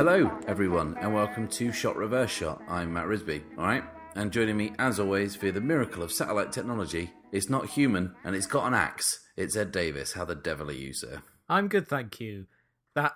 Hello, 0.00 0.30
everyone, 0.46 0.96
and 1.02 1.12
welcome 1.12 1.46
to 1.48 1.70
Shot 1.72 1.94
Reverse 1.94 2.30
Shot. 2.30 2.62
I'm 2.66 2.94
Matt 2.94 3.04
Risby, 3.04 3.42
alright? 3.58 3.84
And 4.14 4.32
joining 4.32 4.56
me, 4.56 4.72
as 4.78 4.98
always, 4.98 5.36
via 5.36 5.52
the 5.52 5.60
miracle 5.60 6.02
of 6.02 6.10
satellite 6.10 6.52
technology, 6.52 7.12
it's 7.32 7.50
not 7.50 7.68
human 7.68 8.14
and 8.24 8.34
it's 8.34 8.46
got 8.46 8.66
an 8.66 8.72
axe. 8.72 9.20
It's 9.36 9.54
Ed 9.54 9.72
Davis. 9.72 10.14
How 10.14 10.24
the 10.24 10.34
devil 10.34 10.70
are 10.70 10.72
you, 10.72 10.94
sir? 10.94 11.20
I'm 11.50 11.68
good, 11.68 11.86
thank 11.86 12.18
you. 12.18 12.46
That 12.94 13.12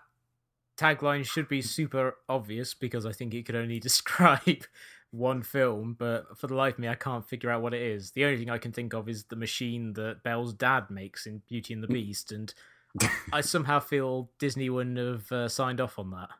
tagline 0.77 1.25
should 1.25 1.49
be 1.49 1.63
super 1.63 2.17
obvious 2.29 2.75
because 2.75 3.07
I 3.07 3.13
think 3.13 3.35
it 3.35 3.47
could 3.47 3.57
only 3.57 3.79
describe 3.81 4.65
one 5.11 5.43
film, 5.43 5.95
but 5.99 6.37
for 6.37 6.47
the 6.49 6.55
life 6.57 6.75
of 6.75 6.79
me, 6.81 6.89
I 6.89 6.97
can't 6.97 7.25
figure 7.29 7.51
out 7.51 7.63
what 7.63 7.73
it 7.75 7.83
is. 7.83 8.11
The 8.13 8.25
only 8.25 8.37
thing 8.39 8.51
I 8.51 8.59
can 8.59 8.73
think 8.73 8.93
of 8.95 9.09
is 9.09 9.25
the 9.25 9.37
machine 9.37 9.93
that 9.93 10.23
Belle's 10.25 10.53
dad 10.53 10.91
makes 10.91 11.25
in 11.27 11.43
Beauty 11.49 11.73
and 11.73 11.83
the 11.83 11.89
Beast, 11.89 12.33
and 12.33 12.53
I 13.33 13.41
somehow 13.41 13.79
feel 13.81 14.31
Disney 14.39 14.69
wouldn't 14.71 14.99
have 14.99 15.31
uh, 15.31 15.49
signed 15.49 15.81
off 15.81 15.99
on 15.99 16.11
that. 16.11 16.31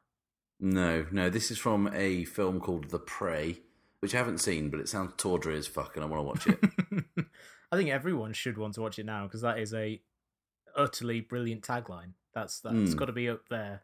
No, 0.61 1.07
no, 1.13 1.31
this 1.31 1.51
is 1.51 1.59
from 1.59 1.89
a 1.93 2.25
film 2.25 2.59
called 2.59 2.91
The 2.91 2.99
Prey, 2.99 3.59
which 4.01 4.15
I 4.15 4.19
haven't 4.19 4.39
seen, 4.39 4.71
but 4.71 4.81
it 4.81 4.89
sounds 4.89 5.13
tawdry 5.17 5.57
as 5.57 5.67
fuck, 5.67 5.95
and 5.97 6.05
I 6.05 6.09
want 6.09 6.41
to 6.41 6.51
watch 6.51 6.59
it. 6.59 7.05
I 7.73 7.77
think 7.77 7.91
everyone 7.91 8.33
should 8.33 8.59
want 8.59 8.75
to 8.75 8.81
watch 8.81 8.99
it 8.99 9.07
now 9.07 9.25
because 9.27 9.41
that 9.43 9.59
is 9.59 9.73
a 9.75 10.01
utterly 10.77 11.21
brilliant 11.21 11.63
tagline. 11.63 12.13
That's 12.35 12.61
that's 12.61 12.95
Mm. 12.95 12.97
got 12.97 13.05
to 13.07 13.13
be 13.13 13.29
up 13.29 13.49
there 13.49 13.83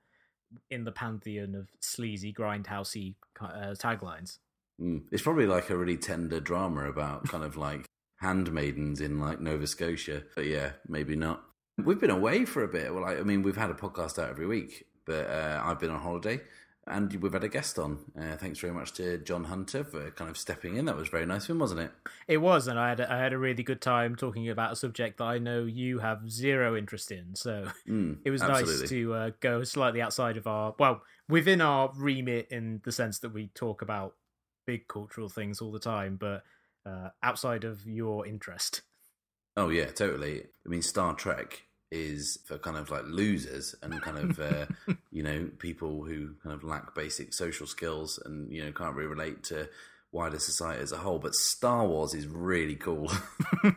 in 0.70 0.84
the 0.84 0.92
pantheon 0.92 1.54
of 1.54 1.68
sleazy, 1.80 2.32
grindhousey 2.32 3.14
uh, 3.40 3.74
taglines. 3.74 4.38
Mm. 4.80 5.02
It's 5.10 5.22
probably 5.22 5.46
like 5.46 5.70
a 5.70 5.76
really 5.76 5.96
tender 5.96 6.40
drama 6.40 6.88
about 6.88 7.28
kind 7.28 7.44
of 7.44 7.56
like 7.56 7.84
handmaidens 8.20 9.00
in 9.00 9.18
like 9.18 9.40
Nova 9.40 9.66
Scotia, 9.66 10.22
but 10.34 10.46
yeah, 10.46 10.72
maybe 10.88 11.16
not. 11.16 11.42
We've 11.78 12.00
been 12.00 12.10
away 12.10 12.44
for 12.44 12.62
a 12.62 12.68
bit. 12.68 12.94
Well, 12.94 13.04
I, 13.04 13.16
I 13.16 13.22
mean, 13.22 13.42
we've 13.42 13.56
had 13.56 13.70
a 13.70 13.74
podcast 13.74 14.18
out 14.18 14.28
every 14.28 14.46
week, 14.46 14.86
but 15.06 15.28
uh, 15.28 15.62
I've 15.64 15.78
been 15.78 15.90
on 15.90 16.00
holiday. 16.00 16.40
And 16.86 17.12
we've 17.22 17.32
had 17.32 17.44
a 17.44 17.48
guest 17.48 17.78
on. 17.78 17.98
Uh, 18.18 18.36
thanks 18.36 18.58
very 18.58 18.72
much 18.72 18.92
to 18.94 19.18
John 19.18 19.44
Hunter 19.44 19.84
for 19.84 20.10
kind 20.12 20.30
of 20.30 20.36
stepping 20.36 20.76
in. 20.76 20.86
That 20.86 20.96
was 20.96 21.08
very 21.08 21.26
nice 21.26 21.44
of 21.44 21.50
him, 21.50 21.58
wasn't 21.58 21.80
it? 21.82 21.92
It 22.26 22.38
was, 22.38 22.66
and 22.68 22.78
I 22.80 22.88
had 22.88 23.00
a, 23.00 23.12
I 23.12 23.18
had 23.18 23.32
a 23.32 23.38
really 23.38 23.62
good 23.62 23.80
time 23.82 24.16
talking 24.16 24.48
about 24.48 24.72
a 24.72 24.76
subject 24.76 25.18
that 25.18 25.24
I 25.24 25.38
know 25.38 25.64
you 25.64 25.98
have 25.98 26.30
zero 26.30 26.76
interest 26.76 27.12
in. 27.12 27.36
So 27.36 27.66
Mm, 27.86 28.18
it 28.24 28.30
was 28.30 28.42
absolutely. 28.42 28.80
nice 28.80 28.88
to 28.88 29.14
uh, 29.14 29.30
go 29.40 29.62
slightly 29.62 30.00
outside 30.02 30.36
of 30.36 30.46
our 30.46 30.74
well, 30.78 31.02
within 31.28 31.60
our 31.60 31.92
remit 31.96 32.48
in 32.50 32.80
the 32.84 32.92
sense 32.92 33.18
that 33.20 33.32
we 33.32 33.48
talk 33.54 33.82
about 33.82 34.16
big 34.66 34.88
cultural 34.88 35.28
things 35.28 35.60
all 35.60 35.70
the 35.72 35.78
time, 35.78 36.16
but 36.16 36.42
uh, 36.86 37.10
outside 37.22 37.64
of 37.64 37.86
your 37.86 38.26
interest. 38.26 38.82
Oh 39.56 39.68
yeah, 39.68 39.86
totally. 39.86 40.44
I 40.64 40.68
mean, 40.68 40.82
Star 40.82 41.14
Trek 41.14 41.66
is 41.90 42.38
for 42.46 42.56
kind 42.58 42.76
of 42.76 42.90
like 42.90 43.04
losers 43.06 43.74
and 43.82 44.00
kind 44.02 44.18
of 44.18 44.38
uh, 44.40 44.66
you 45.10 45.22
know 45.22 45.48
people 45.58 46.04
who 46.04 46.34
kind 46.42 46.54
of 46.54 46.64
lack 46.64 46.94
basic 46.94 47.32
social 47.32 47.66
skills 47.66 48.18
and 48.24 48.52
you 48.52 48.64
know 48.64 48.72
can't 48.72 48.94
really 48.94 49.08
relate 49.08 49.42
to 49.44 49.68
wider 50.12 50.38
society 50.38 50.82
as 50.82 50.92
a 50.92 50.98
whole. 50.98 51.18
But 51.18 51.34
Star 51.34 51.86
Wars 51.86 52.14
is 52.14 52.26
really 52.26 52.76
cool. 52.76 53.10
you 53.64 53.72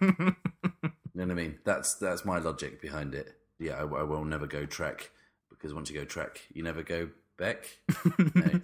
know 1.16 1.26
what 1.26 1.32
I 1.32 1.34
mean? 1.34 1.60
That's 1.66 1.96
that's 1.96 2.26
my 2.26 2.40
logic 2.40 2.82
behind 2.82 3.16
it. 3.16 3.36
Yeah, 3.60 3.76
I, 3.76 3.82
I 3.82 4.04
will 4.04 4.26
never 4.26 4.48
go 4.48 4.66
Trek 4.66 5.12
because 5.50 5.74
once 5.74 5.90
you 5.90 6.00
go 6.00 6.06
Trek, 6.06 6.42
you 6.54 6.64
never 6.64 6.84
go 6.84 7.10
Beck. 7.38 7.66
no, 8.36 8.62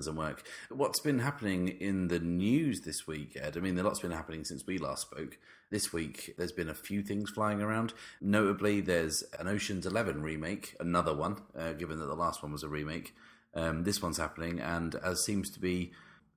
doesn't 0.00 0.16
work. 0.16 0.46
What's 0.70 1.00
been 1.00 1.18
happening 1.18 1.68
in 1.68 2.08
the 2.08 2.18
news 2.18 2.80
this 2.80 3.06
week, 3.06 3.36
Ed? 3.38 3.56
I 3.56 3.60
mean, 3.60 3.78
a 3.78 3.82
lot's 3.82 4.00
been 4.00 4.10
happening 4.10 4.44
since 4.44 4.66
we 4.66 4.78
last 4.78 5.02
spoke. 5.02 5.36
This 5.70 5.92
week, 5.92 6.34
there's 6.38 6.52
been 6.52 6.70
a 6.70 6.74
few 6.74 7.02
things 7.02 7.28
flying 7.28 7.60
around. 7.60 7.92
Notably, 8.20 8.80
there's 8.80 9.22
an 9.38 9.46
Ocean's 9.46 9.84
Eleven 9.84 10.22
remake, 10.22 10.74
another 10.80 11.14
one, 11.14 11.36
uh, 11.56 11.74
given 11.74 11.98
that 11.98 12.06
the 12.06 12.14
last 12.14 12.42
one 12.42 12.50
was 12.50 12.62
a 12.62 12.68
remake. 12.68 13.14
Um, 13.54 13.84
this 13.84 14.00
one's 14.00 14.16
happening, 14.16 14.58
and 14.58 14.94
as 14.94 15.22
seems 15.22 15.50
to 15.50 15.60
be 15.60 15.92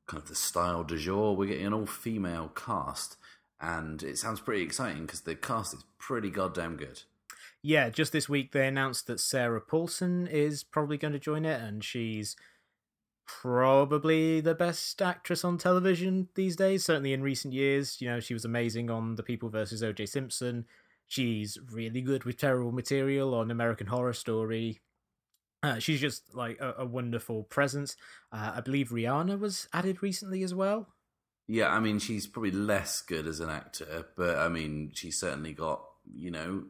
kind 0.08 0.22
of 0.22 0.28
the 0.28 0.36
style 0.36 0.84
du 0.84 0.98
jour, 0.98 1.36
we're 1.36 1.48
getting 1.48 1.68
an 1.68 1.74
all 1.74 1.86
female 1.86 2.50
cast. 2.50 3.16
And 3.62 4.04
it 4.04 4.18
sounds 4.18 4.42
pretty 4.42 4.62
exciting 4.62 5.06
because 5.06 5.22
the 5.22 5.36
cast 5.36 5.74
is 5.74 5.86
pretty 5.98 6.30
goddamn 6.30 6.76
good. 6.76 7.04
Yeah, 7.62 7.90
just 7.90 8.12
this 8.12 8.28
week 8.28 8.52
they 8.52 8.68
announced 8.68 9.08
that 9.08 9.22
Sarah 9.22 9.62
Paulson 9.62 10.28
is 10.28 10.66
probably 10.66 10.98
going 10.98 11.14
to 11.14 11.20
join 11.20 11.46
it, 11.46 11.62
and 11.62 11.82
she's 11.82 12.36
probably 13.26 14.42
the 14.42 14.56
best 14.56 15.02
actress 15.02 15.44
on 15.44 15.58
television 15.58 16.30
these 16.36 16.56
days. 16.56 16.86
Certainly 16.86 17.14
in 17.14 17.22
recent 17.22 17.54
years, 17.54 18.02
you 18.02 18.08
know, 18.08 18.20
she 18.20 18.34
was 18.34 18.46
amazing 18.46 18.90
on 18.90 19.16
The 19.16 19.24
People 19.24 19.50
versus 19.50 19.84
O.J. 19.84 20.06
Simpson. 20.08 20.66
She's 21.08 21.58
really 21.72 22.02
good 22.02 22.24
with 22.24 22.38
terrible 22.38 22.72
material 22.72 23.36
on 23.36 23.52
American 23.52 23.88
Horror 23.88 24.14
Story. 24.14 24.82
Uh, 25.62 25.80
she's 25.80 26.02
just 26.02 26.36
like 26.36 26.60
a, 26.60 26.76
a 26.80 26.86
wonderful 26.86 27.44
presence. 27.44 27.96
Uh, 28.32 28.54
I 28.56 28.62
believe 28.62 28.90
Rihanna 28.90 29.40
was 29.40 29.68
added 29.74 30.04
recently 30.04 30.44
as 30.44 30.54
well. 30.54 30.88
Yeah, 31.48 31.70
I 31.70 31.80
mean, 31.80 32.00
she's 32.00 32.28
probably 32.28 32.52
less 32.52 33.02
good 33.02 33.28
as 33.28 33.40
an 33.40 33.50
actor, 33.50 34.08
but 34.16 34.38
I 34.38 34.50
mean, 34.50 34.92
she's 34.94 35.20
certainly 35.20 35.54
got, 35.54 35.84
you 36.14 36.32
know, 36.32 36.64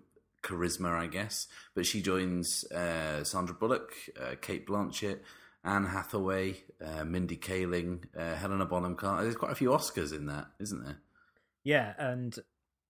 charisma, 0.43 0.91
I 0.91 1.07
guess. 1.07 1.47
But 1.75 1.85
she 1.85 2.01
joins 2.01 2.63
uh, 2.71 3.23
Sandra 3.23 3.55
Bullock, 3.55 3.93
uh, 4.19 4.35
Cate 4.41 4.67
Blanchett, 4.67 5.19
Anne 5.63 5.85
Hathaway, 5.85 6.57
uh, 6.83 7.05
Mindy 7.05 7.37
Kaling, 7.37 8.03
uh, 8.17 8.35
Helena 8.35 8.65
Bonham 8.65 8.95
Carter. 8.95 9.23
There's 9.23 9.35
quite 9.35 9.51
a 9.51 9.55
few 9.55 9.69
Oscars 9.69 10.13
in 10.13 10.25
that, 10.25 10.47
isn't 10.59 10.83
there? 10.83 10.97
Yeah, 11.63 11.93
and 11.97 12.37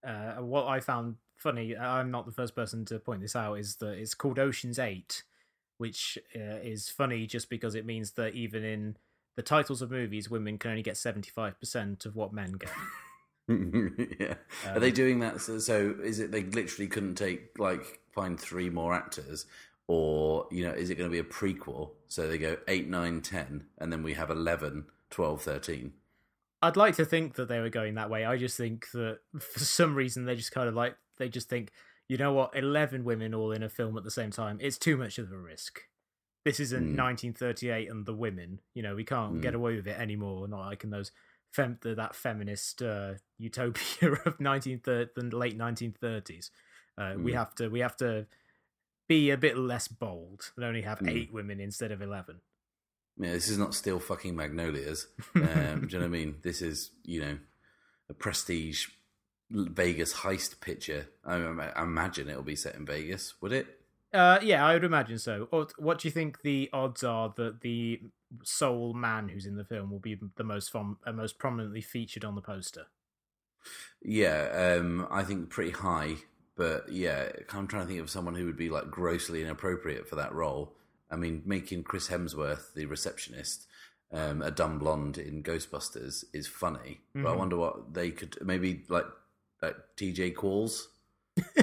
uh, 0.04 0.34
what 0.42 0.68
I 0.68 0.80
found 0.80 1.18
funny, 1.38 1.78
I'm 1.78 2.10
not 2.10 2.26
the 2.26 2.32
first 2.32 2.56
person 2.56 2.86
to 2.86 3.00
point 3.00 3.22
this 3.22 3.36
out, 3.36 3.56
is 3.56 3.76
that 3.78 3.94
it's 3.94 4.16
called 4.16 4.40
Ocean's 4.40 4.80
Eight, 4.80 5.24
which 5.78 6.18
uh, 6.36 6.58
is 6.64 6.90
funny 6.90 7.28
just 7.28 7.50
because 7.50 7.76
it 7.76 7.86
means 7.86 8.12
that 8.12 8.34
even 8.34 8.64
in 8.64 8.98
the 9.36 9.44
titles 9.44 9.82
of 9.82 9.92
movies, 9.92 10.30
women 10.30 10.58
can 10.58 10.72
only 10.72 10.84
get 10.84 10.96
75% 10.96 12.06
of 12.06 12.16
what 12.16 12.34
men 12.34 12.54
get. 12.54 12.72
yeah. 14.20 14.36
Are 14.68 14.80
they 14.80 14.92
doing 14.92 15.20
that? 15.20 15.42
So, 15.42 15.60
so 15.60 15.96
is 16.04 16.20
it 16.20 16.32
they 16.32 16.44
literally 16.44 16.88
couldn't 16.88 17.16
take, 17.16 17.60
like, 17.60 18.00
find 18.14 18.40
three 18.40 18.70
more 18.70 18.94
actors? 18.94 19.46
Or, 19.88 20.48
you 20.52 20.66
know, 20.66 20.72
is 20.74 20.90
it 20.90 20.96
going 20.96 21.10
to 21.10 21.12
be 21.14 21.20
a 21.20 21.24
prequel? 21.24 21.92
So 22.08 22.28
they 22.28 22.38
go 22.38 22.58
8, 22.68 22.88
9, 22.88 23.22
10, 23.22 23.66
and 23.80 23.92
then 23.92 24.02
we 24.04 24.14
have 24.14 24.30
11, 24.30 24.86
12, 25.10 25.42
13. 25.42 25.94
I'd 26.62 26.78
like 26.78 26.96
to 26.96 27.06
think 27.06 27.36
that 27.36 27.50
they 27.50 27.60
were 27.60 27.70
going 27.70 27.96
that 27.96 28.10
way. 28.10 28.24
I 28.24 28.38
just 28.38 28.56
think 28.56 28.90
that 28.92 29.20
for 29.40 29.60
some 29.60 29.96
reason 29.96 30.24
they 30.26 30.36
just 30.36 30.54
kind 30.54 30.70
of 30.70 30.74
like, 30.76 30.96
they 31.18 31.28
just 31.28 31.50
think, 31.50 31.72
you 32.08 32.18
know 32.18 32.32
what, 32.32 32.56
11 32.56 33.04
women 33.04 33.34
all 33.34 33.52
in 33.52 33.62
a 33.64 33.70
film 33.70 33.98
at 33.98 34.06
the 34.06 34.12
same 34.12 34.32
time, 34.32 34.58
it's 34.62 34.78
too 34.78 34.96
much 34.96 35.20
of 35.20 35.32
a 35.32 35.38
risk. 35.38 35.82
This 36.46 36.60
isn't 36.62 36.92
Hmm. 36.92 36.96
1938 36.96 37.90
and 37.90 38.06
the 38.06 38.14
women. 38.14 38.62
You 38.74 38.84
know, 38.84 38.96
we 38.96 39.04
can't 39.04 39.42
get 39.42 39.52
Hmm. 39.54 39.60
away 39.60 39.76
with 39.76 39.88
it 39.88 40.00
anymore. 40.00 40.48
Not 40.48 40.66
like 40.66 40.84
in 40.86 40.90
those 40.92 41.12
fem- 41.52 41.80
the, 41.82 41.96
that 41.96 42.16
feminist 42.16 42.82
uh, 42.82 43.16
utopia 43.38 44.12
of 44.26 44.40
1930 44.40 45.30
the 45.30 45.36
late 45.38 45.58
1930s. 45.58 46.50
Uh, 46.98 47.16
We 47.18 47.32
Hmm. 47.32 47.38
have 47.38 47.56
to 47.56 47.68
we 47.70 47.80
have 47.82 47.98
to 47.98 48.28
be 49.08 49.30
a 49.30 49.38
bit 49.38 49.58
less 49.58 49.88
bold 49.88 50.52
and 50.56 50.66
only 50.66 50.82
have 50.82 51.00
Hmm. 51.00 51.10
eight 51.10 51.34
women 51.34 51.60
instead 51.60 51.92
of 51.92 52.02
11. 52.02 52.42
Yeah, 53.18 53.32
this 53.34 53.48
is 53.50 53.58
not 53.58 53.76
Steel 53.76 54.00
fucking 54.00 54.36
magnolias. 54.36 55.08
Um, 55.36 55.42
do 55.42 55.48
you 55.48 56.00
know 56.00 56.00
what 56.00 56.06
I 56.06 56.08
mean? 56.08 56.38
This 56.42 56.62
is, 56.62 56.92
you 57.04 57.22
know, 57.22 57.38
a 58.10 58.14
prestige 58.14 58.88
Vegas 59.52 60.14
heist 60.16 60.60
picture. 60.62 61.08
I, 61.24 61.36
I 61.36 61.84
imagine 61.84 62.28
it'll 62.30 62.42
be 62.42 62.56
set 62.56 62.76
in 62.76 62.86
Vegas, 62.86 63.36
would 63.42 63.52
it? 63.52 63.82
Uh, 64.12 64.40
yeah, 64.42 64.66
I 64.66 64.74
would 64.74 64.84
imagine 64.84 65.20
so. 65.20 65.48
What 65.78 66.00
do 66.00 66.08
you 66.08 66.12
think 66.12 66.42
the 66.42 66.70
odds 66.74 67.04
are 67.04 67.34
that 67.38 67.62
the 67.62 68.02
sole 68.44 68.94
man 68.94 69.30
who's 69.30 69.46
in 69.46 69.58
the 69.58 69.64
film 69.66 69.92
will 69.92 70.00
be 70.00 70.20
the 70.36 70.44
most 70.44 70.72
from, 70.72 70.98
uh, 71.06 71.12
most 71.12 71.38
prominently 71.38 71.82
featured 71.82 72.26
on 72.26 72.34
the 72.36 72.42
poster? 72.42 72.88
Yeah, 74.02 74.78
um, 74.80 75.08
I 75.12 75.24
think 75.24 75.50
pretty 75.50 75.72
high. 75.72 76.16
But 76.56 76.92
yeah, 76.92 77.30
I'm 77.52 77.68
trying 77.68 77.84
to 77.84 77.88
think 77.88 78.00
of 78.02 78.10
someone 78.10 78.36
who 78.36 78.46
would 78.46 78.58
be 78.58 78.70
like 78.70 78.92
grossly 78.92 79.42
inappropriate 79.42 80.08
for 80.08 80.16
that 80.18 80.34
role. 80.34 80.74
I 81.10 81.16
mean, 81.16 81.42
making 81.46 81.84
Chris 81.84 82.10
Hemsworth 82.10 82.74
the 82.74 82.86
receptionist, 82.86 83.66
um, 84.12 84.42
a 84.42 84.52
dumb 84.52 84.78
blonde 84.80 85.18
in 85.18 85.42
Ghostbusters, 85.44 86.24
is 86.34 86.48
funny. 86.48 87.02
But 87.16 87.28
I 87.28 87.34
Mhm. 87.34 87.38
wonder 87.38 87.58
what 87.58 87.94
they 87.94 88.12
could 88.12 88.38
maybe 88.46 88.84
like 88.90 89.06
like 89.62 89.76
DJ 89.98 90.32
Qualls. 90.34 90.88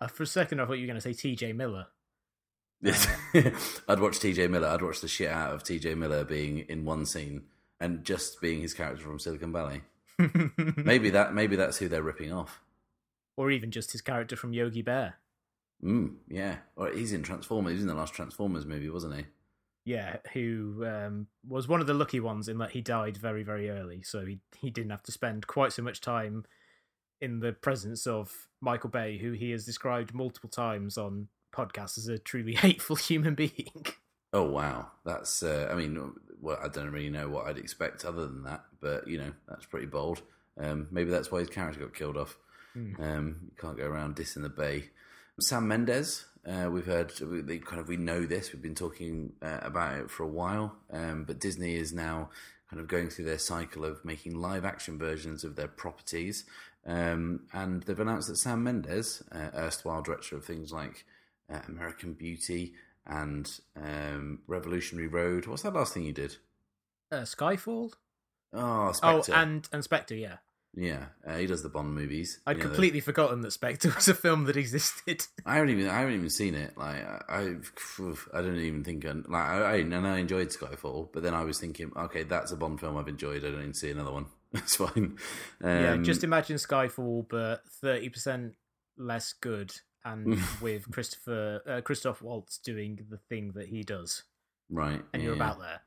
uh, 0.00 0.06
for 0.06 0.22
a 0.22 0.26
second, 0.26 0.60
I 0.60 0.64
thought 0.66 0.74
you 0.74 0.82
were 0.82 0.86
going 0.92 0.94
to 0.94 1.02
say 1.02 1.12
T.J. 1.12 1.52
Miller. 1.52 1.88
Yes. 2.80 3.06
I'd 3.88 4.00
watch 4.00 4.18
TJ 4.20 4.48
Miller. 4.48 4.68
I'd 4.68 4.80
watch 4.80 5.00
the 5.00 5.08
shit 5.08 5.28
out 5.30 5.52
of 5.52 5.62
TJ 5.64 5.96
Miller 5.98 6.24
being 6.24 6.60
in 6.60 6.84
one 6.86 7.04
scene 7.04 7.42
and 7.78 8.04
just 8.04 8.40
being 8.40 8.62
his 8.62 8.72
character 8.72 9.02
from 9.04 9.18
Silicon 9.18 9.52
Valley. 9.52 9.82
Maybe 10.76 11.10
that 11.10 11.34
maybe 11.34 11.56
that's 11.56 11.78
who 11.78 11.88
they're 11.88 12.02
ripping 12.02 12.32
off. 12.32 12.60
Or 13.40 13.50
even 13.50 13.70
just 13.70 13.92
his 13.92 14.02
character 14.02 14.36
from 14.36 14.52
Yogi 14.52 14.82
Bear. 14.82 15.14
Mm, 15.82 16.16
yeah. 16.28 16.56
Or 16.76 16.90
he's 16.90 17.14
in 17.14 17.22
Transformers. 17.22 17.70
He 17.70 17.76
was 17.76 17.84
in 17.84 17.88
the 17.88 17.94
last 17.94 18.12
Transformers 18.12 18.66
movie, 18.66 18.90
wasn't 18.90 19.16
he? 19.16 19.24
Yeah, 19.86 20.18
who 20.34 20.84
um, 20.86 21.26
was 21.48 21.66
one 21.66 21.80
of 21.80 21.86
the 21.86 21.94
lucky 21.94 22.20
ones 22.20 22.48
in 22.48 22.58
that 22.58 22.72
he 22.72 22.82
died 22.82 23.16
very, 23.16 23.42
very 23.42 23.70
early, 23.70 24.02
so 24.02 24.26
he 24.26 24.40
he 24.58 24.68
didn't 24.68 24.90
have 24.90 25.02
to 25.04 25.10
spend 25.10 25.46
quite 25.46 25.72
so 25.72 25.80
much 25.80 26.02
time 26.02 26.44
in 27.22 27.40
the 27.40 27.54
presence 27.54 28.06
of 28.06 28.48
Michael 28.60 28.90
Bay, 28.90 29.16
who 29.16 29.32
he 29.32 29.52
has 29.52 29.64
described 29.64 30.12
multiple 30.12 30.50
times 30.50 30.98
on 30.98 31.28
podcasts 31.50 31.96
as 31.96 32.08
a 32.08 32.18
truly 32.18 32.54
hateful 32.66 32.96
human 32.96 33.34
being. 33.34 33.86
Oh 34.34 34.50
wow, 34.50 34.88
that's. 35.06 35.42
Uh, 35.42 35.70
I 35.72 35.76
mean, 35.76 36.12
well, 36.42 36.58
I 36.62 36.68
don't 36.68 36.90
really 36.90 37.08
know 37.08 37.30
what 37.30 37.46
I'd 37.46 37.56
expect 37.56 38.04
other 38.04 38.26
than 38.26 38.42
that, 38.42 38.64
but 38.82 39.08
you 39.08 39.16
know, 39.16 39.32
that's 39.48 39.64
pretty 39.64 39.86
bold. 39.86 40.20
Um, 40.58 40.88
maybe 40.90 41.10
that's 41.10 41.32
why 41.32 41.38
his 41.38 41.48
character 41.48 41.80
got 41.80 41.94
killed 41.94 42.18
off. 42.18 42.36
Mm. 42.76 43.00
Um, 43.00 43.36
you 43.44 43.56
can't 43.60 43.76
go 43.76 43.86
around 43.86 44.16
dissing 44.16 44.42
the 44.42 44.48
Bay. 44.48 44.90
Sam 45.40 45.66
Mendes, 45.68 46.26
uh, 46.46 46.68
we've 46.70 46.86
heard, 46.86 47.12
we, 47.20 47.58
kind 47.58 47.80
of, 47.80 47.88
we 47.88 47.96
know 47.96 48.26
this. 48.26 48.52
We've 48.52 48.62
been 48.62 48.74
talking 48.74 49.32
uh, 49.40 49.60
about 49.62 49.98
it 49.98 50.10
for 50.10 50.24
a 50.24 50.28
while, 50.28 50.76
um, 50.92 51.24
but 51.24 51.40
Disney 51.40 51.76
is 51.76 51.92
now 51.92 52.30
kind 52.68 52.80
of 52.80 52.88
going 52.88 53.08
through 53.08 53.24
their 53.24 53.38
cycle 53.38 53.84
of 53.84 54.04
making 54.04 54.40
live 54.40 54.64
action 54.64 54.98
versions 54.98 55.42
of 55.42 55.56
their 55.56 55.68
properties. 55.68 56.44
Um, 56.86 57.42
and 57.52 57.82
they've 57.82 57.98
announced 57.98 58.28
that 58.28 58.36
Sam 58.36 58.62
Mendes, 58.62 59.22
uh, 59.32 59.50
erstwhile 59.54 60.02
director 60.02 60.36
of 60.36 60.44
things 60.44 60.72
like 60.72 61.04
uh, 61.52 61.60
American 61.68 62.12
Beauty 62.12 62.74
and 63.06 63.50
um, 63.76 64.40
Revolutionary 64.46 65.08
Road. 65.08 65.46
What's 65.46 65.62
that 65.62 65.74
last 65.74 65.94
thing 65.94 66.04
you 66.04 66.12
did? 66.12 66.36
Uh, 67.10 67.22
Skyfall. 67.22 67.92
Oh, 68.52 68.92
Spectre. 68.92 69.32
Oh, 69.32 69.36
and 69.36 69.68
and 69.72 69.82
Spectre, 69.84 70.14
yeah. 70.14 70.36
Yeah, 70.76 71.06
uh, 71.26 71.36
he 71.36 71.46
does 71.46 71.62
the 71.62 71.68
Bond 71.68 71.94
movies. 71.94 72.38
I'd 72.46 72.52
You 72.52 72.58
know, 72.58 72.62
the- 72.62 72.68
completely 72.68 73.00
forgotten 73.00 73.40
that 73.40 73.50
Spectre 73.50 73.90
was 73.94 74.08
a 74.08 74.14
film 74.14 74.44
that 74.44 74.56
existed. 74.56 75.26
I 75.46 75.56
haven't 75.56 75.70
even 75.70 75.88
I 75.88 76.00
haven't 76.00 76.14
even 76.14 76.30
seen 76.30 76.54
it. 76.54 76.76
Like 76.76 77.04
I, 77.28 77.56
I, 78.32 78.40
don't 78.40 78.56
even 78.56 78.84
think 78.84 79.04
I, 79.04 79.12
like 79.12 79.46
I, 79.46 79.58
I 79.62 79.76
and 79.76 80.06
I 80.06 80.18
enjoyed 80.18 80.48
Skyfall, 80.48 81.08
but 81.12 81.22
then 81.22 81.34
I 81.34 81.42
was 81.42 81.58
thinking, 81.58 81.90
okay, 81.96 82.22
that's 82.22 82.52
a 82.52 82.56
Bond 82.56 82.80
film 82.80 82.96
I've 82.96 83.08
enjoyed. 83.08 83.44
I 83.44 83.50
don't 83.50 83.64
need 83.64 83.74
to 83.74 83.78
see 83.78 83.90
another 83.90 84.12
one. 84.12 84.26
That's 84.52 84.74
fine. 84.74 85.16
Um, 85.62 85.84
yeah, 85.84 85.96
just 85.98 86.24
imagine 86.24 86.56
Skyfall, 86.56 87.26
but 87.28 87.62
thirty 87.68 88.08
percent 88.08 88.54
less 88.98 89.32
good, 89.32 89.72
and 90.04 90.40
with 90.60 90.90
Christopher 90.90 91.62
uh, 91.68 91.80
Christoph 91.82 92.20
Waltz 92.20 92.58
doing 92.58 92.98
the 93.08 93.16
thing 93.16 93.52
that 93.54 93.68
he 93.68 93.84
does, 93.84 94.24
right, 94.68 95.02
and 95.12 95.22
you're 95.22 95.36
yeah. 95.36 95.42
about 95.42 95.60
there. 95.60 95.80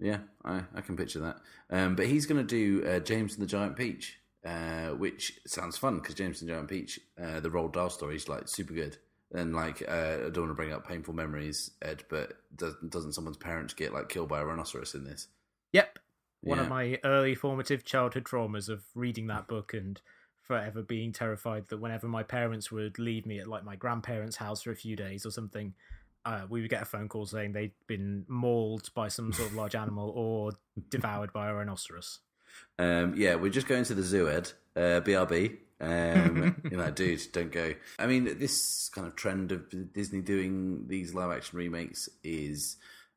Yeah, 0.00 0.18
I, 0.44 0.62
I 0.74 0.80
can 0.80 0.96
picture 0.96 1.20
that. 1.20 1.36
Um, 1.70 1.94
but 1.94 2.06
he's 2.06 2.26
going 2.26 2.44
to 2.44 2.46
do 2.46 2.86
uh, 2.88 3.00
James 3.00 3.34
and 3.34 3.42
the 3.42 3.46
Giant 3.46 3.76
Peach, 3.76 4.18
uh, 4.44 4.88
which 4.90 5.40
sounds 5.46 5.76
fun 5.76 5.96
because 5.96 6.14
James 6.14 6.40
and 6.40 6.50
Giant 6.50 6.68
Peach, 6.68 7.00
uh, 7.22 7.40
the 7.40 7.50
Roald 7.50 7.72
Dahl 7.72 7.90
story, 7.90 8.16
is 8.16 8.28
like 8.28 8.48
super 8.48 8.72
good. 8.74 8.96
And 9.32 9.54
like, 9.54 9.82
uh, 9.86 9.92
I 10.26 10.30
don't 10.30 10.38
want 10.38 10.50
to 10.50 10.54
bring 10.54 10.72
up 10.72 10.88
painful 10.88 11.14
memories, 11.14 11.70
Ed, 11.82 12.04
but 12.08 12.32
does, 12.56 12.74
doesn't 12.88 13.12
someone's 13.12 13.36
parents 13.36 13.74
get 13.74 13.92
like 13.92 14.08
killed 14.08 14.28
by 14.28 14.40
a 14.40 14.44
rhinoceros 14.44 14.94
in 14.94 15.04
this? 15.04 15.28
Yep, 15.72 15.98
one 16.40 16.58
Yeah. 16.58 16.64
of 16.64 16.70
my 16.70 16.98
early 17.04 17.34
formative 17.34 17.84
childhood 17.84 18.24
traumas 18.24 18.68
of 18.68 18.82
reading 18.94 19.28
that 19.28 19.46
book 19.46 19.72
and 19.72 20.00
forever 20.42 20.82
being 20.82 21.12
terrified 21.12 21.68
that 21.68 21.78
whenever 21.78 22.08
my 22.08 22.24
parents 22.24 22.72
would 22.72 22.98
leave 22.98 23.24
me 23.24 23.38
at 23.38 23.46
like 23.46 23.64
my 23.64 23.76
grandparents' 23.76 24.36
house 24.36 24.62
for 24.62 24.72
a 24.72 24.76
few 24.76 24.96
days 24.96 25.24
or 25.24 25.30
something, 25.30 25.74
uh, 26.24 26.46
we 26.48 26.60
would 26.60 26.70
get 26.70 26.82
a 26.82 26.86
phone 26.86 27.08
call 27.08 27.24
saying 27.24 27.52
they'd 27.52 27.72
been 27.86 28.24
mauled 28.26 28.92
by 28.94 29.06
some 29.06 29.32
sort 29.32 29.48
of 29.50 29.54
large 29.54 29.76
animal 29.76 30.10
or 30.10 30.50
devoured 30.88 31.32
by 31.32 31.48
a 31.48 31.54
rhinoceros. 31.54 32.18
Um, 32.78 33.14
yeah, 33.16 33.34
we're 33.34 33.50
just 33.50 33.68
going 33.68 33.84
to 33.84 33.94
the 33.94 34.02
zoo, 34.02 34.28
Ed. 34.28 34.52
Uh, 34.76 35.00
BRB. 35.00 35.58
Um, 35.80 36.62
you 36.70 36.76
know, 36.76 36.90
dude, 36.90 37.20
don't 37.32 37.52
go. 37.52 37.74
I 37.98 38.06
mean, 38.06 38.38
this 38.38 38.88
kind 38.94 39.06
of 39.06 39.16
trend 39.16 39.52
of 39.52 39.92
Disney 39.92 40.20
doing 40.20 40.86
these 40.86 41.14
live 41.14 41.30
action 41.30 41.58
remakes 41.58 42.08
is 42.22 42.76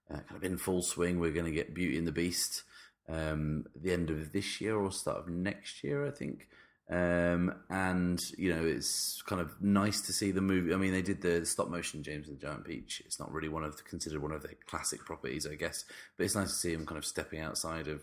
uh, 0.09 0.19
kind 0.19 0.35
of 0.35 0.43
in 0.43 0.57
full 0.57 0.81
swing. 0.81 1.19
We're 1.19 1.31
going 1.31 1.45
to 1.45 1.51
get 1.51 1.73
Beauty 1.73 1.97
and 1.97 2.07
the 2.07 2.11
Beast 2.11 2.63
um, 3.09 3.65
at 3.75 3.83
the 3.83 3.93
end 3.93 4.09
of 4.09 4.31
this 4.31 4.61
year 4.61 4.77
or 4.77 4.91
start 4.91 5.19
of 5.19 5.27
next 5.27 5.83
year, 5.83 6.07
I 6.07 6.11
think. 6.11 6.47
Um, 6.89 7.55
and 7.69 8.21
you 8.37 8.53
know, 8.53 8.63
it's 8.65 9.21
kind 9.25 9.41
of 9.41 9.61
nice 9.61 10.01
to 10.01 10.13
see 10.13 10.31
the 10.31 10.41
movie. 10.41 10.73
I 10.73 10.77
mean, 10.77 10.91
they 10.91 11.01
did 11.01 11.21
the 11.21 11.45
stop 11.45 11.69
motion 11.69 12.03
James 12.03 12.27
and 12.27 12.37
the 12.37 12.45
Giant 12.45 12.65
Peach. 12.65 13.01
It's 13.05 13.19
not 13.19 13.31
really 13.31 13.49
one 13.49 13.63
of 13.63 13.77
the, 13.77 13.83
considered 13.83 14.21
one 14.21 14.33
of 14.33 14.43
their 14.43 14.55
classic 14.67 15.05
properties, 15.05 15.47
I 15.47 15.55
guess, 15.55 15.85
but 16.17 16.25
it's 16.25 16.35
nice 16.35 16.49
to 16.49 16.55
see 16.55 16.75
them 16.75 16.85
kind 16.85 16.97
of 16.97 17.05
stepping 17.05 17.39
outside 17.39 17.87
of 17.87 18.01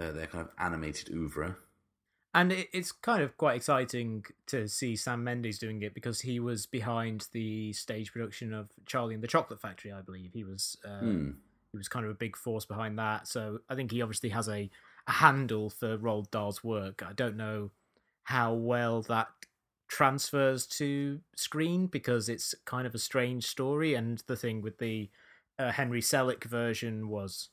uh, 0.00 0.12
their 0.12 0.26
kind 0.26 0.42
of 0.46 0.50
animated 0.58 1.10
oeuvre. 1.10 1.56
And 2.32 2.52
it, 2.52 2.68
it's 2.72 2.92
kind 2.92 3.22
of 3.22 3.36
quite 3.36 3.56
exciting 3.56 4.24
to 4.46 4.68
see 4.68 4.94
Sam 4.94 5.24
Mendes 5.24 5.58
doing 5.58 5.82
it 5.82 5.94
because 5.94 6.20
he 6.20 6.38
was 6.38 6.64
behind 6.64 7.26
the 7.32 7.72
stage 7.72 8.12
production 8.12 8.54
of 8.54 8.70
Charlie 8.86 9.14
and 9.14 9.22
the 9.22 9.28
Chocolate 9.28 9.60
Factory, 9.60 9.92
I 9.92 10.00
believe. 10.00 10.30
He 10.32 10.44
was 10.44 10.76
uh, 10.84 11.00
Hmm. 11.00 11.30
he 11.72 11.78
was 11.78 11.88
kind 11.88 12.04
of 12.04 12.10
a 12.12 12.14
big 12.14 12.36
force 12.36 12.64
behind 12.64 12.98
that. 12.98 13.26
So 13.26 13.60
I 13.68 13.74
think 13.74 13.90
he 13.90 14.00
obviously 14.00 14.28
has 14.30 14.48
a, 14.48 14.70
a 15.08 15.12
handle 15.12 15.70
for 15.70 15.98
Roald 15.98 16.30
Dahl's 16.30 16.62
work. 16.62 17.02
I 17.06 17.12
don't 17.12 17.36
know 17.36 17.72
how 18.24 18.54
well 18.54 19.02
that 19.02 19.28
transfers 19.88 20.66
to 20.66 21.20
screen 21.34 21.88
because 21.88 22.28
it's 22.28 22.54
kind 22.64 22.86
of 22.86 22.94
a 22.94 22.98
strange 22.98 23.44
story. 23.44 23.94
And 23.94 24.22
the 24.28 24.36
thing 24.36 24.62
with 24.62 24.78
the 24.78 25.10
uh, 25.58 25.72
Henry 25.72 26.00
Selick 26.00 26.44
version 26.44 27.08
was 27.08 27.48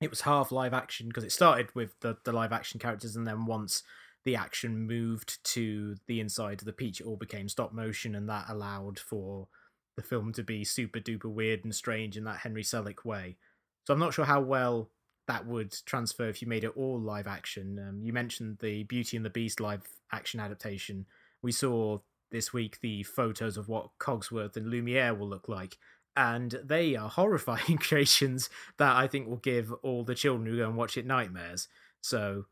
it 0.00 0.10
was 0.10 0.22
half 0.22 0.52
live 0.52 0.74
action 0.74 1.08
because 1.08 1.24
it 1.24 1.32
started 1.32 1.74
with 1.74 1.98
the, 2.00 2.16
the 2.24 2.32
live 2.32 2.52
action 2.52 2.78
characters 2.80 3.16
and 3.16 3.26
then 3.26 3.46
once 3.46 3.82
the 4.24 4.36
action 4.36 4.86
moved 4.86 5.42
to 5.44 5.96
the 6.06 6.20
inside 6.20 6.60
of 6.60 6.66
the 6.66 6.72
peach 6.72 7.00
it 7.00 7.06
all 7.06 7.16
became 7.16 7.48
stop 7.48 7.72
motion 7.72 8.14
and 8.14 8.28
that 8.28 8.46
allowed 8.48 8.98
for 8.98 9.48
the 9.96 10.02
film 10.02 10.32
to 10.32 10.42
be 10.42 10.64
super 10.64 10.98
duper 10.98 11.30
weird 11.30 11.64
and 11.64 11.74
strange 11.74 12.16
in 12.16 12.24
that 12.24 12.38
henry 12.38 12.62
selick 12.62 13.04
way. 13.04 13.36
So 13.84 13.94
i'm 13.94 14.00
not 14.00 14.14
sure 14.14 14.24
how 14.24 14.40
well 14.40 14.90
that 15.26 15.46
would 15.46 15.74
transfer 15.86 16.28
if 16.28 16.42
you 16.42 16.48
made 16.48 16.64
it 16.64 16.76
all 16.76 17.00
live 17.00 17.26
action. 17.26 17.78
Um, 17.78 18.02
you 18.02 18.12
mentioned 18.12 18.58
the 18.60 18.82
beauty 18.84 19.16
and 19.16 19.24
the 19.24 19.30
beast 19.30 19.60
live 19.60 19.82
action 20.12 20.40
adaptation. 20.40 21.06
We 21.42 21.52
saw 21.52 22.00
this 22.30 22.52
week 22.52 22.78
the 22.80 23.02
photos 23.04 23.56
of 23.56 23.68
what 23.68 23.90
cogsworth 23.98 24.56
and 24.56 24.68
lumiere 24.68 25.14
will 25.14 25.28
look 25.28 25.48
like 25.48 25.78
and 26.16 26.60
they 26.64 26.96
are 26.96 27.08
horrifying 27.08 27.78
creations 27.80 28.48
that 28.78 28.96
I 28.96 29.06
think 29.06 29.28
will 29.28 29.36
give 29.36 29.72
all 29.82 30.04
the 30.04 30.14
children 30.14 30.46
who 30.46 30.58
go 30.58 30.68
and 30.68 30.76
watch 30.76 30.96
it 30.96 31.06
nightmares. 31.06 31.68
So 32.00 32.46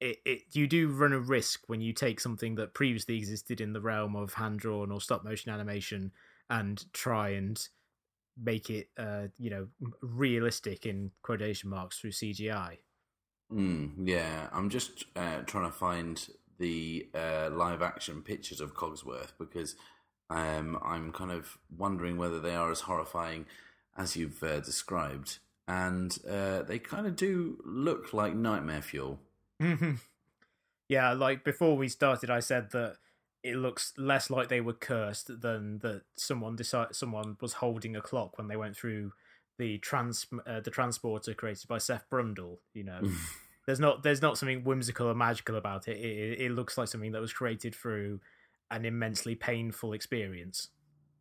it, 0.00 0.18
it 0.24 0.42
you 0.52 0.66
do 0.66 0.88
run 0.88 1.12
a 1.12 1.18
risk 1.18 1.62
when 1.68 1.80
you 1.80 1.92
take 1.92 2.20
something 2.20 2.56
that 2.56 2.74
previously 2.74 3.16
existed 3.16 3.60
in 3.60 3.72
the 3.72 3.80
realm 3.80 4.16
of 4.16 4.34
hand 4.34 4.60
drawn 4.60 4.90
or 4.90 5.00
stop 5.00 5.24
motion 5.24 5.52
animation 5.52 6.12
and 6.50 6.84
try 6.92 7.30
and 7.30 7.68
make 8.38 8.68
it 8.68 8.88
uh 8.98 9.28
you 9.38 9.48
know 9.48 9.66
realistic 10.02 10.84
in 10.84 11.10
quotation 11.22 11.70
marks 11.70 11.98
through 11.98 12.10
CGI. 12.10 12.78
Mm, 13.52 13.92
yeah, 14.04 14.48
I'm 14.52 14.68
just 14.70 15.04
uh, 15.14 15.42
trying 15.46 15.70
to 15.70 15.76
find 15.76 16.28
the 16.58 17.08
uh, 17.14 17.50
live 17.52 17.80
action 17.80 18.22
pictures 18.22 18.60
of 18.60 18.74
Cogsworth 18.74 19.32
because 19.38 19.76
um, 20.30 20.78
I'm 20.84 21.12
kind 21.12 21.30
of 21.30 21.58
wondering 21.76 22.16
whether 22.16 22.40
they 22.40 22.54
are 22.54 22.70
as 22.70 22.80
horrifying 22.80 23.46
as 23.96 24.16
you've 24.16 24.42
uh, 24.42 24.60
described. 24.60 25.38
And 25.68 26.16
uh, 26.28 26.62
they 26.62 26.78
kind 26.78 27.06
of 27.06 27.16
do 27.16 27.58
look 27.64 28.12
like 28.12 28.34
nightmare 28.34 28.82
fuel. 28.82 29.18
yeah, 30.88 31.12
like 31.12 31.44
before 31.44 31.76
we 31.76 31.88
started 31.88 32.30
I 32.30 32.40
said 32.40 32.70
that 32.72 32.96
it 33.42 33.56
looks 33.56 33.92
less 33.96 34.30
like 34.30 34.48
they 34.48 34.60
were 34.60 34.72
cursed 34.72 35.40
than 35.40 35.78
that 35.78 36.02
someone 36.16 36.56
decided 36.56 36.94
someone 36.94 37.36
was 37.40 37.54
holding 37.54 37.96
a 37.96 38.00
clock 38.00 38.38
when 38.38 38.48
they 38.48 38.56
went 38.56 38.76
through 38.76 39.12
the 39.58 39.78
trans 39.78 40.26
uh, 40.46 40.60
the 40.60 40.70
transporter 40.70 41.32
created 41.34 41.66
by 41.68 41.78
Seth 41.78 42.04
Brundle. 42.10 42.58
You 42.74 42.84
know, 42.84 43.00
there's 43.66 43.80
not 43.80 44.02
there's 44.02 44.22
not 44.22 44.38
something 44.38 44.64
whimsical 44.64 45.08
or 45.08 45.14
magical 45.14 45.56
about 45.56 45.88
it. 45.88 45.96
It, 45.96 46.18
it. 46.18 46.40
it 46.42 46.50
looks 46.52 46.76
like 46.76 46.88
something 46.88 47.12
that 47.12 47.20
was 47.20 47.32
created 47.32 47.74
through 47.74 48.20
an 48.70 48.84
immensely 48.84 49.34
painful 49.34 49.92
experience. 49.92 50.68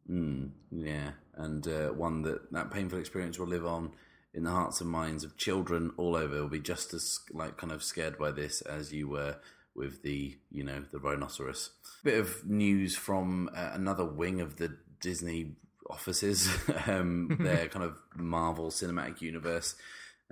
Mm, 0.10 0.52
yeah, 0.72 1.12
and 1.36 1.68
uh, 1.68 1.90
one 1.90 2.22
that 2.24 2.52
that 2.52 2.72
painful 2.72 3.00
experience 3.00 3.40
will 3.40 3.48
live 3.48 3.66
on 3.66 3.92
in 4.34 4.44
the 4.44 4.52
hearts 4.52 4.82
and 4.82 4.90
minds 4.90 5.24
of 5.24 5.38
children 5.38 5.92
all 5.98 6.16
over. 6.16 6.42
Will 6.42 6.50
be 6.50 6.60
just 6.60 6.94
as 6.94 7.20
like 7.32 7.58
kind 7.58 7.74
of 7.74 7.84
scared 7.84 8.18
by 8.18 8.32
this 8.32 8.62
as 8.62 8.94
you 8.94 9.08
were 9.08 9.38
with 9.76 10.04
the 10.04 10.38
you 10.52 10.64
know 10.64 10.84
the 10.92 11.00
rhinoceros. 11.00 11.72
Bit 12.04 12.20
of 12.20 12.46
news 12.46 12.96
from 12.96 13.50
uh, 13.56 13.72
another 13.74 14.06
wing 14.06 14.42
of 14.42 14.58
the 14.58 14.78
Disney 15.02 15.56
offices, 15.90 16.50
um, 16.88 17.38
their 17.40 17.68
kind 17.68 17.86
of 17.86 17.98
Marvel 18.16 18.70
Cinematic 18.70 19.22
Universe 19.22 19.76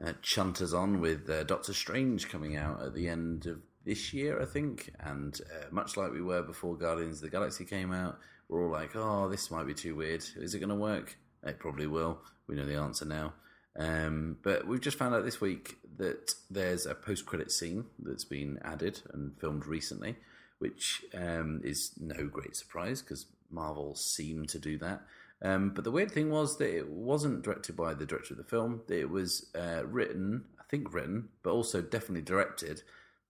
uh, 0.03 0.13
chunters 0.23 0.73
on 0.73 0.99
with 0.99 1.29
uh, 1.29 1.43
Doctor 1.43 1.73
Strange 1.73 2.29
coming 2.29 2.55
out 2.55 2.81
at 2.81 2.93
the 2.93 3.07
end 3.07 3.45
of 3.45 3.59
this 3.85 4.13
year, 4.13 4.41
I 4.41 4.45
think. 4.45 4.93
And 4.99 5.39
uh, 5.55 5.65
much 5.71 5.97
like 5.97 6.11
we 6.11 6.21
were 6.21 6.41
before 6.41 6.77
Guardians 6.77 7.17
of 7.17 7.23
the 7.23 7.29
Galaxy 7.29 7.65
came 7.65 7.91
out, 7.91 8.19
we're 8.49 8.63
all 8.63 8.71
like, 8.71 8.95
oh, 8.95 9.29
this 9.29 9.51
might 9.51 9.67
be 9.67 9.73
too 9.73 9.95
weird. 9.95 10.23
Is 10.35 10.53
it 10.53 10.59
going 10.59 10.69
to 10.69 10.75
work? 10.75 11.17
It 11.43 11.59
probably 11.59 11.87
will. 11.87 12.19
We 12.47 12.55
know 12.55 12.65
the 12.65 12.75
answer 12.75 13.05
now. 13.05 13.33
Um, 13.77 14.37
but 14.43 14.67
we've 14.67 14.81
just 14.81 14.97
found 14.97 15.15
out 15.15 15.25
this 15.25 15.41
week 15.41 15.77
that 15.97 16.33
there's 16.49 16.85
a 16.85 16.95
post 16.95 17.25
credit 17.25 17.51
scene 17.51 17.85
that's 17.99 18.25
been 18.25 18.59
added 18.63 19.01
and 19.13 19.37
filmed 19.39 19.65
recently, 19.65 20.15
which 20.59 21.03
um, 21.13 21.61
is 21.63 21.91
no 21.99 22.27
great 22.27 22.55
surprise 22.55 23.01
because 23.01 23.25
Marvel 23.49 23.95
seem 23.95 24.45
to 24.47 24.59
do 24.59 24.77
that. 24.79 25.01
Um, 25.41 25.71
but 25.71 25.83
the 25.83 25.91
weird 25.91 26.11
thing 26.11 26.29
was 26.29 26.57
that 26.57 26.75
it 26.75 26.87
wasn't 26.87 27.43
directed 27.43 27.75
by 27.75 27.93
the 27.93 28.05
director 28.05 28.33
of 28.33 28.37
the 28.37 28.43
film. 28.43 28.81
It 28.87 29.09
was 29.09 29.47
uh, 29.55 29.85
written, 29.85 30.45
I 30.59 30.63
think 30.69 30.93
written, 30.93 31.29
but 31.41 31.51
also 31.51 31.81
definitely 31.81 32.21
directed 32.21 32.83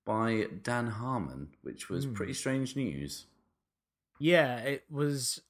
by 0.06 0.48
Dan 0.62 0.88
Harmon, 0.88 1.56
which 1.62 1.90
was 1.90 2.06
Hmm. 2.06 2.14
pretty 2.14 2.34
strange 2.34 2.76
news. 2.76 3.28
Yeah, 4.20 4.58
it 4.58 4.86
was 4.90 5.42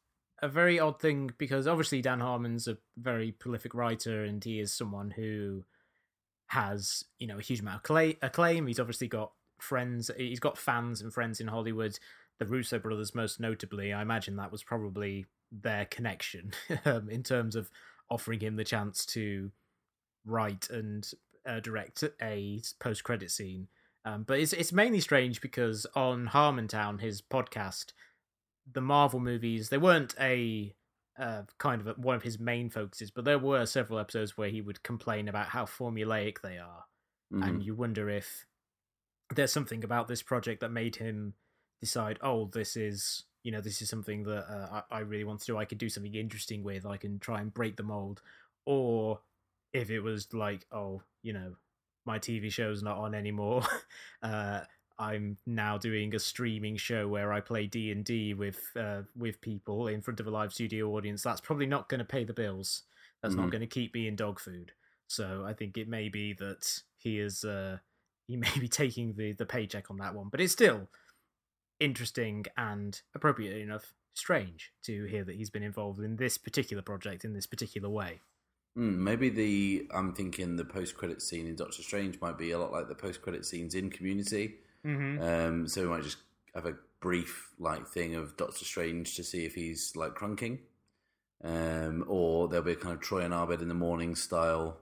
a 0.41 0.47
very 0.47 0.79
odd 0.79 0.99
thing 0.99 1.31
because 1.37 1.67
obviously 1.67 2.01
Dan 2.01 2.19
Harmon's 2.19 2.67
a 2.67 2.77
very 2.97 3.31
prolific 3.31 3.73
writer 3.73 4.23
and 4.23 4.43
he 4.43 4.59
is 4.59 4.73
someone 4.73 5.11
who 5.11 5.63
has, 6.47 7.05
you 7.19 7.27
know, 7.27 7.37
a 7.37 7.41
huge 7.41 7.61
amount 7.61 7.77
of 7.77 7.83
cla- 7.83 8.15
acclaim. 8.21 8.67
He's 8.67 8.79
obviously 8.79 9.07
got 9.07 9.31
friends, 9.59 10.11
he's 10.17 10.39
got 10.39 10.57
fans 10.57 11.01
and 11.01 11.13
friends 11.13 11.39
in 11.39 11.47
Hollywood. 11.47 11.97
The 12.39 12.45
Russo 12.45 12.79
brothers, 12.79 13.15
most 13.15 13.39
notably, 13.39 13.93
I 13.93 14.01
imagine 14.01 14.35
that 14.35 14.51
was 14.51 14.63
probably 14.63 15.25
their 15.51 15.85
connection 15.85 16.51
um, 16.85 17.09
in 17.09 17.23
terms 17.23 17.55
of 17.55 17.69
offering 18.09 18.39
him 18.39 18.55
the 18.55 18.63
chance 18.63 19.05
to 19.07 19.51
write 20.25 20.69
and 20.69 21.09
uh, 21.45 21.59
direct 21.59 22.03
a 22.21 22.61
post 22.79 23.03
credit 23.03 23.31
scene. 23.31 23.67
Um, 24.05 24.23
but 24.23 24.39
it's 24.39 24.53
it's 24.53 24.73
mainly 24.73 24.99
strange 24.99 25.39
because 25.41 25.85
on 25.95 26.27
Harmontown, 26.27 26.99
his 26.99 27.21
podcast, 27.21 27.93
the 28.71 28.81
Marvel 28.81 29.19
movies, 29.19 29.69
they 29.69 29.77
weren't 29.77 30.13
a 30.19 30.75
uh, 31.17 31.43
kind 31.57 31.79
of 31.81 31.87
a, 31.87 31.93
one 31.93 32.15
of 32.15 32.23
his 32.23 32.39
main 32.39 32.69
focuses, 32.69 33.11
but 33.11 33.23
there 33.23 33.39
were 33.39 33.65
several 33.65 33.99
episodes 33.99 34.37
where 34.37 34.49
he 34.49 34.61
would 34.61 34.83
complain 34.83 35.27
about 35.27 35.47
how 35.47 35.63
formulaic 35.65 36.41
they 36.41 36.57
are, 36.57 36.85
Mhm. 37.31 37.47
and 37.47 37.63
you 37.63 37.75
wonder 37.75 38.09
if 38.09 38.45
there's 39.33 39.51
something 39.53 39.83
about 39.83 40.07
this 40.07 40.21
project 40.21 40.59
that 40.61 40.69
made 40.71 40.95
him 40.97 41.33
decide, 41.81 42.17
oh, 42.21 42.45
this 42.47 42.75
is 42.75 43.23
you 43.43 43.51
know 43.51 43.61
this 43.61 43.81
is 43.81 43.89
something 43.89 44.23
that 44.23 44.45
uh, 44.49 44.81
I, 44.91 44.97
I 44.97 44.99
really 44.99 45.23
want 45.25 45.39
to 45.41 45.45
do. 45.45 45.57
I 45.57 45.65
could 45.65 45.77
do 45.77 45.89
something 45.89 46.13
interesting 46.15 46.63
with. 46.63 46.85
I 46.85 46.97
can 46.97 47.19
try 47.19 47.39
and 47.41 47.53
break 47.53 47.77
the 47.77 47.83
mold, 47.83 48.21
or 48.65 49.21
if 49.73 49.89
it 49.89 49.99
was 50.01 50.33
like, 50.33 50.65
oh, 50.71 51.03
you 51.23 51.33
know, 51.33 51.55
my 52.05 52.19
TV 52.19 52.51
show's 52.51 52.83
not 52.83 52.97
on 52.97 53.13
anymore. 53.15 53.63
uh, 54.23 54.61
I'm 54.99 55.37
now 55.45 55.77
doing 55.77 56.13
a 56.13 56.19
streaming 56.19 56.77
show 56.77 57.07
where 57.07 57.33
I 57.33 57.39
play 57.39 57.65
D 57.65 57.91
and 57.91 58.05
D 58.05 58.33
with 58.33 58.61
uh, 58.75 59.01
with 59.15 59.41
people 59.41 59.87
in 59.87 60.01
front 60.01 60.19
of 60.19 60.27
a 60.27 60.31
live 60.31 60.53
studio 60.53 60.91
audience. 60.95 61.23
That's 61.23 61.41
probably 61.41 61.65
not 61.65 61.89
going 61.89 61.99
to 61.99 62.05
pay 62.05 62.23
the 62.23 62.33
bills. 62.33 62.83
That's 63.21 63.35
not 63.35 63.47
Mhm. 63.47 63.51
going 63.51 63.61
to 63.61 63.67
keep 63.67 63.93
me 63.93 64.07
in 64.07 64.15
dog 64.15 64.39
food. 64.39 64.73
So 65.07 65.43
I 65.45 65.53
think 65.53 65.77
it 65.77 65.87
may 65.87 66.09
be 66.09 66.33
that 66.33 66.81
he 66.97 67.19
is 67.19 67.43
uh, 67.43 67.77
he 68.27 68.35
may 68.37 68.59
be 68.59 68.67
taking 68.67 69.15
the 69.15 69.31
the 69.33 69.45
paycheck 69.45 69.89
on 69.89 69.97
that 69.97 70.13
one, 70.13 70.29
but 70.29 70.39
it's 70.41 70.53
still 70.53 70.89
interesting 71.79 72.45
and 72.55 73.01
appropriate 73.15 73.57
enough 73.61 73.93
strange 74.13 74.71
to 74.83 75.05
hear 75.05 75.23
that 75.23 75.35
he's 75.35 75.49
been 75.49 75.63
involved 75.63 75.99
in 75.99 76.15
this 76.17 76.37
particular 76.37 76.83
project 76.83 77.25
in 77.25 77.33
this 77.33 77.47
particular 77.47 77.89
way. 77.89 78.21
Mm, 78.77 78.97
maybe 78.97 79.29
the 79.29 79.87
I'm 79.93 80.13
thinking 80.13 80.55
the 80.55 80.65
post 80.65 80.95
credit 80.95 81.21
scene 81.21 81.47
in 81.47 81.55
Doctor 81.55 81.83
Strange 81.83 82.19
might 82.21 82.37
be 82.37 82.51
a 82.51 82.59
lot 82.59 82.71
like 82.71 82.87
the 82.87 82.95
post 82.95 83.21
credit 83.21 83.45
scenes 83.45 83.75
in 83.75 83.89
Community. 83.89 84.55
Mm-hmm. 84.85 85.21
Um, 85.21 85.67
so 85.67 85.81
we 85.81 85.87
might 85.87 86.03
just 86.03 86.17
have 86.55 86.65
a 86.65 86.75
brief 86.99 87.51
like 87.59 87.87
thing 87.87 88.15
of 88.15 88.35
Doctor 88.35 88.65
Strange 88.65 89.15
to 89.15 89.23
see 89.23 89.45
if 89.45 89.53
he's 89.53 89.95
like 89.95 90.15
crunking, 90.15 90.59
um, 91.43 92.03
or 92.07 92.47
there'll 92.47 92.65
be 92.65 92.71
a 92.71 92.75
kind 92.75 92.93
of 92.93 93.01
Troy 93.01 93.21
and 93.21 93.33
Abed 93.33 93.61
in 93.61 93.67
the 93.67 93.73
morning 93.73 94.15
style 94.15 94.77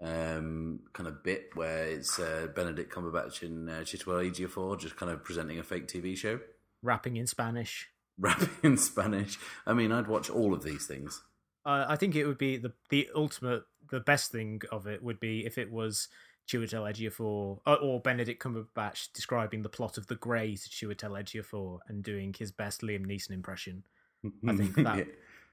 um, 0.00 0.80
kind 0.92 1.08
of 1.08 1.22
bit 1.22 1.50
where 1.54 1.84
it's 1.86 2.18
uh, 2.18 2.48
Benedict 2.54 2.92
Cumberbatch 2.92 3.42
and 3.42 3.68
uh, 3.68 3.80
Chiwetel 3.80 4.30
Ejiofor 4.30 4.78
just 4.78 4.96
kind 4.96 5.12
of 5.12 5.22
presenting 5.22 5.58
a 5.58 5.62
fake 5.62 5.86
TV 5.86 6.16
show, 6.16 6.40
Rapping 6.82 7.16
in 7.16 7.26
Spanish. 7.26 7.88
rapping 8.18 8.50
in 8.62 8.76
Spanish. 8.76 9.38
I 9.66 9.72
mean, 9.72 9.92
I'd 9.92 10.06
watch 10.06 10.30
all 10.30 10.54
of 10.54 10.62
these 10.62 10.86
things. 10.86 11.22
Uh, 11.66 11.86
I 11.88 11.96
think 11.96 12.14
it 12.14 12.26
would 12.26 12.38
be 12.38 12.56
the 12.56 12.72
the 12.90 13.08
ultimate, 13.14 13.64
the 13.90 14.00
best 14.00 14.30
thing 14.32 14.60
of 14.70 14.86
it 14.86 15.02
would 15.02 15.18
be 15.20 15.44
if 15.46 15.56
it 15.58 15.70
was 15.72 16.08
Chiwetel 16.48 16.90
Ejiofor 16.92 17.20
or, 17.66 17.78
or 17.78 18.00
Benedict 18.00 18.42
Cumberbatch 18.42 19.12
describing 19.14 19.62
the 19.62 19.68
plot 19.70 19.96
of 19.96 20.06
The 20.08 20.14
Grey 20.16 20.56
to 20.56 20.68
Chiwetel 20.68 21.18
Ejiofor 21.22 21.78
and 21.88 22.02
doing 22.02 22.34
his 22.38 22.50
best 22.52 22.82
Liam 22.82 23.06
Neeson 23.06 23.30
impression. 23.30 23.82
I 24.46 24.54
think 24.56 24.74
that 24.76 24.98
Yeah. 24.98 25.04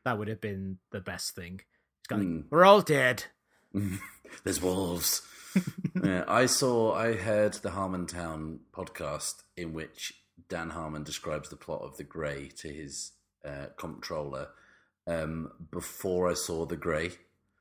that 0.03 0.17
would 0.19 0.27
have 0.27 0.41
been 0.41 0.79
the 0.91 0.99
best 0.99 1.33
thing. 1.35 1.61
It's 1.99 2.07
kind 2.09 2.21
of 2.21 2.27
Mm. 2.27 2.35
like, 2.43 2.45
We're 2.51 2.65
all 2.65 2.81
dead. 2.81 3.23
There's 4.43 4.61
wolves. 4.61 5.21
yeah, 6.03 6.23
I 6.27 6.45
saw, 6.45 6.93
I 6.93 7.13
heard 7.15 7.53
the 7.55 7.69
Harmontown 7.71 8.59
podcast 8.73 9.43
in 9.57 9.73
which 9.73 10.13
Dan 10.49 10.69
Harmon 10.71 11.03
describes 11.03 11.49
the 11.49 11.55
plot 11.57 11.81
of 11.83 11.97
The 11.97 12.03
Grey 12.03 12.49
to 12.57 12.67
his 12.69 13.11
uh, 13.45 13.67
comptroller 13.77 14.49
um, 15.07 15.51
before 15.71 16.29
I 16.29 16.33
saw 16.33 16.65
The 16.65 16.77
Grey. 16.77 17.11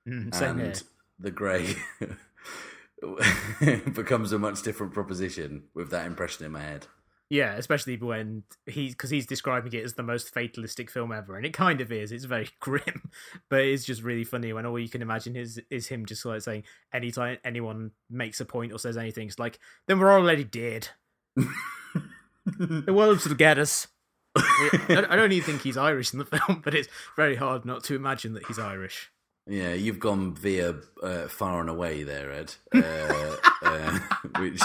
Mm, 0.08 0.40
and 0.40 0.60
here. 0.60 0.72
The 1.18 1.30
Grey 1.30 1.74
becomes 3.92 4.32
a 4.32 4.38
much 4.38 4.62
different 4.62 4.94
proposition 4.94 5.64
with 5.74 5.90
that 5.90 6.06
impression 6.06 6.46
in 6.46 6.52
my 6.52 6.62
head. 6.62 6.86
Yeah, 7.30 7.54
especially 7.54 7.96
when 7.96 8.42
he's 8.66 8.94
because 8.94 9.10
he's 9.10 9.24
describing 9.24 9.72
it 9.72 9.84
as 9.84 9.94
the 9.94 10.02
most 10.02 10.34
fatalistic 10.34 10.90
film 10.90 11.12
ever, 11.12 11.36
and 11.36 11.46
it 11.46 11.52
kind 11.52 11.80
of 11.80 11.92
is. 11.92 12.10
It's 12.10 12.24
very 12.24 12.48
grim, 12.60 13.10
but 13.48 13.60
it's 13.60 13.84
just 13.84 14.02
really 14.02 14.24
funny 14.24 14.52
when 14.52 14.66
all 14.66 14.78
you 14.78 14.88
can 14.88 15.00
imagine 15.00 15.36
is 15.36 15.60
is 15.70 15.86
him 15.86 16.06
just 16.06 16.24
like 16.24 16.42
saying, 16.42 16.64
anytime 16.92 17.38
anyone 17.44 17.92
makes 18.10 18.40
a 18.40 18.44
point 18.44 18.72
or 18.72 18.80
says 18.80 18.96
anything, 18.96 19.28
it's 19.28 19.38
like, 19.38 19.60
then 19.86 20.00
we're 20.00 20.12
already 20.12 20.42
dead. 20.42 20.88
the 21.36 22.92
wolves 22.92 23.28
will 23.28 23.36
get 23.36 23.58
us. 23.58 23.86
I 24.36 25.16
don't 25.16 25.32
even 25.32 25.44
think 25.44 25.62
he's 25.62 25.76
Irish 25.76 26.12
in 26.12 26.18
the 26.18 26.24
film, 26.46 26.60
but 26.64 26.74
it's 26.74 26.88
very 27.16 27.36
hard 27.36 27.64
not 27.64 27.84
to 27.84 27.94
imagine 27.94 28.34
that 28.34 28.46
he's 28.46 28.58
Irish. 28.58 29.10
Yeah, 29.46 29.72
you've 29.72 29.98
gone 29.98 30.34
via 30.34 30.76
uh, 31.02 31.26
far 31.26 31.60
and 31.60 31.68
away 31.68 32.02
there, 32.02 32.30
Ed. 32.30 32.54
Uh, 32.74 33.36
uh, 33.62 33.98
which 34.38 34.60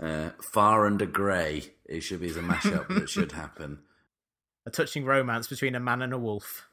uh, 0.00 0.30
far 0.40 0.86
and 0.86 1.00
a 1.02 1.06
grey. 1.06 1.74
It 1.84 2.00
should 2.00 2.20
be 2.20 2.28
as 2.28 2.36
a 2.36 2.40
mashup 2.40 2.88
that 2.88 3.08
should 3.08 3.32
happen. 3.32 3.80
A 4.64 4.70
touching 4.70 5.04
romance 5.04 5.46
between 5.46 5.74
a 5.74 5.80
man 5.80 6.02
and 6.02 6.12
a 6.12 6.18
wolf. 6.18 6.66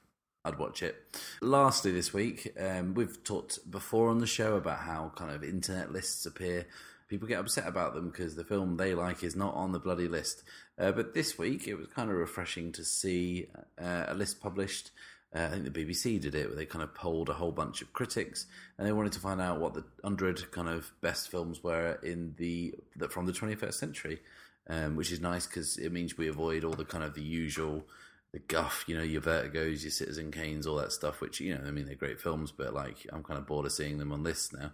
I'd 0.46 0.58
watch 0.58 0.82
it. 0.84 0.96
Lastly, 1.42 1.92
this 1.92 2.14
week, 2.14 2.54
um, 2.60 2.94
we've 2.94 3.24
talked 3.24 3.70
before 3.70 4.10
on 4.10 4.20
the 4.20 4.28
show 4.28 4.56
about 4.56 4.80
how 4.80 5.12
kind 5.16 5.32
of 5.32 5.44
internet 5.44 5.92
lists 5.92 6.26
appear. 6.26 6.66
People 7.14 7.28
get 7.28 7.40
upset 7.40 7.68
about 7.68 7.94
them 7.94 8.10
because 8.10 8.36
the 8.36 8.44
film 8.44 8.76
they 8.76 8.96
like 8.96 9.24
is 9.24 9.36
not 9.36 9.54
on 9.54 9.72
the 9.72 9.78
bloody 9.78 10.08
list. 10.08 10.42
Uh, 10.80 10.92
but 10.92 11.14
this 11.14 11.38
week, 11.38 11.68
it 11.68 11.76
was 11.76 11.86
kind 11.86 12.10
of 12.10 12.16
refreshing 12.16 12.72
to 12.72 12.84
see 12.84 13.46
uh, 13.80 14.06
a 14.08 14.16
list 14.16 14.42
published. 14.42 14.90
Uh, 15.32 15.44
I 15.44 15.50
think 15.50 15.72
the 15.72 15.86
BBC 15.86 16.20
did 16.20 16.34
it, 16.34 16.48
where 16.48 16.56
they 16.56 16.66
kind 16.66 16.82
of 16.82 16.96
polled 16.96 17.30
a 17.30 17.34
whole 17.34 17.52
bunch 17.52 17.84
of 17.84 17.94
critics, 17.94 18.48
and 18.80 18.88
they 18.88 18.92
wanted 18.92 19.12
to 19.12 19.20
find 19.20 19.40
out 19.40 19.60
what 19.60 19.76
the 19.76 19.84
hundred 20.04 20.52
kind 20.52 20.68
of 20.68 20.92
best 21.02 21.30
films 21.30 21.64
were 21.64 22.00
in 22.02 22.34
the 22.40 22.74
from 23.12 23.28
the 23.28 23.32
21st 23.32 23.76
century, 23.76 24.20
um, 24.68 24.96
which 24.96 25.12
is 25.12 25.22
nice 25.22 25.46
because 25.46 25.78
it 25.78 25.92
means 25.92 26.18
we 26.18 26.28
avoid 26.28 26.64
all 26.64 26.74
the 26.74 26.84
kind 26.84 27.04
of 27.04 27.14
the 27.14 27.22
usual 27.22 27.86
the 28.32 28.40
guff, 28.40 28.86
you 28.88 28.98
know, 28.98 29.04
your 29.04 29.22
Vertigos, 29.22 29.84
your 29.84 29.92
Citizen 29.92 30.32
Kanes, 30.32 30.66
all 30.66 30.78
that 30.78 30.92
stuff. 30.92 31.22
Which 31.22 31.40
you 31.40 31.54
know, 31.54 31.62
I 31.64 31.70
mean, 31.70 31.86
they're 31.86 31.94
great 31.94 32.20
films, 32.20 32.52
but 32.52 32.74
like 32.74 33.06
I'm 33.14 33.22
kind 33.22 33.38
of 33.38 33.46
bored 33.46 33.68
of 33.68 33.72
seeing 33.72 34.00
them 34.00 34.12
on 34.12 34.24
lists 34.24 34.52
now. 34.52 34.72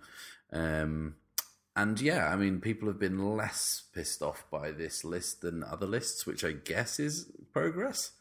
Um, 0.53 1.15
and 1.81 2.01
yeah, 2.01 2.27
I 2.27 2.35
mean, 2.35 2.59
people 2.59 2.87
have 2.87 2.99
been 2.99 3.35
less 3.37 3.83
pissed 3.93 4.21
off 4.21 4.45
by 4.51 4.71
this 4.71 5.03
list 5.03 5.41
than 5.41 5.63
other 5.63 5.85
lists, 5.85 6.25
which 6.25 6.43
I 6.43 6.51
guess 6.51 6.99
is 6.99 7.31
progress. 7.53 8.11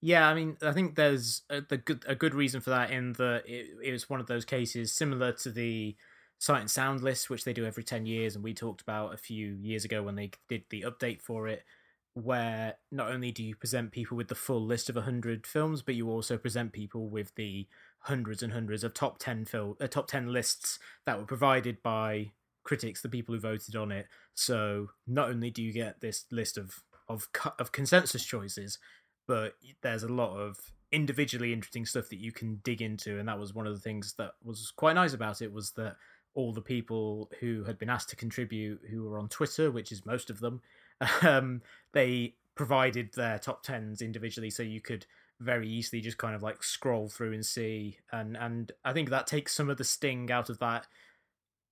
Yeah, 0.00 0.28
I 0.28 0.34
mean, 0.34 0.58
I 0.60 0.72
think 0.72 0.96
there's 0.96 1.42
a, 1.48 1.62
the 1.62 1.78
good, 1.78 2.04
a 2.06 2.14
good 2.14 2.34
reason 2.34 2.60
for 2.60 2.70
that 2.70 2.90
in 2.90 3.14
that 3.14 3.44
it, 3.46 3.68
it 3.82 3.92
was 3.92 4.10
one 4.10 4.20
of 4.20 4.26
those 4.26 4.44
cases 4.44 4.92
similar 4.92 5.32
to 5.32 5.50
the 5.50 5.96
Sight 6.38 6.60
and 6.60 6.70
Sound 6.70 7.02
list, 7.02 7.30
which 7.30 7.44
they 7.44 7.54
do 7.54 7.64
every 7.64 7.82
10 7.82 8.04
years, 8.04 8.34
and 8.34 8.44
we 8.44 8.52
talked 8.52 8.82
about 8.82 9.14
a 9.14 9.16
few 9.16 9.54
years 9.62 9.86
ago 9.86 10.02
when 10.02 10.16
they 10.16 10.32
did 10.48 10.64
the 10.68 10.82
update 10.82 11.22
for 11.22 11.48
it, 11.48 11.64
where 12.12 12.74
not 12.92 13.10
only 13.10 13.32
do 13.32 13.42
you 13.42 13.56
present 13.56 13.92
people 13.92 14.14
with 14.14 14.28
the 14.28 14.34
full 14.34 14.62
list 14.62 14.90
of 14.90 14.96
100 14.96 15.46
films, 15.46 15.80
but 15.80 15.94
you 15.94 16.10
also 16.10 16.36
present 16.36 16.72
people 16.72 17.08
with 17.08 17.34
the 17.36 17.66
hundreds 18.00 18.42
and 18.42 18.52
hundreds 18.52 18.84
of 18.84 18.92
top 18.92 19.18
10 19.18 19.46
film, 19.46 19.74
uh, 19.80 19.86
top 19.86 20.06
10 20.06 20.30
lists 20.30 20.78
that 21.06 21.18
were 21.18 21.24
provided 21.24 21.82
by 21.82 22.30
critics, 22.64 23.02
the 23.02 23.08
people 23.08 23.34
who 23.34 23.40
voted 23.40 23.76
on 23.76 23.92
it. 23.92 24.06
So 24.34 24.88
not 25.06 25.28
only 25.28 25.50
do 25.50 25.62
you 25.62 25.72
get 25.72 26.00
this 26.00 26.24
list 26.30 26.58
of 26.58 26.82
of 27.08 27.28
of 27.58 27.72
consensus 27.72 28.24
choices, 28.24 28.78
but 29.26 29.54
there's 29.82 30.02
a 30.02 30.08
lot 30.08 30.36
of 30.36 30.58
individually 30.92 31.52
interesting 31.52 31.84
stuff 31.84 32.08
that 32.08 32.20
you 32.20 32.30
can 32.30 32.60
dig 32.62 32.80
into 32.80 33.18
and 33.18 33.28
that 33.28 33.38
was 33.38 33.52
one 33.52 33.66
of 33.66 33.74
the 33.74 33.80
things 33.80 34.14
that 34.16 34.32
was 34.44 34.72
quite 34.76 34.94
nice 34.94 35.12
about 35.12 35.42
it 35.42 35.52
was 35.52 35.72
that 35.72 35.96
all 36.34 36.52
the 36.52 36.60
people 36.60 37.28
who 37.40 37.64
had 37.64 37.76
been 37.78 37.90
asked 37.90 38.08
to 38.08 38.16
contribute 38.16 38.80
who 38.88 39.02
were 39.02 39.18
on 39.18 39.28
twitter 39.28 39.72
which 39.72 39.90
is 39.90 40.06
most 40.06 40.30
of 40.30 40.38
them 40.38 40.60
um, 41.22 41.60
they 41.92 42.32
provided 42.54 43.12
their 43.14 43.40
top 43.40 43.66
10s 43.66 44.00
individually 44.02 44.50
so 44.50 44.62
you 44.62 44.80
could 44.80 45.04
very 45.40 45.68
easily 45.68 46.00
just 46.00 46.16
kind 46.16 46.36
of 46.36 46.44
like 46.44 46.62
scroll 46.62 47.08
through 47.08 47.32
and 47.32 47.44
see 47.44 47.98
and 48.12 48.36
and 48.36 48.70
i 48.84 48.92
think 48.92 49.10
that 49.10 49.26
takes 49.26 49.52
some 49.52 49.68
of 49.68 49.76
the 49.76 49.84
sting 49.84 50.30
out 50.30 50.48
of 50.48 50.60
that 50.60 50.86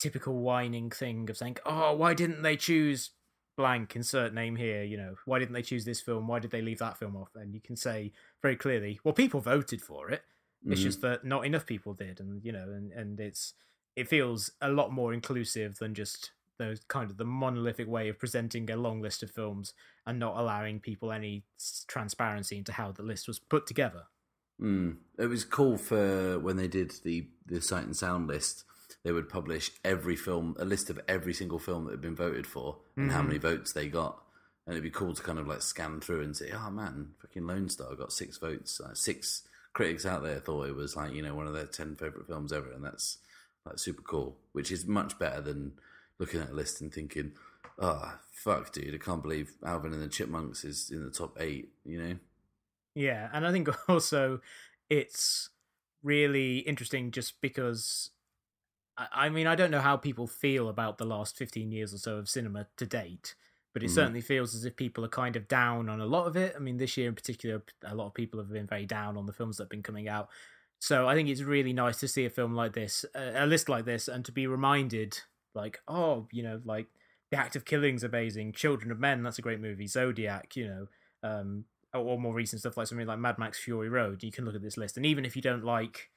typical 0.03 0.35
whining 0.49 0.91
thing 0.91 1.31
of 1.31 1.37
saying 1.37 1.57
oh 1.65 1.93
why 1.95 2.13
didn't 2.15 2.43
they 2.43 2.57
choose 2.57 3.11
blank 3.57 3.95
insert 3.95 4.33
name 4.35 4.57
here 4.57 4.83
you 4.83 4.97
know 4.97 5.15
why 5.27 5.39
didn't 5.39 5.53
they 5.55 5.63
choose 5.71 5.85
this 5.85 6.01
film 6.01 6.27
why 6.27 6.39
did 6.39 6.51
they 6.51 6.63
leave 6.63 6.79
that 6.79 6.97
film 6.99 7.15
off 7.17 7.29
and 7.35 7.55
you 7.55 7.61
can 7.61 7.77
say 7.77 8.11
very 8.41 8.57
clearly 8.57 8.99
well 9.05 9.15
people 9.15 9.41
voted 9.41 9.81
for 9.81 10.11
it 10.11 10.23
It's 10.65 10.81
Mhm. 10.81 10.85
just 10.85 11.01
that 11.03 11.25
not 11.25 11.45
enough 11.45 11.67
people 11.67 11.93
did, 11.95 12.21
and 12.21 12.45
you 12.47 12.53
know, 12.57 12.69
and 12.77 12.93
and 13.01 13.19
it's 13.29 13.55
it 14.01 14.07
feels 14.09 14.41
a 14.61 14.71
lot 14.71 14.93
more 14.93 15.13
inclusive 15.13 15.73
than 15.81 15.93
just 15.93 16.31
those 16.59 16.79
kind 16.87 17.11
of 17.11 17.17
the 17.17 17.25
monolithic 17.43 17.89
way 17.89 18.09
of 18.09 18.17
presenting 18.25 18.71
a 18.71 18.77
long 18.77 19.03
list 19.03 19.25
of 19.25 19.31
films 19.33 19.75
and 20.07 20.19
not 20.21 20.37
allowing 20.37 20.79
people 20.79 21.11
any 21.11 21.35
transparency 21.89 22.57
into 22.57 22.73
how 22.73 22.93
the 22.93 23.03
list 23.03 23.27
was 23.27 23.39
put 23.41 23.67
together. 23.67 24.05
Mm. 24.61 24.99
It 25.19 25.27
was 25.27 25.45
cool 25.45 25.77
for 25.77 26.39
when 26.39 26.57
they 26.57 26.69
did 26.69 26.91
the 27.03 27.29
the 27.47 27.61
sight 27.61 27.85
and 27.85 27.97
sound 27.97 28.29
list. 28.29 28.65
They 29.05 29.13
would 29.13 29.29
publish 29.29 29.71
every 29.85 30.15
film, 30.17 30.55
a 30.59 30.65
list 30.65 30.89
of 30.91 31.01
every 31.09 31.35
single 31.35 31.59
film 31.59 31.85
that 31.85 31.91
had 31.93 32.01
been 32.01 32.15
voted 32.15 32.47
for, 32.47 32.79
and 32.97 33.11
how 33.11 33.23
Mhm. 33.23 33.27
many 33.27 33.39
votes 33.39 33.73
they 33.73 33.89
got. 33.89 34.23
And 34.67 34.75
it'd 34.75 34.85
be 34.85 34.91
cool 34.91 35.13
to 35.13 35.23
kind 35.23 35.41
of 35.41 35.49
like 35.49 35.61
scan 35.63 36.01
through 36.01 36.23
and 36.23 36.37
say, 36.37 36.53
"Oh 36.53 36.71
man, 36.71 37.15
fucking 37.21 37.45
Lone 37.47 37.69
Star 37.69 37.95
got 37.97 38.13
six 38.13 38.39
votes. 38.39 38.79
Like, 38.79 38.97
six 38.97 39.43
critics 39.73 40.07
out 40.07 40.23
there 40.23 40.39
thought 40.39 40.69
it 40.69 40.77
was 40.77 40.95
like 40.95 41.13
you 41.15 41.23
know 41.23 41.35
one 41.35 41.49
of 41.49 41.55
their 41.55 41.67
ten 41.67 41.97
favorite 41.97 42.27
films 42.29 42.53
ever, 42.53 42.71
and 42.71 42.85
that's 42.85 43.19
like 43.67 43.79
super 43.81 44.03
cool. 44.03 44.39
Which 44.53 44.71
is 44.71 44.87
much 44.87 45.19
better 45.19 45.41
than 45.41 45.81
looking 46.19 46.41
at 46.41 46.51
a 46.51 46.55
list 46.55 46.81
and 46.81 46.95
thinking, 46.95 47.33
"Oh 47.81 48.21
fuck, 48.31 48.71
dude, 48.73 48.95
I 48.95 48.99
can't 48.99 49.23
believe 49.23 49.57
Alvin 49.65 49.93
and 49.93 50.03
the 50.03 50.09
Chipmunks 50.09 50.65
is 50.65 50.91
in 50.93 51.05
the 51.05 51.11
top 51.11 51.41
eight, 51.41 51.73
You 51.85 51.99
know? 52.01 52.19
Yeah, 52.95 53.31
and 53.33 53.45
I 53.45 53.51
think 53.51 53.69
also 53.89 54.41
it's 54.89 55.51
really 56.05 56.59
interesting 56.59 57.11
just 57.11 57.41
because 57.41 58.11
I 58.97 59.09
I 59.13 59.29
mean 59.29 59.47
I 59.47 59.55
don't 59.55 59.71
know 59.71 59.81
how 59.81 59.97
people 59.97 60.27
feel 60.27 60.69
about 60.69 60.99
the 60.99 61.05
last 61.05 61.37
15 61.37 61.71
years 61.73 61.93
or 61.95 61.99
so 61.99 62.17
of 62.17 62.29
cinema 62.29 62.69
to 62.77 62.87
date, 62.87 63.35
but 63.73 63.83
it 63.83 63.91
Mhm. 63.91 63.91
certainly 63.91 64.21
feels 64.21 64.55
as 64.55 64.65
if 64.65 64.77
people 64.77 65.05
are 65.05 65.09
kind 65.09 65.37
of 65.37 65.49
down 65.49 65.89
on 65.89 66.01
a 66.01 66.07
lot 66.07 66.27
of 66.27 66.37
it. 66.37 66.55
I 66.57 66.59
mean 66.59 66.77
this 66.79 66.97
year 66.97 67.09
in 67.09 67.15
particular 67.15 67.63
a 67.85 67.95
lot 67.95 68.07
of 68.07 68.15
people 68.15 68.39
have 68.41 68.53
been 68.53 68.67
very 68.67 68.87
down 68.87 69.17
on 69.17 69.27
the 69.27 69.33
films 69.33 69.57
that 69.57 69.65
have 69.65 69.71
been 69.71 69.83
coming 69.83 70.09
out. 70.09 70.29
So 70.79 71.09
I 71.09 71.15
think 71.15 71.29
it's 71.29 71.43
really 71.43 71.73
nice 71.73 72.01
to 72.01 72.09
see 72.09 72.25
a 72.27 72.31
film 72.31 72.55
like 72.55 72.73
this, 72.75 73.05
a 73.15 73.45
a 73.45 73.47
list 73.47 73.69
like 73.69 73.85
this 73.85 74.09
and 74.09 74.25
to 74.25 74.33
be 74.33 74.47
reminded 74.47 75.21
like 75.55 75.81
oh, 75.89 76.29
you 76.33 76.43
know, 76.43 76.61
like 76.65 76.89
The 77.31 77.39
Act 77.39 77.57
of 77.57 77.65
Killing's 77.65 78.05
amazing, 78.05 78.53
Children 78.53 78.91
of 78.93 78.99
Men 78.99 79.23
that's 79.23 79.39
a 79.39 79.43
great 79.43 79.61
movie, 79.61 79.87
Zodiac, 79.87 80.55
you 80.57 80.67
know, 80.69 80.89
um 81.23 81.65
or 81.95 82.19
more 82.19 82.33
recent 82.35 82.61
stuff 82.61 82.77
like 82.79 82.87
something 82.87 83.07
like 83.07 83.19
Mad 83.19 83.39
Max 83.39 83.59
Fury 83.59 83.89
Road, 83.91 84.23
you 84.23 84.33
can 84.33 84.45
look 84.47 84.55
at 84.55 84.63
this 84.63 84.79
list. 84.79 84.97
And 84.97 85.05
even 85.07 85.25
if 85.27 85.37
you 85.37 85.43
don't 85.43 85.63
like 85.65 86.11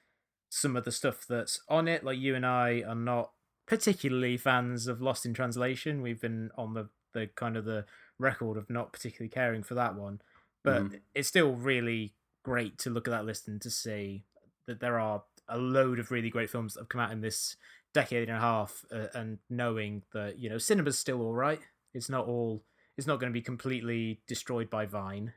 some 0.55 0.77
of 0.77 0.85
the 0.85 0.91
stuff 0.91 1.25
that's 1.27 1.59
on 1.67 1.85
it, 1.85 2.01
like 2.01 2.17
you 2.17 2.33
and 2.33 2.45
I 2.45 2.81
are 2.87 2.95
not 2.95 3.31
particularly 3.65 4.37
fans 4.37 4.87
of 4.87 5.01
Lost 5.01 5.25
in 5.25 5.33
Translation. 5.33 6.01
We've 6.01 6.21
been 6.21 6.49
on 6.57 6.73
the, 6.73 6.87
the 7.13 7.27
kind 7.27 7.57
of 7.57 7.65
the 7.65 7.85
record 8.19 8.57
of 8.57 8.69
not 8.69 8.93
particularly 8.93 9.27
caring 9.29 9.63
for 9.63 9.73
that 9.75 9.95
one. 9.95 10.21
But 10.63 10.83
Mhm. 10.83 11.01
it's 11.13 11.27
still 11.27 11.55
really 11.55 12.15
great 12.43 12.77
to 12.79 12.89
look 12.89 13.05
at 13.05 13.11
that 13.11 13.25
list 13.25 13.49
and 13.49 13.61
to 13.63 13.69
see 13.69 14.23
that 14.65 14.79
there 14.79 14.97
are 14.97 15.25
a 15.49 15.57
load 15.57 15.99
of 15.99 16.09
really 16.09 16.29
great 16.29 16.49
films 16.49 16.73
that 16.73 16.81
have 16.81 16.89
come 16.89 17.01
out 17.01 17.11
in 17.11 17.19
this 17.19 17.57
decade 17.93 18.29
and 18.29 18.37
a 18.37 18.41
half 18.41 18.85
uh, 18.91 19.07
and 19.13 19.39
knowing 19.49 20.03
that, 20.13 20.39
you 20.39 20.49
know, 20.49 20.57
cinema's 20.57 20.97
still 20.97 21.21
all 21.21 21.33
right. 21.33 21.59
It's 21.93 22.09
not 22.09 22.27
all 22.27 22.63
it's 22.95 23.07
not 23.07 23.19
going 23.19 23.29
to 23.29 23.37
be 23.37 23.41
completely 23.41 24.21
destroyed 24.25 24.69
by 24.69 24.85
Vine. 24.85 25.33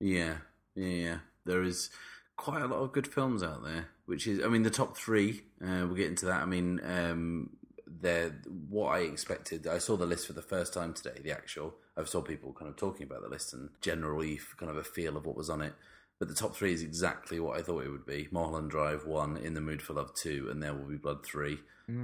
Yeah, 0.00 0.38
yeah, 0.74 0.88
yeah. 0.88 1.18
There 1.44 1.62
is 1.62 1.90
quite 2.36 2.62
a 2.62 2.66
lot 2.66 2.80
of 2.80 2.92
good 2.92 3.06
films 3.06 3.42
out 3.42 3.62
there, 3.62 3.86
which 4.12 4.26
is, 4.26 4.44
I 4.44 4.48
mean, 4.48 4.62
the 4.62 4.68
top 4.68 4.94
three. 4.94 5.40
Uh, 5.62 5.86
we'll 5.86 5.94
get 5.94 6.08
into 6.08 6.26
that. 6.26 6.42
I 6.42 6.44
mean, 6.44 6.82
um, 6.84 7.48
they're 7.86 8.38
what 8.68 8.88
I 8.88 8.98
expected. 8.98 9.66
I 9.66 9.78
saw 9.78 9.96
the 9.96 10.04
list 10.04 10.26
for 10.26 10.34
the 10.34 10.42
first 10.42 10.74
time 10.74 10.92
today. 10.92 11.18
The 11.22 11.30
actual, 11.30 11.76
I've 11.96 12.10
saw 12.10 12.20
people 12.20 12.52
kind 12.52 12.68
of 12.68 12.76
talking 12.76 13.06
about 13.06 13.22
the 13.22 13.30
list 13.30 13.54
and 13.54 13.70
generally 13.80 14.38
kind 14.58 14.70
of 14.70 14.76
a 14.76 14.84
feel 14.84 15.16
of 15.16 15.24
what 15.24 15.34
was 15.34 15.48
on 15.48 15.62
it. 15.62 15.72
But 16.18 16.28
the 16.28 16.34
top 16.34 16.54
three 16.54 16.74
is 16.74 16.82
exactly 16.82 17.40
what 17.40 17.58
I 17.58 17.62
thought 17.62 17.86
it 17.86 17.88
would 17.88 18.04
be: 18.04 18.28
Mulholland 18.30 18.70
Drive 18.70 19.06
one, 19.06 19.38
In 19.38 19.54
the 19.54 19.62
Mood 19.62 19.80
for 19.80 19.94
Love 19.94 20.12
two, 20.14 20.48
and 20.50 20.62
There 20.62 20.74
Will 20.74 20.90
Be 20.90 20.96
Blood 20.96 21.24
three. 21.24 21.60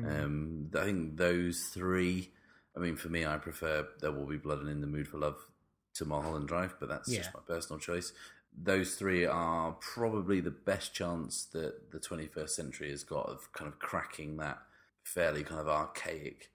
Um, 0.09 0.71
I 0.75 0.85
think 0.85 1.19
those 1.19 1.65
three. 1.75 2.31
I 2.75 2.81
mean, 2.81 2.97
for 2.97 3.11
me, 3.11 3.27
I 3.27 3.37
prefer 3.37 3.87
There 4.01 4.13
Will 4.13 4.25
Be 4.25 4.39
Blood 4.39 4.61
and 4.61 4.71
In 4.71 4.81
the 4.81 4.87
Mood 4.87 5.09
for 5.09 5.19
Love 5.19 5.37
to 5.97 6.07
Mulholland 6.07 6.49
Drive, 6.49 6.75
but 6.81 6.89
that's 6.89 7.11
just 7.19 7.35
my 7.35 7.41
personal 7.47 7.79
choice. 7.79 8.13
Those 8.61 8.95
three 8.95 9.25
are 9.25 9.73
probably 9.81 10.41
the 10.41 10.51
best 10.51 10.93
chance 10.95 11.45
that 11.53 11.93
the 11.93 11.99
21st 12.01 12.51
century 12.51 12.91
has 12.91 13.05
got 13.05 13.29
of 13.29 13.53
kind 13.53 13.69
of 13.69 13.79
cracking 13.79 14.37
that 14.39 14.59
fairly 15.05 15.43
kind 15.45 15.61
of 15.61 15.69
archaic 15.69 16.51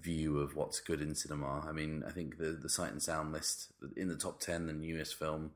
view 0.00 0.38
of 0.38 0.54
what's 0.54 0.80
good 0.80 1.00
in 1.00 1.14
cinema. 1.14 1.64
I 1.68 1.72
mean, 1.72 2.04
I 2.06 2.10
think 2.10 2.38
the 2.38 2.52
the 2.52 2.68
sight 2.68 2.92
and 2.92 3.02
sound 3.02 3.32
list 3.32 3.72
in 3.96 4.08
the 4.08 4.16
top 4.16 4.40
10, 4.40 4.66
the 4.66 4.72
newest 4.72 5.14
film. 5.16 5.52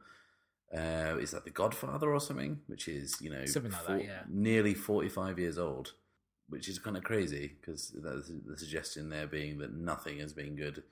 Uh, 0.74 1.18
is 1.20 1.32
that 1.32 1.44
The 1.44 1.50
Godfather 1.50 2.12
or 2.14 2.20
something? 2.20 2.60
Which 2.66 2.88
is, 2.88 3.20
you 3.20 3.28
know, 3.28 3.44
Something 3.44 3.72
like 3.72 3.86
that, 3.86 4.04
yeah. 4.04 4.22
nearly 4.26 4.72
45 4.72 5.38
years 5.38 5.58
old, 5.58 5.92
which 6.48 6.66
is 6.66 6.78
kind 6.78 6.96
of 6.96 7.04
crazy 7.04 7.56
because 7.60 7.90
the 7.90 8.56
suggestion 8.56 9.10
there 9.10 9.26
being 9.26 9.58
that 9.58 9.74
nothing 9.74 10.18
has 10.20 10.32
been 10.32 10.56
good 10.56 10.82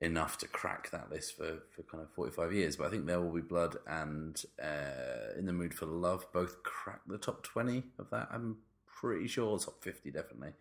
enough 0.00 0.38
to 0.38 0.48
crack 0.48 0.90
that 0.90 1.10
list 1.10 1.36
for, 1.36 1.58
for 1.70 1.82
kind 1.82 2.02
of 2.02 2.10
45 2.10 2.52
years. 2.52 2.76
But 2.76 2.86
I 2.86 2.90
think 2.90 3.06
There 3.06 3.20
Will 3.20 3.32
Be 3.32 3.40
Blood 3.40 3.76
and 3.86 4.42
uh, 4.62 5.38
In 5.38 5.46
the 5.46 5.52
Mood 5.52 5.74
for 5.74 5.86
Love 5.86 6.26
both 6.32 6.62
cracked 6.62 7.08
the 7.08 7.18
top 7.18 7.42
20 7.42 7.82
of 7.98 8.08
that. 8.10 8.28
I'm 8.32 8.58
pretty 8.86 9.28
sure, 9.28 9.58
top 9.58 9.82
50 9.82 10.10
definitely. 10.10 10.52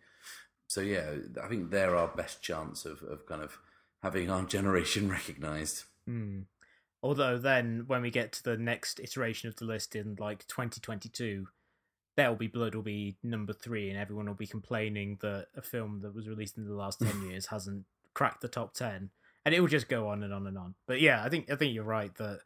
So 0.68 0.82
yeah, 0.82 1.16
I 1.42 1.48
think 1.48 1.72
they're 1.72 1.96
our 1.96 2.10
best 2.10 2.42
chance 2.42 2.86
of, 2.86 3.02
of 3.04 3.26
kind 3.26 3.42
of 3.42 3.58
having 4.04 4.30
our 4.30 4.44
generation 4.44 5.10
recognised. 5.12 5.86
Hmm. 6.06 6.42
Although 7.02 7.38
then, 7.38 7.86
when 7.88 8.02
we 8.02 8.12
get 8.12 8.34
to 8.34 8.44
the 8.44 8.58
next 8.58 9.00
iteration 9.00 9.48
of 9.48 9.56
the 9.56 9.66
list 9.66 9.96
in 9.96 10.18
like 10.20 10.46
2022, 10.48 11.48
There'll 12.18 12.36
Be 12.36 12.48
Blood 12.48 12.76
will 12.76 12.82
be 12.82 13.16
number 13.24 13.54
three, 13.54 13.90
and 13.90 13.98
everyone 13.98 14.26
will 14.26 14.34
be 14.34 14.46
complaining 14.46 15.18
that 15.22 15.48
a 15.56 15.62
film 15.62 16.02
that 16.02 16.14
was 16.14 16.28
released 16.28 16.58
in 16.58 16.66
the 16.66 16.74
last 16.74 17.00
10 17.00 17.22
years 17.30 17.46
hasn't 17.46 17.86
cracked 18.14 18.42
the 18.42 18.50
top 18.50 18.74
10. 18.74 19.10
And 19.46 19.56
it 19.56 19.62
will 19.62 19.68
just 19.68 19.90
go 19.90 20.08
on 20.10 20.24
and 20.24 20.34
on 20.34 20.48
and 20.48 20.58
on. 20.58 20.76
But 20.88 21.02
yeah, 21.02 21.24
I 21.24 21.30
think 21.30 21.52
I 21.52 21.56
think 21.56 21.74
you're 21.74 21.84
right 21.84 22.14
that 22.16 22.42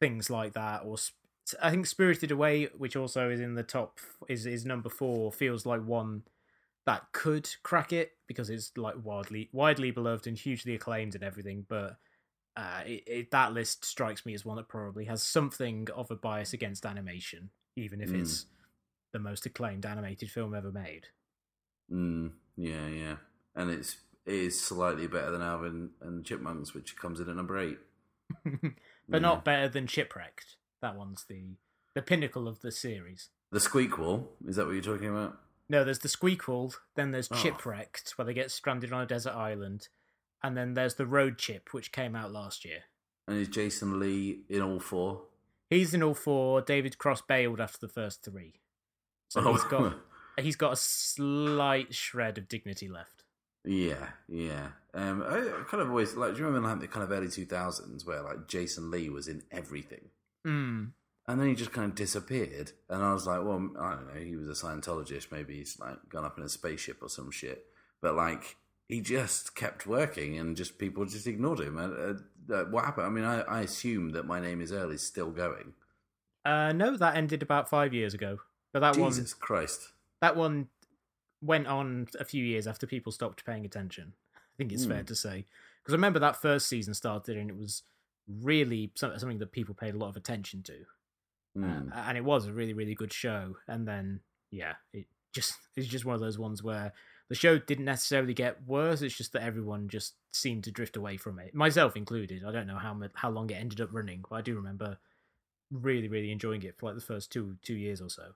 things 0.00 0.30
like 0.30 0.54
that, 0.54 0.82
or 0.84 0.96
I 1.60 1.70
think 1.70 1.86
Spirited 1.86 2.30
Away, 2.30 2.66
which 2.76 2.96
also 2.96 3.30
is 3.30 3.40
in 3.40 3.54
the 3.54 3.62
top, 3.62 4.00
is 4.28 4.46
is 4.46 4.64
number 4.64 4.88
four, 4.88 5.30
feels 5.32 5.66
like 5.66 5.84
one 5.84 6.22
that 6.84 7.12
could 7.12 7.48
crack 7.62 7.92
it 7.92 8.12
because 8.26 8.50
it's 8.50 8.72
like 8.76 8.96
widely 9.04 9.48
widely 9.52 9.90
beloved 9.90 10.26
and 10.26 10.36
hugely 10.36 10.74
acclaimed 10.74 11.14
and 11.14 11.22
everything. 11.22 11.64
But 11.68 11.96
uh, 12.56 12.82
it, 12.86 13.02
it, 13.06 13.30
that 13.30 13.52
list 13.52 13.84
strikes 13.84 14.26
me 14.26 14.34
as 14.34 14.44
one 14.44 14.56
that 14.56 14.68
probably 14.68 15.04
has 15.06 15.22
something 15.22 15.88
of 15.94 16.10
a 16.10 16.16
bias 16.16 16.52
against 16.52 16.84
animation, 16.84 17.50
even 17.76 18.00
if 18.00 18.10
Mm. 18.10 18.20
it's 18.20 18.46
the 19.12 19.18
most 19.18 19.46
acclaimed 19.46 19.86
animated 19.86 20.30
film 20.30 20.54
ever 20.54 20.72
made. 20.72 21.06
Mm, 21.90 22.32
yeah, 22.56 22.88
yeah. 22.88 23.16
And 23.54 23.70
it's 23.70 23.92
it 23.92 24.11
is 24.26 24.60
slightly 24.60 25.06
better 25.06 25.30
than 25.30 25.42
Alvin 25.42 25.90
and 26.00 26.24
Chipmunks, 26.24 26.74
which 26.74 26.96
comes 26.96 27.20
in 27.20 27.28
at 27.28 27.36
number 27.36 27.58
eight. 27.58 27.78
but 28.44 28.72
Yeah. 29.08 29.18
not 29.18 29.44
better 29.44 29.68
than 29.68 29.86
Chipwrecked. 29.86 30.56
That 30.80 30.96
one's 30.96 31.24
the 31.24 31.56
the 31.94 32.02
pinnacle 32.02 32.48
of 32.48 32.60
the 32.60 32.72
series. 32.72 33.28
The 33.50 33.58
Squeakquel, 33.58 34.26
is 34.46 34.56
that 34.56 34.64
what 34.64 34.72
you're 34.72 34.80
talking 34.82 35.10
about? 35.10 35.38
No, 35.68 35.84
there's 35.84 35.98
the 35.98 36.08
Squeakquel, 36.08 36.74
then 36.94 37.10
there's 37.10 37.30
Oh. 37.30 37.34
Chipwrecked, 37.34 38.12
where 38.16 38.24
they 38.24 38.32
get 38.32 38.50
stranded 38.50 38.92
on 38.94 39.02
a 39.02 39.06
desert 39.06 39.34
island, 39.34 39.88
and 40.42 40.56
then 40.56 40.72
there's 40.74 40.94
the 40.94 41.04
Road 41.06 41.36
Chip, 41.36 41.74
which 41.74 41.92
came 41.92 42.16
out 42.16 42.32
last 42.32 42.64
year. 42.64 42.84
And 43.28 43.36
is 43.36 43.48
Jason 43.48 44.00
Lee 44.00 44.40
in 44.48 44.62
all 44.62 44.80
four? 44.80 45.24
He's 45.68 45.92
in 45.92 46.02
all 46.02 46.14
four. 46.14 46.62
David 46.62 46.96
Cross 46.98 47.22
bailed 47.22 47.60
after 47.60 47.78
the 47.78 47.92
first 47.92 48.22
three, 48.24 48.54
so 49.28 49.40
Oh. 49.46 49.52
he's 49.52 49.64
got 49.64 49.96
he's 50.38 50.56
got 50.56 50.72
a 50.72 50.76
slight 50.76 51.94
shred 51.94 52.38
of 52.38 52.48
dignity 52.48 52.88
left. 52.88 53.21
Yeah, 53.64 54.08
yeah. 54.28 54.68
Um, 54.94 55.22
I, 55.22 55.62
kind 55.68 55.82
of 55.82 55.88
always 55.90 56.14
like. 56.14 56.32
Do 56.34 56.40
you 56.40 56.46
remember 56.46 56.68
like 56.68 56.80
the 56.80 56.88
kind 56.88 57.04
of 57.04 57.12
early 57.12 57.28
two 57.28 57.46
thousands 57.46 58.04
where 58.04 58.22
like 58.22 58.48
Jason 58.48 58.90
Lee 58.90 59.08
was 59.08 59.28
in 59.28 59.42
everything, 59.50 60.10
Mm. 60.46 60.90
and 61.28 61.40
then 61.40 61.48
he 61.48 61.54
just 61.54 61.72
kind 61.72 61.88
of 61.90 61.94
disappeared, 61.94 62.72
and 62.88 63.02
I 63.02 63.12
was 63.12 63.26
like, 63.26 63.42
well, 63.44 63.70
I 63.78 63.94
don't 63.94 64.12
know. 64.12 64.20
He 64.20 64.36
was 64.36 64.48
a 64.48 64.66
Scientologist. 64.66 65.30
Maybe 65.30 65.58
he's 65.58 65.78
like 65.78 65.96
gone 66.08 66.24
up 66.24 66.36
in 66.38 66.44
a 66.44 66.48
spaceship 66.48 67.02
or 67.02 67.08
some 67.08 67.30
shit. 67.30 67.66
But 68.00 68.16
like, 68.16 68.56
he 68.88 69.00
just 69.00 69.54
kept 69.54 69.86
working, 69.86 70.36
and 70.38 70.56
just 70.56 70.78
people 70.78 71.04
just 71.06 71.26
ignored 71.28 71.60
him. 71.60 71.78
Uh, 71.78 72.52
uh, 72.52 72.64
what 72.64 72.84
happened? 72.84 73.06
I 73.06 73.10
mean, 73.10 73.24
I, 73.24 73.42
I 73.42 73.60
assume 73.60 74.10
that 74.10 74.26
my 74.26 74.40
name 74.40 74.60
is 74.60 74.72
Earl 74.72 74.90
is 74.90 75.02
still 75.06 75.30
going. 75.30 75.74
Uh, 76.44 76.72
no, 76.72 76.96
that 76.96 77.14
ended 77.16 77.40
about 77.42 77.70
five 77.70 77.94
years 77.94 78.12
ago. 78.14 78.38
But 78.72 78.80
that 78.80 78.96
one 78.96 79.10
Jesus 79.12 79.32
Christ! 79.34 79.92
that 80.20 80.34
one 80.36 80.68
went 81.42 81.66
on 81.66 82.06
a 82.18 82.24
few 82.24 82.44
years 82.44 82.66
after 82.66 82.86
people 82.86 83.12
stopped 83.12 83.44
paying 83.44 83.64
attention. 83.66 84.14
I 84.34 84.40
think 84.56 84.72
it's 84.72 84.84
fair 84.86 85.00
Hmm. 85.00 85.06
to 85.06 85.14
say 85.14 85.46
because 85.82 85.94
I 85.94 85.96
remember 85.96 86.20
that 86.20 86.40
first 86.40 86.68
season 86.68 86.94
started 86.94 87.36
and 87.36 87.50
it 87.50 87.56
was 87.56 87.82
really 88.28 88.92
something 88.94 89.38
that 89.38 89.52
people 89.52 89.74
paid 89.74 89.94
a 89.94 89.98
lot 89.98 90.08
of 90.08 90.16
attention 90.16 90.62
to, 90.64 90.86
Hmm. 91.54 91.92
uh, 91.92 92.04
and 92.06 92.16
it 92.16 92.24
was 92.24 92.46
a 92.46 92.52
really 92.52 92.72
really 92.72 92.94
good 92.94 93.12
show. 93.12 93.56
And 93.66 93.86
then 93.86 94.20
yeah, 94.50 94.74
it 94.92 95.06
just 95.32 95.54
it's 95.76 95.88
just 95.88 96.04
one 96.04 96.14
of 96.14 96.20
those 96.20 96.38
ones 96.38 96.62
where 96.62 96.92
the 97.28 97.34
show 97.34 97.58
didn't 97.58 97.86
necessarily 97.86 98.34
get 98.34 98.66
worse. 98.66 99.02
It's 99.02 99.16
just 99.16 99.32
that 99.32 99.42
everyone 99.42 99.88
just 99.88 100.16
seemed 100.32 100.64
to 100.64 100.70
drift 100.70 100.96
away 100.96 101.16
from 101.16 101.38
it, 101.38 101.54
myself 101.54 101.96
included. 101.96 102.44
I 102.44 102.52
don't 102.52 102.66
know 102.66 102.78
how 102.78 103.00
how 103.14 103.30
long 103.30 103.50
it 103.50 103.54
ended 103.54 103.80
up 103.80 103.92
running, 103.92 104.24
but 104.28 104.36
I 104.36 104.42
do 104.42 104.54
remember 104.54 104.98
really 105.70 106.08
really 106.08 106.30
enjoying 106.30 106.62
it 106.62 106.78
for 106.78 106.86
like 106.86 106.94
the 106.96 107.00
first 107.00 107.32
two 107.32 107.56
two 107.62 107.74
years 107.76 108.00
or 108.00 108.10
so. 108.10 108.34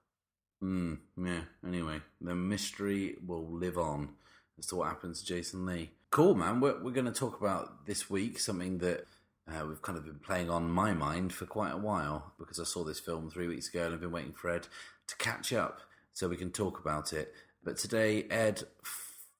Mm, 0.62 0.98
yeah. 1.22 1.42
Anyway, 1.66 2.00
the 2.20 2.34
mystery 2.34 3.16
will 3.24 3.46
live 3.46 3.78
on 3.78 4.10
as 4.58 4.66
to 4.66 4.76
what 4.76 4.88
happens 4.88 5.20
to 5.20 5.26
Jason 5.26 5.66
Lee. 5.66 5.90
Cool, 6.10 6.34
man. 6.34 6.60
We're, 6.60 6.82
we're 6.82 6.92
going 6.92 7.06
to 7.06 7.12
talk 7.12 7.40
about 7.40 7.86
this 7.86 8.08
week 8.08 8.38
something 8.38 8.78
that 8.78 9.06
uh, 9.48 9.66
we've 9.66 9.82
kind 9.82 9.98
of 9.98 10.04
been 10.04 10.18
playing 10.18 10.50
on 10.50 10.70
my 10.70 10.92
mind 10.92 11.32
for 11.32 11.46
quite 11.46 11.72
a 11.72 11.78
while 11.78 12.32
because 12.38 12.58
I 12.58 12.64
saw 12.64 12.84
this 12.84 13.00
film 13.00 13.30
three 13.30 13.48
weeks 13.48 13.68
ago 13.68 13.84
and 13.84 13.94
I've 13.94 14.00
been 14.00 14.10
waiting 14.10 14.32
for 14.32 14.50
Ed 14.50 14.66
to 15.08 15.16
catch 15.16 15.52
up 15.52 15.80
so 16.12 16.28
we 16.28 16.36
can 16.36 16.50
talk 16.50 16.80
about 16.80 17.12
it. 17.12 17.32
But 17.62 17.76
today, 17.76 18.24
Ed 18.30 18.62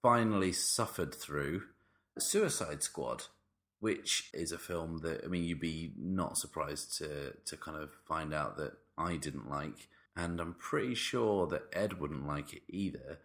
finally 0.02 0.52
suffered 0.52 1.14
through 1.14 1.62
Suicide 2.18 2.83
Squad, 2.83 3.24
which 3.81 4.31
is 4.33 4.52
a 4.52 4.59
film 4.59 4.98
that 4.98 5.22
I 5.24 5.29
mean 5.29 5.44
you'd 5.44 5.61
be 5.61 5.92
not 5.98 6.38
surprised 6.38 6.96
to 6.98 7.33
to 7.44 7.57
kind 7.57 7.76
of 7.76 7.90
find 8.07 8.35
out 8.35 8.57
that 8.59 8.74
I 8.98 9.16
didn't 9.16 9.50
like, 9.50 9.88
and 10.16 10.40
I'm 10.40 10.55
pretty 10.55 10.94
sure 10.94 11.46
that 11.48 11.64
Ed 11.72 12.00
wouldn't 12.00 12.26
like 12.26 12.52
it 12.55 12.62
either. 12.68 13.18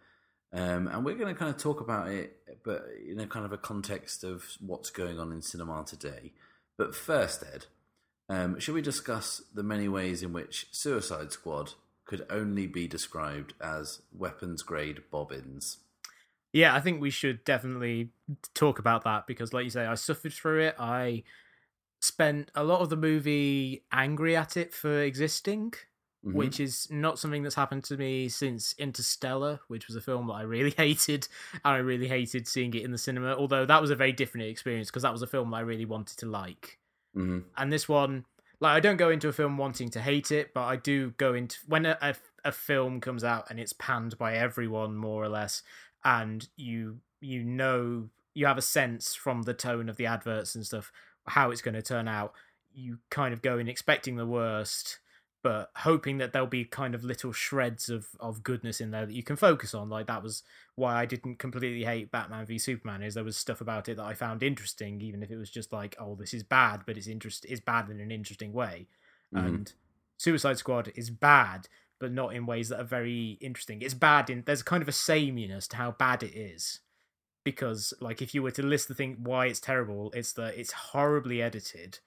Um, 0.52 0.86
and 0.88 1.04
we're 1.04 1.14
going 1.14 1.32
to 1.32 1.38
kind 1.38 1.54
of 1.54 1.60
talk 1.60 1.80
about 1.80 2.08
it, 2.08 2.36
but 2.62 2.86
in 3.08 3.18
a 3.18 3.26
kind 3.26 3.46
of 3.46 3.52
a 3.52 3.58
context 3.58 4.22
of 4.22 4.44
what's 4.60 4.90
going 4.90 5.18
on 5.18 5.32
in 5.32 5.40
cinema 5.40 5.84
today. 5.86 6.32
But 6.76 6.94
first, 6.94 7.42
Ed, 7.42 7.66
um, 8.28 8.60
should 8.60 8.74
we 8.74 8.82
discuss 8.82 9.42
the 9.54 9.62
many 9.62 9.88
ways 9.88 10.22
in 10.22 10.32
which 10.32 10.66
Suicide 10.70 11.32
Squad 11.32 11.72
could 12.04 12.26
only 12.28 12.66
be 12.66 12.86
described 12.86 13.54
as 13.62 14.02
weapons 14.12 14.62
grade 14.62 15.02
bobbins? 15.10 15.78
Yeah, 16.52 16.74
I 16.74 16.80
think 16.80 17.00
we 17.00 17.10
should 17.10 17.44
definitely 17.44 18.10
talk 18.54 18.78
about 18.78 19.04
that 19.04 19.26
because, 19.26 19.54
like 19.54 19.64
you 19.64 19.70
say, 19.70 19.86
I 19.86 19.94
suffered 19.94 20.34
through 20.34 20.64
it. 20.64 20.76
I 20.78 21.22
spent 22.00 22.50
a 22.54 22.64
lot 22.64 22.80
of 22.80 22.90
the 22.90 22.96
movie 22.96 23.84
angry 23.90 24.36
at 24.36 24.58
it 24.58 24.74
for 24.74 25.00
existing, 25.00 25.72
mm-hmm. 26.24 26.36
which 26.36 26.60
is 26.60 26.88
not 26.90 27.18
something 27.18 27.42
that's 27.42 27.54
happened 27.54 27.84
to 27.84 27.96
me 27.96 28.28
since 28.28 28.74
Interstellar, 28.78 29.60
which 29.68 29.86
was 29.86 29.96
a 29.96 30.00
film 30.00 30.26
that 30.28 30.34
I 30.34 30.42
really 30.42 30.70
hated. 30.76 31.28
And 31.64 31.74
I 31.74 31.78
really 31.78 32.08
hated 32.08 32.46
seeing 32.46 32.74
it 32.74 32.82
in 32.82 32.92
the 32.92 32.98
cinema, 32.98 33.34
although 33.34 33.66
that 33.66 33.80
was 33.80 33.90
a 33.90 33.96
very 33.96 34.12
different 34.12 34.46
experience 34.46 34.90
because 34.90 35.02
that 35.02 35.12
was 35.12 35.22
a 35.22 35.26
film 35.26 35.50
that 35.50 35.58
I 35.58 35.60
really 35.60 35.84
wanted 35.84 36.18
to 36.18 36.26
like. 36.26 36.78
Mm-hmm. 37.16 37.40
And 37.56 37.72
this 37.72 37.88
one, 37.88 38.24
like, 38.60 38.76
I 38.76 38.80
don't 38.80 38.96
go 38.96 39.10
into 39.10 39.28
a 39.28 39.32
film 39.32 39.58
wanting 39.58 39.90
to 39.90 40.00
hate 40.00 40.30
it, 40.30 40.54
but 40.54 40.64
I 40.64 40.76
do 40.76 41.10
go 41.16 41.34
into 41.34 41.58
when 41.66 41.86
a, 41.86 41.98
a, 42.00 42.14
a 42.44 42.52
film 42.52 43.00
comes 43.00 43.24
out 43.24 43.46
and 43.50 43.58
it's 43.58 43.72
panned 43.72 44.16
by 44.18 44.34
everyone 44.34 44.96
more 44.96 45.22
or 45.22 45.28
less 45.28 45.62
and 46.04 46.48
you 46.56 46.98
you 47.20 47.44
know 47.44 48.08
you 48.34 48.46
have 48.46 48.58
a 48.58 48.62
sense 48.62 49.14
from 49.14 49.42
the 49.42 49.54
tone 49.54 49.88
of 49.88 49.96
the 49.96 50.06
adverts 50.06 50.54
and 50.54 50.66
stuff 50.66 50.92
how 51.26 51.50
it's 51.50 51.62
going 51.62 51.74
to 51.74 51.82
turn 51.82 52.08
out 52.08 52.32
you 52.74 52.98
kind 53.10 53.32
of 53.32 53.42
go 53.42 53.58
in 53.58 53.68
expecting 53.68 54.16
the 54.16 54.26
worst 54.26 54.98
but 55.42 55.70
hoping 55.76 56.18
that 56.18 56.32
there'll 56.32 56.46
be 56.46 56.64
kind 56.64 56.94
of 56.94 57.02
little 57.02 57.32
shreds 57.32 57.88
of, 57.88 58.06
of 58.20 58.42
goodness 58.44 58.80
in 58.80 58.92
there 58.92 59.06
that 59.06 59.14
you 59.14 59.24
can 59.24 59.36
focus 59.36 59.74
on. 59.74 59.90
Like 59.90 60.06
that 60.06 60.22
was 60.22 60.42
why 60.76 60.94
I 60.94 61.06
didn't 61.06 61.38
completely 61.38 61.84
hate 61.84 62.12
Batman 62.12 62.46
v 62.46 62.58
Superman. 62.58 63.02
Is 63.02 63.14
there 63.14 63.24
was 63.24 63.36
stuff 63.36 63.60
about 63.60 63.88
it 63.88 63.96
that 63.96 64.04
I 64.04 64.14
found 64.14 64.42
interesting, 64.42 65.00
even 65.00 65.22
if 65.22 65.30
it 65.30 65.36
was 65.36 65.50
just 65.50 65.72
like, 65.72 65.96
oh, 65.98 66.14
this 66.14 66.32
is 66.32 66.44
bad, 66.44 66.82
but 66.86 66.96
it's 66.96 67.08
interest 67.08 67.44
is 67.46 67.60
bad 67.60 67.90
in 67.90 68.00
an 68.00 68.12
interesting 68.12 68.52
way. 68.52 68.86
Mm-hmm. 69.34 69.46
And 69.46 69.72
Suicide 70.16 70.58
Squad 70.58 70.92
is 70.94 71.10
bad, 71.10 71.68
but 71.98 72.12
not 72.12 72.34
in 72.34 72.46
ways 72.46 72.68
that 72.68 72.80
are 72.80 72.84
very 72.84 73.38
interesting. 73.40 73.82
It's 73.82 73.94
bad 73.94 74.30
in 74.30 74.44
there's 74.46 74.62
kind 74.62 74.82
of 74.82 74.88
a 74.88 74.92
sameness 74.92 75.66
to 75.68 75.76
how 75.76 75.90
bad 75.92 76.22
it 76.22 76.36
is. 76.36 76.80
Because 77.44 77.92
like 78.00 78.22
if 78.22 78.32
you 78.32 78.42
were 78.44 78.52
to 78.52 78.62
list 78.62 78.86
the 78.86 78.94
thing 78.94 79.16
why 79.24 79.46
it's 79.46 79.58
terrible, 79.58 80.12
it's 80.14 80.32
that 80.34 80.56
it's 80.56 80.70
horribly 80.70 81.42
edited. 81.42 81.98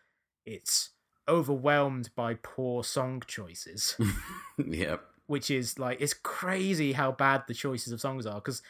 It's 0.45 0.91
overwhelmed 1.27 2.09
by 2.15 2.35
poor 2.35 2.83
song 2.83 3.23
choices. 3.25 3.95
yep. 4.57 5.03
Which 5.27 5.49
is 5.49 5.79
like 5.79 5.99
it's 6.01 6.13
crazy 6.13 6.93
how 6.93 7.11
bad 7.11 7.43
the 7.47 7.53
choices 7.53 7.91
of 7.91 8.01
songs 8.01 8.25
are 8.25 8.35
because 8.35 8.61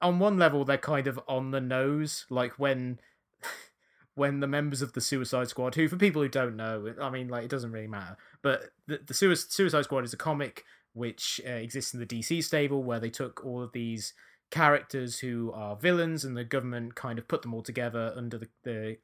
on 0.00 0.18
one 0.18 0.38
level 0.38 0.64
they're 0.64 0.78
kind 0.78 1.06
of 1.06 1.20
on 1.28 1.50
the 1.50 1.60
nose 1.60 2.26
like 2.28 2.58
when 2.58 2.98
when 4.14 4.40
the 4.40 4.46
members 4.46 4.82
of 4.82 4.94
the 4.94 5.00
Suicide 5.00 5.48
Squad, 5.48 5.74
who 5.74 5.88
for 5.88 5.96
people 5.96 6.22
who 6.22 6.28
don't 6.28 6.56
know, 6.56 6.92
I 7.00 7.10
mean, 7.10 7.28
like 7.28 7.44
it 7.44 7.50
doesn't 7.50 7.70
really 7.70 7.86
matter, 7.86 8.16
but 8.42 8.70
the, 8.86 9.00
the 9.06 9.14
Suicide 9.14 9.84
Squad 9.84 10.04
is 10.04 10.12
a 10.12 10.16
comic 10.16 10.64
which 10.94 11.40
uh, 11.46 11.50
exists 11.50 11.92
in 11.92 12.00
the 12.00 12.06
DC 12.06 12.42
stable 12.42 12.82
where 12.82 12.98
they 12.98 13.10
took 13.10 13.44
all 13.44 13.62
of 13.62 13.72
these 13.72 14.14
characters 14.50 15.18
who 15.18 15.52
are 15.52 15.76
villains 15.76 16.24
and 16.24 16.36
the 16.36 16.44
government 16.44 16.94
kind 16.94 17.18
of 17.18 17.28
put 17.28 17.42
them 17.42 17.52
all 17.52 17.62
together 17.62 18.14
under 18.16 18.38
the, 18.38 18.48
the 18.62 18.96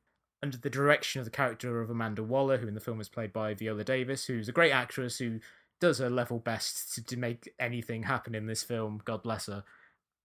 under 0.42 0.56
the 0.56 0.70
direction 0.70 1.20
of 1.20 1.24
the 1.24 1.30
character 1.30 1.80
of 1.80 1.90
Amanda 1.90 2.22
Waller, 2.22 2.58
who 2.58 2.68
in 2.68 2.74
the 2.74 2.80
film 2.80 3.00
is 3.00 3.08
played 3.08 3.32
by 3.32 3.54
Viola 3.54 3.84
Davis, 3.84 4.26
who's 4.26 4.48
a 4.48 4.52
great 4.52 4.72
actress 4.72 5.18
who 5.18 5.40
does 5.80 5.98
her 5.98 6.10
level 6.10 6.38
best 6.38 6.94
to, 6.94 7.04
to 7.04 7.16
make 7.16 7.52
anything 7.58 8.04
happen 8.04 8.34
in 8.34 8.46
this 8.46 8.62
film. 8.62 9.00
God 9.04 9.22
bless 9.22 9.46
her 9.46 9.64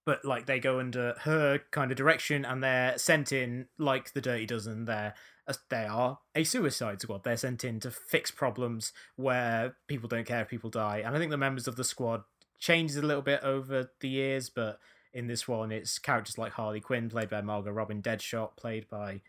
but 0.08 0.24
like 0.24 0.46
they 0.46 0.58
go 0.58 0.80
under 0.80 1.14
her 1.24 1.60
kind 1.70 1.90
of 1.90 1.96
direction 1.98 2.42
and 2.42 2.64
they're 2.64 2.96
sent 2.96 3.30
in 3.30 3.66
like 3.76 4.14
the 4.14 4.22
Dirty 4.22 4.46
Dozen. 4.46 4.86
They're 4.86 5.12
uh, 5.46 5.52
they 5.68 5.84
are 5.84 6.20
a 6.34 6.44
suicide 6.44 7.02
squad. 7.02 7.24
They're 7.24 7.36
sent 7.36 7.62
in 7.62 7.78
to 7.80 7.90
fix 7.90 8.30
problems 8.30 8.94
where 9.16 9.76
people 9.86 10.08
don't 10.08 10.26
care 10.26 10.40
if 10.40 10.48
people 10.48 10.70
die. 10.70 11.02
And 11.04 11.14
I 11.14 11.18
think 11.18 11.30
the 11.30 11.36
members 11.36 11.68
of 11.68 11.76
the 11.76 11.84
squad 11.84 12.22
changes 12.58 12.96
a 12.96 13.02
little 13.02 13.20
bit 13.20 13.42
over 13.42 13.90
the 14.00 14.08
years, 14.08 14.48
but 14.48 14.78
in 15.12 15.26
this 15.26 15.46
one, 15.46 15.70
it's 15.70 15.98
characters 15.98 16.38
like 16.38 16.52
Harley 16.52 16.80
Quinn, 16.80 17.10
played 17.10 17.28
by 17.28 17.42
Margot 17.42 17.70
Robbie, 17.70 17.96
Deadshot, 17.96 18.56
played 18.56 18.88
by 18.88 19.20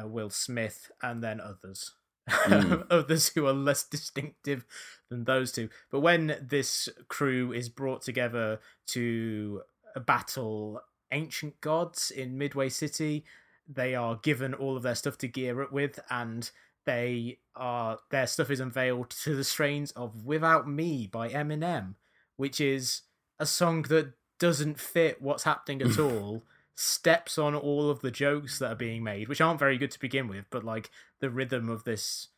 uh, 0.00 0.06
Will 0.06 0.30
Smith, 0.30 0.90
and 1.02 1.22
then 1.22 1.40
others. 1.40 1.92
Mm. 2.28 2.86
others 2.90 3.28
who 3.28 3.46
are 3.46 3.52
less 3.52 3.84
distinctive 3.84 4.64
than 5.08 5.24
those 5.24 5.50
two. 5.50 5.68
But 5.90 6.00
when 6.00 6.36
this 6.40 6.88
crew 7.08 7.52
is 7.52 7.68
brought 7.68 8.02
together 8.02 8.60
to 8.88 9.62
battle 9.98 10.82
ancient 11.10 11.60
gods 11.60 12.10
in 12.10 12.38
Midway 12.38 12.68
City. 12.68 13.24
They 13.66 13.94
are 13.94 14.16
given 14.16 14.54
all 14.54 14.76
of 14.76 14.82
their 14.82 14.94
stuff 14.94 15.18
to 15.18 15.28
gear 15.28 15.62
up 15.62 15.72
with, 15.72 16.00
and 16.10 16.50
they 16.86 17.38
are 17.54 17.98
their 18.10 18.26
stuff 18.26 18.50
is 18.50 18.60
unveiled 18.60 19.10
to 19.10 19.36
the 19.36 19.44
strains 19.44 19.90
of 19.92 20.24
"Without 20.24 20.68
Me" 20.68 21.06
by 21.06 21.28
Eminem, 21.28 21.94
which 22.36 22.60
is 22.60 23.02
a 23.38 23.46
song 23.46 23.82
that 23.82 24.12
doesn't 24.38 24.80
fit 24.80 25.20
what's 25.20 25.42
happening 25.44 25.82
at 25.82 25.98
all. 25.98 26.44
Steps 26.80 27.38
on 27.38 27.54
all 27.54 27.90
of 27.90 28.00
the 28.00 28.10
jokes 28.10 28.58
that 28.58 28.70
are 28.70 28.76
being 28.76 29.02
made, 29.02 29.28
which 29.28 29.40
aren't 29.40 29.58
very 29.58 29.78
good 29.78 29.90
to 29.90 30.00
begin 30.00 30.28
with, 30.28 30.44
but 30.50 30.64
like 30.64 30.90
the 31.20 31.30
rhythm 31.30 31.68
of 31.68 31.84
this 31.84 32.28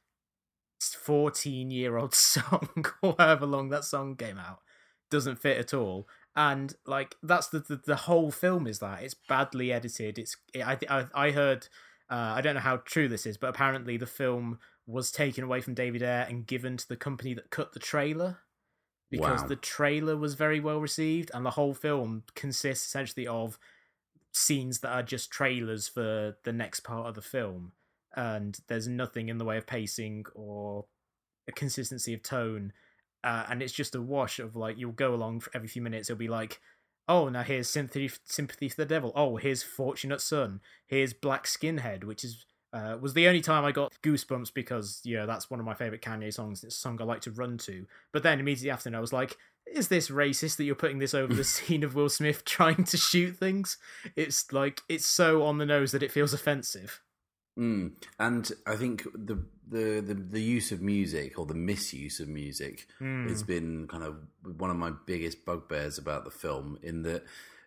14 0.80 1.70
year 1.70 1.96
old 1.96 2.14
song, 2.14 2.84
or 3.02 3.14
however 3.18 3.46
long 3.46 3.68
that 3.68 3.84
song 3.84 4.16
came 4.16 4.38
out, 4.38 4.60
doesn't 5.10 5.38
fit 5.38 5.58
at 5.58 5.74
all 5.74 6.06
and 6.36 6.74
like 6.86 7.16
that's 7.22 7.48
the, 7.48 7.60
the, 7.60 7.80
the 7.84 7.96
whole 7.96 8.30
film 8.30 8.66
is 8.66 8.78
that 8.78 9.02
it's 9.02 9.14
badly 9.14 9.72
edited. 9.72 10.18
It's 10.18 10.36
it, 10.54 10.62
I, 10.62 10.78
I 10.88 11.06
I 11.14 11.30
heard 11.32 11.68
uh, 12.10 12.34
I 12.36 12.40
don't 12.40 12.54
know 12.54 12.60
how 12.60 12.78
true 12.78 13.08
this 13.08 13.26
is, 13.26 13.36
but 13.36 13.50
apparently 13.50 13.96
the 13.96 14.06
film 14.06 14.58
was 14.86 15.10
taken 15.10 15.44
away 15.44 15.60
from 15.60 15.74
David 15.74 16.02
Ayer 16.02 16.26
and 16.28 16.46
given 16.46 16.76
to 16.76 16.88
the 16.88 16.96
company 16.96 17.34
that 17.34 17.50
cut 17.50 17.72
the 17.72 17.78
trailer 17.78 18.38
because 19.10 19.42
wow. 19.42 19.48
the 19.48 19.56
trailer 19.56 20.16
was 20.16 20.34
very 20.34 20.60
well 20.60 20.80
received, 20.80 21.30
and 21.34 21.44
the 21.44 21.50
whole 21.50 21.74
film 21.74 22.22
consists 22.34 22.86
essentially 22.86 23.26
of 23.26 23.58
scenes 24.32 24.80
that 24.80 24.92
are 24.92 25.02
just 25.02 25.30
trailers 25.30 25.88
for 25.88 26.36
the 26.44 26.52
next 26.52 26.80
part 26.80 27.06
of 27.06 27.14
the 27.14 27.22
film, 27.22 27.72
and 28.14 28.58
there's 28.68 28.88
nothing 28.88 29.28
in 29.28 29.38
the 29.38 29.44
way 29.44 29.56
of 29.56 29.66
pacing 29.66 30.24
or 30.34 30.86
a 31.48 31.52
consistency 31.52 32.14
of 32.14 32.22
tone 32.22 32.72
uh, 33.22 33.44
and 33.48 33.62
it's 33.62 33.72
just 33.72 33.94
a 33.94 34.00
wash 34.00 34.38
of 34.38 34.56
like 34.56 34.78
you'll 34.78 34.92
go 34.92 35.14
along 35.14 35.40
for 35.40 35.50
every 35.54 35.68
few 35.68 35.82
minutes. 35.82 36.08
It'll 36.08 36.18
be 36.18 36.28
like, 36.28 36.60
oh, 37.08 37.28
now 37.28 37.42
here's 37.42 37.68
sympathy, 37.68 38.10
sympathy 38.24 38.68
for 38.68 38.76
the 38.76 38.86
devil. 38.86 39.12
Oh, 39.14 39.36
here's 39.36 39.62
Fortunate 39.62 40.20
Son. 40.20 40.60
Here's 40.86 41.12
Black 41.12 41.44
Skinhead, 41.44 42.04
which 42.04 42.24
is 42.24 42.46
uh, 42.72 42.96
was 43.00 43.14
the 43.14 43.26
only 43.26 43.40
time 43.40 43.64
I 43.64 43.72
got 43.72 43.92
goosebumps 44.02 44.54
because 44.54 45.00
you 45.04 45.16
know 45.16 45.26
that's 45.26 45.50
one 45.50 45.60
of 45.60 45.66
my 45.66 45.74
favorite 45.74 46.02
Kanye 46.02 46.32
songs. 46.32 46.64
It's 46.64 46.76
a 46.76 46.78
song 46.78 46.98
I 47.00 47.04
like 47.04 47.20
to 47.22 47.30
run 47.30 47.58
to. 47.58 47.84
But 48.12 48.22
then 48.22 48.40
immediately 48.40 48.70
after, 48.70 48.94
I 48.94 49.00
was 49.00 49.12
like, 49.12 49.36
"Is 49.72 49.88
this 49.88 50.10
racist 50.10 50.56
that 50.56 50.64
you're 50.64 50.74
putting 50.74 50.98
this 50.98 51.14
over 51.14 51.32
the 51.32 51.44
scene 51.54 51.84
of 51.84 51.94
Will 51.94 52.08
Smith 52.08 52.44
trying 52.44 52.84
to 52.84 52.96
shoot 52.96 53.36
things?" 53.36 53.78
It's 54.16 54.52
like 54.52 54.82
it's 54.88 55.06
so 55.06 55.44
on 55.44 55.58
the 55.58 55.66
nose 55.66 55.92
that 55.92 56.02
it 56.02 56.12
feels 56.12 56.32
offensive. 56.32 57.00
Mm. 57.58 57.92
And 58.18 58.50
I 58.66 58.76
think 58.76 59.04
the, 59.14 59.44
the, 59.68 60.00
the 60.00 60.14
the 60.14 60.42
use 60.42 60.72
of 60.72 60.80
music 60.80 61.38
or 61.38 61.46
the 61.46 61.54
misuse 61.54 62.20
of 62.20 62.28
music 62.28 62.86
mm. 63.00 63.28
has 63.28 63.42
been 63.42 63.86
kind 63.88 64.04
of 64.04 64.16
one 64.56 64.70
of 64.70 64.76
my 64.76 64.92
biggest 65.06 65.44
bugbears 65.44 65.98
about 65.98 66.24
the 66.24 66.30
film. 66.30 66.78
In 66.82 67.02
that 67.02 67.24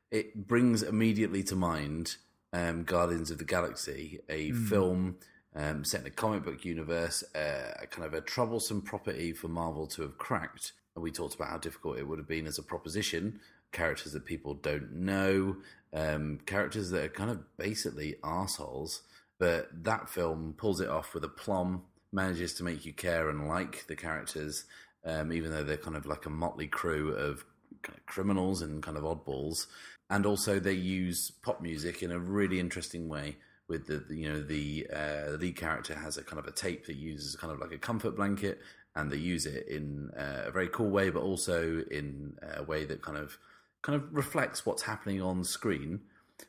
it 0.10 0.48
brings 0.48 0.84
immediately 0.84 1.44
to 1.44 1.56
mind 1.56 2.16
um, 2.54 2.84
Guardians 2.84 3.32
of 3.32 3.39
the 3.39 3.44
Galaxy, 3.44 4.20
a 4.30 4.52
mm. 4.52 4.68
film 4.68 5.18
um, 5.56 5.84
set 5.84 6.02
in 6.02 6.08
a 6.08 6.12
comic 6.12 6.44
book 6.44 6.63
universe, 6.63 7.24
uh, 7.36 7.86
kind 7.89 8.06
of 8.06 8.13
a 8.13 8.22
troublesome 8.22 8.82
property 8.82 9.34
for 9.34 9.48
Marvel 9.48 9.88
to 9.88 10.02
have 10.04 10.18
cracked. 10.18 10.74
We 10.96 11.12
talked 11.12 11.36
about 11.36 11.50
how 11.50 11.58
difficult 11.58 11.98
it 11.98 12.08
would 12.08 12.20
have 12.20 12.28
been 12.28 12.48
as 12.48 12.60
a 12.60 12.64
proposition. 12.64 13.40
Characters 13.72 14.14
that 14.14 14.26
people 14.26 14.54
don't 14.54 14.94
know, 14.94 15.58
um, 15.94 16.40
characters 16.46 16.92
that 16.92 17.04
are 17.04 17.10
kind 17.10 17.32
of 17.32 17.58
basically 17.58 18.16
assholes 18.24 19.02
but 19.44 19.68
that 19.84 20.10
film 20.10 20.54
pulls 20.58 20.80
it 20.80 20.88
off 20.88 21.14
with 21.14 21.26
a 21.26 21.28
plum, 21.28 21.84
manages 22.14 22.54
to 22.54 22.64
make 22.64 22.86
you 22.86 22.94
care 22.94 23.30
and 23.30 23.48
like 23.48 23.86
the 23.88 23.96
characters, 23.96 24.64
um, 25.04 25.34
even 25.34 25.52
though 25.52 25.64
they're 25.64 25.76
kind 25.76 25.98
of 25.98 26.06
like 26.06 26.26
a 26.26 26.30
motley 26.30 26.68
crew 26.68 27.14
of 27.14 27.44
kind 27.82 27.98
of 27.98 28.06
criminals 28.06 28.62
and 28.62 28.82
kind 28.82 28.96
of 28.96 29.04
oddballs. 29.04 29.68
And 30.10 30.26
also, 30.26 30.60
they 30.60 30.72
use 30.72 31.30
pop 31.30 31.62
music 31.62 32.04
in 32.04 32.12
a 32.12 32.20
really 32.20 32.60
interesting 32.60 33.10
way. 33.10 33.36
With 33.68 33.88
the, 33.88 34.04
you 34.14 34.30
know 34.30 34.42
the 34.42 34.88
uh, 34.94 35.32
the 35.32 35.38
lead 35.38 35.56
character 35.56 35.96
has 35.96 36.18
a 36.18 36.24
kind 36.24 36.38
of 36.38 36.46
a 36.46 36.52
tape 36.52 36.86
that 36.86 36.96
uses 36.96 37.36
kind 37.36 37.52
of 37.52 37.60
like 37.60 37.72
a 37.72 37.78
comfort 37.78 38.16
blanket, 38.16 38.62
and 38.96 39.12
they 39.12 39.18
use 39.18 39.46
it 39.46 39.68
in 39.68 40.12
uh, 40.18 40.44
a 40.46 40.52
very 40.52 40.68
cool 40.68 40.90
way, 40.90 41.10
but 41.10 41.24
also 41.24 41.84
in 41.90 42.38
a 42.56 42.64
way 42.64 42.86
that 42.86 43.02
kind 43.02 43.18
of 43.18 43.38
kind 43.82 43.96
of 43.96 44.14
reflects 44.14 44.66
what's 44.66 44.84
happening 44.84 45.22
on 45.22 45.44
screen. 45.44 46.02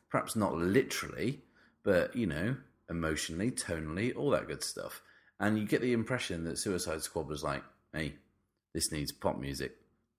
Perhaps 0.09 0.35
not 0.35 0.55
literally, 0.55 1.41
but 1.83 2.15
you 2.15 2.27
know, 2.27 2.55
emotionally, 2.89 3.51
tonally, 3.51 4.15
all 4.15 4.29
that 4.31 4.47
good 4.47 4.63
stuff. 4.63 5.01
And 5.39 5.57
you 5.57 5.65
get 5.65 5.81
the 5.81 5.93
impression 5.93 6.43
that 6.45 6.57
Suicide 6.57 7.01
Squad 7.01 7.27
was 7.27 7.43
like, 7.43 7.63
"Hey, 7.93 8.15
this 8.73 8.91
needs 8.91 9.11
pop 9.11 9.39
music. 9.39 9.75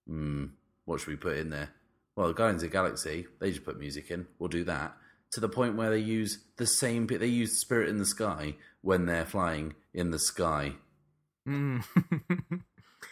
Hmm, 0.06 0.46
what 0.84 1.00
should 1.00 1.08
we 1.08 1.16
put 1.16 1.38
in 1.38 1.50
there? 1.50 1.70
Well, 2.16 2.32
Guardians 2.32 2.62
of 2.62 2.70
the 2.70 2.72
Galaxy, 2.72 3.26
they 3.40 3.50
just 3.50 3.64
put 3.64 3.78
music 3.78 4.10
in. 4.10 4.26
We'll 4.38 4.48
do 4.48 4.64
that." 4.64 4.96
To 5.32 5.40
the 5.40 5.48
point 5.48 5.76
where 5.76 5.90
they 5.90 5.98
use 5.98 6.38
the 6.56 6.66
same, 6.66 7.06
they 7.06 7.26
use 7.26 7.60
"Spirit 7.60 7.88
in 7.88 7.98
the 7.98 8.06
Sky" 8.06 8.56
when 8.82 9.06
they're 9.06 9.26
flying 9.26 9.74
in 9.94 10.10
the 10.10 10.18
sky. 10.18 10.74
Mm. 11.46 11.84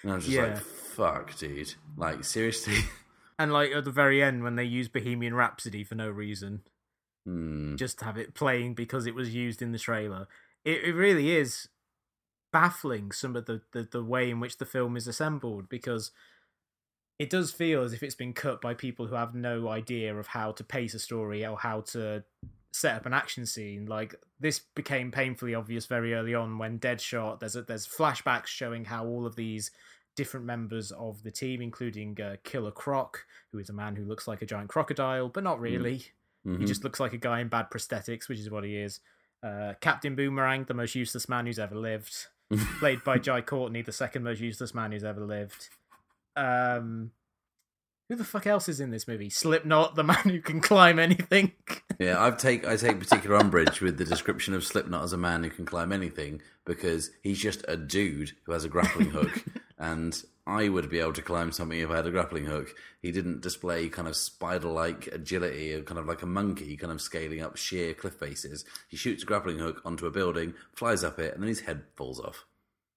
And 0.02 0.12
I 0.12 0.14
was 0.16 0.24
just 0.24 0.36
Yeah. 0.36 0.54
like, 0.54 0.58
"Fuck, 0.58 1.36
dude! 1.38 1.74
Like 1.96 2.24
seriously." 2.24 2.78
and 3.38 3.52
like 3.52 3.70
at 3.72 3.84
the 3.84 3.90
very 3.90 4.22
end 4.22 4.42
when 4.42 4.56
they 4.56 4.64
use 4.64 4.88
Bohemian 4.88 5.34
Rhapsody 5.34 5.84
for 5.84 5.94
no 5.94 6.10
reason, 6.10 6.62
Hmm. 7.26 7.76
just 7.76 7.98
to 8.00 8.04
have 8.04 8.16
it 8.18 8.34
playing 8.34 8.74
because 8.74 9.06
it 9.06 9.14
was 9.14 9.34
used 9.34 9.62
in 9.62 9.72
the 9.72 9.78
trailer. 9.78 10.26
It, 10.64 10.84
it 10.84 10.94
really 10.94 11.30
is 11.36 11.68
baffling 12.52 13.12
some 13.12 13.34
of 13.36 13.46
the, 13.46 13.62
the, 13.72 13.82
the 13.90 14.04
way 14.04 14.30
in 14.30 14.40
which 14.40 14.58
the 14.58 14.66
film 14.66 14.96
is 14.96 15.06
assembled 15.08 15.68
because 15.68 16.10
it 17.18 17.30
does 17.30 17.50
feel 17.50 17.82
as 17.82 17.92
if 17.92 18.02
it's 18.02 18.14
been 18.14 18.32
cut 18.32 18.60
by 18.60 18.74
people 18.74 19.06
who 19.06 19.14
have 19.14 19.34
no 19.34 19.68
idea 19.68 20.14
of 20.16 20.28
how 20.28 20.52
to 20.52 20.62
pace 20.64 20.94
a 20.94 20.98
story 20.98 21.44
or 21.46 21.56
how 21.58 21.80
to 21.80 22.24
set 22.74 22.96
up 22.96 23.06
an 23.06 23.12
action 23.12 23.46
scene. 23.46 23.86
Like 23.86 24.16
this 24.40 24.58
became 24.74 25.12
painfully 25.12 25.54
obvious 25.54 25.86
very 25.86 26.12
early 26.12 26.34
on 26.34 26.58
when 26.58 26.80
Deadshot. 26.80 27.38
There's 27.38 27.54
a, 27.54 27.62
there's 27.62 27.86
flashbacks 27.86 28.46
showing 28.48 28.84
how 28.86 29.06
all 29.06 29.26
of 29.26 29.36
these 29.36 29.70
different 30.16 30.44
members 30.44 30.90
of 30.90 31.22
the 31.22 31.30
team, 31.30 31.62
including 31.62 32.20
uh, 32.20 32.34
Killer 32.42 32.72
Croc, 32.72 33.26
who 33.52 33.58
is 33.60 33.68
a 33.70 33.72
man 33.72 33.94
who 33.94 34.04
looks 34.04 34.26
like 34.26 34.42
a 34.42 34.46
giant 34.46 34.70
crocodile, 34.70 35.28
but 35.28 35.44
not 35.44 35.60
really. 35.60 35.98
He 36.42 36.50
Mhm. 36.50 36.66
just 36.66 36.82
looks 36.84 36.98
like 37.00 37.12
a 37.12 37.16
guy 37.18 37.40
in 37.40 37.48
bad 37.48 37.70
prosthetics, 37.70 38.28
which 38.28 38.38
is 38.40 38.50
what 38.50 38.64
he 38.64 38.76
is. 38.76 38.98
Uh, 39.42 39.74
Captain 39.80 40.14
Boomerang, 40.16 40.64
the 40.64 40.74
most 40.74 40.94
useless 40.96 41.28
man 41.28 41.46
who's 41.46 41.58
ever 41.60 41.76
lived, 41.76 42.26
played 42.80 43.02
by 43.04 43.18
Jai 43.18 43.40
Courtney, 43.40 43.82
the 43.82 43.92
second 43.92 44.24
most 44.24 44.40
useless 44.40 44.74
man 44.74 44.90
who's 44.92 45.04
ever 45.04 45.24
lived. 45.24 45.68
Um, 46.36 47.12
who 48.08 48.16
the 48.16 48.24
fuck 48.24 48.46
else 48.46 48.68
is 48.68 48.80
in 48.80 48.90
this 48.90 49.08
movie? 49.08 49.30
Slipknot, 49.30 49.94
the 49.94 50.04
man 50.04 50.16
who 50.24 50.40
can 50.40 50.60
climb 50.60 50.98
anything. 50.98 51.52
Yeah, 52.00 52.20
I've 52.20 52.38
take 52.38 52.66
I 52.66 52.74
take 52.74 52.98
particular 52.98 53.36
umbrage 53.36 53.80
with 53.80 53.98
the 53.98 54.04
description 54.04 54.52
of 54.52 54.64
Slipknot 54.64 55.04
as 55.04 55.12
a 55.12 55.16
man 55.16 55.44
who 55.44 55.50
can 55.50 55.64
climb 55.64 55.92
anything 55.92 56.42
because 56.64 57.10
he's 57.22 57.38
just 57.38 57.64
a 57.68 57.76
dude 57.76 58.32
who 58.42 58.52
has 58.52 58.64
a 58.64 58.68
grappling 58.68 59.10
hook, 59.10 59.44
and 59.78 60.20
I 60.44 60.68
would 60.68 60.90
be 60.90 60.98
able 60.98 61.12
to 61.12 61.22
climb 61.22 61.52
something 61.52 61.78
if 61.78 61.90
I 61.90 61.96
had 61.96 62.06
a 62.08 62.10
grappling 62.10 62.46
hook. 62.46 62.74
He 63.00 63.12
didn't 63.12 63.42
display 63.42 63.88
kind 63.88 64.08
of 64.08 64.16
spider-like 64.16 65.06
agility, 65.12 65.72
or 65.72 65.82
kind 65.82 66.00
of 66.00 66.06
like 66.06 66.22
a 66.22 66.26
monkey, 66.26 66.76
kind 66.76 66.92
of 66.92 67.00
scaling 67.00 67.40
up 67.40 67.56
sheer 67.56 67.94
cliff 67.94 68.14
faces. 68.14 68.64
He 68.88 68.96
shoots 68.96 69.22
a 69.22 69.26
grappling 69.26 69.60
hook 69.60 69.80
onto 69.84 70.06
a 70.06 70.10
building, 70.10 70.54
flies 70.74 71.04
up 71.04 71.20
it, 71.20 71.32
and 71.34 71.44
then 71.44 71.48
his 71.48 71.60
head 71.60 71.84
falls 71.94 72.18
off. 72.18 72.44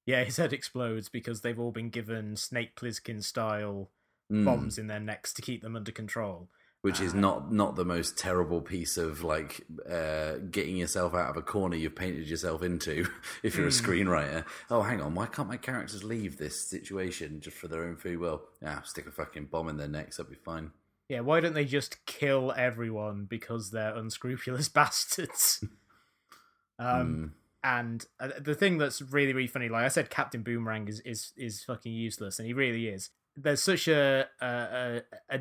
yeah, 0.08 0.24
his 0.24 0.38
head 0.38 0.54
explodes 0.54 1.08
because 1.08 1.42
they've 1.42 1.60
all 1.60 1.72
been 1.72 1.90
given 1.92 2.36
Snake 2.36 2.76
Plissken 2.76 3.24
style 3.24 3.92
Mm. 4.32 4.44
bombs 4.44 4.78
in 4.78 4.88
their 4.88 5.00
necks 5.00 5.32
to 5.34 5.42
keep 5.42 5.62
them 5.62 5.76
under 5.78 5.92
control. 5.92 6.50
which 6.82 7.00
is 7.00 7.14
not 7.14 7.52
not 7.52 7.76
the 7.76 7.86
most 7.86 8.18
terrible 8.18 8.62
piece 8.62 8.98
of 8.98 9.24
like 9.24 9.62
uh, 9.90 10.34
getting 10.52 10.78
yourself 10.78 11.14
out 11.14 11.30
of 11.30 11.38
a 11.38 11.42
corner 11.42 11.76
you've 11.76 11.96
painted 11.96 12.28
yourself 12.28 12.62
into 12.62 13.08
if 13.44 13.56
you're 13.56 13.68
a 13.68 13.70
screenwriter. 13.70 14.44
Oh, 14.70 14.82
hang 14.82 15.02
on, 15.02 15.16
why 15.16 15.26
can't 15.28 15.48
my 15.48 15.58
characters 15.58 16.04
leave 16.04 16.38
this 16.38 16.70
situation 16.70 17.40
just 17.40 17.58
for 17.58 17.68
their 17.68 17.86
own 17.86 17.96
free 17.96 18.18
will? 18.18 18.42
Ah, 18.66 18.82
stick 18.84 19.08
a 19.08 19.12
fucking 19.12 19.46
bomb 19.46 19.70
in 19.70 19.78
their 19.78 19.88
necks, 19.88 20.18
that'll 20.18 20.30
be 20.30 20.36
fine. 20.36 20.72
Yeah, 21.10 21.22
why 21.22 21.40
don't 21.40 21.54
they 21.54 21.66
just 21.66 22.06
kill 22.06 22.54
everyone 22.58 23.26
because 23.30 23.72
they're 23.72 23.96
unscrupulous 23.96 24.68
bastards? 24.80 25.64
um, 26.80 27.34
and 27.64 28.06
uh, 28.20 28.30
the 28.40 28.56
thing 28.56 28.78
that's 28.78 29.02
really 29.02 29.34
really 29.34 29.48
funny, 29.48 29.70
like 29.70 29.86
I 29.86 29.88
said, 29.90 30.10
Captain 30.10 30.44
Boomerang 30.44 30.88
is 30.90 31.00
is 31.02 31.32
is 31.38 31.64
fucking 31.64 31.94
useless, 31.94 32.40
and 32.40 32.46
he 32.46 32.54
really 32.54 32.88
is. 32.88 33.10
There's 33.38 33.62
such 33.62 33.88
a 33.88 34.26
a 34.42 35.02
a, 35.30 35.40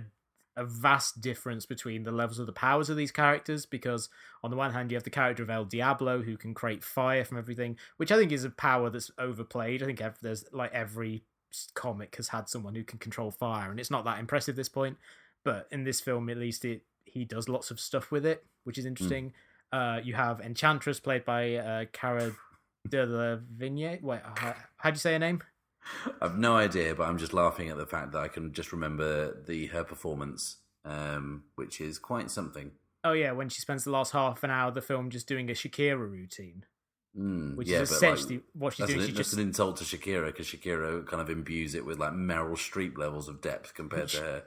a 0.56 0.64
vast 0.64 1.20
difference 1.20 1.66
between 1.66 2.02
the 2.02 2.12
levels 2.12 2.38
of 2.38 2.46
the 2.46 2.52
powers 2.52 2.88
of 2.88 2.96
these 2.96 3.10
characters 3.10 3.66
because 3.66 4.08
on 4.42 4.50
the 4.50 4.56
one 4.56 4.72
hand 4.72 4.90
you 4.90 4.96
have 4.96 5.04
the 5.04 5.10
character 5.10 5.42
of 5.42 5.50
El 5.50 5.64
Diablo 5.64 6.22
who 6.22 6.36
can 6.36 6.54
create 6.54 6.84
fire 6.84 7.24
from 7.24 7.38
everything, 7.38 7.76
which 7.96 8.12
I 8.12 8.16
think 8.16 8.32
is 8.32 8.44
a 8.44 8.50
power 8.50 8.90
that's 8.90 9.10
overplayed. 9.18 9.82
I 9.82 9.86
think 9.86 10.00
there's 10.22 10.44
like 10.52 10.72
every 10.72 11.24
comic 11.74 12.16
has 12.16 12.28
had 12.28 12.48
someone 12.48 12.74
who 12.74 12.84
can 12.84 12.98
control 12.98 13.30
fire, 13.30 13.70
and 13.70 13.80
it's 13.80 13.90
not 13.90 14.04
that 14.04 14.18
impressive 14.18 14.54
at 14.54 14.56
this 14.56 14.68
point. 14.68 14.96
But 15.44 15.68
in 15.70 15.84
this 15.84 16.00
film, 16.00 16.28
at 16.28 16.36
least, 16.36 16.64
it 16.64 16.82
he 17.04 17.24
does 17.24 17.48
lots 17.48 17.70
of 17.70 17.78
stuff 17.80 18.10
with 18.10 18.26
it, 18.26 18.44
which 18.64 18.78
is 18.78 18.86
interesting. 18.86 19.32
Uh, 19.72 20.00
you 20.02 20.14
have 20.14 20.40
Enchantress 20.40 21.00
played 21.00 21.24
by 21.24 21.54
uh, 21.54 21.84
Cara 21.92 22.32
Delevingne. 22.88 24.02
Wait, 24.02 24.20
how 24.36 24.54
how'd 24.76 24.94
you 24.94 24.98
say 24.98 25.12
her 25.12 25.18
name? 25.18 25.42
I've 26.20 26.38
no 26.38 26.56
idea, 26.56 26.94
but 26.94 27.04
I'm 27.08 27.18
just 27.18 27.32
laughing 27.32 27.68
at 27.68 27.76
the 27.76 27.86
fact 27.86 28.12
that 28.12 28.18
I 28.18 28.28
can 28.28 28.52
just 28.52 28.72
remember 28.72 29.40
the 29.46 29.66
her 29.66 29.84
performance, 29.84 30.56
um, 30.84 31.44
which 31.54 31.80
is 31.80 31.98
quite 31.98 32.30
something. 32.30 32.72
Oh 33.04 33.12
yeah, 33.12 33.32
when 33.32 33.48
she 33.48 33.60
spends 33.60 33.84
the 33.84 33.90
last 33.90 34.12
half 34.12 34.42
an 34.42 34.50
hour 34.50 34.68
of 34.68 34.74
the 34.74 34.80
film 34.82 35.10
just 35.10 35.28
doing 35.28 35.48
a 35.50 35.52
Shakira 35.54 35.98
routine, 35.98 36.64
Mm, 37.16 37.56
which 37.56 37.68
yeah, 37.68 37.80
is 37.80 37.88
but, 37.90 38.02
like, 38.02 38.14
essentially 38.14 38.40
what 38.52 38.74
she's 38.74 38.86
doing. 38.86 38.98
an, 39.00 39.06
She 39.06 39.12
that's 39.12 39.28
just 39.30 39.32
an 39.38 39.40
insult 39.46 39.76
to 39.78 39.84
Shakira 39.84 40.26
because 40.26 40.46
Shakira 40.48 41.06
kind 41.06 41.22
of 41.22 41.30
imbues 41.30 41.74
it 41.74 41.86
with 41.86 41.98
like 41.98 42.12
Meryl 42.12 42.56
Streep 42.56 42.98
levels 42.98 43.28
of 43.28 43.40
depth 43.40 43.72
compared 43.74 44.08
to 44.10 44.20
her. 44.20 44.42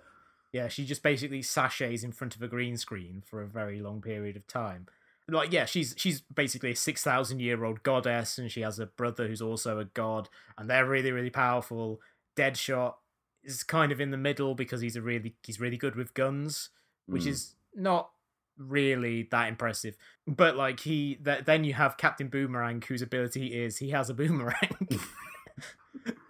yeah, 0.51 0.67
she 0.67 0.85
just 0.85 1.01
basically 1.01 1.41
sashays 1.41 2.03
in 2.03 2.11
front 2.11 2.35
of 2.35 2.41
a 2.43 2.47
green 2.47 2.77
screen 2.77 3.23
for 3.25 3.41
a 3.41 3.47
very 3.47 3.79
long 3.81 4.01
period 4.01 4.35
of 4.35 4.45
time. 4.45 4.87
Like, 5.29 5.51
yeah, 5.53 5.65
she's 5.65 5.93
she's 5.97 6.21
basically 6.21 6.71
a 6.71 6.75
six 6.75 7.03
thousand 7.03 7.39
year 7.41 7.63
old 7.63 7.83
goddess, 7.83 8.37
and 8.37 8.51
she 8.51 8.61
has 8.61 8.79
a 8.79 8.85
brother 8.87 9.27
who's 9.27 9.41
also 9.41 9.79
a 9.79 9.85
god, 9.85 10.29
and 10.57 10.69
they're 10.69 10.85
really 10.85 11.11
really 11.11 11.29
powerful. 11.29 11.99
Deadshot 12.35 12.95
is 13.43 13.63
kind 13.63 13.91
of 13.91 13.99
in 14.01 14.11
the 14.11 14.17
middle 14.17 14.55
because 14.55 14.81
he's 14.81 14.95
a 14.95 15.01
really 15.01 15.35
he's 15.45 15.59
really 15.59 15.77
good 15.77 15.95
with 15.95 16.13
guns, 16.13 16.69
which 17.05 17.23
Mm. 17.23 17.27
is 17.27 17.55
not 17.75 18.11
really 18.57 19.27
that 19.31 19.47
impressive. 19.47 19.95
But 20.27 20.55
like 20.57 20.81
he, 20.81 21.15
th- 21.15 21.45
then 21.45 21.63
you 21.63 21.73
have 21.75 21.95
Captain 21.97 22.27
Boomerang, 22.27 22.81
whose 22.87 23.01
ability 23.01 23.47
is 23.61 23.77
he 23.77 23.89
has 23.91 24.09
a 24.09 24.13
boomerang. 24.21 24.87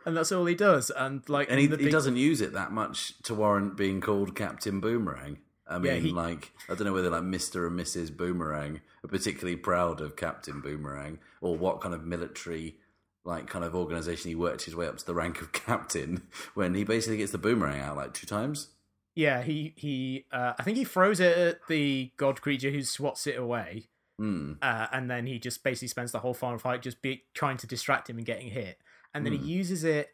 And 0.06 0.16
that's 0.18 0.32
all 0.32 0.46
he 0.46 0.56
does, 0.56 0.90
and 0.90 1.28
like 1.30 1.52
and 1.52 1.60
he, 1.60 1.68
the 1.68 1.78
he 1.78 1.90
doesn't 1.90 2.16
use 2.16 2.42
it 2.42 2.54
that 2.54 2.72
much 2.72 3.22
to 3.24 3.36
warrant 3.36 3.76
being 3.78 4.02
called 4.02 4.34
Captain 4.34 4.80
Boomerang. 4.80 5.40
I 5.70 5.78
mean, 5.80 5.94
Yeah, 5.94 6.00
he- 6.00 6.12
like 6.12 6.52
I 6.68 6.76
don't 6.76 6.86
know 6.86 6.94
whether 6.94 7.10
like 7.10 7.24
Mister 7.24 7.68
and 7.68 7.80
Mrs. 7.80 8.16
Boomerang 8.16 8.82
are 9.04 9.08
particularly 9.08 9.56
proud 9.56 10.02
of 10.02 10.16
Captain 10.16 10.62
Boomerang, 10.62 11.20
or 11.42 11.56
what 11.58 11.80
kind 11.82 11.94
of 11.94 12.04
military 12.04 12.78
like 13.26 13.48
kind 13.48 13.64
of 13.66 13.76
organization 13.76 14.30
he 14.30 14.36
worked 14.36 14.64
his 14.64 14.76
way 14.76 14.88
up 14.88 14.98
to 14.98 15.06
the 15.06 15.14
rank 15.14 15.42
of 15.42 15.52
captain 15.54 16.24
when 16.56 16.74
he 16.74 16.84
basically 16.84 17.18
gets 17.18 17.32
the 17.32 17.38
boomerang 17.38 17.80
out 17.80 17.98
like 17.98 18.14
two 18.14 18.26
times. 18.26 18.70
Yeah, 19.16 19.42
he 19.44 19.74
he. 19.76 20.26
Uh, 20.32 20.54
I 20.58 20.64
think 20.64 20.78
he 20.78 20.86
throws 20.86 21.20
it 21.20 21.38
at 21.38 21.68
the 21.68 22.12
god 22.18 22.42
creature 22.42 22.72
who 22.72 22.82
swats 22.84 23.28
it 23.28 23.38
away, 23.38 23.90
Hmm. 24.18 24.54
uh, 24.62 24.88
and 24.92 25.10
then 25.12 25.28
he 25.28 25.38
just 25.40 25.64
basically 25.64 25.90
spends 25.90 26.12
the 26.12 26.20
whole 26.20 26.34
final 26.34 26.58
fight 26.58 26.82
just 26.82 27.02
be 27.02 27.24
trying 27.34 27.58
to 27.58 27.68
distract 27.68 28.10
him 28.10 28.18
and 28.18 28.26
getting 28.26 28.50
hit. 28.50 28.80
And 29.14 29.26
then 29.26 29.34
Hmm. 29.34 29.44
he 29.44 29.52
uses 29.52 29.84
it. 29.84 30.10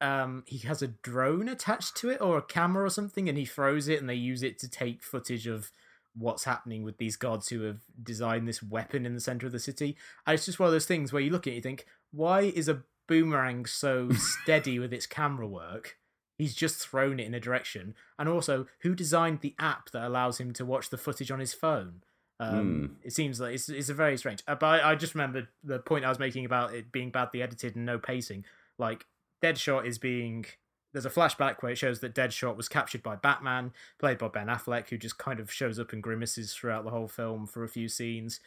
Um, 0.00 0.44
he 0.46 0.58
has 0.66 0.82
a 0.82 0.88
drone 0.88 1.48
attached 1.48 1.96
to 1.98 2.10
it 2.10 2.20
or 2.20 2.38
a 2.38 2.42
camera 2.42 2.84
or 2.84 2.90
something, 2.90 3.28
and 3.28 3.36
he 3.36 3.44
throws 3.44 3.88
it, 3.88 4.00
and 4.00 4.08
they 4.08 4.14
use 4.14 4.42
it 4.42 4.58
to 4.60 4.68
take 4.68 5.02
footage 5.02 5.46
of 5.46 5.70
what's 6.14 6.44
happening 6.44 6.82
with 6.82 6.98
these 6.98 7.16
gods 7.16 7.48
who 7.48 7.62
have 7.62 7.80
designed 8.02 8.48
this 8.48 8.62
weapon 8.62 9.06
in 9.06 9.14
the 9.14 9.20
center 9.20 9.46
of 9.46 9.52
the 9.52 9.58
city. 9.58 9.96
And 10.26 10.34
it's 10.34 10.46
just 10.46 10.58
one 10.58 10.66
of 10.66 10.72
those 10.72 10.86
things 10.86 11.12
where 11.12 11.22
you 11.22 11.30
look 11.30 11.46
at 11.46 11.52
it, 11.52 11.56
you 11.56 11.62
think, 11.62 11.86
why 12.10 12.40
is 12.40 12.68
a 12.68 12.82
boomerang 13.06 13.66
so 13.66 14.10
steady 14.12 14.78
with 14.78 14.92
its 14.92 15.06
camera 15.06 15.46
work? 15.46 15.98
He's 16.36 16.54
just 16.54 16.78
thrown 16.78 17.20
it 17.20 17.26
in 17.26 17.34
a 17.34 17.40
direction. 17.40 17.94
And 18.18 18.28
also, 18.28 18.66
who 18.80 18.94
designed 18.94 19.40
the 19.40 19.54
app 19.58 19.90
that 19.90 20.06
allows 20.06 20.40
him 20.40 20.52
to 20.54 20.64
watch 20.64 20.88
the 20.88 20.96
footage 20.96 21.30
on 21.30 21.38
his 21.38 21.52
phone? 21.52 22.02
Um, 22.40 22.96
It 23.04 23.12
seems 23.12 23.38
like 23.38 23.54
it's, 23.54 23.68
it's 23.68 23.90
a 23.90 23.94
very 23.94 24.16
strange. 24.16 24.42
Uh, 24.48 24.54
but 24.54 24.82
I, 24.82 24.92
I 24.92 24.94
just 24.94 25.14
remembered 25.14 25.48
the 25.62 25.78
point 25.78 26.06
I 26.06 26.08
was 26.08 26.18
making 26.18 26.46
about 26.46 26.74
it 26.74 26.90
being 26.90 27.10
badly 27.10 27.42
edited 27.42 27.76
and 27.76 27.84
no 27.84 27.98
pacing. 27.98 28.46
Like, 28.78 29.04
Deadshot 29.42 29.86
is 29.86 29.98
being. 29.98 30.46
There's 30.92 31.06
a 31.06 31.10
flashback 31.10 31.62
where 31.62 31.72
it 31.72 31.78
shows 31.78 32.00
that 32.00 32.14
Deadshot 32.16 32.56
was 32.56 32.68
captured 32.68 33.02
by 33.02 33.14
Batman, 33.14 33.72
played 34.00 34.18
by 34.18 34.26
Ben 34.28 34.48
Affleck, 34.48 34.88
who 34.88 34.98
just 34.98 35.18
kind 35.18 35.38
of 35.38 35.52
shows 35.52 35.78
up 35.78 35.92
and 35.92 36.02
grimaces 36.02 36.52
throughout 36.52 36.84
the 36.84 36.90
whole 36.90 37.06
film 37.06 37.46
for 37.46 37.62
a 37.62 37.68
few 37.68 37.88
scenes. 37.88 38.40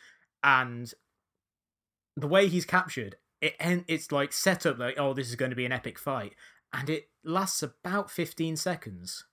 And 0.43 0.93
the 2.17 2.27
way 2.27 2.47
he's 2.49 2.65
captured, 2.65 3.15
it 3.41 3.55
it's 3.87 4.11
like 4.11 4.33
set 4.33 4.65
up 4.65 4.77
like, 4.77 4.99
oh, 4.99 5.13
this 5.13 5.29
is 5.29 5.35
going 5.35 5.51
to 5.51 5.55
be 5.55 5.65
an 5.65 5.71
epic 5.71 5.97
fight. 5.97 6.33
and 6.73 6.89
it 6.89 7.09
lasts 7.23 7.63
about 7.63 8.09
15 8.11 8.57
seconds. 8.57 9.25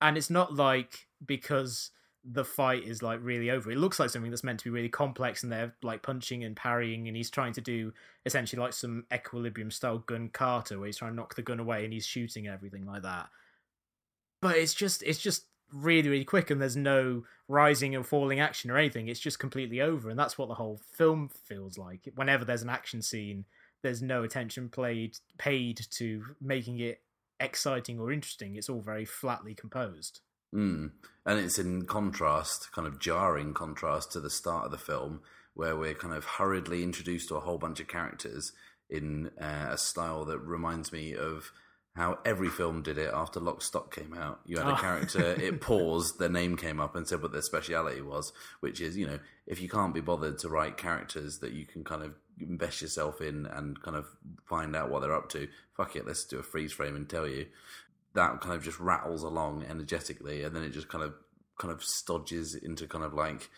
And 0.00 0.18
it's 0.18 0.28
not 0.30 0.54
like 0.54 1.06
because 1.24 1.90
the 2.24 2.44
fight 2.44 2.84
is 2.84 3.02
like 3.02 3.20
really 3.22 3.50
over. 3.50 3.70
It 3.70 3.78
looks 3.78 4.00
like 4.00 4.08
something 4.10 4.30
that's 4.30 4.44
meant 4.44 4.60
to 4.60 4.64
be 4.64 4.70
really 4.70 4.88
complex 4.88 5.42
and 5.42 5.52
they're 5.52 5.74
like 5.82 6.02
punching 6.02 6.42
and 6.42 6.56
parrying 6.56 7.06
and 7.06 7.16
he's 7.16 7.30
trying 7.30 7.52
to 7.54 7.60
do 7.60 7.92
essentially 8.24 8.60
like 8.60 8.72
some 8.72 9.04
equilibrium 9.12 9.70
style 9.70 9.98
gun 9.98 10.30
kata 10.32 10.78
where 10.78 10.86
he's 10.86 10.96
trying 10.96 11.12
to 11.12 11.16
knock 11.16 11.34
the 11.34 11.42
gun 11.42 11.60
away 11.60 11.84
and 11.84 11.92
he's 11.92 12.06
shooting 12.06 12.46
and 12.46 12.54
everything 12.54 12.86
like 12.86 13.02
that. 13.02 13.28
But 14.40 14.56
it's 14.56 14.74
just 14.74 15.02
it's 15.02 15.18
just 15.18 15.44
really 15.72 16.08
really 16.08 16.24
quick 16.24 16.50
and 16.50 16.60
there's 16.60 16.76
no 16.76 17.24
rising 17.48 17.94
and 17.94 18.06
falling 18.06 18.40
action 18.40 18.70
or 18.70 18.78
anything. 18.78 19.08
It's 19.08 19.20
just 19.20 19.38
completely 19.38 19.82
over 19.82 20.08
and 20.08 20.18
that's 20.18 20.38
what 20.38 20.48
the 20.48 20.54
whole 20.54 20.80
film 20.92 21.28
feels 21.28 21.76
like. 21.76 22.08
Whenever 22.14 22.44
there's 22.46 22.62
an 22.62 22.70
action 22.70 23.02
scene, 23.02 23.44
there's 23.82 24.00
no 24.00 24.22
attention 24.22 24.70
played 24.70 25.18
paid 25.36 25.86
to 25.90 26.24
making 26.40 26.78
it 26.80 27.02
exciting 27.38 28.00
or 28.00 28.10
interesting. 28.10 28.56
It's 28.56 28.70
all 28.70 28.80
very 28.80 29.04
flatly 29.04 29.54
composed. 29.54 30.20
Mm. 30.54 30.92
And 31.26 31.38
it's 31.38 31.58
in 31.58 31.86
contrast, 31.86 32.70
kind 32.72 32.86
of 32.86 33.00
jarring 33.00 33.54
contrast 33.54 34.12
to 34.12 34.20
the 34.20 34.30
start 34.30 34.66
of 34.66 34.70
the 34.70 34.78
film, 34.78 35.20
where 35.54 35.76
we're 35.76 35.94
kind 35.94 36.14
of 36.14 36.24
hurriedly 36.24 36.82
introduced 36.82 37.28
to 37.28 37.36
a 37.36 37.40
whole 37.40 37.58
bunch 37.58 37.80
of 37.80 37.88
characters 37.88 38.52
in 38.90 39.30
uh, 39.40 39.68
a 39.70 39.78
style 39.78 40.24
that 40.26 40.38
reminds 40.38 40.92
me 40.92 41.14
of 41.14 41.50
how 41.96 42.18
every 42.24 42.48
film 42.48 42.82
did 42.82 42.98
it 42.98 43.10
after 43.14 43.38
Lock 43.38 43.62
Stock 43.62 43.94
came 43.94 44.14
out. 44.14 44.40
You 44.44 44.58
had 44.58 44.66
a 44.66 44.72
oh. 44.72 44.76
character, 44.76 45.20
it 45.20 45.60
paused, 45.60 46.18
their 46.18 46.28
name 46.28 46.56
came 46.56 46.80
up 46.80 46.96
and 46.96 47.06
said 47.06 47.22
what 47.22 47.32
their 47.32 47.40
speciality 47.40 48.00
was, 48.00 48.32
which 48.60 48.80
is, 48.80 48.96
you 48.96 49.06
know, 49.06 49.20
if 49.46 49.60
you 49.60 49.68
can't 49.68 49.94
be 49.94 50.00
bothered 50.00 50.38
to 50.38 50.48
write 50.48 50.76
characters 50.76 51.38
that 51.38 51.52
you 51.52 51.64
can 51.64 51.84
kind 51.84 52.02
of 52.02 52.14
invest 52.40 52.82
yourself 52.82 53.20
in 53.20 53.46
and 53.46 53.80
kind 53.80 53.96
of 53.96 54.06
find 54.44 54.74
out 54.74 54.90
what 54.90 55.02
they're 55.02 55.14
up 55.14 55.28
to, 55.30 55.46
fuck 55.76 55.94
it, 55.94 56.04
let's 56.04 56.24
do 56.24 56.40
a 56.40 56.42
freeze 56.42 56.72
frame 56.72 56.96
and 56.96 57.08
tell 57.08 57.28
you 57.28 57.46
that 58.14 58.40
kind 58.40 58.54
of 58.54 58.62
just 58.62 58.80
rattles 58.80 59.22
along 59.22 59.64
energetically, 59.68 60.42
and 60.42 60.54
then 60.54 60.62
it 60.62 60.70
just 60.70 60.88
kind 60.88 61.04
of 61.04 61.14
kind 61.58 61.72
of 61.72 61.84
stodges 61.84 62.54
into 62.54 62.86
kind 62.86 63.04
of 63.04 63.14
like 63.14 63.50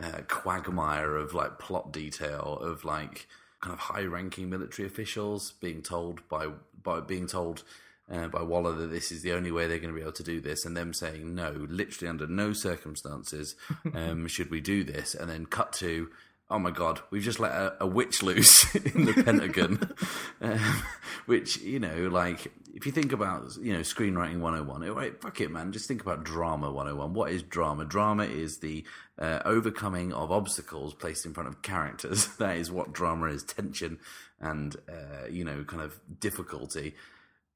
uh, 0.00 0.20
quagmire 0.28 1.16
of 1.16 1.34
like 1.34 1.58
plot 1.58 1.92
detail 1.92 2.58
of 2.60 2.84
like 2.84 3.26
kind 3.60 3.72
of 3.72 3.78
high-ranking 3.78 4.50
military 4.50 4.86
officials 4.86 5.52
being 5.60 5.82
told 5.82 6.28
by 6.28 6.48
by 6.82 7.00
being 7.00 7.26
told 7.26 7.62
uh, 8.10 8.28
by 8.28 8.42
Waller 8.42 8.72
that 8.72 8.88
this 8.88 9.12
is 9.12 9.22
the 9.22 9.32
only 9.32 9.52
way 9.52 9.66
they're 9.66 9.78
going 9.78 9.92
to 9.92 9.96
be 9.96 10.02
able 10.02 10.12
to 10.12 10.22
do 10.22 10.40
this, 10.40 10.64
and 10.64 10.76
them 10.76 10.92
saying 10.92 11.34
no, 11.34 11.66
literally 11.68 12.08
under 12.08 12.26
no 12.26 12.52
circumstances 12.52 13.54
um, 13.94 14.26
should 14.26 14.50
we 14.50 14.60
do 14.60 14.84
this, 14.84 15.14
and 15.14 15.30
then 15.30 15.46
cut 15.46 15.72
to 15.74 16.10
oh 16.52 16.58
my 16.58 16.70
god, 16.70 17.00
we've 17.10 17.22
just 17.22 17.40
let 17.40 17.52
a, 17.52 17.74
a 17.80 17.86
witch 17.86 18.22
loose 18.22 18.72
in 18.94 19.06
the 19.06 19.22
Pentagon. 19.24 19.90
um, 20.42 20.82
which, 21.24 21.58
you 21.62 21.80
know, 21.80 22.08
like, 22.08 22.52
if 22.74 22.84
you 22.84 22.92
think 22.92 23.12
about, 23.12 23.56
you 23.60 23.72
know, 23.72 23.80
screenwriting 23.80 24.40
101, 24.40 24.82
right, 24.92 25.20
fuck 25.20 25.40
it, 25.40 25.50
man, 25.50 25.72
just 25.72 25.88
think 25.88 26.02
about 26.02 26.24
drama 26.24 26.70
101. 26.70 27.14
What 27.14 27.32
is 27.32 27.42
drama? 27.42 27.86
Drama 27.86 28.24
is 28.24 28.58
the 28.58 28.84
uh, 29.18 29.40
overcoming 29.46 30.12
of 30.12 30.30
obstacles 30.30 30.92
placed 30.92 31.24
in 31.24 31.32
front 31.32 31.48
of 31.48 31.62
characters. 31.62 32.26
that 32.38 32.58
is 32.58 32.70
what 32.70 32.92
drama 32.92 33.26
is 33.26 33.42
tension 33.42 33.98
and, 34.38 34.76
uh, 34.88 35.26
you 35.30 35.44
know, 35.44 35.64
kind 35.64 35.82
of 35.82 35.98
difficulty. 36.20 36.94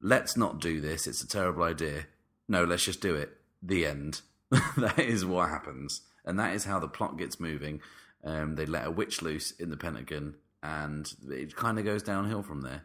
Let's 0.00 0.38
not 0.38 0.58
do 0.58 0.80
this. 0.80 1.06
It's 1.06 1.22
a 1.22 1.28
terrible 1.28 1.64
idea. 1.64 2.06
No, 2.48 2.64
let's 2.64 2.84
just 2.84 3.02
do 3.02 3.14
it. 3.14 3.36
The 3.62 3.84
end. 3.84 4.22
that 4.50 4.98
is 4.98 5.26
what 5.26 5.50
happens. 5.50 6.00
And 6.24 6.38
that 6.38 6.54
is 6.54 6.64
how 6.64 6.78
the 6.78 6.88
plot 6.88 7.18
gets 7.18 7.38
moving. 7.38 7.80
Um, 8.26 8.56
they 8.56 8.66
let 8.66 8.86
a 8.86 8.90
witch 8.90 9.22
loose 9.22 9.52
in 9.52 9.70
the 9.70 9.76
Pentagon, 9.76 10.34
and 10.62 11.10
it 11.30 11.54
kind 11.54 11.78
of 11.78 11.84
goes 11.84 12.02
downhill 12.02 12.42
from 12.42 12.62
there. 12.62 12.82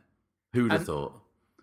Who'd 0.54 0.72
have 0.72 0.86
thought? 0.86 1.14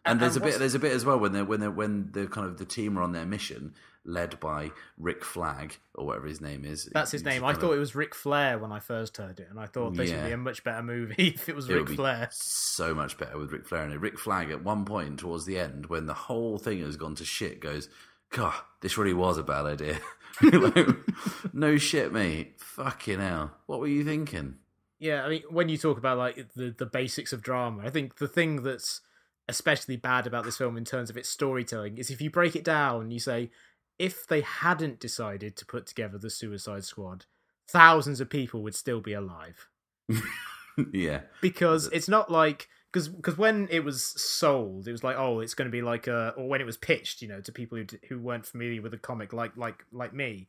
And, 0.05 0.13
and 0.13 0.21
there's 0.21 0.37
and 0.37 0.45
a 0.45 0.49
bit. 0.49 0.59
There's 0.59 0.75
a 0.75 0.81
bit 0.81 0.93
as 0.93 1.05
well 1.05 1.19
when 1.19 1.33
they 1.33 1.43
when 1.43 1.61
they 1.61 1.69
when 1.69 2.11
the 2.13 2.27
kind 2.27 2.47
of 2.47 2.59
the 2.59 2.65
team 2.65 2.99
are 2.99 3.03
on 3.03 3.13
their 3.13 3.25
mission, 3.25 3.75
led 4.05 4.41
by 4.41 4.73
Rick 4.99 5.25
Flag 5.25 5.77
or 5.95 6.07
whatever 6.07 6.27
his 6.27 6.41
name 6.41 6.65
is. 6.65 6.87
That's 6.87 7.13
his 7.13 7.25
name. 7.25 7.45
I 7.45 7.53
thought 7.53 7.71
of, 7.71 7.77
it 7.77 7.81
was 7.81 7.95
Ric 7.95 8.17
Flair 8.17 8.59
when 8.59 8.73
I 8.73 8.81
first 8.81 9.17
heard 9.17 9.39
it, 9.39 9.47
and 9.49 9.61
I 9.61 9.67
thought 9.67 9.95
this 9.95 10.11
yeah. 10.11 10.23
would 10.23 10.27
be 10.27 10.33
a 10.33 10.39
much 10.39 10.65
better 10.65 10.83
movie 10.83 11.29
if 11.35 11.49
it 11.49 11.55
was 11.55 11.69
it 11.69 11.75
Ric 11.75 11.91
Flair. 11.91 12.29
So 12.33 12.95
much 12.95 13.17
better 13.17 13.39
with 13.39 13.53
Ric 13.53 13.67
Flair 13.67 13.85
in 13.85 13.93
it. 13.93 14.01
Rick 14.01 14.19
Flag 14.19 14.51
at 14.51 14.65
one 14.65 14.85
point 14.85 15.21
towards 15.21 15.45
the 15.45 15.59
end, 15.59 15.87
when 15.87 16.07
the 16.07 16.15
whole 16.15 16.59
thing 16.59 16.81
has 16.81 16.97
gone 16.97 17.15
to 17.17 17.25
shit, 17.25 17.61
goes, 17.61 17.89
"God, 18.31 18.55
this 18.81 18.99
really 18.99 19.15
was 19.15 19.39
a 19.39 19.45
bad 19.45 19.67
idea." 19.67 20.01
like, 20.43 20.89
no 21.53 21.77
shit, 21.77 22.13
mate. 22.13 22.61
Fucking 22.61 23.21
hell. 23.21 23.53
What 23.67 23.81
were 23.81 23.87
you 23.87 24.05
thinking? 24.05 24.57
Yeah, 24.99 25.25
I 25.25 25.29
mean, 25.29 25.43
when 25.51 25.69
you 25.69 25.79
talk 25.79 25.99
about 25.99 26.19
like 26.19 26.55
the 26.55 26.75
the 26.77 26.87
basics 26.87 27.33
of 27.33 27.43
drama, 27.43 27.83
I 27.85 27.91
think 27.91 28.17
the 28.17 28.29
thing 28.29 28.63
that's 28.63 29.01
especially 29.49 29.97
bad 29.97 30.27
about 30.27 30.45
this 30.45 30.59
film 30.59 30.77
in 30.77 30.85
terms 30.85 31.09
of 31.09 31.17
its 31.17 31.29
storytelling 31.29 31.97
is 31.97 32.11
if 32.11 32.21
you 32.21 32.31
break 32.31 32.55
it 32.55 32.65
down, 32.65 33.11
you 33.11 33.19
say 33.19 33.51
if 33.99 34.27
they 34.27 34.43
hadn't 34.43 35.01
decided 35.01 35.57
to 35.57 35.67
put 35.67 35.87
together 35.87 36.19
the 36.19 36.31
Suicide 36.31 36.85
Squad, 36.85 37.25
thousands 37.69 38.21
of 38.21 38.29
people 38.29 38.63
would 38.63 38.75
still 38.75 39.01
be 39.01 39.13
alive. 39.13 39.69
yeah, 40.93 41.23
because 41.41 41.89
it's 41.93 42.09
not 42.09 42.31
like 42.31 42.69
because 42.93 43.09
because 43.09 43.37
when 43.37 43.69
it 43.71 43.85
was 43.85 44.03
sold, 44.03 44.89
it 44.89 44.93
was 44.93 45.05
like, 45.05 45.17
oh, 45.17 45.41
it's 45.41 45.55
going 45.55 45.67
to 45.67 45.73
be 45.73 45.83
like 45.83 46.07
a, 46.07 46.35
or 46.37 46.49
when 46.49 46.61
it 46.61 46.67
was 46.67 46.77
pitched, 46.77 47.21
you 47.21 47.29
know, 47.29 47.41
to 47.41 47.53
people 47.53 47.79
who 47.79 47.87
who 48.09 48.19
weren't 48.19 48.47
familiar 48.47 48.81
with 48.81 48.93
the 48.93 48.99
comic, 48.99 49.33
like 49.33 49.57
like 49.57 49.85
like 49.93 50.13
me. 50.13 50.49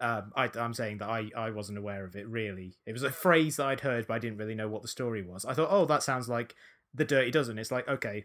Um, 0.00 0.32
I, 0.36 0.50
am 0.56 0.74
saying 0.74 0.98
that 0.98 1.08
I, 1.08 1.30
I 1.36 1.50
wasn't 1.50 1.78
aware 1.78 2.04
of 2.04 2.16
it 2.16 2.26
really. 2.28 2.76
It 2.84 2.92
was 2.92 3.04
a 3.04 3.12
phrase 3.12 3.56
that 3.56 3.66
I'd 3.66 3.80
heard, 3.80 4.06
but 4.06 4.14
I 4.14 4.18
didn't 4.18 4.38
really 4.38 4.56
know 4.56 4.68
what 4.68 4.82
the 4.82 4.88
story 4.88 5.22
was. 5.22 5.44
I 5.44 5.54
thought, 5.54 5.68
oh, 5.70 5.86
that 5.86 6.02
sounds 6.02 6.28
like 6.28 6.56
the 6.92 7.04
Dirty 7.04 7.30
Dozen. 7.30 7.58
It's 7.58 7.70
like, 7.70 7.88
okay, 7.88 8.24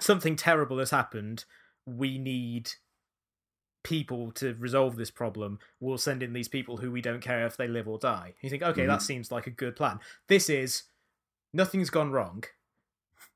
something 0.00 0.34
terrible 0.36 0.78
has 0.78 0.90
happened. 0.90 1.44
We 1.86 2.18
need 2.18 2.72
people 3.84 4.32
to 4.32 4.54
resolve 4.58 4.96
this 4.96 5.10
problem. 5.10 5.60
We'll 5.80 5.98
send 5.98 6.22
in 6.22 6.32
these 6.32 6.48
people 6.48 6.78
who 6.78 6.90
we 6.90 7.00
don't 7.00 7.22
care 7.22 7.46
if 7.46 7.56
they 7.56 7.68
live 7.68 7.88
or 7.88 7.98
die. 7.98 8.34
You 8.42 8.50
think, 8.50 8.62
okay, 8.62 8.82
mm-hmm. 8.82 8.90
that 8.90 9.02
seems 9.02 9.30
like 9.30 9.46
a 9.46 9.50
good 9.50 9.76
plan. 9.76 10.00
This 10.26 10.50
is 10.50 10.82
nothing's 11.52 11.90
gone 11.90 12.10
wrong. 12.10 12.44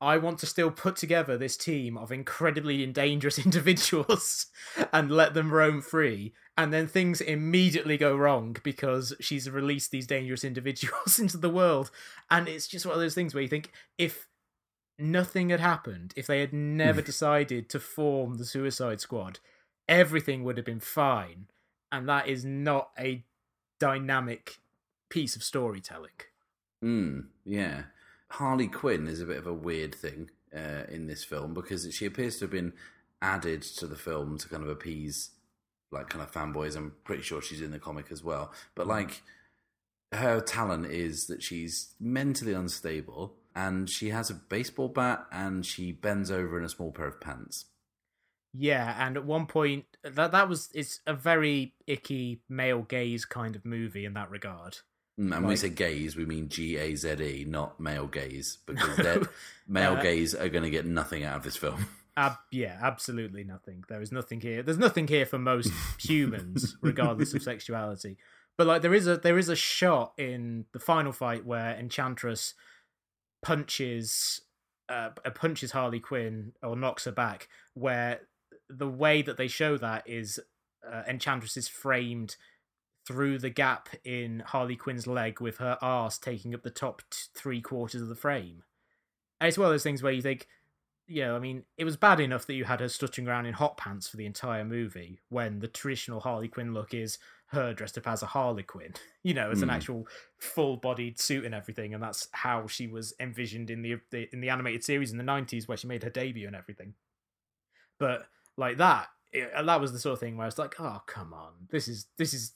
I 0.03 0.17
want 0.17 0.37
to 0.39 0.45
still 0.45 0.69
put 0.69 0.97
together 0.97 1.37
this 1.37 1.55
team 1.55 1.97
of 1.97 2.11
incredibly 2.11 2.85
dangerous 2.87 3.39
individuals 3.45 4.47
and 4.91 5.09
let 5.09 5.33
them 5.33 5.51
roam 5.51 5.81
free. 5.81 6.33
And 6.57 6.73
then 6.73 6.87
things 6.87 7.21
immediately 7.21 7.97
go 7.97 8.15
wrong 8.15 8.57
because 8.63 9.13
she's 9.19 9.49
released 9.49 9.91
these 9.91 10.05
dangerous 10.05 10.43
individuals 10.43 11.19
into 11.19 11.37
the 11.37 11.49
world. 11.49 11.89
And 12.29 12.47
it's 12.47 12.67
just 12.67 12.85
one 12.85 12.93
of 12.95 13.01
those 13.01 13.15
things 13.15 13.33
where 13.33 13.41
you 13.41 13.47
think 13.47 13.71
if 13.97 14.27
nothing 14.99 15.49
had 15.49 15.61
happened, 15.61 16.13
if 16.17 16.27
they 16.27 16.41
had 16.41 16.53
never 16.53 17.01
decided 17.11 17.69
to 17.69 17.79
form 17.79 18.35
the 18.35 18.45
Suicide 18.45 18.99
Squad, 18.99 19.39
everything 19.87 20.43
would 20.43 20.57
have 20.57 20.65
been 20.65 20.81
fine. 20.81 21.47
And 21.91 22.09
that 22.09 22.27
is 22.27 22.43
not 22.43 22.89
a 22.99 23.23
dynamic 23.79 24.59
piece 25.09 25.35
of 25.35 25.43
storytelling. 25.43 26.11
Mm, 26.83 27.27
yeah. 27.45 27.83
Harley 28.33 28.67
Quinn 28.67 29.07
is 29.07 29.21
a 29.21 29.25
bit 29.25 29.37
of 29.37 29.45
a 29.45 29.53
weird 29.53 29.93
thing 29.93 30.31
uh, 30.55 30.85
in 30.89 31.05
this 31.05 31.23
film 31.23 31.53
because 31.53 31.87
she 31.93 32.07
appears 32.07 32.37
to 32.37 32.45
have 32.45 32.51
been 32.51 32.73
added 33.21 33.61
to 33.61 33.85
the 33.85 33.95
film 33.95 34.39
to 34.39 34.49
kind 34.49 34.63
of 34.63 34.69
appease 34.69 35.29
like 35.91 36.09
kind 36.09 36.23
of 36.23 36.31
fanboys. 36.31 36.75
I'm 36.75 36.93
pretty 37.03 37.21
sure 37.21 37.43
she's 37.43 37.61
in 37.61 37.69
the 37.69 37.77
comic 37.77 38.07
as 38.11 38.23
well, 38.23 38.51
but 38.73 38.87
like 38.87 39.21
her 40.11 40.41
talent 40.41 40.87
is 40.87 41.27
that 41.27 41.43
she's 41.43 41.93
mentally 41.99 42.53
unstable 42.53 43.35
and 43.55 43.87
she 43.87 44.09
has 44.09 44.31
a 44.31 44.35
baseball 44.35 44.87
bat 44.87 45.27
and 45.31 45.63
she 45.63 45.91
bends 45.91 46.31
over 46.31 46.57
in 46.57 46.65
a 46.65 46.69
small 46.69 46.91
pair 46.91 47.05
of 47.05 47.21
pants. 47.21 47.65
Yeah, 48.51 48.95
and 48.97 49.15
at 49.15 49.25
one 49.25 49.45
point 49.45 49.85
that 50.03 50.31
that 50.31 50.49
was 50.49 50.69
it's 50.73 51.01
a 51.05 51.13
very 51.13 51.75
icky 51.85 52.41
male 52.49 52.81
gaze 52.81 53.25
kind 53.25 53.55
of 53.55 53.63
movie 53.63 54.05
in 54.05 54.15
that 54.15 54.31
regard. 54.31 54.79
Mm, 55.19 55.23
and 55.23 55.29
like, 55.31 55.39
when 55.41 55.49
we 55.49 55.55
say 55.55 55.69
gaze, 55.69 56.15
we 56.15 56.25
mean 56.25 56.49
G 56.49 56.77
A 56.77 56.95
Z 56.95 57.09
E, 57.21 57.45
not 57.47 57.79
male 57.79 58.07
gaze, 58.07 58.57
because 58.65 59.27
male 59.67 59.93
uh, 59.93 60.01
gaze 60.01 60.33
are 60.33 60.49
going 60.49 60.63
to 60.63 60.69
get 60.69 60.85
nothing 60.85 61.23
out 61.23 61.37
of 61.37 61.43
this 61.43 61.55
film. 61.55 61.85
Ab- 62.17 62.37
yeah, 62.51 62.77
absolutely 62.81 63.43
nothing. 63.43 63.83
There 63.89 64.01
is 64.01 64.11
nothing 64.11 64.41
here. 64.41 64.63
There's 64.63 64.77
nothing 64.77 65.07
here 65.07 65.25
for 65.25 65.37
most 65.37 65.71
humans, 65.99 66.77
regardless 66.81 67.33
of 67.33 67.43
sexuality. 67.43 68.17
But 68.57 68.67
like, 68.67 68.81
there 68.81 68.93
is 68.93 69.07
a 69.07 69.17
there 69.17 69.37
is 69.37 69.49
a 69.49 69.55
shot 69.55 70.13
in 70.17 70.65
the 70.73 70.79
final 70.79 71.11
fight 71.11 71.45
where 71.45 71.75
Enchantress 71.75 72.53
punches 73.43 74.41
uh, 74.89 75.09
punches 75.35 75.71
Harley 75.71 75.99
Quinn 75.99 76.53
or 76.61 76.75
knocks 76.75 77.05
her 77.05 77.11
back, 77.11 77.49
where 77.73 78.21
the 78.69 78.89
way 78.89 79.21
that 79.21 79.37
they 79.37 79.47
show 79.47 79.77
that 79.77 80.07
is 80.07 80.39
uh, 80.89 81.03
Enchantress 81.07 81.57
is 81.57 81.67
framed 81.67 82.35
through 83.05 83.39
the 83.39 83.49
gap 83.49 83.89
in 84.03 84.41
Harley 84.45 84.75
Quinn's 84.75 85.07
leg 85.07 85.41
with 85.41 85.57
her 85.57 85.77
arse 85.81 86.17
taking 86.17 86.53
up 86.53 86.63
the 86.63 86.69
top 86.69 87.01
t- 87.09 87.17
three 87.33 87.61
quarters 87.61 88.01
of 88.01 88.07
the 88.07 88.15
frame. 88.15 88.63
And 89.41 89.47
it's 89.49 89.57
one 89.57 89.65
of 89.67 89.73
those 89.73 89.83
things 89.83 90.01
where 90.01 90.13
you 90.13 90.21
think 90.21 90.47
you 91.05 91.21
know, 91.25 91.35
I 91.35 91.39
mean, 91.39 91.63
it 91.77 91.83
was 91.83 91.97
bad 91.97 92.21
enough 92.21 92.45
that 92.47 92.53
you 92.53 92.63
had 92.63 92.79
her 92.79 92.87
strutting 92.87 93.27
around 93.27 93.45
in 93.45 93.53
hot 93.53 93.75
pants 93.75 94.07
for 94.07 94.15
the 94.15 94.25
entire 94.25 94.63
movie 94.63 95.19
when 95.27 95.59
the 95.59 95.67
traditional 95.67 96.21
Harley 96.21 96.47
Quinn 96.47 96.73
look 96.73 96.93
is 96.93 97.17
her 97.47 97.73
dressed 97.73 97.97
up 97.97 98.07
as 98.07 98.23
a 98.23 98.27
Harley 98.27 98.63
Quinn, 98.63 98.93
you 99.23 99.33
know, 99.33 99.51
as 99.51 99.61
an 99.61 99.67
Mm. 99.67 99.73
actual 99.73 100.07
full-bodied 100.37 101.19
suit 101.19 101.43
and 101.43 101.53
everything, 101.53 101.93
and 101.93 102.01
that's 102.01 102.29
how 102.31 102.67
she 102.67 102.87
was 102.87 103.13
envisioned 103.19 103.69
in 103.69 103.81
the, 103.81 103.97
the 104.11 104.29
in 104.31 104.39
the 104.39 104.49
animated 104.49 104.83
series 104.83 105.11
in 105.11 105.17
the 105.17 105.23
'90s 105.25 105.67
where 105.67 105.77
she 105.77 105.87
made 105.87 106.03
her 106.03 106.09
debut 106.09 106.47
and 106.47 106.55
everything. 106.55 106.93
But 107.99 108.27
like 108.57 108.77
that, 108.77 109.09
it, 109.31 109.51
that 109.65 109.81
was 109.81 109.91
the 109.91 109.99
sort 109.99 110.13
of 110.13 110.19
thing 110.19 110.37
where 110.37 110.45
I 110.45 110.47
was 110.47 110.57
like, 110.57 110.79
oh 110.79 111.01
come 111.05 111.33
on, 111.33 111.51
this 111.69 111.87
is 111.89 112.07
this 112.17 112.33
is 112.33 112.53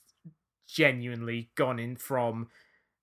genuinely 0.68 1.50
gone 1.54 1.78
in 1.78 1.96
from 1.96 2.48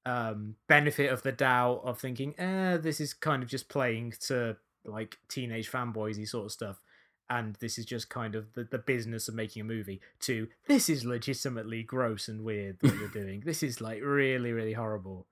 um 0.05 0.55
benefit 0.67 1.11
of 1.11 1.23
the 1.23 1.31
doubt 1.31 1.81
of 1.83 1.99
thinking, 1.99 2.33
eh, 2.39 2.77
this 2.77 3.01
is 3.01 3.13
kind 3.13 3.43
of 3.43 3.49
just 3.49 3.67
playing 3.67 4.13
to 4.27 4.55
like 4.85 5.17
teenage 5.27 5.71
fanboysy 5.71 6.27
sort 6.27 6.45
of 6.45 6.51
stuff. 6.51 6.79
And 7.27 7.55
this 7.55 7.79
is 7.79 7.85
just 7.85 8.07
kind 8.07 8.35
of 8.35 8.53
the, 8.53 8.65
the 8.65 8.77
business 8.77 9.27
of 9.27 9.33
making 9.33 9.61
a 9.61 9.65
movie. 9.65 9.99
To 10.21 10.47
this 10.67 10.89
is 10.89 11.03
legitimately 11.05 11.81
gross 11.81 12.27
and 12.27 12.43
weird 12.43 12.77
that 12.81 12.95
you're 12.95 13.09
doing. 13.09 13.41
This 13.45 13.63
is 13.63 13.81
like 13.81 14.01
really, 14.03 14.51
really 14.51 14.73
horrible. 14.73 15.25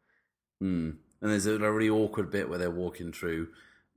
Mm. 0.62 0.96
And 1.22 1.32
there's 1.32 1.46
a, 1.46 1.54
a 1.54 1.72
really 1.72 1.90
awkward 1.90 2.32
bit 2.32 2.50
where 2.50 2.58
they're 2.58 2.72
walking 2.72 3.14
through 3.14 3.50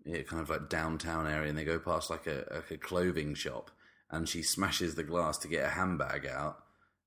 yeah, 0.07 0.22
kind 0.22 0.41
of 0.41 0.49
like 0.49 0.68
downtown 0.68 1.26
area 1.26 1.49
and 1.49 1.59
they 1.59 1.64
go 1.64 1.78
past 1.78 2.11
like 2.11 2.26
a, 2.26 2.45
like 2.51 2.70
a 2.70 2.78
clothing 2.78 3.34
shop 3.34 3.72
and 4.11 4.28
she 4.28 4.43
smashes 4.43 4.95
the 4.95 5.03
glass 5.03 5.37
to 5.39 5.49
get 5.49 5.64
a 5.64 5.70
handbag 5.70 6.26
out. 6.26 6.59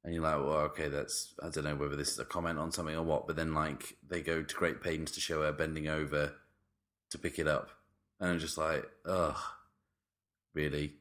And 0.03 0.13
you're 0.13 0.23
like, 0.23 0.37
well, 0.37 0.59
okay, 0.67 0.87
that's, 0.87 1.33
I 1.43 1.49
don't 1.49 1.65
know 1.65 1.75
whether 1.75 1.95
this 1.95 2.11
is 2.11 2.19
a 2.19 2.25
comment 2.25 2.57
on 2.57 2.71
something 2.71 2.95
or 2.95 3.03
what, 3.03 3.27
but 3.27 3.35
then 3.35 3.53
like 3.53 3.97
they 4.07 4.21
go 4.21 4.41
to 4.41 4.55
great 4.55 4.81
pains 4.81 5.11
to 5.11 5.19
show 5.19 5.41
her 5.41 5.51
bending 5.51 5.87
over 5.87 6.33
to 7.11 7.17
pick 7.17 7.37
it 7.37 7.47
up. 7.47 7.69
And 8.19 8.31
I'm 8.31 8.39
just 8.39 8.57
like, 8.57 8.89
ugh, 9.05 9.37
really? 10.53 10.93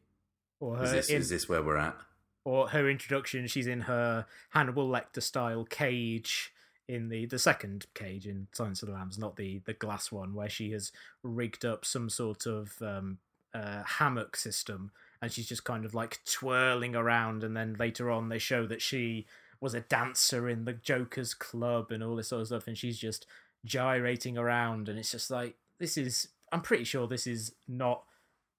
Or 0.61 0.83
Is 0.83 0.91
this, 0.91 1.11
in- 1.11 1.21
is 1.21 1.29
this 1.29 1.49
where 1.49 1.63
we're 1.63 1.77
at? 1.77 1.97
or 2.45 2.69
her 2.71 2.89
introduction, 2.89 3.47
she's 3.47 3.67
in 3.67 3.83
her 3.83 4.25
Hannibal 4.51 4.89
Lecter 4.89 5.23
style 5.23 5.65
cage 5.65 6.51
in 6.89 7.11
the 7.11 7.27
the 7.27 7.39
second 7.39 7.85
cage 7.93 8.27
in 8.27 8.47
Silence 8.53 8.81
of 8.81 8.89
the 8.89 8.95
Lambs, 8.95 9.19
not 9.19 9.37
the 9.37 9.61
the 9.67 9.75
glass 9.75 10.11
one, 10.11 10.35
where 10.35 10.49
she 10.49 10.71
has 10.73 10.91
rigged 11.23 11.67
up 11.67 11.85
some 11.85 12.09
sort 12.09 12.47
of 12.47 12.73
um, 12.81 13.19
uh, 13.53 13.83
hammock 13.85 14.35
system, 14.35 14.91
and 15.21 15.33
she's 15.33 15.49
just 15.49 15.65
kind 15.65 15.85
of 15.85 15.95
like 15.95 16.21
twirling 16.25 16.95
around. 16.95 17.45
And 17.45 17.57
then 17.57 17.77
later 17.79 18.11
on, 18.11 18.29
they 18.29 18.39
show 18.39 18.67
that 18.67 18.83
she 18.83 19.27
was 19.61 19.75
a 19.75 19.81
dancer 19.81 20.49
in 20.49 20.65
the 20.65 20.73
Joker's 20.73 21.35
club 21.35 21.91
and 21.91 22.03
all 22.03 22.17
this 22.17 22.29
sort 22.29 22.43
of 22.43 22.47
stuff, 22.49 22.67
and 22.67 22.79
she's 22.79 22.99
just 22.99 23.27
gyrating 23.65 24.39
around, 24.39 24.89
and 24.89 24.99
it's 24.99 25.11
just 25.13 25.31
like 25.31 25.57
this 25.79 25.97
is. 25.97 26.29
I'm 26.51 26.63
pretty 26.63 26.85
sure 26.85 27.07
this 27.07 27.27
is 27.27 27.53
not 27.67 28.05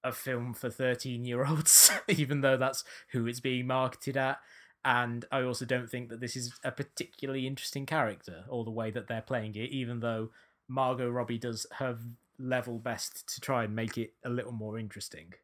a 0.04 0.12
film 0.12 0.54
for 0.54 0.70
13 0.70 1.24
year 1.24 1.44
olds, 1.44 1.90
even 2.08 2.40
though 2.40 2.56
that's 2.56 2.84
who 3.12 3.26
it's 3.26 3.40
being 3.40 3.66
marketed 3.66 4.16
at. 4.16 4.38
And 4.84 5.24
I 5.30 5.42
also 5.42 5.64
don't 5.64 5.90
think 5.90 6.08
that 6.08 6.20
this 6.20 6.36
is 6.36 6.54
a 6.64 6.70
particularly 6.70 7.46
interesting 7.46 7.84
character 7.84 8.44
or 8.48 8.64
the 8.64 8.70
way 8.70 8.90
that 8.92 9.08
they're 9.08 9.20
playing 9.20 9.56
it, 9.56 9.70
even 9.70 10.00
though 10.00 10.30
Margot 10.68 11.10
Robbie 11.10 11.38
does 11.38 11.66
her 11.78 11.98
level 12.38 12.78
best 12.78 13.34
to 13.34 13.40
try 13.40 13.64
and 13.64 13.74
make 13.74 13.98
it 13.98 14.14
a 14.24 14.30
little 14.30 14.52
more 14.52 14.78
interesting. 14.78 15.34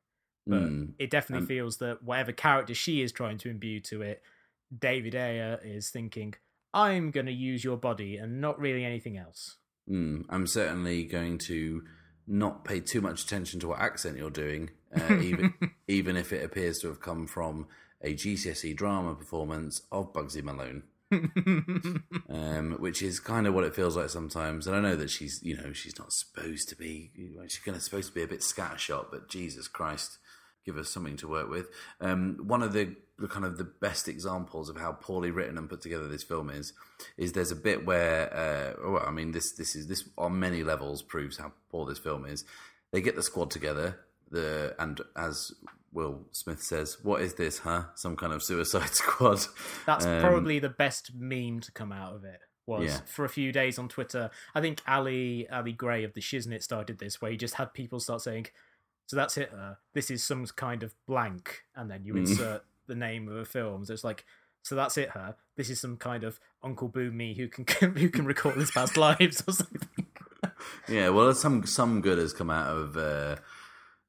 But 0.46 0.62
Mm. 0.62 0.94
it 0.98 1.10
definitely 1.10 1.42
Um, 1.42 1.48
feels 1.48 1.76
that 1.78 2.02
whatever 2.02 2.32
character 2.32 2.74
she 2.74 3.02
is 3.02 3.10
trying 3.12 3.38
to 3.38 3.50
imbue 3.50 3.80
to 3.80 4.02
it, 4.02 4.22
David 4.76 5.14
Ayer 5.14 5.60
is 5.64 5.90
thinking, 5.90 6.34
I'm 6.72 7.10
going 7.10 7.26
to 7.26 7.32
use 7.32 7.64
your 7.64 7.76
body 7.76 8.16
and 8.16 8.40
not 8.40 8.58
really 8.60 8.84
anything 8.84 9.16
else. 9.16 9.56
Mm, 9.88 10.24
I'm 10.28 10.46
certainly 10.46 11.04
going 11.04 11.38
to 11.38 11.82
not 12.26 12.64
pay 12.64 12.80
too 12.80 13.00
much 13.00 13.24
attention 13.24 13.60
to 13.60 13.68
what 13.68 13.78
accent 13.80 14.18
you're 14.18 14.30
doing, 14.30 14.70
uh, 14.94 15.18
even 15.20 15.54
even 15.88 16.16
if 16.16 16.32
it 16.32 16.44
appears 16.44 16.78
to 16.80 16.88
have 16.88 17.00
come 17.00 17.26
from 17.26 17.66
a 18.02 18.14
GCSE 18.14 18.74
drama 18.76 19.14
performance 19.14 19.82
of 19.90 20.12
Bugsy 20.12 20.42
Malone, 20.42 20.82
um, 22.28 22.76
which 22.78 23.02
is 23.02 23.20
kind 23.20 23.46
of 23.46 23.54
what 23.54 23.64
it 23.64 23.74
feels 23.74 23.96
like 23.96 24.10
sometimes. 24.10 24.66
And 24.66 24.76
I 24.76 24.80
know 24.80 24.96
that 24.96 25.10
she's, 25.10 25.40
you 25.42 25.56
know, 25.56 25.72
she's 25.72 25.98
not 25.98 26.12
supposed 26.12 26.68
to 26.70 26.76
be. 26.76 27.10
She's 27.48 27.58
kind 27.58 27.76
of 27.76 27.82
supposed 27.82 28.08
to 28.08 28.14
be 28.14 28.22
a 28.22 28.28
bit 28.28 28.40
scattershot, 28.40 29.06
but 29.10 29.28
Jesus 29.28 29.68
Christ, 29.68 30.18
give 30.66 30.76
us 30.76 30.90
something 30.90 31.16
to 31.18 31.28
work 31.28 31.48
with. 31.48 31.68
Um, 32.00 32.36
one 32.46 32.62
of 32.62 32.72
the, 32.74 32.94
the 33.18 33.28
kind 33.28 33.46
of 33.46 33.56
the 33.56 33.64
best 33.64 34.08
examples 34.08 34.68
of 34.68 34.76
how 34.76 34.92
poorly 34.92 35.30
written 35.30 35.56
and 35.56 35.70
put 35.70 35.80
together 35.80 36.08
this 36.08 36.24
film 36.24 36.50
is, 36.50 36.72
is 37.16 37.32
there's 37.32 37.52
a 37.52 37.56
bit 37.56 37.86
where, 37.86 38.30
uh, 38.34 38.90
well, 38.90 39.04
I 39.06 39.10
mean, 39.12 39.30
this 39.32 39.52
this 39.52 39.74
is 39.74 39.86
this 39.86 40.04
on 40.18 40.38
many 40.38 40.62
levels 40.64 41.00
proves 41.02 41.38
how 41.38 41.52
poor 41.70 41.86
this 41.86 41.98
film 41.98 42.26
is. 42.26 42.44
They 42.92 43.00
get 43.00 43.16
the 43.16 43.22
squad 43.22 43.50
together, 43.50 44.00
the 44.30 44.74
and 44.78 45.00
as 45.16 45.52
Will 45.92 46.26
Smith 46.32 46.62
says, 46.62 46.98
"What 47.02 47.22
is 47.22 47.34
this, 47.34 47.60
huh? 47.60 47.84
Some 47.94 48.16
kind 48.16 48.32
of 48.32 48.42
Suicide 48.42 48.88
Squad?" 48.94 49.40
That's 49.86 50.04
Um, 50.04 50.20
probably 50.20 50.58
the 50.58 50.68
best 50.68 51.12
meme 51.14 51.60
to 51.60 51.72
come 51.72 51.92
out 51.92 52.14
of 52.14 52.24
it. 52.24 52.40
Was 52.66 52.84
Yeah. 52.84 53.00
for 53.06 53.24
a 53.24 53.28
few 53.28 53.52
days 53.52 53.78
on 53.78 53.88
Twitter. 53.88 54.28
I 54.52 54.60
think 54.60 54.82
Ali 54.88 55.48
Ali 55.48 55.72
Gray 55.72 56.02
of 56.04 56.14
the 56.14 56.20
Shiznit 56.20 56.62
started 56.64 56.98
this, 56.98 57.20
where 57.22 57.30
he 57.30 57.36
just 57.36 57.54
had 57.54 57.72
people 57.72 58.00
start 58.00 58.22
saying, 58.22 58.48
"So 59.06 59.16
that's 59.16 59.36
it. 59.36 59.52
Uh, 59.54 59.74
this 59.94 60.10
is 60.10 60.22
some 60.24 60.46
kind 60.46 60.82
of 60.82 60.94
blank," 61.06 61.64
and 61.74 61.90
then 61.90 62.04
you 62.04 62.14
Mm. 62.14 62.18
insert 62.18 62.64
the 62.86 62.94
name 62.94 63.28
of 63.28 63.36
a 63.36 63.44
film. 63.44 63.84
So 63.84 63.92
it's 63.94 64.04
like, 64.04 64.24
"So 64.62 64.74
that's 64.74 64.96
it. 64.96 65.10
Her. 65.10 65.36
This 65.56 65.70
is 65.70 65.80
some 65.80 65.96
kind 65.96 66.24
of 66.24 66.38
Uncle 66.62 66.88
Boonmee 66.88 67.36
who 67.36 67.48
can 67.48 67.94
who 67.96 68.08
can 68.08 68.24
recall 68.26 68.52
his 68.52 68.70
past 68.70 68.96
lives 69.06 69.42
or 69.46 69.52
something." 69.52 70.06
Yeah, 70.88 71.08
well, 71.10 71.32
some 71.34 71.66
some 71.66 72.00
good 72.00 72.18
has 72.18 72.32
come 72.32 72.50
out 72.50 72.68
of 72.76 72.96
uh, 72.96 73.36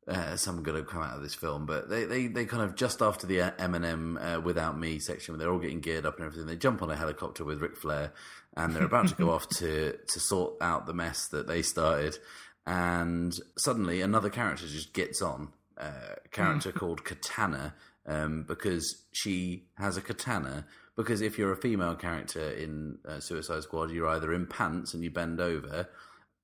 uh, 0.07 0.35
some 0.35 0.63
good 0.63 0.75
have 0.75 0.87
come 0.87 1.01
out 1.01 1.15
of 1.17 1.21
this 1.23 1.33
film, 1.35 1.65
but 1.65 1.89
they, 1.89 2.05
they, 2.05 2.27
they 2.27 2.45
kind 2.45 2.63
of 2.63 2.75
just 2.75 3.01
after 3.01 3.27
the 3.27 3.37
Eminem 3.37 4.17
uh, 4.37 4.39
"Without 4.41 4.77
Me" 4.79 4.99
section, 4.99 5.33
where 5.33 5.39
they're 5.39 5.51
all 5.51 5.59
getting 5.59 5.81
geared 5.81 6.05
up 6.05 6.17
and 6.17 6.25
everything, 6.25 6.47
they 6.47 6.55
jump 6.55 6.81
on 6.81 6.89
a 6.91 6.95
helicopter 6.95 7.43
with 7.43 7.61
Ric 7.61 7.75
Flair, 7.75 8.13
and 8.55 8.73
they're 8.75 8.85
about 8.85 9.07
to 9.09 9.15
go 9.15 9.31
off 9.35 9.47
to 9.49 9.97
to 9.97 10.19
sort 10.19 10.55
out 10.61 10.85
the 10.85 10.93
mess 10.93 11.27
that 11.29 11.47
they 11.47 11.61
started, 11.61 12.17
and 12.67 13.39
suddenly 13.57 14.01
another 14.01 14.29
character 14.29 14.67
just 14.67 14.93
gets 14.93 15.21
on, 15.21 15.53
uh, 15.79 16.15
a 16.25 16.27
character 16.27 16.73
called 16.73 17.05
Katana, 17.05 17.73
um, 18.05 18.43
because 18.43 19.03
she 19.13 19.63
has 19.77 19.95
a 19.95 20.01
katana. 20.01 20.65
Because 20.97 21.21
if 21.21 21.37
you're 21.37 21.53
a 21.53 21.57
female 21.57 21.95
character 21.95 22.49
in 22.51 22.97
uh, 23.07 23.21
Suicide 23.21 23.63
Squad, 23.63 23.91
you're 23.91 24.07
either 24.09 24.33
in 24.33 24.47
pants 24.47 24.93
and 24.93 25.01
you 25.01 25.09
bend 25.09 25.39
over, 25.39 25.87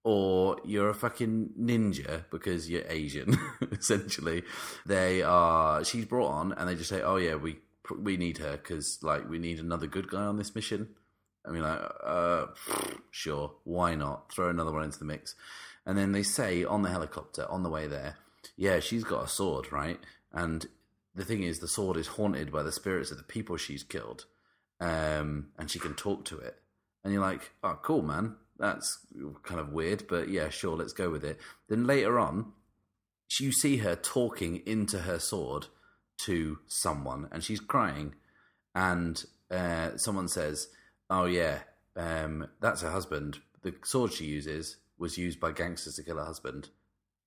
or 0.05 0.57
you're 0.63 0.89
a 0.89 0.93
fucking 0.93 1.49
ninja 1.59 2.24
because 2.32 2.69
you're 2.69 2.86
Asian. 2.88 3.38
essentially, 3.71 4.43
they 4.86 5.24
are. 5.24 5.84
She's 5.84 6.05
brought 6.05 6.30
on, 6.30 6.53
and 6.53 6.69
they 6.69 6.76
just 6.76 6.89
say, 6.89 7.01
"Oh 7.01 7.17
yeah, 7.17 7.36
we 7.36 7.57
we 7.99 8.15
need 8.15 8.38
her 8.38 8.55
because 8.55 8.99
like 9.01 9.28
we 9.28 9.39
need 9.39 9.59
another 9.59 9.88
good 9.88 10.07
guy 10.07 10.21
on 10.21 10.38
this 10.38 10.55
mission." 10.55 10.89
I 11.45 11.51
mean, 11.51 11.63
like, 11.63 11.82
uh, 12.01 12.45
sure, 13.11 13.53
why 13.65 13.95
not? 13.95 14.32
Throw 14.32 14.49
another 14.49 14.71
one 14.71 14.84
into 14.84 14.99
the 14.99 15.05
mix, 15.05 15.36
and 15.86 15.97
then 15.97 16.11
they 16.11 16.23
say 16.23 16.63
on 16.63 16.81
the 16.81 16.89
helicopter 16.89 17.45
on 17.49 17.63
the 17.63 17.69
way 17.69 17.88
there, 17.88 18.17
"Yeah, 18.55 18.79
she's 18.79 19.03
got 19.03 19.25
a 19.25 19.29
sword, 19.29 19.71
right?" 19.71 19.99
And 20.31 20.65
the 21.15 21.25
thing 21.25 21.43
is, 21.43 21.59
the 21.59 21.67
sword 21.67 21.97
is 21.97 22.07
haunted 22.07 22.51
by 22.51 22.63
the 22.63 22.71
spirits 22.71 23.11
of 23.11 23.17
the 23.17 23.23
people 23.23 23.57
she's 23.57 23.84
killed, 23.84 24.25
um, 24.79 25.51
and 25.57 25.69
she 25.69 25.79
can 25.79 25.93
talk 25.93 26.25
to 26.25 26.38
it. 26.39 26.61
And 27.03 27.13
you're 27.13 27.21
like, 27.21 27.51
"Oh, 27.63 27.79
cool, 27.81 28.01
man." 28.01 28.38
that's 28.63 29.05
kind 29.43 29.59
of 29.59 29.73
weird, 29.73 30.07
but 30.07 30.29
yeah, 30.29 30.49
sure, 30.49 30.77
let's 30.77 30.93
go 30.93 31.09
with 31.09 31.23
it. 31.23 31.39
Then 31.67 31.86
later 31.86 32.19
on, 32.19 32.53
you 33.39 33.51
see 33.51 33.77
her 33.77 33.95
talking 33.95 34.61
into 34.65 34.99
her 34.99 35.19
sword 35.19 35.67
to 36.25 36.59
someone, 36.67 37.27
and 37.31 37.43
she's 37.43 37.59
crying, 37.59 38.13
and 38.75 39.25
uh, 39.49 39.97
someone 39.97 40.27
says, 40.27 40.67
"Oh 41.09 41.25
yeah, 41.25 41.59
um, 41.95 42.47
that's 42.61 42.81
her 42.81 42.91
husband. 42.91 43.39
The 43.63 43.73
sword 43.84 44.13
she 44.13 44.25
uses 44.25 44.77
was 44.97 45.17
used 45.17 45.39
by 45.39 45.51
gangsters 45.51 45.95
to 45.95 46.03
kill 46.03 46.17
her 46.17 46.25
husband." 46.25 46.69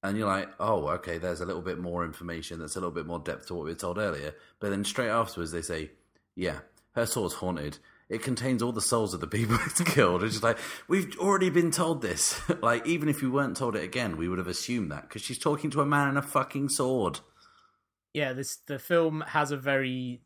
And 0.02 0.16
you're 0.16 0.28
like, 0.28 0.50
"Oh, 0.60 0.88
okay, 0.88 1.18
there's 1.18 1.40
a 1.40 1.46
little 1.46 1.62
bit 1.62 1.78
more 1.78 2.04
information. 2.04 2.58
That's 2.58 2.76
a 2.76 2.80
little 2.80 2.94
bit 2.94 3.06
more 3.06 3.18
depth 3.18 3.46
to 3.46 3.54
what 3.54 3.64
we 3.64 3.70
were 3.70 3.76
told 3.76 3.98
earlier." 3.98 4.34
But 4.60 4.70
then 4.70 4.84
straight 4.84 5.08
afterwards, 5.08 5.52
they 5.52 5.62
say, 5.62 5.90
"Yeah, 6.34 6.60
her 6.94 7.06
sword's 7.06 7.34
haunted." 7.34 7.78
it 8.08 8.22
contains 8.22 8.62
all 8.62 8.72
the 8.72 8.80
souls 8.80 9.14
of 9.14 9.20
the 9.20 9.26
people 9.26 9.58
it's 9.66 9.80
killed. 9.82 10.22
It's 10.22 10.34
just 10.34 10.44
like 10.44 10.58
we've 10.88 11.16
already 11.18 11.50
been 11.50 11.70
told 11.70 12.02
this. 12.02 12.40
like 12.62 12.86
even 12.86 13.08
if 13.08 13.22
we 13.22 13.28
weren't 13.28 13.56
told 13.56 13.76
it 13.76 13.84
again, 13.84 14.16
we 14.16 14.28
would 14.28 14.38
have 14.38 14.46
assumed 14.46 14.90
that 14.92 15.02
because 15.02 15.22
she's 15.22 15.38
talking 15.38 15.70
to 15.70 15.80
a 15.80 15.86
man 15.86 16.08
in 16.08 16.16
a 16.16 16.22
fucking 16.22 16.68
sword. 16.68 17.20
Yeah, 18.14 18.32
this 18.32 18.56
the 18.66 18.78
film 18.78 19.22
has 19.28 19.50
a 19.50 19.56
very 19.56 20.22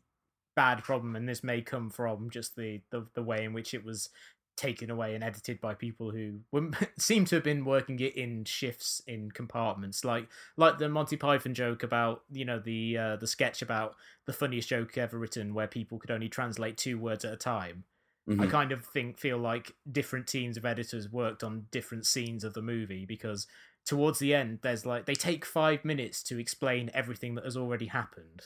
bad 0.55 0.83
problem, 0.83 1.15
and 1.15 1.27
this 1.27 1.43
may 1.43 1.61
come 1.61 1.89
from 1.89 2.29
just 2.29 2.55
the 2.55 2.81
the, 2.91 3.07
the 3.13 3.23
way 3.23 3.43
in 3.43 3.53
which 3.53 3.73
it 3.73 3.83
was 3.83 4.09
taken 4.57 4.89
away 4.89 5.15
and 5.15 5.23
edited 5.23 5.59
by 5.59 5.73
people 5.73 6.11
who 6.11 6.39
seem 6.97 7.25
to 7.25 7.35
have 7.35 7.43
been 7.43 7.65
working 7.65 7.99
it 7.99 8.15
in 8.15 8.45
shifts 8.45 9.01
in 9.07 9.31
compartments 9.31 10.05
like 10.05 10.27
like 10.57 10.77
the 10.77 10.89
Monty 10.89 11.17
Python 11.17 11.53
joke 11.53 11.83
about 11.83 12.23
you 12.31 12.45
know 12.45 12.59
the 12.59 12.97
uh, 12.97 13.15
the 13.15 13.27
sketch 13.27 13.61
about 13.61 13.95
the 14.25 14.33
funniest 14.33 14.69
joke 14.69 14.97
ever 14.97 15.17
written 15.17 15.53
where 15.53 15.67
people 15.67 15.97
could 15.97 16.11
only 16.11 16.29
translate 16.29 16.77
two 16.77 16.97
words 16.97 17.25
at 17.25 17.33
a 17.33 17.37
time 17.37 17.85
Mm-hmm. 18.29 18.41
I 18.41 18.47
kind 18.47 18.71
of 18.71 18.85
think 18.85 19.17
feel 19.17 19.37
like 19.37 19.73
different 19.91 20.27
teams 20.27 20.55
of 20.55 20.65
editors 20.65 21.11
worked 21.11 21.43
on 21.43 21.65
different 21.71 22.05
scenes 22.05 22.43
of 22.43 22.53
the 22.53 22.61
movie 22.61 23.05
because 23.05 23.47
towards 23.85 24.19
the 24.19 24.33
end, 24.33 24.59
there's 24.61 24.85
like 24.85 25.05
they 25.05 25.15
take 25.15 25.43
five 25.43 25.83
minutes 25.83 26.21
to 26.23 26.39
explain 26.39 26.91
everything 26.93 27.35
that 27.35 27.45
has 27.45 27.57
already 27.57 27.87
happened. 27.87 28.43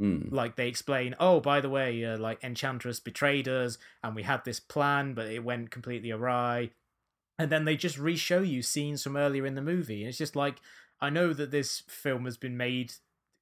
Mm. 0.00 0.32
Like 0.32 0.56
they 0.56 0.68
explain, 0.68 1.14
oh, 1.20 1.40
by 1.40 1.60
the 1.60 1.70
way, 1.70 2.04
uh, 2.04 2.18
like 2.18 2.42
Enchantress 2.42 3.00
betrayed 3.00 3.48
us, 3.48 3.78
and 4.02 4.14
we 4.14 4.22
had 4.22 4.44
this 4.44 4.60
plan, 4.60 5.14
but 5.14 5.26
it 5.26 5.44
went 5.44 5.70
completely 5.70 6.10
awry. 6.10 6.70
And 7.38 7.50
then 7.50 7.64
they 7.64 7.76
just 7.76 7.98
re-show 7.98 8.40
you 8.40 8.62
scenes 8.62 9.02
from 9.02 9.16
earlier 9.16 9.46
in 9.46 9.54
the 9.54 9.62
movie, 9.62 10.02
and 10.02 10.08
it's 10.08 10.18
just 10.18 10.36
like 10.36 10.60
I 11.00 11.10
know 11.10 11.32
that 11.32 11.50
this 11.50 11.82
film 11.88 12.24
has 12.24 12.36
been 12.36 12.56
made 12.56 12.94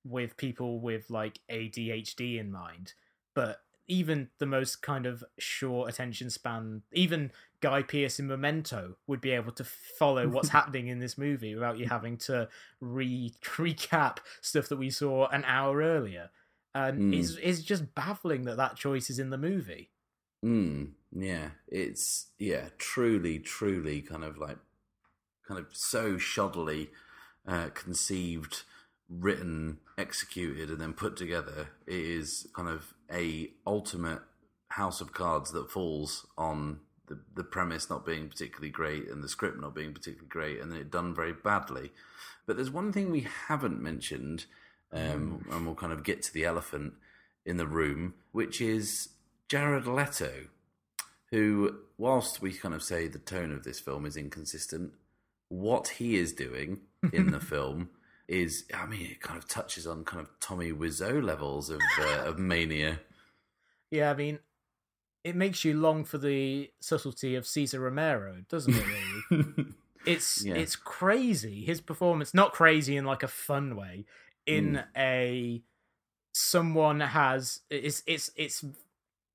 with 0.05 0.37
people 0.37 0.81
with 0.81 1.11
like 1.11 1.41
ADHD 1.51 2.39
in 2.39 2.51
mind, 2.51 2.95
but 3.35 3.61
even 3.87 4.29
the 4.39 4.47
most 4.47 4.83
kind 4.83 5.05
of 5.05 5.25
short 5.39 5.91
attention 5.91 6.31
span, 6.31 6.83
even 6.93 7.33
Guy 7.61 7.83
Pearce 7.83 8.21
in 8.21 8.29
Memento 8.29 8.95
would 9.07 9.21
be 9.21 9.33
able 9.33 9.53
to 9.53 9.65
follow 9.65 10.29
what's 10.29 10.49
happening 10.61 10.87
in 10.87 11.01
this 11.01 11.19
movie 11.19 11.55
without 11.55 11.77
you 11.77 11.87
having 11.87 12.17
to 12.19 12.49
re 12.81 13.35
recap 13.43 14.19
stuff 14.41 14.69
that 14.69 14.79
we 14.79 14.91
saw 14.91 15.29
an 15.29 15.45
hour 15.45 15.79
earlier. 15.79 16.31
And 16.75 17.01
Mm. 17.01 17.19
it's 17.19 17.37
it's 17.43 17.63
just 17.63 17.95
baffling 17.95 18.45
that 18.45 18.57
that 18.57 18.77
choice 18.77 19.11
is 19.11 19.19
in 19.19 19.31
the 19.31 19.39
movie. 19.39 19.91
Mm, 20.45 20.93
yeah, 21.13 21.51
it's 21.69 22.29
yeah, 22.39 22.69
truly, 22.79 23.39
truly 23.39 24.01
kind 24.01 24.25
of 24.25 24.39
like 24.39 24.59
kind 25.47 25.59
of 25.61 25.67
so 25.73 26.15
shoddily 26.15 26.89
uh, 27.47 27.69
conceived, 27.75 28.63
written, 29.09 29.79
executed, 29.99 30.71
and 30.71 30.81
then 30.81 30.93
put 30.93 31.17
together. 31.17 31.71
It 31.87 32.01
is 32.01 32.47
kind 32.55 32.69
of 32.69 32.95
a 33.13 33.51
ultimate 33.67 34.21
house 34.69 35.01
of 35.01 35.13
cards 35.13 35.51
that 35.51 35.71
falls 35.71 36.27
on 36.39 36.81
the 37.09 37.19
the 37.35 37.45
premise 37.45 37.91
not 37.91 38.07
being 38.07 38.29
particularly 38.29 38.71
great 38.71 39.09
and 39.09 39.23
the 39.23 39.29
script 39.29 39.61
not 39.61 39.75
being 39.75 39.93
particularly 39.93 40.29
great, 40.29 40.61
and 40.61 40.71
then 40.71 40.79
it 40.79 40.91
done 40.91 41.15
very 41.15 41.33
badly. 41.33 41.91
But 42.47 42.57
there's 42.57 42.71
one 42.71 42.93
thing 42.93 43.11
we 43.11 43.27
haven't 43.49 43.83
mentioned, 43.83 44.47
um, 44.93 45.45
and 45.51 45.67
we'll 45.67 45.75
kind 45.75 45.93
of 45.93 46.05
get 46.05 46.23
to 46.23 46.33
the 46.35 46.45
elephant 46.45 46.95
in 47.47 47.57
the 47.57 47.67
room, 47.67 48.15
which 48.33 48.61
is 48.61 49.09
Jared 49.49 49.87
Leto, 49.87 50.47
who, 51.31 51.77
whilst 51.97 52.43
we 52.43 52.53
kind 52.53 52.75
of 52.75 52.83
say 52.83 53.07
the 53.09 53.19
tone 53.19 53.53
of 53.53 53.65
this 53.65 53.79
film 53.81 54.05
is 54.07 54.17
inconsistent, 54.17 54.93
what 55.49 55.89
he 55.89 56.17
is 56.17 56.33
doing 56.33 56.81
in 57.13 57.31
the 57.31 57.41
film 57.53 57.91
is, 58.29 58.65
I 58.75 58.87
mean, 58.87 59.07
it 59.11 59.21
kind 59.21 59.39
of 59.39 59.49
touches 59.49 59.87
on 59.87 60.05
kind 60.05 60.21
of 60.21 60.29
Tommy 60.41 60.73
Wiseau 60.73 61.23
levels 61.23 61.71
of 61.71 61.81
uh, 62.01 62.23
of 62.25 62.39
mania. 62.39 63.01
Yeah, 63.91 64.11
I 64.11 64.15
mean, 64.15 64.39
it 65.25 65.35
makes 65.35 65.65
you 65.65 65.75
long 65.75 66.05
for 66.05 66.19
the 66.19 66.71
subtlety 66.81 67.35
of 67.35 67.47
Cesar 67.47 67.81
Romero, 67.81 68.45
doesn't 68.49 68.75
it? 68.75 68.85
Really, 69.31 69.55
it's 70.07 70.45
Yeah. 70.45 70.55
it's 70.55 70.77
crazy. 70.77 71.65
His 71.65 71.81
performance, 71.81 72.33
not 72.33 72.53
crazy 72.53 72.97
in 72.97 73.05
like 73.05 73.23
a 73.25 73.29
fun 73.29 73.75
way, 73.77 74.05
in 74.47 74.75
Mm. 74.75 74.87
a 74.97 75.63
someone 76.33 77.01
has 77.01 77.61
it's 77.71 78.03
it's 78.07 78.31
it's 78.37 78.65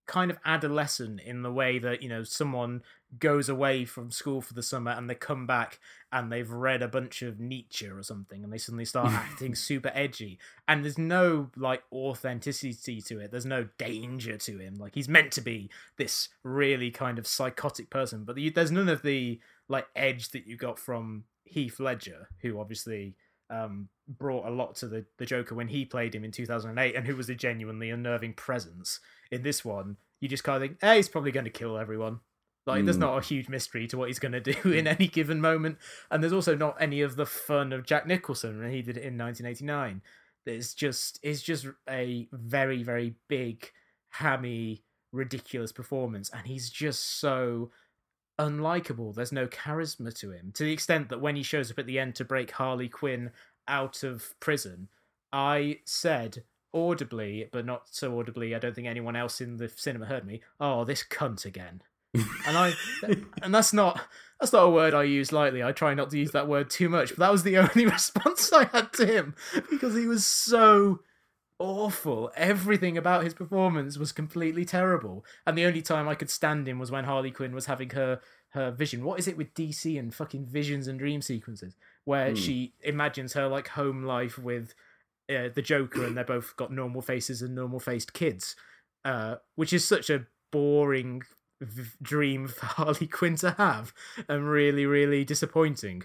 kind 0.08 0.30
of 0.30 0.38
adolescent 0.46 1.20
in 1.20 1.42
the 1.42 1.52
way 1.52 1.80
that 1.80 2.02
you 2.02 2.08
know 2.08 2.24
someone 2.24 2.82
goes 3.18 3.50
away 3.50 3.86
from 3.86 4.12
school 4.12 4.40
for 4.40 4.54
the 4.54 4.62
summer 4.62 4.92
and 4.92 5.10
they 5.10 5.16
come 5.16 5.48
back 5.48 5.80
and 6.12 6.32
they've 6.32 6.52
read 6.52 6.82
a 6.84 6.88
bunch 6.88 7.22
of 7.22 7.40
Nietzsche 7.40 7.88
or 7.88 8.04
something 8.04 8.44
and 8.44 8.52
they 8.54 8.58
suddenly 8.58 8.86
start 8.86 9.12
acting 9.12 9.56
super 9.56 9.92
edgy. 9.96 10.38
And 10.68 10.84
there's 10.84 10.98
no 10.98 11.50
like 11.56 11.84
authenticity 11.92 13.02
to 13.02 13.20
it. 13.20 13.32
There's 13.32 13.46
no 13.46 13.68
danger 13.78 14.38
to 14.38 14.58
him. 14.60 14.76
Like 14.76 14.94
he's 14.96 15.10
meant 15.10 15.32
to 15.34 15.42
be 15.42 15.70
this 15.98 16.30
really 16.44 16.92
kind 16.92 17.18
of 17.18 17.26
psychotic 17.28 17.90
person 17.90 18.26
but 18.26 18.38
there's 18.54 18.72
none 18.72 18.90
of 18.90 19.02
the 19.02 19.40
like 19.68 19.88
edge 19.96 20.30
that 20.30 20.46
you 20.46 20.56
got 20.56 20.78
from 20.78 21.24
Heath 21.46 21.80
Ledger 21.80 22.30
who 22.42 22.60
obviously 22.60 23.16
um, 23.50 23.90
brought 24.08 24.46
a 24.46 24.50
lot 24.52 24.76
to 24.78 24.88
the, 24.88 25.06
the 25.18 25.26
Joker 25.26 25.56
when 25.56 25.68
he 25.68 25.86
played 25.86 26.14
him 26.16 26.24
in 26.24 26.32
2008 26.32 26.96
and 26.96 27.06
who 27.08 27.16
was 27.16 27.30
a 27.30 27.36
genuinely 27.36 27.90
unnerving 27.90 28.34
presence. 28.34 29.00
In 29.32 29.44
this 29.44 29.64
one, 29.66 29.98
you 30.20 30.28
just 30.28 30.44
kind 30.44 30.56
of 30.64 30.68
think, 30.70 30.82
hey, 30.82 30.98
he's 30.98 31.10
probably 31.10 31.32
going 31.32 31.46
to 31.46 31.50
kill 31.52 31.78
everyone. 31.78 32.20
Like, 32.68 32.84
there's 32.86 32.98
Mm. 32.98 33.02
not 33.02 33.18
a 33.24 33.26
huge 33.26 33.48
mystery 33.48 33.86
to 33.88 33.98
what 33.98 34.08
he's 34.08 34.18
going 34.18 34.32
to 34.32 34.40
do 34.40 34.72
in 34.72 34.88
any 34.88 35.08
given 35.08 35.40
moment. 35.40 35.78
And 36.10 36.24
there's 36.24 36.34
also 36.34 36.56
not 36.56 36.76
any 36.82 37.02
of 37.02 37.16
the 37.16 37.26
fun 37.26 37.72
of 37.74 37.86
Jack 37.86 38.08
Nicholson 38.08 38.60
when 38.60 38.72
he 38.72 38.82
did 38.82 38.98
it 38.98 39.04
in 39.04 39.18
1989. 39.18 40.02
There's 40.46 40.74
just, 40.74 41.20
it's 41.22 41.42
just 41.42 41.68
a 41.90 42.28
very, 42.32 42.82
very 42.84 43.16
big, 43.28 43.72
hammy, 44.10 44.84
ridiculous 45.12 45.72
performance. 45.72 46.30
And 46.32 46.48
he's 46.48 46.70
just 46.70 47.20
so 47.20 47.72
unlikable. 48.40 49.14
There's 49.14 49.32
no 49.32 49.48
charisma 49.48 50.14
to 50.20 50.32
him 50.32 50.52
to 50.56 50.64
the 50.64 50.74
extent 50.74 51.10
that 51.10 51.22
when 51.22 51.36
he 51.36 51.44
shows 51.44 51.72
up 51.72 51.80
at 51.80 51.86
the 51.86 52.00
end 52.00 52.16
to 52.16 52.26
break 52.26 52.52
Harley 52.52 52.90
Quinn 52.90 53.32
out 53.68 54.04
of 54.04 54.40
prison, 54.40 54.90
I 55.32 55.80
said 55.86 56.44
audibly, 56.74 57.48
but 57.52 57.66
not 57.66 57.84
so 57.92 58.20
audibly, 58.20 58.54
I 58.54 58.60
don't 58.60 58.76
think 58.76 58.88
anyone 58.88 59.16
else 59.16 59.42
in 59.42 59.58
the 59.58 59.70
cinema 59.70 60.06
heard 60.06 60.26
me. 60.26 60.42
Oh, 60.60 60.84
this 60.84 61.04
cunt 61.04 61.46
again. 61.46 61.82
and 62.48 62.58
I 62.58 62.74
and 63.42 63.54
that's 63.54 63.74
not 63.74 64.00
that's 64.40 64.54
not 64.54 64.64
a 64.64 64.70
word 64.70 64.94
I 64.94 65.04
use 65.04 65.32
lightly. 65.34 65.64
I 65.64 65.72
try 65.72 65.94
not 65.94 66.10
to 66.12 66.18
use 66.18 66.32
that 66.32 66.48
word 66.48 66.70
too 66.70 66.88
much, 66.88 67.10
but 67.10 67.20
that 67.20 67.32
was 67.32 67.44
the 67.44 67.58
only 67.58 67.86
response 67.86 68.52
I 68.54 68.66
had 68.66 68.94
to 68.94 69.06
him 69.06 69.36
because 69.70 69.96
he 69.96 70.08
was 70.08 70.26
so 70.26 71.02
awful. 71.60 72.32
Everything 72.36 72.98
about 72.98 73.24
his 73.24 73.34
performance 73.34 73.98
was 73.98 74.12
completely 74.12 74.66
terrible. 74.66 75.26
And 75.46 75.58
the 75.58 75.66
only 75.66 75.82
time 75.82 76.08
I 76.08 76.16
could 76.16 76.30
stand 76.30 76.68
him 76.68 76.80
was 76.80 76.92
when 76.92 77.06
Harley 77.06 77.32
Quinn 77.32 77.54
was 77.54 77.66
having 77.68 77.90
her 77.92 78.20
her 78.50 78.72
vision. 78.72 79.04
What 79.04 79.20
is 79.20 79.28
it 79.28 79.36
with 79.38 79.54
DC 79.54 80.00
and 80.00 80.14
fucking 80.16 80.46
visions 80.46 80.88
and 80.88 80.98
dream 80.98 81.22
sequences 81.22 81.76
where 82.06 82.30
Hmm. 82.30 82.36
she 82.36 82.74
imagines 82.82 83.34
her 83.34 83.48
like 83.48 83.70
home 83.70 84.04
life 84.04 84.38
with 84.38 84.74
uh, 85.30 85.50
the 85.54 85.62
Joker 85.62 86.06
and 86.06 86.16
they're 86.16 86.24
both 86.24 86.56
got 86.56 86.72
normal 86.72 87.02
faces 87.02 87.42
and 87.42 87.54
normal 87.56 87.80
faced 87.80 88.14
kids, 88.14 88.56
uh, 89.04 89.36
which 89.56 89.74
is 89.74 89.86
such 89.86 90.10
a 90.10 90.26
boring 90.52 91.24
v- 91.60 91.90
dream 92.02 92.48
for 92.50 92.66
Harley 92.66 93.08
Quinn 93.08 93.36
to 93.38 93.52
have 93.52 93.94
and 94.30 94.48
really, 94.50 94.86
really 94.86 95.26
disappointing. 95.26 96.04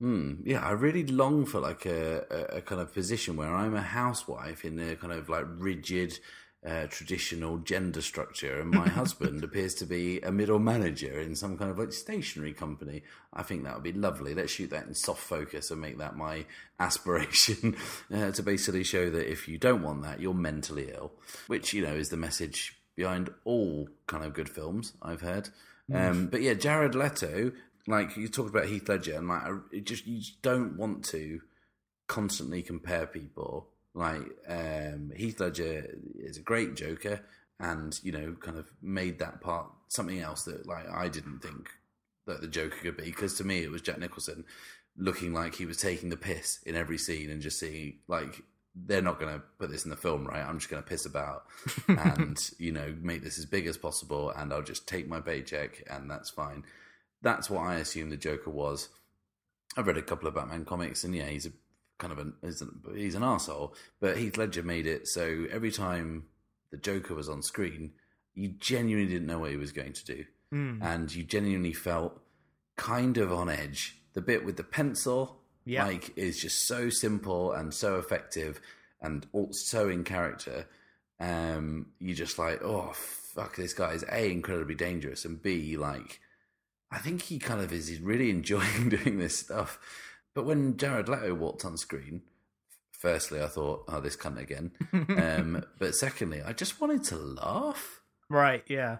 Hmm. 0.00 0.34
yeah, 0.44 0.60
I 0.60 0.72
really 0.72 1.06
long 1.06 1.46
for 1.46 1.58
like 1.58 1.86
a, 1.86 2.26
a, 2.30 2.58
a 2.58 2.60
kind 2.60 2.80
of 2.82 2.92
position 2.92 3.36
where 3.36 3.54
I'm 3.54 3.74
a 3.74 3.80
housewife 3.80 4.64
in 4.64 4.78
a 4.78 4.94
kind 4.94 5.12
of 5.12 5.30
like 5.30 5.46
rigid, 5.56 6.18
uh, 6.66 6.86
traditional 6.88 7.58
gender 7.58 8.02
structure, 8.02 8.60
and 8.60 8.70
my 8.70 8.88
husband 9.00 9.42
appears 9.42 9.74
to 9.76 9.86
be 9.86 10.20
a 10.20 10.30
middle 10.30 10.58
manager 10.58 11.18
in 11.18 11.34
some 11.34 11.56
kind 11.56 11.70
of 11.70 11.78
like 11.78 11.92
stationary 11.92 12.52
company. 12.52 13.04
I 13.32 13.42
think 13.42 13.64
that 13.64 13.74
would 13.74 13.84
be 13.84 13.92
lovely. 13.92 14.34
Let's 14.34 14.52
shoot 14.52 14.68
that 14.70 14.86
in 14.86 14.94
soft 14.94 15.22
focus 15.22 15.70
and 15.70 15.80
make 15.80 15.96
that 15.98 16.16
my 16.16 16.44
aspiration 16.80 17.76
uh, 18.12 18.32
to 18.32 18.42
basically 18.42 18.84
show 18.84 19.08
that 19.08 19.30
if 19.30 19.48
you 19.48 19.56
don't 19.56 19.82
want 19.82 20.02
that, 20.02 20.20
you're 20.20 20.34
mentally 20.34 20.90
ill, 20.92 21.12
which 21.46 21.72
you 21.72 21.80
know 21.80 21.94
is 21.94 22.10
the 22.10 22.18
message 22.18 22.76
behind 22.96 23.30
all 23.44 23.88
kind 24.06 24.24
of 24.24 24.34
good 24.34 24.48
films 24.48 24.92
I've 25.00 25.20
heard. 25.20 25.48
Um, 25.92 26.26
but 26.26 26.42
yeah, 26.42 26.54
Jared 26.54 26.96
Leto, 26.96 27.52
like 27.86 28.16
you 28.16 28.28
talked 28.28 28.50
about 28.50 28.66
Heath 28.66 28.88
Ledger, 28.88 29.14
and 29.14 29.28
like 29.28 29.42
I- 29.42 29.58
it 29.72 29.86
just 29.86 30.06
you 30.06 30.18
just 30.18 30.42
don't 30.42 30.76
want 30.76 31.04
to 31.06 31.40
constantly 32.06 32.62
compare 32.62 33.06
people. 33.06 33.68
Like 33.94 34.22
um, 34.48 35.12
Heath 35.16 35.40
Ledger 35.40 35.86
is 36.18 36.36
a 36.36 36.42
great 36.42 36.74
Joker, 36.74 37.20
and 37.58 37.98
you 38.02 38.12
know, 38.12 38.36
kind 38.40 38.58
of 38.58 38.70
made 38.82 39.18
that 39.20 39.40
part 39.40 39.70
something 39.88 40.20
else 40.20 40.44
that 40.44 40.66
like 40.66 40.88
I 40.90 41.08
didn't 41.08 41.40
think 41.40 41.70
that 42.26 42.40
the 42.40 42.48
Joker 42.48 42.76
could 42.82 42.96
be. 42.96 43.04
Because 43.04 43.34
to 43.38 43.44
me, 43.44 43.62
it 43.62 43.70
was 43.70 43.82
Jack 43.82 43.98
Nicholson 43.98 44.44
looking 44.98 45.32
like 45.32 45.54
he 45.54 45.66
was 45.66 45.76
taking 45.76 46.08
the 46.08 46.16
piss 46.16 46.60
in 46.64 46.74
every 46.74 46.98
scene 46.98 47.30
and 47.30 47.42
just 47.42 47.58
seeing 47.58 47.98
like 48.08 48.42
they're 48.74 49.02
not 49.02 49.18
going 49.18 49.32
to 49.32 49.42
put 49.58 49.70
this 49.70 49.84
in 49.84 49.90
the 49.90 49.96
film, 49.96 50.26
right? 50.26 50.44
I'm 50.44 50.58
just 50.58 50.70
going 50.70 50.82
to 50.82 50.88
piss 50.88 51.06
about 51.06 51.44
and 51.88 52.38
you 52.58 52.72
know 52.72 52.94
make 53.00 53.22
this 53.22 53.38
as 53.38 53.46
big 53.46 53.66
as 53.66 53.78
possible, 53.78 54.30
and 54.30 54.52
I'll 54.52 54.62
just 54.62 54.86
take 54.86 55.08
my 55.08 55.20
paycheck, 55.20 55.82
and 55.88 56.10
that's 56.10 56.28
fine. 56.30 56.64
That's 57.26 57.50
what 57.50 57.62
I 57.62 57.74
assume 57.76 58.10
the 58.10 58.16
Joker 58.16 58.50
was. 58.50 58.88
I've 59.76 59.88
read 59.88 59.96
a 59.98 60.02
couple 60.02 60.28
of 60.28 60.34
Batman 60.36 60.64
comics, 60.64 61.02
and 61.02 61.12
yeah, 61.12 61.26
he's 61.26 61.46
a 61.46 61.50
kind 61.98 62.12
of 62.12 62.18
an 62.20 62.34
he's 62.40 62.60
an, 62.62 62.80
he's 62.94 63.16
an 63.16 63.24
asshole. 63.24 63.74
But 64.00 64.16
Heath 64.16 64.36
Ledger 64.36 64.62
made 64.62 64.86
it 64.86 65.08
so 65.08 65.46
every 65.50 65.72
time 65.72 66.26
the 66.70 66.76
Joker 66.76 67.14
was 67.14 67.28
on 67.28 67.42
screen, 67.42 67.90
you 68.34 68.50
genuinely 68.60 69.10
didn't 69.12 69.26
know 69.26 69.40
what 69.40 69.50
he 69.50 69.56
was 69.56 69.72
going 69.72 69.92
to 69.94 70.04
do, 70.04 70.24
Mm. 70.52 70.80
and 70.80 71.12
you 71.12 71.24
genuinely 71.24 71.72
felt 71.72 72.20
kind 72.76 73.18
of 73.18 73.32
on 73.32 73.48
edge. 73.48 73.96
The 74.14 74.20
bit 74.22 74.44
with 74.44 74.56
the 74.56 74.62
pencil, 74.64 75.42
Yeah. 75.64 75.84
like, 75.84 76.16
is 76.16 76.38
just 76.40 76.68
so 76.68 76.88
simple 76.90 77.50
and 77.52 77.74
so 77.74 77.96
effective, 77.98 78.60
and 79.00 79.26
all, 79.32 79.48
so 79.50 79.88
in 79.88 80.04
character. 80.04 80.66
Um, 81.18 81.86
you 81.98 82.14
just 82.14 82.38
like, 82.38 82.62
oh 82.62 82.92
fuck, 82.94 83.56
this 83.56 83.72
guy 83.74 83.92
is 83.94 84.04
a 84.12 84.30
incredibly 84.30 84.74
dangerous, 84.76 85.24
and 85.24 85.42
b 85.42 85.76
like, 85.76 86.20
I 86.96 86.98
think 87.00 87.22
he 87.22 87.38
kind 87.38 87.60
of 87.60 87.72
is 87.72 88.00
really 88.00 88.30
enjoying 88.38 88.88
doing 88.88 89.18
this 89.18 89.38
stuff. 89.38 89.78
But 90.34 90.46
when 90.46 90.76
Jared 90.76 91.08
Leto 91.08 91.34
walked 91.34 91.64
on 91.64 91.76
screen, 91.76 92.22
firstly 92.90 93.42
I 93.42 93.46
thought, 93.46 93.84
oh, 93.88 94.00
this 94.00 94.16
cunt 94.16 94.38
again. 94.38 94.72
um, 94.92 95.64
but 95.78 95.94
secondly, 95.94 96.42
I 96.42 96.52
just 96.52 96.80
wanted 96.80 97.04
to 97.04 97.16
laugh. 97.16 98.00
right, 98.28 98.64
yeah. 98.66 98.98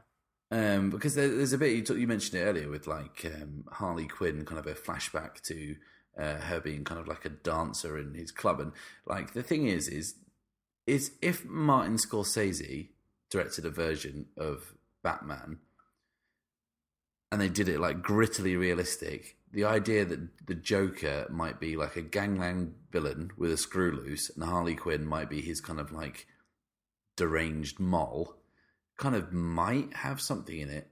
Um, 0.51 0.91
because 0.91 1.17
there, 1.17 1.29
there's 1.29 1.53
a 1.53 1.59
bit 1.59 1.75
you, 1.75 1.83
talk, 1.83 1.97
you 1.97 2.07
mentioned 2.07 2.41
it 2.41 2.45
earlier 2.45 2.69
with 2.69 2.87
like 2.87 3.25
um, 3.25 3.65
Harley 3.73 4.07
Quinn, 4.07 4.45
kind 4.45 4.61
of 4.61 4.67
a 4.67 4.75
flashback 4.75 5.41
to 5.43 5.75
uh, 6.17 6.37
her 6.37 6.61
being 6.61 6.85
kind 6.85 7.01
of 7.01 7.09
like 7.09 7.25
a 7.25 7.31
dancer 7.31 7.99
in 7.99 8.15
his 8.15 8.31
club. 8.31 8.61
And 8.61 8.73
like 9.07 9.33
the 9.33 9.43
thing 9.43 9.67
is, 9.67 9.89
is 9.89 10.15
is 10.87 11.13
if 11.21 11.45
Martin 11.45 11.97
Scorsese 11.97 12.91
directed 13.29 13.67
a 13.67 13.71
version 13.71 14.27
of 14.37 14.75
Batman 15.03 15.59
and 17.33 17.41
they 17.41 17.49
did 17.49 17.69
it 17.69 17.81
like 17.81 18.03
grittily 18.03 18.59
realistic, 18.59 19.37
the 19.53 19.65
idea 19.65 20.05
that 20.05 20.47
the 20.47 20.55
Joker 20.55 21.27
might 21.31 21.59
be 21.61 21.77
like 21.77 21.97
a 21.97 22.03
gangland 22.03 22.75
villain 22.93 23.31
with 23.37 23.51
a 23.53 23.57
screw 23.57 23.93
loose 23.93 24.31
and 24.31 24.45
Harley 24.45 24.75
Quinn 24.75 25.07
might 25.07 25.31
be 25.31 25.41
his 25.41 25.61
kind 25.61 25.81
of 25.81 25.93
like 25.93 26.27
deranged 27.17 27.79
moll 27.81 28.37
kind 28.99 29.15
of 29.15 29.33
might 29.33 29.93
have 29.95 30.21
something 30.21 30.59
in 30.59 30.71
it. 30.71 30.89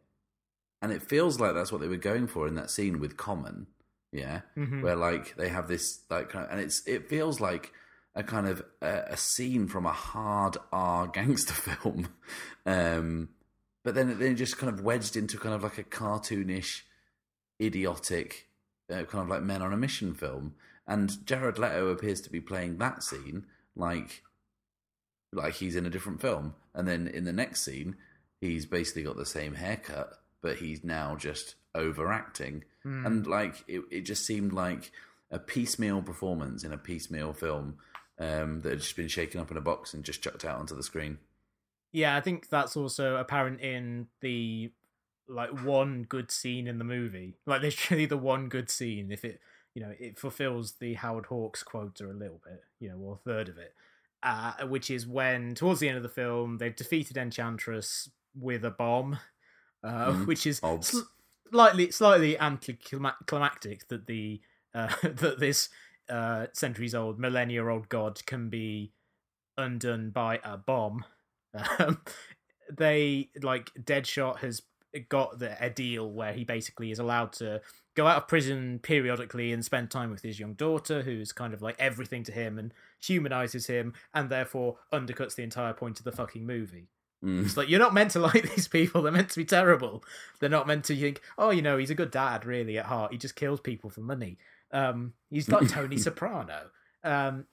And 0.82 0.92
it 0.92 1.02
feels 1.02 1.40
like 1.40 1.54
that's 1.54 1.72
what 1.72 1.80
they 1.80 1.88
were 1.88 1.96
going 1.96 2.26
for 2.26 2.46
in 2.46 2.56
that 2.56 2.70
scene 2.70 3.00
with 3.00 3.16
Common, 3.16 3.66
yeah, 4.12 4.42
Mhm. 4.56 4.82
where 4.82 4.96
like 4.96 5.34
they 5.36 5.48
have 5.48 5.68
this 5.68 6.02
like, 6.10 6.28
kind 6.28 6.44
of, 6.44 6.50
and 6.50 6.60
it's 6.60 6.86
it 6.86 7.08
feels 7.08 7.40
like 7.40 7.72
a 8.14 8.22
kind 8.22 8.46
of 8.46 8.62
a, 8.82 9.04
a 9.08 9.16
scene 9.16 9.66
from 9.66 9.86
a 9.86 9.92
hard 9.92 10.58
R 10.72 11.06
gangster 11.06 11.54
film, 11.54 12.08
um, 12.66 13.30
but 13.84 13.94
then 13.94 14.18
then 14.18 14.34
just 14.36 14.58
kind 14.58 14.72
of 14.72 14.82
wedged 14.84 15.14
into 15.16 15.38
kind 15.38 15.54
of 15.54 15.62
like 15.62 15.78
a 15.78 15.84
cartoonish, 15.84 16.82
idiotic, 17.60 18.48
uh, 18.90 19.04
kind 19.04 19.22
of 19.22 19.28
like 19.28 19.42
Men 19.42 19.62
on 19.62 19.72
a 19.72 19.76
Mission 19.76 20.14
film, 20.14 20.54
and 20.86 21.24
Jared 21.26 21.58
Leto 21.58 21.88
appears 21.88 22.20
to 22.22 22.30
be 22.30 22.40
playing 22.40 22.78
that 22.78 23.02
scene 23.02 23.46
like 23.76 24.22
like 25.32 25.54
he's 25.54 25.76
in 25.76 25.86
a 25.86 25.90
different 25.90 26.20
film, 26.20 26.54
and 26.74 26.86
then 26.86 27.08
in 27.08 27.24
the 27.24 27.32
next 27.32 27.62
scene 27.62 27.96
he's 28.40 28.66
basically 28.66 29.02
got 29.02 29.16
the 29.16 29.24
same 29.26 29.54
haircut, 29.54 30.18
but 30.42 30.56
he's 30.56 30.84
now 30.84 31.16
just 31.16 31.54
overacting, 31.74 32.64
Hmm. 32.82 33.06
and 33.06 33.26
like 33.26 33.64
it, 33.66 33.82
it 33.90 34.00
just 34.02 34.26
seemed 34.26 34.52
like 34.52 34.92
a 35.30 35.38
piecemeal 35.38 36.02
performance 36.02 36.62
in 36.64 36.72
a 36.72 36.78
piecemeal 36.78 37.32
film 37.32 37.78
um, 38.18 38.60
that 38.60 38.68
had 38.70 38.80
just 38.80 38.94
been 38.96 39.08
shaken 39.08 39.40
up 39.40 39.50
in 39.50 39.56
a 39.56 39.60
box 39.62 39.94
and 39.94 40.04
just 40.04 40.22
chucked 40.22 40.44
out 40.44 40.58
onto 40.60 40.76
the 40.76 40.82
screen. 40.82 41.18
Yeah, 41.94 42.16
I 42.16 42.20
think 42.20 42.48
that's 42.48 42.76
also 42.76 43.16
apparent 43.16 43.60
in 43.60 44.08
the 44.20 44.72
like 45.28 45.62
one 45.62 46.02
good 46.02 46.30
scene 46.30 46.66
in 46.66 46.78
the 46.78 46.84
movie. 46.84 47.38
Like 47.46 47.62
literally 47.68 48.06
the 48.06 48.18
one 48.18 48.48
good 48.48 48.68
scene. 48.68 49.12
If 49.12 49.24
it 49.24 49.40
you 49.74 49.80
know 49.82 49.94
it 49.98 50.18
fulfills 50.18 50.72
the 50.74 50.94
Howard 50.94 51.26
Hawks 51.26 51.62
quota 51.62 52.06
a 52.06 52.12
little 52.12 52.40
bit, 52.44 52.64
you 52.80 52.88
know, 52.90 52.96
or 52.98 53.14
a 53.14 53.18
third 53.18 53.48
of 53.48 53.58
it, 53.58 53.74
uh, 54.24 54.66
which 54.66 54.90
is 54.90 55.06
when 55.06 55.54
towards 55.54 55.78
the 55.78 55.88
end 55.88 55.96
of 55.96 56.02
the 56.02 56.08
film 56.08 56.58
they've 56.58 56.74
defeated 56.74 57.16
Enchantress 57.16 58.10
with 58.34 58.64
a 58.64 58.72
bomb, 58.72 59.18
uh, 59.84 60.12
Mhm. 60.12 60.26
which 60.26 60.48
is 60.48 60.62
sl- 60.80 61.02
slightly 61.52 61.92
slightly 61.92 62.36
anticlimactic 62.38 63.86
that 63.88 64.06
the 64.06 64.40
uh, 64.74 64.92
that 65.04 65.38
this 65.38 65.68
uh, 66.08 66.48
centuries 66.52 66.94
old, 66.94 67.20
millennia 67.20 67.64
old 67.64 67.88
god 67.88 68.26
can 68.26 68.50
be 68.50 68.92
undone 69.56 70.10
by 70.10 70.40
a 70.44 70.56
bomb. 70.56 71.04
Um, 71.78 72.00
they 72.70 73.30
like 73.42 73.72
Deadshot 73.74 74.38
has 74.38 74.62
got 75.08 75.38
the, 75.38 75.56
a 75.64 75.70
deal 75.70 76.10
where 76.10 76.32
he 76.32 76.44
basically 76.44 76.90
is 76.90 76.98
allowed 76.98 77.32
to 77.32 77.60
go 77.94 78.06
out 78.06 78.16
of 78.16 78.28
prison 78.28 78.80
periodically 78.82 79.52
and 79.52 79.64
spend 79.64 79.90
time 79.90 80.10
with 80.10 80.22
his 80.22 80.38
young 80.38 80.54
daughter, 80.54 81.02
who's 81.02 81.32
kind 81.32 81.54
of 81.54 81.62
like 81.62 81.76
everything 81.78 82.22
to 82.24 82.32
him 82.32 82.58
and 82.58 82.72
humanizes 83.00 83.66
him, 83.66 83.94
and 84.12 84.30
therefore 84.30 84.76
undercuts 84.92 85.34
the 85.34 85.42
entire 85.42 85.72
point 85.72 85.98
of 85.98 86.04
the 86.04 86.12
fucking 86.12 86.46
movie. 86.46 86.88
Mm. 87.24 87.44
It's 87.44 87.56
like 87.56 87.68
you're 87.68 87.80
not 87.80 87.94
meant 87.94 88.12
to 88.12 88.18
like 88.20 88.54
these 88.54 88.68
people; 88.68 89.02
they're 89.02 89.12
meant 89.12 89.30
to 89.30 89.36
be 89.38 89.44
terrible. 89.44 90.04
They're 90.40 90.48
not 90.48 90.66
meant 90.66 90.84
to 90.84 90.96
think, 90.96 91.20
oh, 91.38 91.50
you 91.50 91.62
know, 91.62 91.78
he's 91.78 91.90
a 91.90 91.94
good 91.94 92.10
dad. 92.10 92.44
Really, 92.44 92.78
at 92.78 92.86
heart, 92.86 93.12
he 93.12 93.18
just 93.18 93.36
kills 93.36 93.60
people 93.60 93.90
for 93.90 94.00
money. 94.00 94.38
Um, 94.72 95.14
he's 95.30 95.48
like 95.48 95.68
Tony 95.70 95.96
Soprano. 95.98 96.70
Um, 97.02 97.46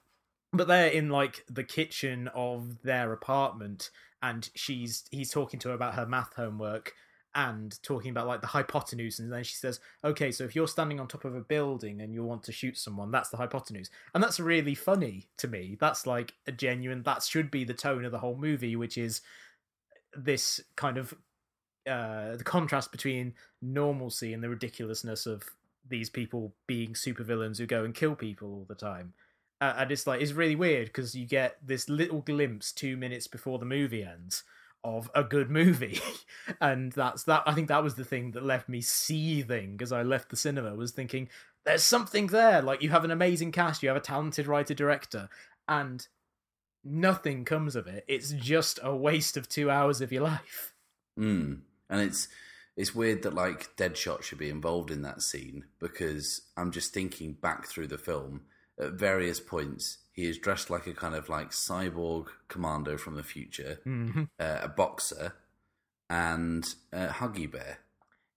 but 0.52 0.68
they're 0.68 0.88
in 0.88 1.08
like 1.08 1.44
the 1.48 1.64
kitchen 1.64 2.28
of 2.34 2.82
their 2.82 3.12
apartment, 3.12 3.90
and 4.22 4.50
she's 4.54 5.04
he's 5.10 5.30
talking 5.30 5.58
to 5.60 5.68
her 5.68 5.74
about 5.74 5.94
her 5.94 6.06
math 6.06 6.34
homework 6.34 6.92
and 7.34 7.82
talking 7.82 8.10
about 8.10 8.26
like 8.26 8.42
the 8.42 8.46
hypotenuse, 8.46 9.18
and 9.18 9.32
then 9.32 9.44
she 9.44 9.54
says, 9.54 9.80
"Okay, 10.04 10.30
so 10.30 10.44
if 10.44 10.54
you're 10.54 10.68
standing 10.68 11.00
on 11.00 11.08
top 11.08 11.24
of 11.24 11.34
a 11.34 11.40
building 11.40 12.00
and 12.02 12.12
you 12.12 12.22
want 12.22 12.42
to 12.44 12.52
shoot 12.52 12.76
someone, 12.76 13.10
that's 13.10 13.30
the 13.30 13.38
hypotenuse," 13.38 13.90
and 14.14 14.22
that's 14.22 14.38
really 14.38 14.74
funny 14.74 15.28
to 15.38 15.48
me. 15.48 15.76
That's 15.80 16.06
like 16.06 16.34
a 16.46 16.52
genuine. 16.52 17.02
That 17.02 17.22
should 17.22 17.50
be 17.50 17.64
the 17.64 17.74
tone 17.74 18.04
of 18.04 18.12
the 18.12 18.18
whole 18.18 18.36
movie, 18.36 18.76
which 18.76 18.98
is 18.98 19.22
this 20.14 20.60
kind 20.76 20.98
of 20.98 21.14
uh 21.86 22.36
the 22.36 22.44
contrast 22.44 22.92
between 22.92 23.34
normalcy 23.60 24.32
and 24.32 24.42
the 24.42 24.48
ridiculousness 24.48 25.26
of 25.26 25.42
these 25.88 26.10
people 26.10 26.54
being 26.66 26.92
supervillains 26.92 27.58
who 27.58 27.66
go 27.66 27.84
and 27.84 27.94
kill 27.94 28.14
people 28.14 28.48
all 28.52 28.66
the 28.68 28.74
time 28.74 29.14
uh, 29.62 29.74
and 29.78 29.92
it's 29.92 30.06
like 30.06 30.20
it's 30.20 30.32
really 30.32 30.56
weird 30.56 30.86
because 30.86 31.14
you 31.14 31.26
get 31.26 31.56
this 31.64 31.88
little 31.88 32.20
glimpse 32.20 32.72
two 32.72 32.96
minutes 32.96 33.26
before 33.26 33.58
the 33.58 33.64
movie 33.64 34.04
ends 34.04 34.44
of 34.84 35.10
a 35.14 35.22
good 35.22 35.50
movie. 35.50 36.00
And 36.60 36.90
that's 36.90 37.22
that 37.24 37.44
i 37.46 37.54
think 37.54 37.68
that 37.68 37.84
was 37.84 37.94
the 37.94 38.04
thing 38.04 38.32
that 38.32 38.44
left 38.44 38.68
me 38.68 38.80
seething 38.80 39.78
as 39.80 39.92
i 39.92 40.02
left 40.02 40.28
the 40.28 40.36
cinema 40.36 40.74
was 40.74 40.90
thinking 40.90 41.28
there's 41.64 41.84
something 41.84 42.26
there 42.26 42.60
like 42.60 42.82
you 42.82 42.90
have 42.90 43.04
an 43.04 43.12
amazing 43.12 43.52
cast 43.52 43.80
you 43.80 43.88
have 43.88 43.96
a 43.96 44.00
talented 44.00 44.48
writer 44.48 44.74
director 44.74 45.28
and 45.68 46.08
nothing 46.84 47.44
comes 47.44 47.76
of 47.76 47.86
it. 47.86 48.04
It's 48.08 48.30
just 48.32 48.78
a 48.82 48.94
waste 48.94 49.36
of 49.36 49.48
two 49.48 49.70
hours 49.70 50.00
of 50.00 50.12
your 50.12 50.22
life. 50.22 50.74
Mm. 51.18 51.60
And 51.88 52.00
it's 52.00 52.28
it's 52.76 52.94
weird 52.94 53.22
that 53.22 53.34
like 53.34 53.76
Deadshot 53.76 54.22
should 54.22 54.38
be 54.38 54.48
involved 54.48 54.90
in 54.90 55.02
that 55.02 55.22
scene 55.22 55.64
because 55.78 56.40
I'm 56.56 56.72
just 56.72 56.94
thinking 56.94 57.34
back 57.34 57.66
through 57.66 57.88
the 57.88 57.98
film 57.98 58.42
at 58.80 58.92
various 58.92 59.40
points 59.40 59.98
he 60.12 60.26
is 60.26 60.38
dressed 60.38 60.70
like 60.70 60.86
a 60.86 60.92
kind 60.92 61.14
of 61.14 61.28
like 61.28 61.50
cyborg 61.50 62.26
commando 62.48 62.96
from 62.98 63.16
the 63.16 63.22
future, 63.22 63.80
mm-hmm. 63.86 64.24
uh, 64.38 64.58
a 64.62 64.68
boxer, 64.68 65.34
and 66.10 66.74
a 66.92 67.08
Huggy 67.08 67.50
Bear. 67.50 67.78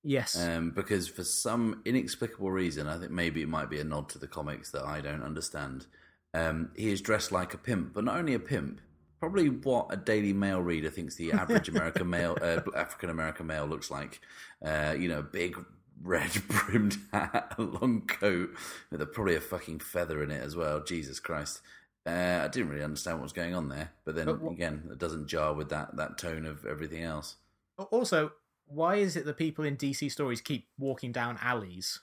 yes 0.04 0.42
Um, 0.42 0.72
because 0.72 1.10
for 1.10 1.26
some 1.26 1.82
inexplicable 1.84 2.50
reason, 2.50 2.88
I 2.88 2.98
think 2.98 3.12
maybe 3.12 3.42
it 3.42 3.50
might 3.50 3.70
be 3.70 3.80
a 3.80 3.84
nod 3.84 4.08
to 4.10 4.20
the 4.20 4.28
comics 4.28 4.72
that 4.72 4.86
I 4.86 5.02
don't 5.02 5.24
understand. 5.24 5.86
Um, 6.34 6.72
he 6.76 6.92
is 6.92 7.02
dressed 7.02 7.32
like 7.32 7.54
a 7.54 7.58
pimp, 7.58 7.94
but 7.94 8.06
not 8.06 8.18
only 8.18 8.34
a 8.34 8.40
pimp, 8.40 8.80
probably 9.20 9.50
what 9.50 9.88
a 9.90 9.98
Daily 9.98 10.34
Mail 10.34 10.62
reader 10.62 10.90
thinks 10.90 11.16
the 11.16 11.34
average 11.34 11.68
American 11.76 12.10
male, 12.10 12.38
uh, 12.42 12.62
African 12.74 13.10
American 13.10 13.48
male 13.48 13.66
looks 13.66 13.92
like. 13.92 14.22
Uh, 14.66 14.96
you 14.98 15.10
know, 15.10 15.22
big 15.22 15.58
red 16.02 16.32
brimmed 16.48 16.98
hat, 17.12 17.54
a 17.58 17.62
long 17.62 18.02
coat 18.08 18.50
with 18.92 19.02
a, 19.02 19.06
probably 19.06 19.36
a 19.36 19.42
fucking 19.42 19.80
feather 19.80 20.22
in 20.24 20.32
it 20.32 20.44
as 20.44 20.56
well. 20.56 20.84
Jesus 20.84 21.20
Christ. 21.20 21.62
Uh, 22.08 22.42
I 22.44 22.48
didn't 22.50 22.70
really 22.70 22.84
understand 22.84 23.18
what 23.18 23.24
was 23.24 23.34
going 23.34 23.56
on 23.56 23.70
there, 23.70 23.92
but 24.04 24.16
then 24.16 24.26
But 24.26 24.42
what- 24.42 24.52
again, 24.54 24.90
it 24.92 25.00
doesn't 25.00 25.28
jar 25.28 25.54
with 25.54 25.70
that, 25.70 25.96
that 25.98 26.18
tone 26.20 26.46
of 26.46 26.66
everything 26.66 27.04
else. 27.04 27.38
also 27.78 28.32
why 28.68 28.96
is 28.96 29.16
it 29.16 29.26
that 29.26 29.38
people 29.38 29.64
in 29.64 29.78
dc 29.78 30.12
stories 30.12 30.42
keep 30.42 30.68
walking 30.80 31.12
down 31.12 31.38
alleys 31.42 32.00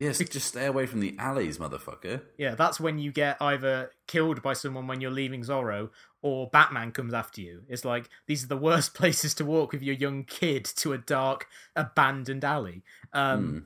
Yes, 0.00 0.18
just 0.30 0.48
stay 0.48 0.66
away 0.66 0.86
from 0.86 1.00
the 1.00 1.16
alleys, 1.18 1.58
motherfucker. 1.58 2.22
Yeah, 2.36 2.54
that's 2.54 2.78
when 2.78 2.98
you 2.98 3.10
get 3.12 3.36
either 3.40 3.90
killed 4.06 4.42
by 4.42 4.52
someone 4.52 4.86
when 4.86 5.00
you're 5.00 5.10
leaving 5.10 5.42
Zorro 5.42 5.90
or 6.22 6.48
Batman 6.50 6.92
comes 6.92 7.12
after 7.14 7.40
you. 7.40 7.62
It's 7.68 7.84
like 7.84 8.08
these 8.26 8.44
are 8.44 8.48
the 8.48 8.56
worst 8.56 8.94
places 9.00 9.34
to 9.34 9.44
walk 9.44 9.72
with 9.72 9.82
your 9.82 9.94
young 9.96 10.24
kid 10.24 10.64
to 10.76 10.92
a 10.92 10.98
dark, 10.98 11.46
abandoned 11.76 12.44
alley. 12.44 12.82
Um, 13.12 13.38
Hmm. 13.44 13.58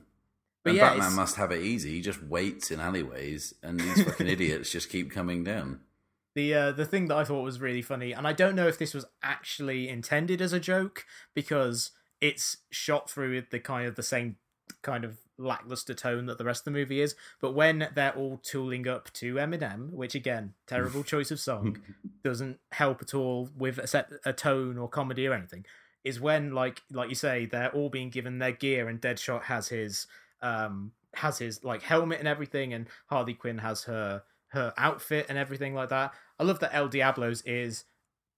But 0.63 0.69
and 0.69 0.77
yeah, 0.77 0.83
Batman 0.91 0.99
it's- 1.07 1.15
must 1.17 1.35
have 1.35 1.51
it 1.51 1.61
easy. 1.61 1.91
He 1.95 2.01
just 2.01 2.23
waits 2.23 2.71
in 2.71 2.79
alleyways, 2.79 3.53
and 3.61 3.79
these 3.79 4.01
fucking 4.05 4.27
idiots 4.27 4.71
just 4.71 4.89
keep 4.89 5.11
coming 5.11 5.43
down. 5.43 5.81
The 6.35 6.53
uh, 6.53 6.71
the 6.71 6.85
thing 6.85 7.09
that 7.09 7.17
I 7.17 7.25
thought 7.25 7.43
was 7.43 7.59
really 7.59 7.81
funny, 7.81 8.13
and 8.13 8.25
I 8.25 8.31
don't 8.33 8.55
know 8.55 8.67
if 8.67 8.79
this 8.79 8.93
was 8.93 9.03
actually 9.21 9.89
intended 9.89 10.41
as 10.41 10.53
a 10.53 10.59
joke 10.61 11.05
because 11.35 11.91
it's 12.21 12.57
shot 12.71 13.09
through 13.09 13.43
the 13.51 13.59
kind 13.59 13.87
of 13.87 13.95
the 13.95 14.03
same 14.03 14.37
kind 14.81 15.03
of 15.03 15.17
lackluster 15.37 15.93
tone 15.93 16.25
that 16.27 16.37
the 16.37 16.45
rest 16.45 16.61
of 16.61 16.65
the 16.65 16.79
movie 16.79 17.01
is. 17.01 17.15
But 17.41 17.53
when 17.53 17.89
they're 17.93 18.15
all 18.15 18.39
tooling 18.43 18.87
up 18.87 19.11
to 19.13 19.35
Eminem, 19.35 19.91
which 19.91 20.15
again, 20.15 20.53
terrible 20.67 21.03
choice 21.03 21.31
of 21.31 21.39
song, 21.39 21.79
doesn't 22.23 22.59
help 22.71 23.01
at 23.01 23.13
all 23.13 23.49
with 23.57 23.77
a 23.77 23.87
set 23.87 24.09
a 24.25 24.33
tone 24.33 24.77
or 24.77 24.87
comedy 24.87 25.27
or 25.27 25.33
anything, 25.33 25.65
is 26.03 26.19
when 26.19 26.53
like 26.53 26.81
like 26.91 27.09
you 27.09 27.15
say 27.15 27.45
they're 27.45 27.71
all 27.71 27.89
being 27.89 28.09
given 28.09 28.39
their 28.39 28.51
gear 28.51 28.87
and 28.89 29.01
Deadshot 29.01 29.43
has 29.43 29.67
his 29.69 30.07
um 30.41 30.91
has 31.15 31.37
his 31.37 31.63
like 31.63 31.81
helmet 31.81 32.19
and 32.19 32.27
everything, 32.27 32.73
and 32.73 32.87
Harley 33.07 33.33
Quinn 33.33 33.59
has 33.59 33.83
her 33.83 34.23
her 34.49 34.73
outfit 34.77 35.25
and 35.29 35.37
everything 35.37 35.73
like 35.73 35.89
that. 35.89 36.13
I 36.39 36.43
love 36.43 36.59
that 36.59 36.75
El 36.75 36.87
Diablo's 36.87 37.41
is 37.41 37.85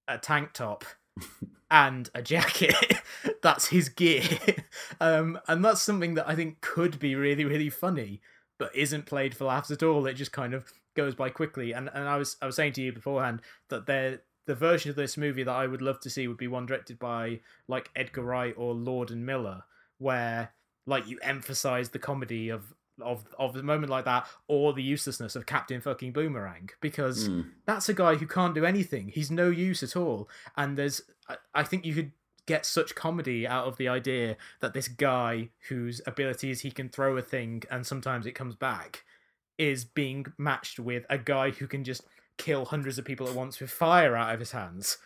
a 0.07 0.17
tank 0.17 0.53
top 0.53 0.85
and 1.71 2.09
a 2.15 2.21
jacket. 2.21 2.75
that's 3.41 3.67
his 3.67 3.89
gear. 3.89 4.23
um, 4.99 5.39
and 5.47 5.63
that's 5.63 5.81
something 5.81 6.13
that 6.15 6.27
I 6.27 6.35
think 6.35 6.61
could 6.61 6.99
be 6.99 7.15
really, 7.15 7.45
really 7.45 7.69
funny, 7.69 8.21
but 8.59 8.75
isn't 8.75 9.05
played 9.05 9.35
for 9.35 9.45
laughs 9.45 9.71
at 9.71 9.83
all. 9.83 10.05
It 10.05 10.13
just 10.13 10.31
kind 10.31 10.53
of 10.53 10.71
goes 10.95 11.15
by 11.15 11.29
quickly. 11.29 11.73
And 11.73 11.89
and 11.93 12.07
I 12.07 12.17
was 12.17 12.37
I 12.41 12.45
was 12.45 12.55
saying 12.55 12.73
to 12.73 12.81
you 12.81 12.93
beforehand 12.93 13.41
that 13.69 13.85
there 13.85 14.21
the 14.47 14.55
version 14.55 14.89
of 14.91 14.95
this 14.95 15.17
movie 15.17 15.43
that 15.43 15.51
I 15.55 15.65
would 15.67 15.81
love 15.81 15.99
to 16.01 16.09
see 16.09 16.27
would 16.27 16.37
be 16.37 16.47
one 16.47 16.65
directed 16.67 16.99
by 16.99 17.39
like 17.67 17.89
Edgar 17.95 18.21
Wright 18.23 18.53
or 18.57 18.73
Lord 18.73 19.09
and 19.11 19.25
Miller, 19.25 19.63
where 19.97 20.51
like 20.85 21.07
you 21.07 21.17
emphasize 21.23 21.89
the 21.89 21.99
comedy 21.99 22.49
of 22.49 22.73
of 23.01 23.25
of 23.37 23.55
a 23.57 23.63
moment 23.63 23.89
like 23.89 24.05
that, 24.05 24.27
or 24.47 24.71
the 24.71 24.83
uselessness 24.83 25.35
of 25.35 25.45
Captain 25.45 25.81
fucking 25.81 26.13
Boomerang, 26.13 26.69
because 26.79 27.27
Mm. 27.27 27.49
that's 27.65 27.89
a 27.89 27.93
guy 27.93 28.15
who 28.15 28.27
can't 28.27 28.55
do 28.55 28.63
anything. 28.65 29.09
He's 29.09 29.29
no 29.31 29.49
use 29.49 29.83
at 29.83 29.97
all. 29.97 30.29
And 30.55 30.77
there's, 30.77 31.01
I, 31.27 31.35
I 31.53 31.63
think 31.63 31.83
you 31.85 31.93
could 31.93 32.11
get 32.47 32.65
such 32.65 32.93
comedy 32.95 33.47
out 33.47 33.65
of 33.67 33.77
the 33.77 33.87
idea 33.87 34.37
that 34.61 34.73
this 34.73 34.87
guy 34.87 35.49
whose 35.69 36.01
ability 36.05 36.51
is 36.51 36.61
he 36.61 36.71
can 36.71 36.89
throw 36.89 37.17
a 37.17 37.21
thing 37.21 37.63
and 37.71 37.85
sometimes 37.85 38.25
it 38.25 38.33
comes 38.33 38.55
back 38.55 39.03
is 39.57 39.83
being 39.85 40.25
matched 40.37 40.79
with 40.79 41.05
a 41.09 41.17
guy 41.17 41.49
who 41.49 41.65
can 41.67 41.83
just 41.83 42.03
kill 42.37 42.65
hundreds 42.65 42.97
of 42.99 43.05
people 43.05 43.27
at 43.27 43.33
once 43.33 43.59
with 43.59 43.71
fire 43.71 44.15
out 44.15 44.33
of 44.33 44.39
his 44.39 44.51
hands. 44.51 44.97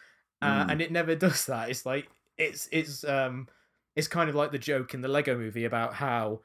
Uh, 0.42 0.66
Mm. 0.66 0.72
and 0.72 0.82
it 0.82 0.92
never 0.92 1.16
does 1.28 1.46
that. 1.46 1.70
It's 1.70 1.86
like 1.86 2.10
it's 2.38 2.68
it's 2.72 3.04
um 3.04 3.48
it's 3.96 4.08
kind 4.08 4.30
of 4.30 4.36
like 4.36 4.52
the 4.52 4.58
joke 4.58 4.94
in 4.94 5.02
the 5.02 5.08
Lego 5.08 5.38
movie 5.38 5.66
about 5.66 5.94
how 5.96 6.42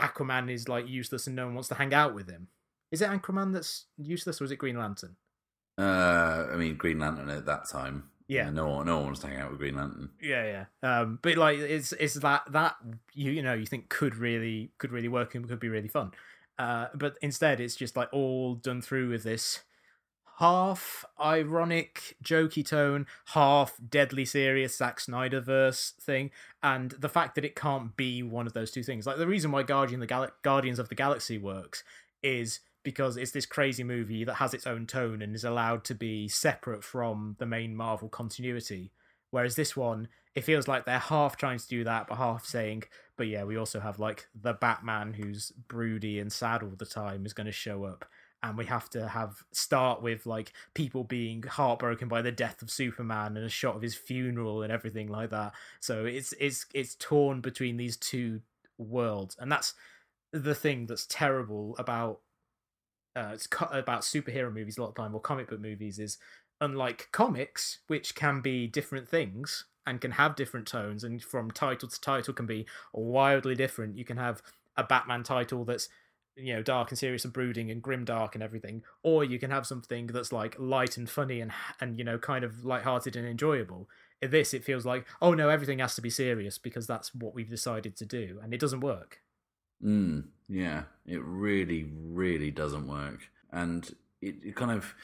Aquaman 0.00 0.50
is 0.50 0.68
like 0.68 0.88
useless 0.88 1.26
and 1.26 1.36
no 1.36 1.46
one 1.46 1.54
wants 1.54 1.68
to 1.68 1.74
hang 1.74 1.92
out 1.92 2.14
with 2.14 2.28
him. 2.30 2.48
Is 2.90 3.02
it 3.02 3.08
Aquaman 3.10 3.52
that's 3.52 3.86
useless 3.98 4.40
or 4.40 4.44
is 4.44 4.50
it 4.50 4.56
Green 4.56 4.78
Lantern? 4.78 5.16
Uh, 5.78 6.46
I 6.52 6.56
mean, 6.56 6.76
Green 6.76 6.98
Lantern 6.98 7.30
at 7.30 7.46
that 7.46 7.68
time. 7.68 8.04
Yeah. 8.28 8.50
no 8.50 8.68
one, 8.68 8.86
no 8.86 8.96
one 8.96 9.06
wants 9.06 9.20
to 9.20 9.26
hang 9.26 9.38
out 9.38 9.50
with 9.50 9.58
Green 9.58 9.76
Lantern. 9.76 10.10
Yeah, 10.20 10.64
yeah. 10.82 11.00
Um, 11.00 11.18
but 11.22 11.36
like 11.36 11.58
it's 11.58 11.92
it's 11.92 12.14
that 12.14 12.42
that 12.50 12.76
you 13.12 13.32
you 13.32 13.42
know 13.42 13.54
you 13.54 13.66
think 13.66 13.88
could 13.88 14.16
really 14.16 14.70
could 14.78 14.92
really 14.92 15.08
work 15.08 15.34
and 15.34 15.48
could 15.48 15.60
be 15.60 15.68
really 15.68 15.88
fun. 15.88 16.12
Uh, 16.58 16.86
but 16.94 17.16
instead 17.22 17.60
it's 17.60 17.76
just 17.76 17.96
like 17.96 18.08
all 18.12 18.54
done 18.54 18.82
through 18.82 19.10
with 19.10 19.24
this 19.24 19.62
half 20.38 21.04
ironic, 21.20 22.16
jokey 22.22 22.66
tone, 22.66 23.06
half 23.26 23.76
deadly 23.88 24.24
serious 24.24 24.76
Zack 24.76 25.00
Snyder 25.00 25.40
verse 25.40 25.92
thing, 26.00 26.30
and 26.62 26.92
the 26.92 27.08
fact 27.08 27.34
that 27.34 27.44
it 27.44 27.54
can't 27.54 27.96
be 27.96 28.22
one 28.22 28.46
of 28.46 28.52
those 28.52 28.70
two 28.70 28.82
things. 28.82 29.06
Like 29.06 29.18
the 29.18 29.26
reason 29.26 29.52
why 29.52 29.62
Guardian 29.62 30.00
the 30.00 30.06
Gal- 30.06 30.32
Guardians 30.42 30.78
of 30.78 30.88
the 30.88 30.94
Galaxy 30.94 31.38
works 31.38 31.84
is 32.22 32.60
because 32.82 33.16
it's 33.16 33.32
this 33.32 33.46
crazy 33.46 33.84
movie 33.84 34.24
that 34.24 34.34
has 34.34 34.54
its 34.54 34.66
own 34.66 34.86
tone 34.86 35.22
and 35.22 35.34
is 35.34 35.44
allowed 35.44 35.84
to 35.84 35.94
be 35.94 36.28
separate 36.28 36.82
from 36.82 37.36
the 37.38 37.46
main 37.46 37.74
Marvel 37.74 38.08
continuity. 38.08 38.92
Whereas 39.30 39.56
this 39.56 39.76
one, 39.76 40.08
it 40.34 40.44
feels 40.44 40.68
like 40.68 40.84
they're 40.84 40.98
half 40.98 41.36
trying 41.36 41.58
to 41.58 41.68
do 41.68 41.84
that, 41.84 42.06
but 42.06 42.18
half 42.18 42.44
saying, 42.44 42.84
but 43.16 43.26
yeah, 43.26 43.44
we 43.44 43.56
also 43.56 43.80
have 43.80 43.98
like 43.98 44.26
the 44.34 44.54
Batman 44.54 45.14
who's 45.14 45.52
broody 45.68 46.18
and 46.18 46.32
sad 46.32 46.62
all 46.62 46.74
the 46.76 46.86
time 46.86 47.26
is 47.26 47.32
going 47.32 47.46
to 47.46 47.52
show 47.52 47.84
up. 47.84 48.04
And 48.44 48.58
we 48.58 48.66
have 48.66 48.90
to 48.90 49.06
have 49.06 49.44
start 49.52 50.02
with 50.02 50.26
like 50.26 50.52
people 50.74 51.04
being 51.04 51.44
heartbroken 51.44 52.08
by 52.08 52.22
the 52.22 52.32
death 52.32 52.60
of 52.60 52.72
Superman 52.72 53.36
and 53.36 53.46
a 53.46 53.48
shot 53.48 53.76
of 53.76 53.82
his 53.82 53.94
funeral 53.94 54.64
and 54.64 54.72
everything 54.72 55.06
like 55.06 55.30
that. 55.30 55.52
So 55.78 56.06
it's 56.06 56.34
it's 56.40 56.66
it's 56.74 56.96
torn 56.96 57.40
between 57.40 57.76
these 57.76 57.96
two 57.96 58.40
worlds, 58.78 59.36
and 59.38 59.52
that's 59.52 59.74
the 60.32 60.56
thing 60.56 60.86
that's 60.86 61.06
terrible 61.06 61.76
about 61.78 62.21
uh, 63.16 63.30
it's 63.34 63.48
about 63.70 64.02
superhero 64.02 64.52
movies 64.52 64.78
a 64.78 64.80
lot 64.80 64.88
of 64.88 64.94
time 64.94 65.14
or 65.14 65.20
comic 65.20 65.48
book 65.48 65.60
movies 65.60 65.98
is 65.98 66.18
unlike 66.60 67.08
comics, 67.12 67.80
which 67.88 68.14
can 68.14 68.40
be 68.40 68.66
different 68.66 69.08
things 69.08 69.64
and 69.86 70.00
can 70.00 70.12
have 70.12 70.36
different 70.36 70.66
tones, 70.66 71.02
and 71.02 71.22
from 71.22 71.50
title 71.50 71.88
to 71.88 72.00
title 72.00 72.32
can 72.32 72.46
be 72.46 72.66
wildly 72.92 73.54
different. 73.54 73.98
You 73.98 74.04
can 74.04 74.16
have 74.16 74.42
a 74.76 74.84
Batman 74.84 75.24
title 75.24 75.64
that's 75.64 75.88
you 76.36 76.54
know 76.54 76.62
dark 76.62 76.90
and 76.90 76.98
serious 76.98 77.24
and 77.24 77.32
brooding 77.32 77.70
and 77.70 77.82
grim 77.82 78.04
dark 78.04 78.34
and 78.34 78.42
everything, 78.42 78.82
or 79.02 79.24
you 79.24 79.38
can 79.38 79.50
have 79.50 79.66
something 79.66 80.06
that's 80.06 80.32
like 80.32 80.56
light 80.58 80.96
and 80.96 81.10
funny 81.10 81.40
and 81.40 81.52
and 81.80 81.98
you 81.98 82.04
know 82.04 82.18
kind 82.18 82.44
of 82.44 82.64
light-hearted 82.64 83.16
and 83.16 83.26
enjoyable. 83.26 83.88
In 84.22 84.30
this, 84.30 84.54
it 84.54 84.64
feels 84.64 84.86
like 84.86 85.06
oh 85.20 85.34
no, 85.34 85.48
everything 85.48 85.80
has 85.80 85.96
to 85.96 86.02
be 86.02 86.10
serious 86.10 86.58
because 86.58 86.86
that's 86.86 87.14
what 87.14 87.34
we've 87.34 87.50
decided 87.50 87.96
to 87.96 88.06
do, 88.06 88.38
and 88.42 88.54
it 88.54 88.60
doesn't 88.60 88.80
work. 88.80 89.20
Mm, 89.82 90.24
yeah, 90.48 90.84
it 91.06 91.22
really, 91.22 91.90
really 91.92 92.50
doesn't 92.50 92.86
work. 92.86 93.30
And 93.50 93.94
it, 94.20 94.36
it 94.44 94.56
kind 94.56 94.70
of 94.70 94.94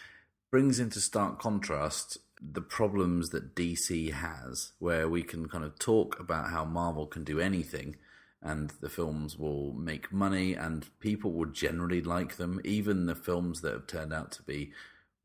brings 0.51 0.79
into 0.79 1.01
stark 1.01 1.39
contrast 1.39 2.19
the 2.41 2.61
problems 2.61 3.31
that 3.31 3.55
DC 3.55 4.13
has, 4.13 4.73
where 4.79 5.09
we 5.09 5.23
can 5.23 5.49
kind 5.49 5.65
of 5.65 5.79
talk 5.79 6.19
about 6.21 6.51
how 6.51 6.65
Marvel 6.65 7.07
can 7.07 7.25
do 7.25 7.41
anything 7.41 7.97
and 8.41 8.73
the 8.81 8.89
films 8.89 9.37
will 9.37 9.73
make 9.73 10.13
money 10.13 10.55
and 10.55 10.89
people 11.01 11.33
will 11.33 11.47
generally 11.47 12.01
like 12.01 12.37
them. 12.37 12.61
Even 12.65 13.07
the 13.07 13.15
films 13.15 13.61
that 13.63 13.73
have 13.73 13.87
turned 13.87 14.13
out 14.13 14.31
to 14.33 14.43
be 14.43 14.73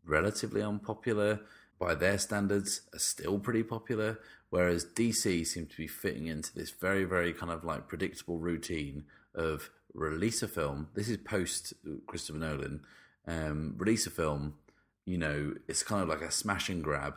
relatively 0.03 0.61
unpopular 0.61 1.39
by 1.79 1.93
their 1.93 2.17
standards 2.17 2.81
are 2.93 2.99
still 2.99 3.37
pretty 3.37 3.63
popular. 3.63 4.19
Whereas 4.49 4.85
DC 4.85 5.45
seem 5.45 5.67
to 5.67 5.77
be 5.77 5.87
fitting 5.87 6.27
into 6.27 6.53
this 6.53 6.71
very, 6.71 7.03
very 7.03 7.33
kind 7.33 7.51
of 7.51 7.63
like 7.63 7.87
predictable 7.87 8.39
routine 8.39 9.03
of 9.35 9.69
release 9.93 10.43
a 10.43 10.47
film. 10.47 10.89
This 10.93 11.09
is 11.09 11.17
post 11.17 11.73
Christopher 12.07 12.39
Nolan. 12.39 12.81
Um, 13.27 13.75
release 13.77 14.05
a 14.05 14.09
film, 14.09 14.55
you 15.05 15.17
know, 15.17 15.53
it's 15.67 15.83
kind 15.83 16.01
of 16.01 16.09
like 16.09 16.21
a 16.21 16.31
smash 16.31 16.69
and 16.69 16.83
grab. 16.83 17.15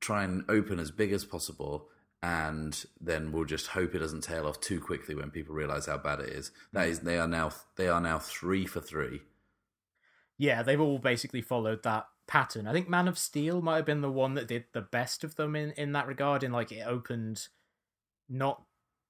Try 0.00 0.24
and 0.24 0.44
open 0.48 0.78
as 0.78 0.90
big 0.90 1.12
as 1.12 1.24
possible, 1.24 1.88
and 2.22 2.84
then 3.00 3.32
we'll 3.32 3.44
just 3.44 3.68
hope 3.68 3.94
it 3.94 3.98
doesn't 3.98 4.24
tail 4.24 4.46
off 4.46 4.60
too 4.60 4.80
quickly 4.80 5.14
when 5.14 5.30
people 5.30 5.54
realize 5.54 5.86
how 5.86 5.98
bad 5.98 6.20
it 6.20 6.30
is. 6.30 6.52
That 6.72 6.88
is, 6.88 7.00
they 7.00 7.18
are 7.18 7.28
now 7.28 7.52
they 7.76 7.88
are 7.88 8.00
now 8.00 8.18
three 8.18 8.66
for 8.66 8.80
three. 8.80 9.22
Yeah, 10.38 10.62
they've 10.62 10.80
all 10.80 10.98
basically 10.98 11.42
followed 11.42 11.82
that 11.82 12.06
pattern. 12.26 12.66
I 12.66 12.72
think 12.72 12.88
Man 12.88 13.08
of 13.08 13.18
Steel 13.18 13.60
might 13.60 13.76
have 13.76 13.84
been 13.84 14.00
the 14.00 14.10
one 14.10 14.34
that 14.34 14.48
did 14.48 14.64
the 14.72 14.80
best 14.80 15.22
of 15.22 15.36
them 15.36 15.54
in 15.54 15.72
in 15.72 15.92
that 15.92 16.06
regard. 16.06 16.42
In 16.42 16.52
like 16.52 16.72
it 16.72 16.86
opened 16.86 17.48
not 18.26 18.62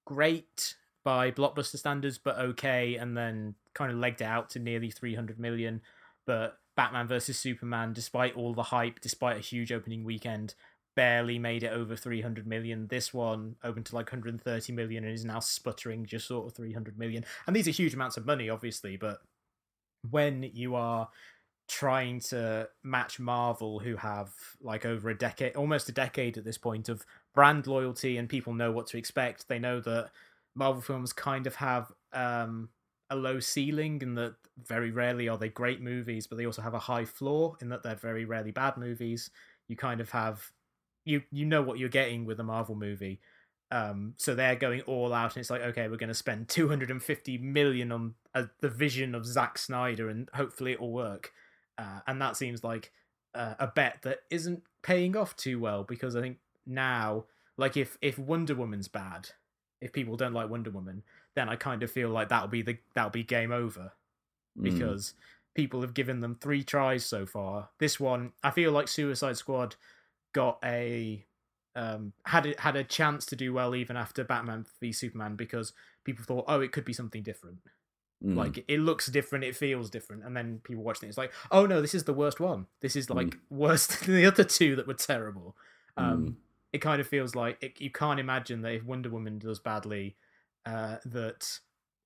great 0.05 0.75
by 1.05 1.31
blockbuster 1.31 1.79
standards, 1.79 2.19
but 2.19 2.39
okay, 2.39 2.97
and 2.97 3.17
then 3.17 3.55
kind 3.75 3.91
of 3.91 3.99
legged 3.99 4.23
out 4.23 4.51
to 4.51 4.59
nearly 4.59 4.91
300 4.91 5.39
million. 5.39 5.81
But 6.27 6.59
Batman 6.77 7.09
versus 7.09 7.39
Superman, 7.39 7.93
despite 7.93 8.37
all 8.37 8.55
the 8.55 8.63
hype, 8.63 9.01
despite 9.01 9.37
a 9.37 9.41
huge 9.41 9.73
opening 9.73 10.05
weekend, 10.05 10.55
barely 10.97 11.39
made 11.39 11.63
it 11.63 11.73
over 11.73 11.97
300 11.97 12.47
million. 12.47 12.87
This 12.89 13.15
one 13.15 13.57
opened 13.65 13.87
to 13.87 13.95
like 13.95 14.07
130 14.07 14.73
million 14.73 15.05
and 15.05 15.13
is 15.13 15.25
now 15.25 15.41
sputtering 15.41 16.05
just 16.05 16.27
sort 16.27 16.47
of 16.47 16.55
300 16.55 16.99
million. 16.99 17.25
And 17.47 17.55
these 17.55 17.69
are 17.69 17.73
huge 17.73 17.95
amounts 17.95 18.17
of 18.17 18.27
money, 18.27 18.51
obviously, 18.51 18.97
but 18.97 19.21
when 20.11 20.43
you 20.43 20.75
are 20.75 21.09
trying 21.69 22.19
to 22.19 22.69
match 22.83 23.21
Marvel, 23.21 23.79
who 23.79 23.97
have 23.97 24.33
like 24.61 24.85
over 24.85 25.09
a 25.11 25.17
decade, 25.17 25.55
almost 25.57 25.89
a 25.89 25.93
decade 25.93 26.37
at 26.37 26.45
this 26.45 26.59
point, 26.59 26.89
of 26.89 27.05
brand 27.35 27.67
loyalty 27.67 28.17
and 28.17 28.29
people 28.29 28.53
know 28.53 28.73
what 28.73 28.87
to 28.89 28.99
expect, 28.99 29.49
they 29.49 29.59
know 29.59 29.81
that 29.81 30.11
Marvel 30.55 30.83
films 30.83 31.13
kind 31.13 31.47
of 31.47 31.57
have 31.57 31.93
um, 32.13 32.71
a 33.09 33.17
low 33.17 33.41
ceiling 33.41 34.01
in 34.03 34.15
that 34.15 34.35
very 34.59 34.91
rarely 34.91 35.29
are 35.29 35.39
they 35.39 35.49
great 35.49 35.81
movies, 35.81 36.27
but 36.27 36.39
they 36.39 36.47
also 36.47 36.63
have 36.63 36.75
a 36.75 36.79
high 36.79 37.05
floor 37.05 37.57
in 37.61 37.69
that 37.71 37.83
they're 37.83 37.95
very 37.95 38.25
rarely 38.25 38.51
bad 38.51 38.77
movies. 38.77 39.31
You 39.69 39.77
kind 39.77 40.01
of 40.01 40.11
have 40.11 40.51
you 41.05 41.23
you 41.31 41.47
know 41.47 41.63
what 41.63 41.79
you're 41.79 41.89
getting 41.89 42.25
with 42.25 42.41
a 42.41 42.45
Marvel 42.45 42.75
movie. 42.75 43.21
Um, 43.73 44.15
so 44.17 44.35
they're 44.35 44.57
going 44.57 44.81
all 44.83 45.13
out, 45.13 45.37
and 45.37 45.41
it's 45.41 45.51
like, 45.51 45.63
okay, 45.63 45.89
we're 45.89 45.97
going 45.97 46.09
to 46.09 46.15
spend 46.15 46.49
250 46.49 47.39
million 47.39 47.93
on 47.93 48.15
uh, 48.35 48.45
the 48.61 48.69
vision 48.69 49.15
of 49.15 49.25
Zack 49.25 49.59
Snyder, 49.59 50.09
and 50.09 50.29
hopefully 50.35 50.73
it 50.73 50.81
will 50.81 50.93
work. 50.93 51.33
Uh, 51.79 52.01
and 52.07 52.21
that 52.21 52.37
seems 52.37 52.65
like 52.65 52.93
uh, 53.35 53.55
a 53.59 53.69
bet 53.69 54.01
that 54.03 54.21
isn't 54.31 54.65
paying 54.83 55.17
off 55.17 55.37
too 55.37 55.61
well 55.61 55.85
because 55.85 56.17
I 56.17 56.21
think 56.21 56.39
now, 56.67 57.27
like 57.57 57.77
if 57.77 57.97
if 58.03 58.19
Wonder 58.19 58.55
Woman's 58.55 58.89
bad, 58.89 59.31
if 59.81 59.93
people 59.93 60.17
don't 60.17 60.33
like 60.35 60.51
Wonder 60.51 60.71
Woman, 60.71 61.03
then 61.35 61.49
I 61.49 61.57
kind 61.57 61.83
of 61.83 61.91
feel 61.91 62.11
like 62.11 62.29
that'll 62.29 62.49
be 62.49 62.63
the 62.63 62.79
that'll 62.95 63.11
be 63.11 63.23
game 63.25 63.53
over 63.53 63.93
Mm. 64.59 64.65
because 64.65 65.15
people 65.55 65.81
have 65.83 65.95
given 65.95 66.21
them 66.21 66.35
three 66.41 66.65
tries 66.65 67.05
so 67.05 67.25
far. 67.25 67.69
This 67.79 68.01
one, 68.01 68.33
I 68.43 68.51
feel 68.51 68.73
like 68.73 68.89
Suicide 68.89 69.37
Squad 69.37 69.77
got 70.33 70.59
a 70.65 71.25
um 71.77 72.13
had 72.27 72.47
it 72.47 72.59
had 72.61 72.75
a 72.75 72.83
chance 72.83 73.25
to 73.27 73.37
do 73.37 73.53
well 73.53 73.77
even 73.77 73.97
after 73.97 74.25
Batman 74.25 74.67
v 74.81 74.91
Superman 74.93 75.37
because 75.37 75.73
people 76.05 76.25
thought, 76.25 76.45
oh, 76.49 76.61
it 76.61 76.73
could 76.73 76.85
be 76.85 76.93
something 76.93 77.23
different. 77.23 77.59
Mm. 78.25 78.35
Like 78.37 78.65
it 78.67 78.81
looks 78.81 79.07
different, 79.07 79.45
it 79.45 79.55
feels 79.57 79.89
different, 79.89 80.25
and 80.25 80.37
then 80.37 80.61
people 80.65 80.83
watching 80.83 81.07
it, 81.07 81.11
it's 81.11 81.17
like, 81.19 81.33
oh 81.53 81.65
no, 81.65 81.81
this 81.81 81.95
is 81.95 82.05
the 82.05 82.13
worst 82.13 82.41
one. 82.41 82.67
This 82.81 82.97
is 82.97 83.09
like 83.09 83.39
worse 83.51 83.87
than 84.05 84.17
the 84.17 84.27
other 84.27 84.45
two 84.45 84.75
that 84.77 84.87
were 84.89 84.95
terrible. 84.95 85.57
Um, 85.97 86.27
Mm. 86.27 86.35
It 86.73 86.79
kind 86.79 87.01
of 87.01 87.09
feels 87.09 87.35
like 87.35 87.59
it, 87.61 87.81
you 87.81 87.91
can't 87.91 88.21
imagine 88.21 88.63
that 88.63 88.75
if 88.75 88.85
Wonder 88.85 89.11
Woman 89.11 89.39
does 89.39 89.59
badly, 89.59 90.17
uh, 90.65 90.97
that 91.05 91.59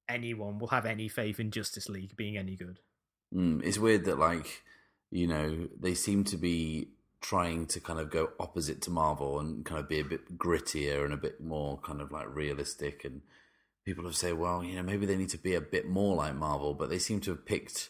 anyone 0.08 0.58
will 0.58 0.68
have 0.68 0.86
any 0.86 1.08
faith 1.08 1.40
in 1.40 1.50
Justice 1.50 1.88
League 1.88 2.16
being 2.16 2.36
any 2.36 2.56
good. 2.56 2.80
Mm, 3.34 3.62
it's 3.64 3.78
weird 3.78 4.04
that 4.04 4.18
like 4.18 4.62
you 5.10 5.26
know 5.26 5.68
they 5.78 5.94
seem 5.94 6.24
to 6.24 6.36
be 6.36 6.88
trying 7.20 7.66
to 7.66 7.80
kind 7.80 7.98
of 7.98 8.10
go 8.10 8.30
opposite 8.38 8.82
to 8.82 8.90
Marvel 8.90 9.40
and 9.40 9.64
kind 9.64 9.80
of 9.80 9.88
be 9.88 9.98
a 9.98 10.04
bit 10.04 10.36
grittier 10.36 11.04
and 11.04 11.14
a 11.14 11.16
bit 11.16 11.40
more 11.40 11.78
kind 11.78 12.00
of 12.00 12.12
like 12.12 12.26
realistic 12.28 13.04
and 13.04 13.22
people 13.84 14.04
have 14.04 14.16
said 14.16 14.34
well 14.34 14.62
you 14.62 14.76
know 14.76 14.82
maybe 14.82 15.06
they 15.06 15.16
need 15.16 15.30
to 15.30 15.38
be 15.38 15.54
a 15.54 15.60
bit 15.60 15.88
more 15.88 16.16
like 16.16 16.34
Marvel 16.34 16.74
but 16.74 16.90
they 16.90 16.98
seem 16.98 17.20
to 17.20 17.30
have 17.30 17.46
picked 17.46 17.88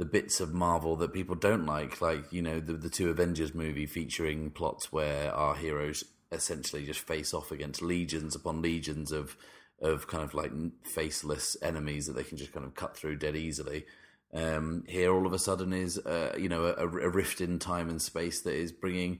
the 0.00 0.06
bits 0.06 0.40
of 0.40 0.54
Marvel 0.54 0.96
that 0.96 1.12
people 1.12 1.34
don't 1.34 1.66
like 1.66 2.00
like 2.00 2.32
you 2.32 2.40
know 2.40 2.58
the 2.58 2.72
the 2.72 2.88
two 2.88 3.10
Avengers 3.10 3.54
movie 3.54 3.84
featuring 3.84 4.50
plots 4.50 4.90
where 4.90 5.30
our 5.30 5.54
heroes 5.54 6.02
essentially 6.32 6.86
just 6.86 7.00
face 7.00 7.34
off 7.34 7.52
against 7.52 7.82
legions 7.82 8.34
upon 8.34 8.62
legions 8.62 9.12
of 9.12 9.36
of 9.82 10.06
kind 10.06 10.24
of 10.24 10.32
like 10.32 10.52
faceless 10.84 11.54
enemies 11.60 12.06
that 12.06 12.14
they 12.14 12.24
can 12.24 12.38
just 12.38 12.50
kind 12.50 12.64
of 12.64 12.74
cut 12.74 12.96
through 12.96 13.16
dead 13.16 13.36
easily. 13.36 13.84
Um, 14.32 14.84
here, 14.88 15.12
all 15.12 15.26
of 15.26 15.34
a 15.34 15.38
sudden, 15.38 15.74
is 15.74 15.98
uh, 15.98 16.34
you 16.38 16.48
know 16.48 16.64
a, 16.64 16.86
a, 16.86 17.08
rift 17.10 17.42
in 17.42 17.58
time 17.58 17.90
and 17.90 18.00
space 18.00 18.40
that 18.42 18.54
is 18.54 18.72
bringing 18.72 19.18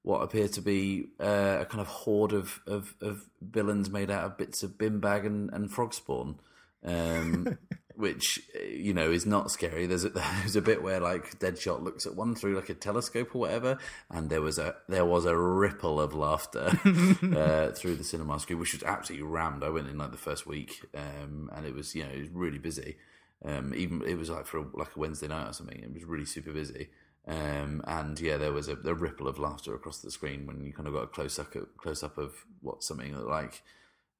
what 0.00 0.22
appear 0.22 0.48
to 0.48 0.62
be 0.62 1.08
uh, 1.20 1.58
a 1.60 1.66
kind 1.66 1.80
of 1.82 1.88
horde 1.88 2.32
of, 2.32 2.60
of, 2.66 2.94
of 3.02 3.26
villains 3.42 3.90
made 3.90 4.10
out 4.10 4.24
of 4.24 4.38
bits 4.38 4.62
of 4.62 4.78
bin 4.78 4.98
bag 4.98 5.26
and, 5.26 5.50
and 5.52 5.70
frog 5.70 5.92
spawn. 5.92 6.38
Um, 6.84 7.58
which 8.02 8.40
you 8.68 8.92
know 8.92 9.12
is 9.12 9.24
not 9.24 9.52
scary. 9.52 9.86
There's 9.86 10.04
a, 10.04 10.08
there's 10.40 10.56
a 10.56 10.60
bit 10.60 10.82
where 10.82 10.98
like 10.98 11.38
Deadshot 11.38 11.84
looks 11.84 12.04
at 12.04 12.16
one 12.16 12.34
through 12.34 12.56
like 12.56 12.68
a 12.68 12.74
telescope 12.74 13.32
or 13.32 13.38
whatever, 13.38 13.78
and 14.10 14.28
there 14.28 14.40
was 14.42 14.58
a 14.58 14.74
there 14.88 15.04
was 15.04 15.24
a 15.24 15.36
ripple 15.36 16.00
of 16.00 16.12
laughter 16.12 16.66
uh, 16.84 17.70
through 17.70 17.94
the 17.94 18.02
cinema 18.02 18.40
screen, 18.40 18.58
which 18.58 18.72
was 18.72 18.82
absolutely 18.82 19.26
rammed. 19.26 19.62
I 19.62 19.68
went 19.68 19.88
in 19.88 19.98
like 19.98 20.10
the 20.10 20.18
first 20.18 20.48
week, 20.48 20.84
um, 20.96 21.48
and 21.54 21.64
it 21.64 21.74
was 21.74 21.94
you 21.94 22.02
know 22.02 22.10
it 22.10 22.18
was 22.18 22.28
really 22.30 22.58
busy. 22.58 22.96
Um, 23.44 23.72
even 23.72 24.02
it 24.02 24.18
was 24.18 24.30
like 24.30 24.46
for 24.46 24.58
a, 24.58 24.64
like 24.74 24.96
a 24.96 24.98
Wednesday 24.98 25.28
night 25.28 25.48
or 25.48 25.52
something. 25.52 25.78
It 25.78 25.94
was 25.94 26.04
really 26.04 26.26
super 26.26 26.52
busy. 26.52 26.88
Um, 27.28 27.82
and 27.86 28.18
yeah, 28.18 28.36
there 28.36 28.52
was 28.52 28.66
a, 28.66 28.76
a, 28.84 28.94
ripple 28.94 29.28
of 29.28 29.38
laughter 29.38 29.76
across 29.76 30.00
the 30.00 30.10
screen 30.10 30.44
when 30.44 30.64
you 30.64 30.72
kind 30.72 30.88
of 30.88 30.94
got 30.94 31.04
a 31.04 31.06
close 31.06 31.38
up 31.38 31.54
close 31.76 32.02
up 32.02 32.18
of 32.18 32.34
what 32.62 32.82
something 32.82 33.14
like 33.24 33.62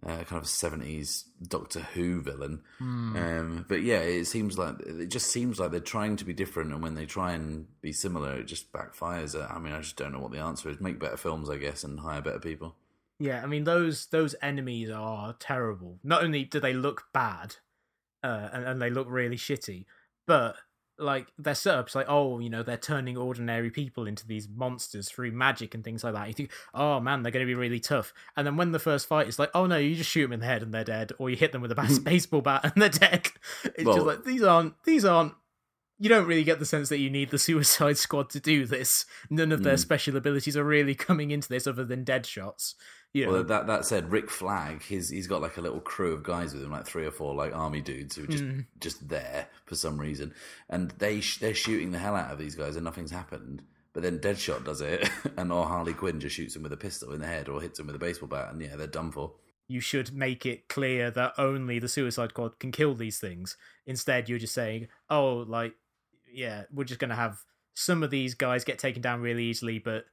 uh, 0.04 0.24
kind 0.24 0.40
of 0.40 0.48
seventies 0.48 1.24
Doctor 1.46 1.80
Who 1.80 2.22
villain. 2.22 2.62
Mm. 2.80 3.16
Um, 3.16 3.64
but 3.68 3.82
yeah, 3.82 4.00
it 4.00 4.26
seems 4.26 4.58
like 4.58 4.80
it 4.80 5.08
just 5.08 5.30
seems 5.30 5.60
like 5.60 5.70
they're 5.70 5.80
trying 5.80 6.16
to 6.16 6.24
be 6.24 6.32
different, 6.32 6.72
and 6.72 6.82
when 6.82 6.94
they 6.94 7.06
try 7.06 7.32
and 7.32 7.66
be 7.80 7.92
similar, 7.92 8.36
it 8.36 8.46
just 8.46 8.72
backfires. 8.72 9.34
I 9.34 9.58
mean, 9.58 9.72
I 9.72 9.80
just 9.80 9.96
don't 9.96 10.12
know 10.12 10.20
what 10.20 10.32
the 10.32 10.38
answer 10.38 10.70
is. 10.70 10.80
Make 10.80 10.98
better 10.98 11.16
films, 11.16 11.48
I 11.48 11.56
guess, 11.56 11.84
and 11.84 12.00
hire 12.00 12.20
better 12.20 12.40
people. 12.40 12.76
Yeah, 13.18 13.40
I 13.42 13.46
mean 13.46 13.64
those 13.64 14.06
those 14.06 14.34
enemies 14.42 14.90
are 14.90 15.34
terrible. 15.38 15.98
Not 16.02 16.24
only 16.24 16.44
do 16.44 16.58
they 16.58 16.72
look 16.74 17.04
bad, 17.12 17.56
uh, 18.24 18.48
and, 18.52 18.64
and 18.64 18.82
they 18.82 18.90
look 18.90 19.06
really 19.08 19.36
shitty, 19.36 19.84
but 20.26 20.56
like 21.02 21.28
their 21.38 21.54
setups 21.54 21.94
like 21.94 22.06
oh 22.08 22.38
you 22.38 22.48
know 22.48 22.62
they're 22.62 22.76
turning 22.76 23.16
ordinary 23.16 23.70
people 23.70 24.06
into 24.06 24.26
these 24.26 24.48
monsters 24.48 25.08
through 25.08 25.32
magic 25.32 25.74
and 25.74 25.84
things 25.84 26.04
like 26.04 26.14
that 26.14 26.28
you 26.28 26.34
think 26.34 26.50
oh 26.74 27.00
man 27.00 27.22
they're 27.22 27.32
going 27.32 27.44
to 27.44 27.50
be 27.50 27.54
really 27.54 27.80
tough 27.80 28.12
and 28.36 28.46
then 28.46 28.56
when 28.56 28.72
the 28.72 28.78
first 28.78 29.06
fight 29.06 29.28
is 29.28 29.38
like 29.38 29.50
oh 29.54 29.66
no 29.66 29.76
you 29.76 29.94
just 29.94 30.10
shoot 30.10 30.22
them 30.22 30.32
in 30.32 30.40
the 30.40 30.46
head 30.46 30.62
and 30.62 30.72
they're 30.72 30.84
dead 30.84 31.12
or 31.18 31.30
you 31.30 31.36
hit 31.36 31.52
them 31.52 31.62
with 31.62 31.72
a 31.72 32.00
baseball 32.04 32.40
bat 32.40 32.60
and 32.64 32.80
they're 32.80 32.88
dead 32.88 33.28
it's 33.64 33.84
well, 33.84 33.94
just 33.94 34.06
like 34.06 34.24
these 34.24 34.42
aren't 34.42 34.74
these 34.84 35.04
aren't 35.04 35.34
you 36.02 36.08
don't 36.08 36.26
really 36.26 36.42
get 36.42 36.58
the 36.58 36.66
sense 36.66 36.88
that 36.88 36.98
you 36.98 37.08
need 37.08 37.30
the 37.30 37.38
Suicide 37.38 37.96
Squad 37.96 38.28
to 38.30 38.40
do 38.40 38.66
this. 38.66 39.06
None 39.30 39.52
of 39.52 39.62
their 39.62 39.76
mm. 39.76 39.78
special 39.78 40.16
abilities 40.16 40.56
are 40.56 40.64
really 40.64 40.96
coming 40.96 41.30
into 41.30 41.48
this 41.48 41.64
other 41.64 41.84
than 41.84 42.04
Deadshot's. 42.04 42.74
Know? 43.14 43.32
Well, 43.32 43.44
that 43.44 43.66
that 43.66 43.84
said, 43.84 44.10
Rick 44.10 44.30
Flag, 44.30 44.82
he's 44.82 45.10
he's 45.10 45.26
got 45.26 45.42
like 45.42 45.58
a 45.58 45.60
little 45.60 45.80
crew 45.80 46.12
of 46.12 46.22
guys 46.22 46.54
with 46.54 46.62
him, 46.62 46.70
like 46.70 46.86
three 46.86 47.04
or 47.04 47.10
four 47.10 47.34
like 47.34 47.54
army 47.54 47.80
dudes 47.80 48.16
who 48.16 48.24
are 48.24 48.28
just 48.28 48.44
mm. 48.44 48.64
just 48.80 49.06
there 49.08 49.48
for 49.66 49.74
some 49.74 49.98
reason, 49.98 50.34
and 50.70 50.92
they 50.92 51.20
sh- 51.20 51.38
they're 51.38 51.54
shooting 51.54 51.90
the 51.90 51.98
hell 51.98 52.16
out 52.16 52.30
of 52.30 52.38
these 52.38 52.54
guys, 52.54 52.76
and 52.76 52.84
nothing's 52.84 53.10
happened. 53.10 53.62
But 53.92 54.02
then 54.02 54.20
Deadshot 54.20 54.64
does 54.64 54.80
it, 54.80 55.10
and 55.36 55.52
or 55.52 55.66
Harley 55.66 55.92
Quinn 55.92 56.20
just 56.20 56.36
shoots 56.36 56.56
him 56.56 56.62
with 56.62 56.72
a 56.72 56.78
pistol 56.78 57.12
in 57.12 57.20
the 57.20 57.26
head 57.26 57.48
or 57.48 57.60
hits 57.60 57.78
him 57.78 57.86
with 57.86 57.96
a 57.96 57.98
baseball 57.98 58.28
bat, 58.28 58.50
and 58.50 58.62
yeah, 58.62 58.76
they're 58.76 58.86
done 58.86 59.10
for 59.10 59.32
you 59.68 59.80
should 59.80 60.12
make 60.12 60.44
it 60.44 60.68
clear 60.68 61.10
that 61.10 61.32
only 61.38 61.78
the 61.78 61.88
Suicide 61.88 62.30
Squad 62.30 62.58
can 62.58 62.72
kill 62.72 62.94
these 62.94 63.18
things. 63.18 63.56
Instead, 63.86 64.28
you're 64.28 64.38
just 64.38 64.52
saying, 64.52 64.88
oh, 65.08 65.46
like 65.48 65.74
yeah, 66.32 66.64
we're 66.72 66.84
just 66.84 67.00
going 67.00 67.10
to 67.10 67.16
have 67.16 67.38
some 67.74 68.02
of 68.02 68.10
these 68.10 68.34
guys 68.34 68.64
get 68.64 68.78
taken 68.78 69.02
down 69.02 69.20
really 69.20 69.44
easily, 69.44 69.78
but 69.78 70.04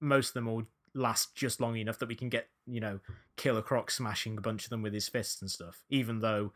most 0.00 0.28
of 0.28 0.34
them 0.34 0.46
will 0.46 0.66
last 0.94 1.34
just 1.34 1.60
long 1.60 1.76
enough 1.76 1.98
that 1.98 2.08
we 2.08 2.14
can 2.14 2.28
get, 2.28 2.48
you 2.66 2.80
know, 2.80 3.00
Killer 3.36 3.62
Croc 3.62 3.90
smashing 3.90 4.36
a 4.38 4.40
bunch 4.40 4.64
of 4.64 4.70
them 4.70 4.82
with 4.82 4.92
his 4.92 5.08
fists 5.08 5.40
and 5.40 5.50
stuff. 5.50 5.84
Even 5.90 6.20
though 6.20 6.52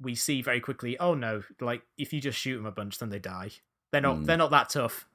we 0.00 0.14
see 0.14 0.42
very 0.42 0.60
quickly, 0.60 0.98
oh 0.98 1.14
no, 1.14 1.42
like 1.60 1.82
if 1.96 2.12
you 2.12 2.20
just 2.20 2.38
shoot 2.38 2.56
them 2.56 2.66
a 2.66 2.72
bunch, 2.72 2.98
then 2.98 3.10
they 3.10 3.18
die. 3.18 3.50
They're 3.90 4.00
not. 4.00 4.18
Mm. 4.18 4.26
They're 4.26 4.36
not 4.36 4.50
that 4.50 4.70
tough. 4.70 5.06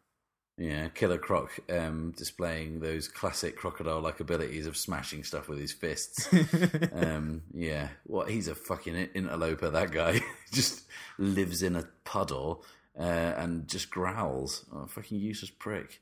Yeah, 0.59 0.87
Killer 0.89 1.19
Croc 1.19 1.51
um, 1.69 2.13
displaying 2.17 2.79
those 2.79 3.07
classic 3.07 3.57
crocodile-like 3.57 4.19
abilities 4.19 4.65
of 4.65 4.75
smashing 4.75 5.23
stuff 5.23 5.47
with 5.47 5.59
his 5.59 5.71
fists. 5.71 6.27
um, 6.93 7.43
yeah, 7.53 7.89
what 8.05 8.25
well, 8.25 8.33
he's 8.33 8.47
a 8.47 8.55
fucking 8.55 8.95
interloper. 9.13 9.69
That 9.69 9.91
guy 9.91 10.19
just 10.51 10.85
lives 11.19 11.61
in 11.61 11.75
a 11.75 11.87
puddle 12.05 12.65
uh, 12.97 13.03
and 13.37 13.67
just 13.67 13.91
growls. 13.91 14.65
Oh, 14.73 14.87
fucking 14.87 15.19
useless 15.19 15.51
prick. 15.51 16.01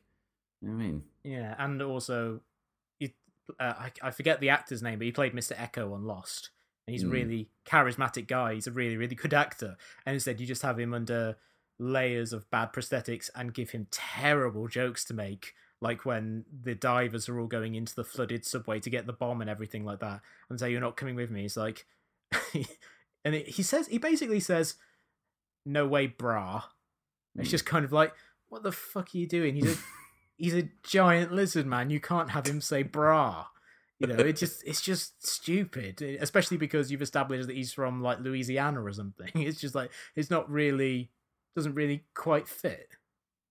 You 0.62 0.70
know 0.70 0.74
I 0.76 0.78
mean? 0.78 1.04
Yeah, 1.24 1.56
and 1.60 1.82
also, 1.82 2.40
uh, 3.60 3.74
I, 3.78 3.92
I 4.02 4.12
forget 4.12 4.40
the 4.40 4.50
actor's 4.50 4.82
name, 4.82 5.00
but 5.00 5.06
he 5.06 5.12
played 5.12 5.34
Mr. 5.34 5.56
Eko 5.56 5.94
on 5.94 6.06
Lost. 6.06 6.50
And 6.88 6.94
he's 6.94 7.04
a 7.04 7.08
mm. 7.08 7.14
really 7.14 7.50
charismatic 7.66 8.28
guy. 8.28 8.54
He's 8.54 8.68
a 8.68 8.72
really, 8.72 8.98
really 8.98 9.16
good 9.16 9.34
actor. 9.34 9.76
And 10.06 10.14
instead, 10.14 10.40
you 10.40 10.46
just 10.46 10.62
have 10.62 10.80
him 10.80 10.94
under 10.94 11.38
layers 11.80 12.32
of 12.32 12.50
bad 12.52 12.74
prosthetics 12.74 13.30
and 13.36 13.54
give 13.54 13.72
him 13.72 13.88
terrible 13.92 14.68
jokes 14.68 15.04
to 15.06 15.14
make 15.14 15.54
like 15.82 16.06
when 16.06 16.46
the 16.64 16.74
divers 16.74 17.28
are 17.28 17.38
all 17.38 17.48
going 17.48 17.76
into 17.76 17.94
the 17.94 18.04
flooded 18.04 18.46
subway 18.46 18.80
to 18.80 18.90
get 18.90 19.06
the 19.06 19.12
bomb 19.12 19.42
and 19.42 19.50
everything 19.50 19.84
like 19.84 20.00
that 20.00 20.22
and 20.50 20.58
say 20.58 20.72
you're 20.72 20.80
not 20.80 20.96
coming 20.96 21.16
with 21.16 21.30
me 21.30 21.42
he's 21.42 21.58
like 21.58 21.86
and 22.54 23.36
it, 23.36 23.46
he 23.50 23.62
says 23.62 23.88
he 23.88 23.98
basically 23.98 24.40
says 24.40 24.76
no 25.66 25.86
way 25.86 26.08
brah 26.08 26.64
it's 27.38 27.50
just 27.50 27.66
kind 27.66 27.86
of 27.86 27.92
like, 27.92 28.14
what 28.50 28.64
the 28.64 28.72
fuck 28.72 29.10
are 29.14 29.18
you 29.18 29.28
doing? 29.28 29.56
He's 29.56 29.74
a 29.74 29.78
he's 30.38 30.56
a 30.56 30.70
giant 30.84 31.32
lizard 31.32 31.66
man. 31.66 31.90
You 31.90 32.00
can't 32.00 32.32
have 32.32 32.48
him 32.48 32.62
say 32.62 32.84
bra. 32.84 33.46
You 34.00 34.08
know, 34.08 34.16
it 34.16 34.36
just 34.36 34.62
it's 34.66 34.82
just 34.82 35.26
stupid, 35.26 36.02
especially 36.02 36.58
because 36.58 36.92
you've 36.92 37.02
established 37.02 37.48
that 37.48 37.56
he's 37.56 37.72
from 37.72 38.02
like 38.02 38.20
Louisiana 38.20 38.84
or 38.84 38.92
something. 38.92 39.32
It's 39.36 39.62
just 39.62 39.74
like 39.74 39.90
it's 40.16 40.30
not 40.30 40.50
really 40.50 41.12
doesn't 41.56 41.76
really 41.76 42.04
quite 42.14 42.48
fit. 42.48 42.90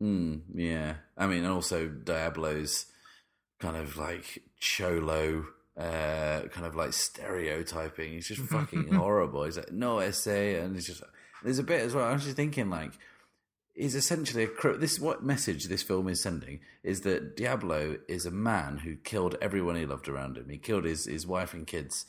Mm, 0.02 0.42
yeah, 0.54 0.96
I 1.16 1.26
mean, 1.26 1.46
also 1.46 1.88
Diablo's 1.88 2.86
kind 3.58 3.76
of 3.76 3.96
like 3.96 4.42
cholo, 4.60 5.46
uh, 5.78 6.42
kind 6.50 6.66
of 6.66 6.76
like 6.76 6.92
stereotyping. 6.92 8.12
He's 8.12 8.28
just 8.28 8.42
fucking 8.42 8.88
horrible. 8.92 9.44
He's 9.44 9.56
like 9.56 9.72
no 9.72 10.00
ese, 10.00 10.26
and 10.26 10.76
it's 10.76 10.86
just 10.86 11.02
there's 11.42 11.58
a 11.58 11.62
bit 11.64 11.80
as 11.80 11.94
well. 11.94 12.04
I 12.04 12.12
was 12.12 12.24
just 12.24 12.36
thinking 12.36 12.68
like 12.68 12.92
is 13.74 13.94
essentially 13.94 14.44
a 14.44 14.76
this 14.76 15.00
what 15.00 15.24
message 15.24 15.64
this 15.64 15.82
film 15.82 16.08
is 16.08 16.22
sending 16.22 16.60
is 16.82 17.00
that 17.00 17.36
Diablo 17.36 17.98
is 18.08 18.24
a 18.24 18.30
man 18.30 18.78
who 18.78 18.96
killed 18.96 19.36
everyone 19.42 19.76
he 19.76 19.86
loved 19.86 20.08
around 20.08 20.36
him. 20.36 20.48
He 20.48 20.58
killed 20.58 20.84
his 20.84 21.06
his 21.06 21.26
wife 21.26 21.54
and 21.54 21.66
kids. 21.66 22.06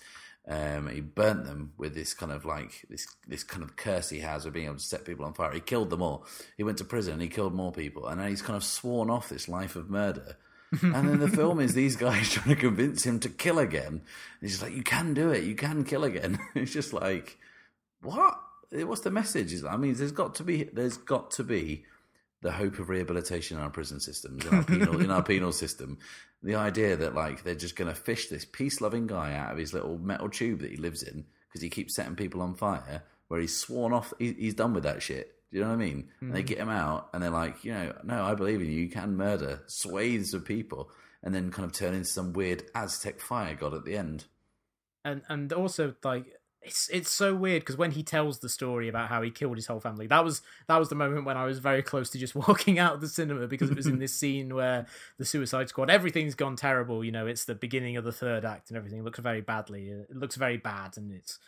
Um, 0.48 0.88
he 0.90 1.02
burnt 1.02 1.46
them 1.46 1.74
with 1.76 1.96
this 1.96 2.14
kind 2.14 2.32
of 2.32 2.46
like 2.46 2.86
this 2.88 3.08
this 3.28 3.44
kind 3.44 3.64
of 3.64 3.76
curse 3.76 4.10
he 4.10 4.20
has 4.20 4.46
of 4.46 4.54
being 4.54 4.68
able 4.68 4.76
to 4.76 4.84
set 4.84 5.06
people 5.06 5.26
on 5.26 5.34
fire. 5.34 5.52
He 5.54 5.60
killed 5.60 5.90
them 5.90 6.04
all. 6.04 6.28
He 6.56 6.64
went 6.64 6.78
to 6.78 6.84
prison. 6.84 7.20
He 7.20 7.30
killed 7.30 7.56
more 7.56 7.72
people, 7.72 8.08
and 8.08 8.24
he's 8.24 8.44
kind 8.44 8.58
of 8.58 8.64
sworn 8.64 9.10
off 9.10 9.30
this 9.30 9.48
life 9.50 9.76
of 9.76 9.90
murder. 9.90 10.38
and 10.82 11.08
then 11.08 11.20
the 11.20 11.28
film 11.28 11.60
is 11.60 11.74
these 11.74 11.96
guys 11.96 12.30
trying 12.32 12.56
to 12.56 12.62
convince 12.62 13.06
him 13.06 13.20
to 13.22 13.30
kill 13.30 13.58
again. 13.58 13.88
And 13.88 14.02
he's 14.42 14.62
like, 14.62 14.76
"You 14.76 14.84
can 14.84 15.16
do 15.16 15.32
it. 15.32 15.44
You 15.44 15.56
can 15.56 15.84
kill 15.84 16.04
again." 16.04 16.38
it's 16.56 16.74
just 16.74 16.94
like, 16.94 17.40
what? 18.02 18.40
What's 18.84 19.02
the 19.02 19.12
message? 19.12 19.54
Is 19.54 19.64
I 19.64 19.78
mean, 19.78 19.94
there's 19.96 20.12
got 20.12 20.36
to 20.36 20.44
be 20.44 20.64
there's 20.64 20.98
got 20.98 21.32
to 21.32 21.44
be 21.44 21.86
the 22.42 22.52
hope 22.52 22.78
of 22.80 22.90
rehabilitation 22.90 23.58
in 23.58 23.64
our 23.64 23.70
prison 23.70 24.00
systems, 24.00 24.46
in 24.46 24.54
our 24.54 24.64
penal, 24.66 25.02
in 25.02 25.12
our 25.12 25.24
penal 25.24 25.52
system. 25.52 25.98
The 26.44 26.56
idea 26.56 26.96
that 26.98 27.16
like 27.16 27.44
they're 27.44 27.56
just 27.56 27.76
going 27.76 27.94
to 27.94 28.00
fish 28.00 28.28
this 28.28 28.46
peace 28.46 28.82
loving 28.82 29.08
guy 29.08 29.34
out 29.34 29.52
of 29.52 29.58
his 29.58 29.74
little 29.74 29.98
metal 29.98 30.30
tube 30.30 30.60
that 30.60 30.72
he 30.72 30.78
lives 30.78 31.02
in 31.04 31.26
because 31.48 31.62
he 31.62 31.70
keeps 31.70 31.96
setting 31.96 32.16
people 32.16 32.42
on 32.42 32.54
fire, 32.54 33.04
where 33.30 33.40
he's 33.40 33.58
sworn 33.58 33.94
off, 33.94 34.14
he, 34.20 34.34
he's 34.34 34.54
done 34.54 34.74
with 34.74 34.84
that 34.84 35.02
shit. 35.02 35.36
Do 35.52 35.58
you 35.58 35.64
know 35.64 35.70
what 35.70 35.76
I 35.76 35.86
mean? 35.86 36.10
Mm. 36.22 36.28
And 36.28 36.36
they 36.36 36.42
hmm. 36.42 36.48
get 36.48 36.58
him 36.58 36.70
out, 36.70 37.10
and 37.14 37.24
they're 37.24 37.30
like, 37.30 37.64
you 37.64 37.72
know, 37.72 37.94
no, 38.04 38.24
I 38.24 38.36
believe 38.36 38.60
in 38.60 38.68
you. 38.68 38.82
You 38.82 38.90
can 38.90 39.16
murder 39.16 39.64
swathes 39.68 40.34
of 40.34 40.44
people, 40.44 40.92
and 41.24 41.34
then 41.34 41.50
kind 41.50 41.66
of 41.66 41.72
turn 41.72 41.94
into 41.94 42.10
some 42.10 42.34
weird 42.34 42.64
Aztec 42.76 43.22
fire 43.22 43.56
god 43.56 43.74
at 43.74 43.86
the 43.86 43.96
end. 43.96 44.26
And 45.06 45.22
and 45.30 45.54
also 45.54 45.96
like 46.04 46.26
it's 46.66 46.90
it's 46.90 47.12
so 47.12 47.36
weird 47.36 47.62
because 47.62 47.78
when 47.78 47.92
he 47.92 48.02
tells 48.02 48.40
the 48.40 48.50
story 48.50 48.90
about 48.90 49.08
how 49.08 49.22
he 49.22 49.30
killed 49.30 49.56
his 49.56 49.68
whole 49.68 49.80
family, 49.80 50.08
that 50.08 50.24
was 50.24 50.42
that 50.68 50.78
was 50.78 50.90
the 50.90 50.96
moment 50.96 51.26
when 51.26 51.38
I 51.38 51.46
was 51.46 51.60
very 51.60 51.84
close 51.84 52.10
to 52.12 52.18
just 52.18 52.36
walking 52.48 52.80
out 52.80 52.96
of 52.96 53.02
the 53.02 53.08
cinema 53.08 53.48
because 53.48 53.70
it 53.70 53.78
was 53.78 53.88
in 53.88 54.00
this 54.00 54.14
scene 54.14 54.54
where 54.54 54.88
the 55.18 55.26
Suicide 55.26 55.70
Squad, 55.70 55.90
everything's 55.90 56.36
gone 56.36 56.56
terrible. 56.56 57.04
You 57.04 57.12
know, 57.12 57.28
it's 57.28 57.46
the 57.46 57.56
beginning 57.56 57.98
of 57.98 58.04
the 58.04 58.12
third 58.12 58.44
act 58.44 58.70
and 58.70 58.78
everything 58.78 59.04
looks 59.04 59.20
very 59.20 59.42
badly. 59.42 59.90
It 59.90 60.16
looks 60.16 60.36
very 60.36 60.58
bad, 60.58 60.98
and 60.98 61.12
it's 61.12 61.40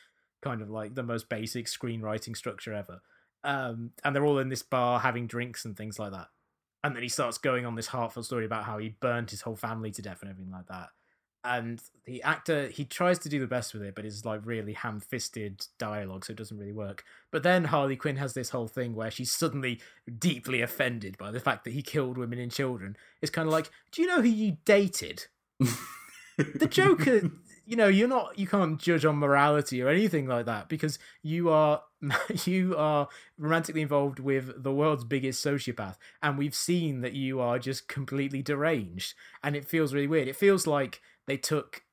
kind 0.41 0.61
of 0.61 0.70
like 0.70 0.93
the 0.93 1.03
most 1.03 1.30
basic 1.30 1.65
screenwriting 1.65 2.38
structure 2.38 2.74
ever. 2.74 3.01
Um, 3.43 3.91
and 4.03 4.15
they're 4.15 4.26
all 4.26 4.39
in 4.39 4.49
this 4.49 4.63
bar 4.63 4.99
having 4.99 5.26
drinks 5.26 5.65
and 5.65 5.76
things 5.76 5.97
like 5.97 6.11
that. 6.11 6.28
And 6.84 6.95
then 6.95 7.03
he 7.03 7.09
starts 7.09 7.38
going 7.38 7.65
on 7.65 7.76
this 7.76 7.88
heartfelt 7.88 8.26
story 8.26 8.45
about 8.45 8.65
how 8.65 8.78
he 8.78 8.89
burnt 8.89 9.32
his 9.32 9.41
whole 9.41 9.55
family 9.55 9.91
to 9.91 10.01
death 10.01 10.22
and 10.22 10.30
everything 10.30 10.51
like 10.51 10.68
that 10.68 10.89
and 11.43 11.81
the 12.05 12.21
actor 12.23 12.67
he 12.67 12.83
tries 12.83 13.19
to 13.19 13.29
do 13.29 13.39
the 13.39 13.47
best 13.47 13.73
with 13.73 13.83
it 13.83 13.95
but 13.95 14.05
it's 14.05 14.25
like 14.25 14.41
really 14.43 14.73
ham-fisted 14.73 15.65
dialogue 15.77 16.25
so 16.25 16.31
it 16.31 16.38
doesn't 16.38 16.57
really 16.57 16.71
work. 16.71 17.03
But 17.31 17.43
then 17.43 17.65
harley 17.65 17.95
quinn 17.95 18.17
has 18.17 18.33
this 18.33 18.49
whole 18.49 18.67
thing 18.67 18.95
where 18.95 19.11
she's 19.11 19.31
suddenly 19.31 19.79
deeply 20.19 20.61
offended 20.61 21.17
by 21.17 21.31
the 21.31 21.39
fact 21.39 21.63
that 21.65 21.73
he 21.73 21.81
killed 21.81 22.17
women 22.17 22.39
and 22.39 22.51
children. 22.51 22.97
It's 23.21 23.31
kind 23.31 23.47
of 23.47 23.53
like 23.53 23.69
do 23.91 24.01
you 24.01 24.07
know 24.07 24.21
who 24.21 24.29
you 24.29 24.57
dated? 24.65 25.25
The 26.38 26.67
Joker, 26.67 27.31
you 27.65 27.75
know, 27.75 27.88
you're 27.88 28.07
not, 28.07 28.38
you 28.38 28.45
can't 28.45 28.79
judge 28.79 29.05
on 29.05 29.17
morality 29.17 29.81
or 29.81 29.89
anything 29.89 30.27
like 30.27 30.45
that 30.45 30.69
because 30.69 30.99
you 31.23 31.49
are, 31.49 31.81
you 32.45 32.75
are 32.77 33.07
romantically 33.39 33.81
involved 33.81 34.19
with 34.19 34.63
the 34.63 34.71
world's 34.71 35.03
biggest 35.03 35.43
sociopath, 35.43 35.97
and 36.21 36.38
we've 36.38 36.55
seen 36.55 37.01
that 37.01 37.13
you 37.13 37.39
are 37.39 37.57
just 37.57 37.88
completely 37.88 38.43
deranged, 38.43 39.15
and 39.43 39.55
it 39.55 39.65
feels 39.65 39.93
really 39.93 40.07
weird. 40.07 40.27
It 40.27 40.35
feels 40.35 40.67
like 40.67 41.01
they 41.28 41.38
took 41.38 41.84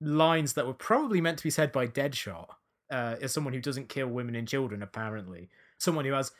lines 0.00 0.54
that 0.54 0.66
were 0.66 0.74
probably 0.74 1.20
meant 1.20 1.38
to 1.38 1.44
be 1.44 1.50
said 1.50 1.72
by 1.72 1.86
Deadshot, 1.86 2.48
uh, 2.90 3.16
as 3.20 3.32
someone 3.32 3.54
who 3.54 3.60
doesn't 3.60 3.88
kill 3.88 4.08
women 4.08 4.34
and 4.34 4.46
children, 4.46 4.82
apparently, 4.82 5.48
someone 5.78 6.04
who 6.04 6.12
has 6.12 6.32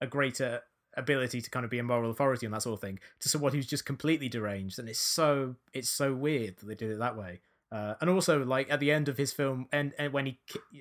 a 0.00 0.06
greater 0.06 0.62
ability 0.96 1.40
to 1.40 1.50
kind 1.50 1.64
of 1.64 1.70
be 1.70 1.78
a 1.78 1.82
moral 1.82 2.10
authority 2.10 2.46
and 2.46 2.54
that 2.54 2.62
sort 2.62 2.74
of 2.74 2.80
thing 2.80 2.98
to 3.20 3.28
someone 3.28 3.52
who's 3.52 3.66
just 3.66 3.84
completely 3.84 4.28
deranged 4.28 4.78
and 4.78 4.88
it's 4.88 4.98
so 4.98 5.54
it's 5.72 5.88
so 5.88 6.12
weird 6.12 6.56
that 6.56 6.66
they 6.66 6.74
did 6.74 6.90
it 6.90 6.98
that 6.98 7.16
way 7.16 7.40
uh, 7.70 7.94
and 8.00 8.08
also, 8.08 8.44
like 8.44 8.70
at 8.70 8.80
the 8.80 8.90
end 8.90 9.08
of 9.08 9.18
his 9.18 9.32
film, 9.32 9.66
and, 9.72 9.92
and 9.98 10.12
when 10.12 10.24
he 10.24 10.38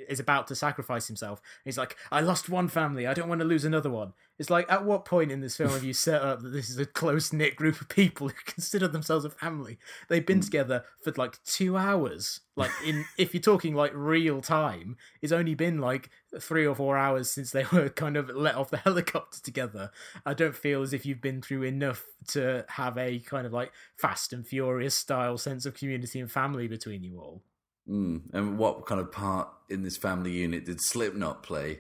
is 0.08 0.22
about 0.22 0.48
to 0.48 0.56
sacrifice 0.56 1.08
himself, 1.08 1.42
he's 1.66 1.78
like, 1.78 1.98
"I 2.12 2.22
lost 2.22 2.48
one 2.48 2.70
family. 2.70 3.06
I 3.06 3.14
don't 3.14 3.28
want 3.28 3.42
to 3.42 3.46
lose 3.46 3.66
another 3.66 3.90
one." 3.90 4.14
It's 4.40 4.52
like, 4.52 4.72
at 4.72 4.86
what 4.86 5.06
point 5.06 5.32
in 5.32 5.42
this 5.42 5.58
film 5.58 5.72
have 5.72 5.84
you 5.84 5.94
set 5.94 6.22
up 6.22 6.42
that 6.42 6.50
this 6.50 6.70
is 6.70 6.78
a 6.78 6.86
close 6.86 7.34
knit 7.34 7.56
group 7.56 7.82
of 7.82 7.90
people 7.90 8.28
who 8.28 8.36
consider 8.46 8.88
themselves 8.88 9.26
a 9.26 9.30
family? 9.30 9.80
They've 10.10 10.26
been 10.26 10.40
mm. 10.40 10.46
together 10.46 10.84
for 11.04 11.12
like 11.14 11.44
two 11.44 11.76
hours. 11.76 12.42
Like 12.56 12.72
in, 12.86 13.06
if 13.18 13.34
you're 13.34 13.42
talking 13.42 13.74
like 13.74 13.92
real 13.96 14.42
time, 14.42 14.98
it's 15.22 15.32
only 15.32 15.56
been 15.56 15.80
like 15.80 16.10
three 16.40 16.68
or 16.68 16.76
four 16.76 16.98
hours 16.98 17.32
since 17.32 17.52
they 17.52 17.66
were 17.72 17.90
kind 17.90 18.16
of 18.16 18.30
let 18.30 18.56
off 18.56 18.70
the 18.70 18.78
helicopter 18.78 19.40
together. 19.42 19.92
I 20.26 20.34
don't 20.34 20.56
feel 20.56 20.84
as 20.84 20.94
if 20.94 21.06
you've 21.06 21.22
been 21.22 21.42
through 21.42 21.64
enough 21.64 22.06
to 22.30 22.66
have 22.70 22.98
a 22.98 23.20
kind 23.20 23.48
of 23.48 23.54
like 23.54 23.72
fast 23.96 24.34
and 24.34 24.46
furious 24.46 24.94
style 24.94 25.38
sense 25.38 25.66
of 25.66 25.74
community 25.74 26.20
and 26.20 26.32
family 26.32 26.68
between 26.68 27.04
you 27.04 27.20
all. 27.20 27.42
Mm. 27.90 28.22
And 28.34 28.58
what 28.58 28.86
kind 28.86 29.00
of 29.00 29.12
part 29.12 29.48
in 29.70 29.82
this 29.82 29.98
family 29.98 30.32
unit 30.32 30.66
did 30.66 30.82
Slipknot 30.82 31.42
play? 31.42 31.80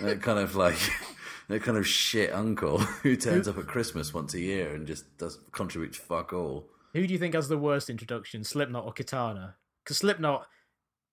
that 0.00 0.22
kind 0.22 0.38
of 0.38 0.54
like 0.54 0.78
that 1.50 1.62
kind 1.62 1.76
of 1.76 1.86
shit 1.86 2.32
uncle 2.32 2.78
who 3.02 3.16
turns 3.16 3.48
up 3.48 3.58
at 3.58 3.66
Christmas 3.66 4.14
once 4.14 4.34
a 4.34 4.40
year 4.40 4.74
and 4.74 4.86
just 4.86 5.16
does 5.18 5.38
contributes 5.52 5.98
fuck 5.98 6.32
all. 6.32 6.68
Who 6.94 7.06
do 7.06 7.12
you 7.12 7.18
think 7.18 7.34
has 7.34 7.48
the 7.48 7.58
worst 7.58 7.88
introduction, 7.88 8.44
Slipknot 8.44 8.84
or 8.84 8.92
Katana? 8.92 9.56
Because 9.84 9.98
Slipknot, 9.98 10.46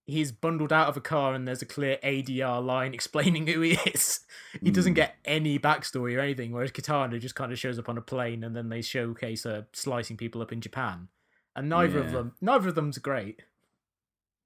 he's 0.06 0.32
bundled 0.32 0.74
out 0.74 0.90
of 0.90 0.98
a 0.98 1.02
car 1.02 1.34
and 1.34 1.48
there's 1.48 1.62
a 1.62 1.68
clear 1.68 1.98
ADR 2.04 2.64
line 2.66 2.94
explaining 2.96 3.48
who 3.48 3.62
he 3.62 3.74
is. 3.94 4.22
He 4.62 4.72
doesn't 4.72 4.94
mm. 4.94 4.98
get 4.98 5.16
any 5.26 5.60
backstory 5.60 6.16
or 6.18 6.20
anything, 6.20 6.52
whereas 6.52 6.72
Katana 6.72 7.20
just 7.20 7.36
kind 7.36 7.52
of 7.52 7.60
shows 7.60 7.78
up 7.78 7.90
on 7.90 7.98
a 7.98 8.02
plane 8.02 8.44
and 8.44 8.56
then 8.56 8.70
they 8.70 8.82
showcase 8.82 9.44
her 9.44 9.68
slicing 9.74 10.18
people 10.18 10.42
up 10.42 10.52
in 10.52 10.62
Japan. 10.62 11.10
And 11.56 11.70
neither 11.70 12.00
yeah. 12.00 12.06
of 12.06 12.12
them, 12.12 12.34
neither 12.42 12.70
of 12.70 12.76
them's 12.76 13.00
great. 13.00 13.44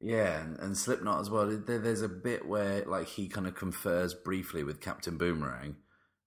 Yeah, 0.01 0.43
and, 0.59 0.75
Slipknot 0.75 1.21
as 1.21 1.29
well. 1.29 1.45
There, 1.45 1.77
there's 1.77 2.01
a 2.01 2.09
bit 2.09 2.47
where 2.47 2.83
like 2.85 3.07
he 3.07 3.27
kind 3.27 3.45
of 3.45 3.53
confers 3.53 4.15
briefly 4.15 4.63
with 4.63 4.81
Captain 4.81 5.15
Boomerang, 5.15 5.75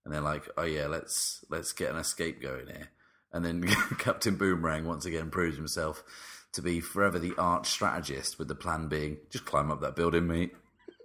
and 0.05 0.14
they're 0.14 0.20
like, 0.20 0.49
"Oh 0.57 0.62
yeah, 0.62 0.87
let's 0.87 1.45
let's 1.51 1.72
get 1.72 1.91
an 1.91 1.97
escape 1.97 2.41
going 2.41 2.68
here." 2.68 2.91
And 3.33 3.45
then 3.45 3.64
Captain 3.99 4.37
Boomerang 4.37 4.87
once 4.87 5.07
again 5.07 5.29
proves 5.31 5.57
himself 5.57 6.05
to 6.53 6.62
be 6.62 6.79
forever 6.79 7.18
the 7.18 7.35
arch 7.37 7.68
strategist, 7.68 8.39
with 8.39 8.47
the 8.47 8.55
plan 8.55 8.87
being 8.87 9.18
just 9.29 9.45
climb 9.45 9.72
up 9.72 9.81
that 9.81 9.97
building, 9.97 10.29
mate. 10.29 10.55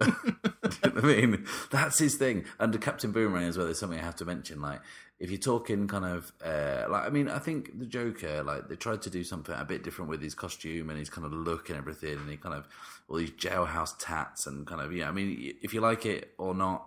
I 0.00 1.00
mean, 1.02 1.46
that's 1.70 1.98
his 1.98 2.14
thing. 2.14 2.44
Under 2.58 2.78
Captain 2.78 3.12
Boomerang 3.12 3.44
as 3.44 3.56
well, 3.56 3.66
there's 3.66 3.78
something 3.78 3.98
I 3.98 4.02
have 4.02 4.16
to 4.16 4.24
mention. 4.24 4.60
Like, 4.60 4.80
if 5.18 5.30
you're 5.30 5.38
talking 5.38 5.86
kind 5.86 6.04
of 6.04 6.32
uh, 6.44 6.86
like, 6.88 7.04
I 7.04 7.10
mean, 7.10 7.28
I 7.28 7.38
think 7.38 7.78
the 7.78 7.86
Joker, 7.86 8.42
like, 8.42 8.68
they 8.68 8.76
tried 8.76 9.02
to 9.02 9.10
do 9.10 9.22
something 9.22 9.54
a 9.54 9.64
bit 9.64 9.82
different 9.82 10.10
with 10.10 10.22
his 10.22 10.34
costume 10.34 10.88
and 10.88 10.98
his 10.98 11.10
kind 11.10 11.26
of 11.26 11.32
look 11.32 11.68
and 11.68 11.76
everything, 11.76 12.16
and 12.16 12.30
he 12.30 12.36
kind 12.36 12.54
of 12.54 12.68
all 13.08 13.16
these 13.16 13.30
jailhouse 13.32 13.94
tats 13.98 14.46
and 14.46 14.66
kind 14.66 14.80
of, 14.80 14.92
yeah. 14.92 15.08
I 15.08 15.12
mean, 15.12 15.54
if 15.62 15.74
you 15.74 15.80
like 15.80 16.06
it 16.06 16.32
or 16.38 16.54
not, 16.54 16.86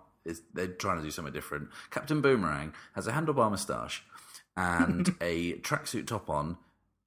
they're 0.52 0.66
trying 0.66 0.98
to 0.98 1.04
do 1.04 1.10
something 1.10 1.34
different. 1.34 1.68
Captain 1.90 2.20
Boomerang 2.20 2.72
has 2.94 3.06
a 3.06 3.12
handlebar 3.12 3.50
moustache 3.50 4.02
and 4.56 5.14
a 5.20 5.54
tracksuit 5.58 6.06
top 6.06 6.28
on, 6.28 6.56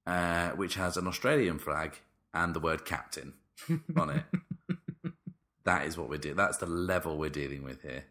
uh, 0.06 0.50
which 0.50 0.74
has 0.74 0.96
an 0.96 1.06
Australian 1.06 1.58
flag 1.58 1.98
and 2.32 2.54
the 2.54 2.60
word 2.60 2.84
captain 2.84 3.34
on 3.96 4.10
it. 4.10 4.22
that 5.68 5.86
is 5.86 5.98
what 5.98 6.08
we're 6.08 6.16
doing. 6.16 6.36
That's 6.36 6.56
the 6.56 6.66
level 6.66 7.18
we're 7.18 7.28
dealing 7.28 7.62
with 7.62 7.82
here. 7.82 8.06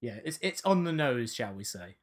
Yeah, 0.00 0.18
it's 0.24 0.38
it's 0.40 0.64
on 0.64 0.84
the 0.84 0.92
nose, 0.92 1.34
shall 1.34 1.52
we 1.52 1.64
say? 1.64 1.96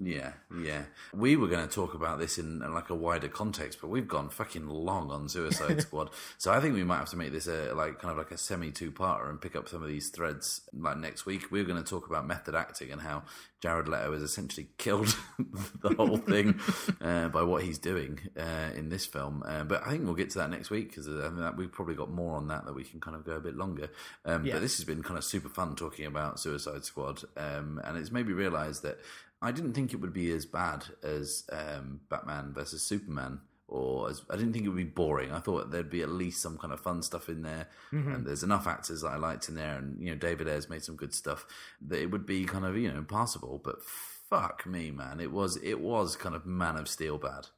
Yeah, 0.00 0.32
yeah. 0.62 0.84
We 1.12 1.36
were 1.36 1.48
going 1.48 1.66
to 1.68 1.72
talk 1.72 1.92
about 1.92 2.18
this 2.18 2.38
in 2.38 2.60
like 2.60 2.88
a 2.88 2.94
wider 2.94 3.28
context, 3.28 3.78
but 3.80 3.88
we've 3.88 4.08
gone 4.08 4.30
fucking 4.30 4.66
long 4.66 5.10
on 5.10 5.28
Suicide 5.28 5.82
Squad. 5.82 6.10
so 6.38 6.50
I 6.50 6.60
think 6.60 6.74
we 6.74 6.82
might 6.82 6.98
have 6.98 7.10
to 7.10 7.16
make 7.16 7.32
this 7.32 7.46
a 7.46 7.74
like 7.74 7.98
kind 7.98 8.10
of 8.10 8.16
like 8.16 8.30
a 8.30 8.38
semi 8.38 8.70
two 8.70 8.90
parter 8.90 9.28
and 9.28 9.40
pick 9.40 9.54
up 9.54 9.68
some 9.68 9.82
of 9.82 9.88
these 9.88 10.08
threads 10.08 10.62
like 10.72 10.96
next 10.96 11.26
week. 11.26 11.50
We 11.50 11.60
are 11.60 11.64
going 11.64 11.82
to 11.82 11.88
talk 11.88 12.08
about 12.08 12.26
method 12.26 12.54
acting 12.54 12.90
and 12.90 13.02
how 13.02 13.24
Jared 13.60 13.86
Leto 13.86 14.14
has 14.14 14.22
essentially 14.22 14.68
killed 14.78 15.14
the 15.82 15.94
whole 15.94 16.16
thing 16.16 16.58
uh, 17.02 17.28
by 17.28 17.42
what 17.42 17.62
he's 17.62 17.78
doing 17.78 18.18
uh, 18.38 18.70
in 18.74 18.88
this 18.88 19.04
film. 19.04 19.42
Uh, 19.46 19.64
but 19.64 19.86
I 19.86 19.90
think 19.90 20.04
we'll 20.04 20.14
get 20.14 20.30
to 20.30 20.38
that 20.38 20.50
next 20.50 20.70
week 20.70 20.88
because 20.88 21.06
I 21.06 21.28
mean, 21.28 21.54
we've 21.56 21.72
probably 21.72 21.96
got 21.96 22.10
more 22.10 22.36
on 22.36 22.48
that 22.48 22.64
that 22.64 22.74
we 22.74 22.84
can 22.84 22.98
kind 22.98 23.14
of 23.14 23.26
go 23.26 23.32
a 23.32 23.40
bit 23.40 23.56
longer. 23.56 23.90
Um, 24.24 24.46
yeah. 24.46 24.54
But 24.54 24.62
this 24.62 24.76
has 24.78 24.86
been 24.86 25.02
kind 25.02 25.18
of 25.18 25.24
super 25.24 25.50
fun 25.50 25.76
talking 25.76 26.06
about 26.06 26.40
Suicide 26.40 26.86
Squad, 26.86 27.22
um, 27.36 27.78
and 27.84 27.98
it's 27.98 28.10
made 28.10 28.26
me 28.26 28.32
realise 28.32 28.80
that 28.80 28.98
I 29.42 29.50
didn't 29.50 29.72
think 29.74 29.92
it 29.92 30.00
would 30.00 30.12
be 30.12 30.30
as 30.30 30.46
bad 30.46 30.84
as 31.02 31.44
um, 31.50 32.00
Batman 32.08 32.52
versus 32.54 32.82
Superman, 32.82 33.40
or 33.66 34.08
as 34.08 34.22
I 34.30 34.36
didn't 34.36 34.52
think 34.52 34.64
it 34.64 34.68
would 34.68 34.76
be 34.76 34.84
boring. 34.84 35.32
I 35.32 35.40
thought 35.40 35.70
there'd 35.70 35.90
be 35.90 36.02
at 36.02 36.10
least 36.10 36.40
some 36.40 36.56
kind 36.56 36.72
of 36.72 36.80
fun 36.80 37.02
stuff 37.02 37.28
in 37.28 37.42
there, 37.42 37.68
mm-hmm. 37.92 38.12
and 38.12 38.26
there's 38.26 38.44
enough 38.44 38.68
actors 38.68 39.02
that 39.02 39.08
I 39.08 39.16
liked 39.16 39.48
in 39.48 39.56
there, 39.56 39.76
and 39.76 40.00
you 40.00 40.10
know 40.10 40.16
David 40.16 40.48
Ayer's 40.48 40.70
made 40.70 40.84
some 40.84 40.96
good 40.96 41.12
stuff 41.12 41.44
that 41.88 42.00
it 42.00 42.10
would 42.12 42.24
be 42.24 42.44
kind 42.44 42.64
of 42.64 42.76
you 42.78 42.92
know 42.92 43.02
passable. 43.02 43.60
But 43.62 43.82
fuck 43.82 44.64
me, 44.64 44.90
man, 44.90 45.20
it 45.20 45.32
was 45.32 45.56
it 45.56 45.80
was 45.80 46.14
kind 46.14 46.36
of 46.36 46.46
Man 46.46 46.76
of 46.76 46.88
Steel 46.88 47.18
bad. 47.18 47.48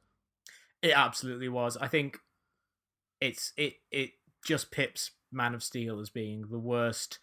It 0.81 0.91
absolutely 0.91 1.49
was. 1.49 1.77
I 1.77 1.87
think 1.87 2.17
it's 3.21 3.53
it 3.57 3.75
it 3.91 4.11
just 4.43 4.71
pips 4.71 5.11
Man 5.31 5.53
of 5.53 5.63
Steel 5.63 5.99
as 5.99 6.09
being 6.09 6.45
the 6.49 6.59
worst 6.59 7.19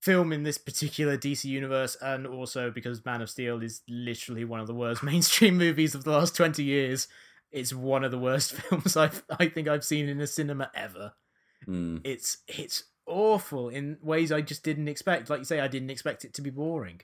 film 0.00 0.32
in 0.32 0.42
this 0.42 0.58
particular 0.58 1.16
DC 1.16 1.44
universe, 1.44 1.96
and 2.00 2.26
also 2.26 2.70
because 2.70 3.04
Man 3.04 3.22
of 3.22 3.30
Steel 3.30 3.62
is 3.62 3.82
literally 3.88 4.44
one 4.44 4.60
of 4.60 4.66
the 4.66 4.74
worst 4.74 5.02
mainstream 5.04 5.56
movies 5.56 5.94
of 5.94 6.04
the 6.04 6.10
last 6.10 6.36
twenty 6.36 6.64
years. 6.64 7.08
It's 7.52 7.74
one 7.74 8.04
of 8.04 8.10
the 8.10 8.18
worst 8.18 8.52
films 8.54 8.96
I've 8.96 9.22
I 9.38 9.48
think 9.48 9.68
I've 9.68 9.84
seen 9.84 10.08
in 10.08 10.20
a 10.20 10.26
cinema 10.26 10.70
ever. 10.74 11.12
Mm. 11.66 12.00
It's 12.04 12.38
it's 12.48 12.84
awful 13.06 13.68
in 13.68 13.98
ways 14.02 14.32
I 14.32 14.40
just 14.40 14.62
didn't 14.62 14.88
expect. 14.88 15.28
Like 15.28 15.40
you 15.40 15.44
say, 15.44 15.60
I 15.60 15.68
didn't 15.68 15.90
expect 15.90 16.24
it 16.24 16.34
to 16.34 16.42
be 16.42 16.50
boring. 16.50 17.00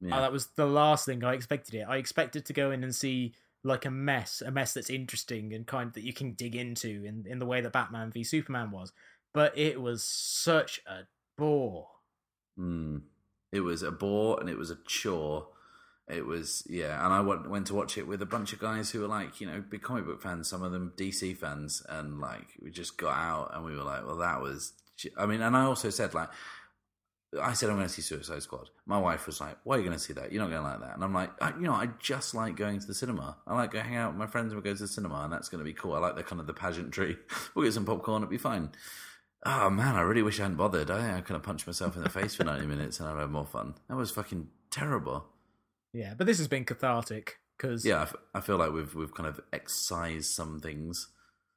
Yeah. 0.00 0.16
Uh, 0.16 0.20
that 0.22 0.32
was 0.32 0.46
the 0.56 0.66
last 0.66 1.04
thing 1.04 1.22
I 1.22 1.34
expected 1.34 1.74
it. 1.74 1.86
I 1.88 1.96
expected 1.96 2.46
to 2.46 2.52
go 2.52 2.70
in 2.70 2.82
and 2.82 2.94
see 2.94 3.34
like 3.62 3.84
a 3.84 3.90
mess, 3.90 4.42
a 4.44 4.50
mess 4.50 4.72
that's 4.72 4.88
interesting 4.88 5.52
and 5.52 5.66
kind 5.66 5.88
of 5.88 5.92
that 5.94 6.04
you 6.04 6.14
can 6.14 6.32
dig 6.32 6.56
into 6.56 7.04
in 7.04 7.26
in 7.28 7.38
the 7.38 7.46
way 7.46 7.60
that 7.60 7.72
Batman 7.72 8.10
v 8.10 8.24
Superman 8.24 8.70
was. 8.70 8.92
But 9.34 9.56
it 9.56 9.80
was 9.80 10.02
such 10.02 10.80
a 10.86 11.00
bore. 11.36 11.88
Mm. 12.60 13.02
It 13.52 13.60
was 13.60 13.82
a 13.82 13.90
bore 13.90 14.38
and 14.38 14.48
it 14.48 14.58
was 14.58 14.70
a 14.70 14.78
chore. 14.86 15.48
It 16.08 16.26
was 16.26 16.64
yeah, 16.68 17.04
and 17.04 17.14
I 17.14 17.20
went 17.20 17.48
went 17.48 17.68
to 17.68 17.74
watch 17.74 17.96
it 17.96 18.06
with 18.06 18.20
a 18.20 18.26
bunch 18.26 18.52
of 18.52 18.58
guys 18.58 18.90
who 18.90 19.00
were 19.00 19.06
like 19.06 19.40
you 19.40 19.46
know 19.46 19.62
big 19.68 19.82
comic 19.82 20.06
book 20.06 20.20
fans, 20.20 20.48
some 20.48 20.62
of 20.62 20.72
them 20.72 20.92
DC 20.96 21.36
fans, 21.36 21.84
and 21.88 22.20
like 22.20 22.48
we 22.60 22.70
just 22.70 22.96
got 22.96 23.16
out 23.16 23.54
and 23.54 23.64
we 23.64 23.76
were 23.76 23.84
like, 23.84 24.04
well, 24.04 24.16
that 24.16 24.40
was. 24.40 24.72
I 25.16 25.24
mean, 25.24 25.40
and 25.40 25.56
I 25.56 25.62
also 25.62 25.88
said 25.88 26.12
like, 26.12 26.28
I 27.40 27.52
said 27.52 27.70
I'm 27.70 27.76
going 27.76 27.86
to 27.86 27.92
see 27.92 28.02
Suicide 28.02 28.42
Squad. 28.42 28.70
My 28.86 28.98
wife 28.98 29.26
was 29.26 29.40
like, 29.40 29.56
"Why 29.62 29.76
are 29.76 29.78
you 29.78 29.84
going 29.84 29.96
to 29.96 30.02
see 30.02 30.12
that? 30.14 30.32
You're 30.32 30.42
not 30.42 30.50
going 30.50 30.62
to 30.62 30.68
like 30.68 30.80
that." 30.80 30.94
And 30.94 31.04
I'm 31.04 31.14
like, 31.14 31.30
I, 31.40 31.50
you 31.50 31.62
know, 31.62 31.74
I 31.74 31.88
just 32.00 32.34
like 32.34 32.56
going 32.56 32.80
to 32.80 32.86
the 32.86 32.94
cinema. 32.94 33.36
I 33.46 33.54
like 33.54 33.70
going 33.70 33.84
hang 33.84 33.96
out 33.96 34.10
with 34.10 34.18
my 34.18 34.26
friends 34.26 34.52
and 34.52 34.60
we 34.60 34.68
go 34.68 34.74
to 34.74 34.82
the 34.82 34.88
cinema, 34.88 35.22
and 35.22 35.32
that's 35.32 35.48
going 35.48 35.60
to 35.60 35.64
be 35.64 35.72
cool. 35.72 35.94
I 35.94 36.00
like 36.00 36.16
the 36.16 36.24
kind 36.24 36.40
of 36.40 36.46
the 36.46 36.54
pageantry. 36.54 37.18
We'll 37.54 37.64
get 37.64 37.74
some 37.74 37.84
popcorn. 37.84 38.22
It'll 38.22 38.30
be 38.30 38.38
fine 38.38 38.70
oh 39.44 39.70
man, 39.70 39.96
I 39.96 40.02
really 40.02 40.22
wish 40.22 40.38
I 40.38 40.44
hadn't 40.44 40.56
bothered. 40.56 40.90
I, 40.90 41.18
I 41.18 41.20
could 41.20 41.34
have 41.34 41.42
punched 41.42 41.66
myself 41.66 41.96
in 41.96 42.02
the 42.02 42.10
face 42.10 42.34
for 42.34 42.44
90 42.44 42.66
minutes 42.66 43.00
and 43.00 43.08
I'd 43.08 43.18
have 43.18 43.30
more 43.30 43.46
fun. 43.46 43.74
That 43.88 43.96
was 43.96 44.10
fucking 44.10 44.48
terrible. 44.70 45.26
Yeah, 45.92 46.14
but 46.16 46.26
this 46.26 46.38
has 46.38 46.48
been 46.48 46.64
cathartic 46.64 47.38
because 47.56 47.84
yeah, 47.84 47.98
I, 47.98 48.02
f- 48.02 48.16
I 48.34 48.40
feel 48.40 48.56
like 48.56 48.72
we've 48.72 48.94
we've 48.94 49.14
kind 49.14 49.28
of 49.28 49.40
excised 49.52 50.30
some 50.30 50.60
things. 50.60 51.08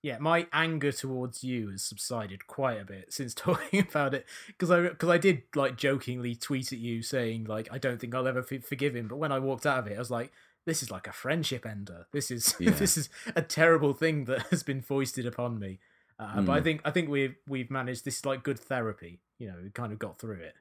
Yeah, 0.02 0.18
my 0.20 0.48
anger 0.52 0.92
towards 0.92 1.46
you 1.46 1.70
has 1.70 1.84
subsided 1.84 2.46
quite 2.46 2.82
a 2.82 2.86
bit 2.86 3.14
since 3.14 3.34
talking 3.36 3.80
about 3.80 4.14
it 4.14 4.26
because 4.48 4.72
I 4.72 4.82
because 4.82 5.10
I 5.10 5.18
did 5.18 5.44
like 5.56 5.78
jokingly 5.78 6.36
tweet 6.36 6.74
at 6.74 6.80
you 6.80 7.02
saying 7.02 7.46
like 7.46 7.70
I 7.72 7.78
don't 7.78 8.00
think 8.00 8.16
I'll 8.16 8.28
ever 8.28 8.46
f- 8.50 8.66
forgive 8.66 8.96
him, 8.96 9.08
but 9.08 9.18
when 9.18 9.32
I 9.32 9.40
walked 9.40 9.66
out 9.66 9.80
of 9.80 9.88
it, 9.88 9.96
I 9.96 10.00
was 10.00 10.12
like, 10.12 10.32
this 10.66 10.82
is 10.82 10.92
like 10.92 11.08
a 11.08 11.14
friendship 11.14 11.66
ender. 11.66 12.08
This 12.12 12.32
is 12.32 12.56
yeah. 12.60 12.72
this 12.72 12.98
is 12.98 13.10
a 13.36 13.42
terrible 13.42 13.94
thing 13.94 14.26
that 14.26 14.48
has 14.48 14.64
been 14.64 14.82
foisted 14.82 15.26
upon 15.26 15.60
me. 15.60 15.80
Uh, 16.20 16.36
mm. 16.36 16.46
But 16.46 16.54
I 16.54 16.58
hmm. 16.60 16.64
think 16.64 16.82
I 16.86 16.92
think 16.92 17.10
we've 17.10 17.36
we've 17.48 17.72
managed 17.72 18.06
this 18.06 18.18
is 18.18 18.26
like 18.26 18.44
good 18.44 18.60
therapy. 18.60 19.20
You 19.40 19.50
know, 19.50 19.56
we 19.64 19.70
kind 19.70 19.92
of 19.92 20.00
got 20.00 20.20
through 20.20 20.42
it. 20.42 20.56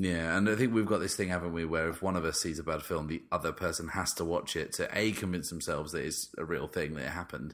Yeah, 0.00 0.36
and 0.36 0.48
I 0.48 0.54
think 0.54 0.72
we've 0.72 0.86
got 0.86 0.98
this 0.98 1.16
thing, 1.16 1.28
haven't 1.28 1.52
we, 1.52 1.64
where 1.64 1.88
if 1.88 2.02
one 2.02 2.14
of 2.14 2.24
us 2.24 2.40
sees 2.40 2.60
a 2.60 2.62
bad 2.62 2.82
film, 2.82 3.08
the 3.08 3.22
other 3.32 3.50
person 3.50 3.88
has 3.88 4.14
to 4.14 4.24
watch 4.24 4.54
it 4.54 4.72
to 4.74 4.88
a 4.96 5.10
convince 5.10 5.50
themselves 5.50 5.90
that 5.90 6.04
it's 6.04 6.28
a 6.38 6.44
real 6.44 6.68
thing 6.68 6.94
that 6.94 7.06
it 7.06 7.10
happened, 7.10 7.52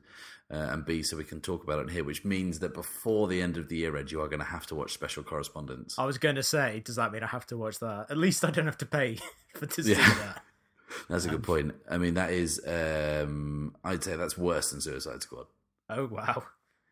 uh, 0.52 0.68
and 0.70 0.84
B, 0.84 1.02
so 1.02 1.16
we 1.16 1.24
can 1.24 1.40
talk 1.40 1.64
about 1.64 1.78
it 1.80 1.90
here, 1.90 2.04
which 2.04 2.22
means 2.22 2.58
that 2.58 2.74
before 2.74 3.28
the 3.28 3.40
end 3.40 3.56
of 3.56 3.70
the 3.70 3.76
year, 3.76 3.96
Ed, 3.96 4.10
you 4.10 4.20
are 4.20 4.28
going 4.28 4.40
to 4.40 4.44
have 4.44 4.66
to 4.66 4.74
watch 4.74 4.92
Special 4.92 5.22
Correspondents. 5.22 5.98
I 5.98 6.04
was 6.04 6.18
going 6.18 6.34
to 6.34 6.42
say, 6.42 6.82
does 6.84 6.96
that 6.96 7.12
mean 7.12 7.22
I 7.22 7.28
have 7.28 7.46
to 7.46 7.56
watch 7.56 7.78
that? 7.78 8.06
At 8.10 8.18
least 8.18 8.44
I 8.44 8.50
don't 8.50 8.66
have 8.66 8.78
to 8.78 8.86
pay 8.86 9.18
for 9.54 9.64
to 9.64 9.82
see 9.82 9.94
that. 9.94 10.42
That's 11.08 11.24
a 11.24 11.30
good 11.30 11.42
point. 11.42 11.74
I 11.90 11.96
mean, 11.96 12.14
that 12.14 12.30
is, 12.30 12.60
um, 12.66 13.74
I'd 13.82 14.04
say 14.04 14.14
that's 14.14 14.38
worse 14.38 14.70
than 14.70 14.80
Suicide 14.80 15.22
Squad. 15.22 15.46
Oh, 15.88 16.06
wow. 16.06 16.44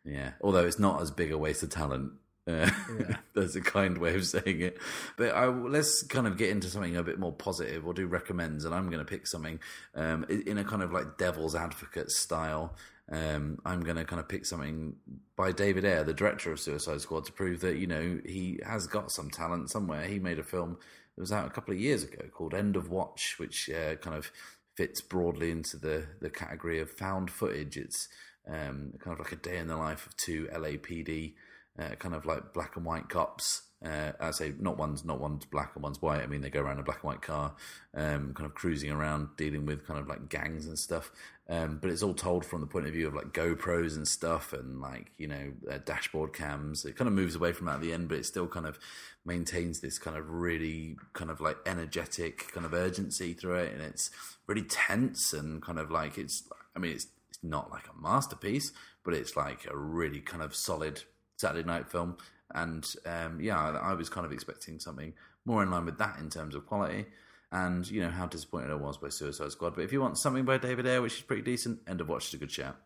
Yeah. 0.05 0.31
Although 0.41 0.65
it's 0.65 0.79
not 0.79 1.01
as 1.01 1.11
big 1.11 1.31
a 1.31 1.37
waste 1.37 1.63
of 1.63 1.69
talent. 1.69 2.13
Uh, 2.45 2.69
yeah. 2.99 3.17
that's 3.35 3.55
a 3.55 3.61
kind 3.61 3.97
way 3.97 4.15
of 4.15 4.25
saying 4.25 4.61
it. 4.61 4.77
But 5.17 5.33
I, 5.33 5.45
let's 5.47 6.03
kind 6.03 6.27
of 6.27 6.37
get 6.37 6.49
into 6.49 6.67
something 6.67 6.97
a 6.97 7.03
bit 7.03 7.19
more 7.19 7.31
positive. 7.31 7.83
We'll 7.83 7.93
do 7.93 8.07
recommends, 8.07 8.65
and 8.65 8.75
I'm 8.75 8.89
going 8.89 9.03
to 9.03 9.09
pick 9.09 9.27
something 9.27 9.59
um, 9.95 10.25
in 10.25 10.57
a 10.57 10.63
kind 10.63 10.81
of 10.81 10.91
like 10.91 11.17
devil's 11.17 11.55
advocate 11.55 12.11
style. 12.11 12.75
Um, 13.11 13.59
I'm 13.65 13.81
going 13.81 13.97
to 13.97 14.05
kind 14.05 14.19
of 14.19 14.27
pick 14.27 14.45
something 14.45 14.95
by 15.35 15.51
David 15.51 15.85
Ayer, 15.85 16.03
the 16.03 16.13
director 16.13 16.51
of 16.51 16.59
Suicide 16.59 17.01
Squad, 17.01 17.25
to 17.25 17.31
prove 17.31 17.61
that 17.61 17.77
you 17.77 17.87
know 17.87 18.19
he 18.25 18.59
has 18.65 18.87
got 18.87 19.11
some 19.11 19.29
talent 19.29 19.69
somewhere. 19.69 20.05
He 20.05 20.19
made 20.19 20.39
a 20.39 20.43
film 20.43 20.77
that 21.15 21.21
was 21.21 21.31
out 21.31 21.47
a 21.47 21.51
couple 21.51 21.73
of 21.73 21.79
years 21.79 22.03
ago 22.03 22.25
called 22.31 22.53
End 22.53 22.75
of 22.75 22.89
Watch, 22.89 23.35
which 23.37 23.69
uh, 23.69 23.95
kind 23.95 24.15
of 24.15 24.31
fits 24.75 25.01
broadly 25.01 25.51
into 25.51 25.77
the 25.77 26.05
the 26.21 26.29
category 26.29 26.79
of 26.79 26.89
found 26.89 27.29
footage. 27.29 27.77
It's 27.77 28.07
um, 28.47 28.93
kind 28.99 29.13
of 29.13 29.19
like 29.19 29.31
a 29.31 29.37
day 29.37 29.57
in 29.57 29.67
the 29.67 29.77
life 29.77 30.05
of 30.05 30.17
two 30.17 30.47
LAPD, 30.53 31.33
uh, 31.79 31.95
kind 31.95 32.15
of 32.15 32.25
like 32.25 32.53
black 32.53 32.75
and 32.75 32.85
white 32.85 33.09
cops 33.09 33.63
uh, 33.83 34.13
I 34.19 34.31
say 34.31 34.53
not 34.59 34.77
one's 34.77 35.03
not 35.03 35.19
one's 35.19 35.45
black 35.45 35.71
and 35.75 35.83
one's 35.83 36.01
white. 36.01 36.21
I 36.21 36.27
mean 36.27 36.41
they 36.41 36.49
go 36.49 36.61
around 36.61 36.79
a 36.79 36.83
black 36.83 37.03
and 37.03 37.11
white 37.11 37.21
car, 37.21 37.53
um, 37.93 38.33
kind 38.33 38.45
of 38.45 38.53
cruising 38.55 38.91
around, 38.91 39.29
dealing 39.35 39.65
with 39.65 39.85
kind 39.85 39.99
of 39.99 40.07
like 40.07 40.29
gangs 40.29 40.67
and 40.67 40.79
stuff. 40.79 41.11
Um, 41.49 41.79
but 41.81 41.91
it's 41.91 42.01
all 42.01 42.13
told 42.13 42.45
from 42.45 42.61
the 42.61 42.67
point 42.67 42.87
of 42.87 42.93
view 42.93 43.07
of 43.07 43.13
like 43.13 43.33
GoPros 43.33 43.97
and 43.97 44.07
stuff, 44.07 44.53
and 44.53 44.79
like 44.79 45.11
you 45.17 45.27
know 45.27 45.51
uh, 45.69 45.79
dashboard 45.83 46.33
cams. 46.33 46.85
It 46.85 46.95
kind 46.95 47.09
of 47.09 47.13
moves 47.13 47.35
away 47.35 47.51
from 47.51 47.65
that 47.65 47.75
at 47.75 47.81
the 47.81 47.91
end, 47.91 48.07
but 48.07 48.19
it 48.19 48.25
still 48.25 48.47
kind 48.47 48.65
of 48.65 48.79
maintains 49.25 49.81
this 49.81 49.99
kind 49.99 50.15
of 50.15 50.29
really 50.29 50.95
kind 51.11 51.29
of 51.29 51.41
like 51.41 51.57
energetic 51.65 52.51
kind 52.53 52.65
of 52.65 52.73
urgency 52.73 53.33
through 53.33 53.55
it, 53.55 53.73
and 53.73 53.81
it's 53.81 54.11
really 54.47 54.63
tense 54.63 55.33
and 55.33 55.61
kind 55.61 55.79
of 55.79 55.91
like 55.91 56.17
it's. 56.17 56.43
I 56.75 56.79
mean 56.79 56.93
it's 56.93 57.07
not 57.43 57.71
like 57.71 57.87
a 57.87 58.01
masterpiece, 58.01 58.71
but 59.03 59.13
it's 59.13 59.35
like 59.35 59.67
a 59.69 59.77
really 59.77 60.21
kind 60.21 60.41
of 60.41 60.55
solid 60.55 61.03
Saturday 61.37 61.67
night 61.67 61.89
film. 61.89 62.17
And 62.53 62.87
um, 63.05 63.39
yeah, 63.41 63.57
I 63.81 63.93
was 63.93 64.09
kind 64.09 64.25
of 64.25 64.31
expecting 64.31 64.79
something 64.79 65.13
more 65.45 65.63
in 65.63 65.71
line 65.71 65.85
with 65.85 65.97
that 65.97 66.19
in 66.19 66.29
terms 66.29 66.55
of 66.55 66.65
quality. 66.65 67.05
And 67.51 67.89
you 67.89 68.01
know 68.01 68.09
how 68.09 68.25
disappointed 68.25 68.71
I 68.71 68.75
was 68.75 68.97
by 68.97 69.09
Suicide 69.09 69.51
Squad. 69.51 69.75
But 69.75 69.83
if 69.83 69.93
you 69.93 70.01
want 70.01 70.17
something 70.17 70.45
by 70.45 70.57
David 70.57 70.87
Ayer, 70.87 71.01
which 71.01 71.17
is 71.17 71.21
pretty 71.21 71.43
decent, 71.43 71.81
End 71.87 72.01
of 72.01 72.09
Watch 72.09 72.29
is 72.29 72.33
a 72.33 72.37
good 72.37 72.51
shout. 72.51 72.77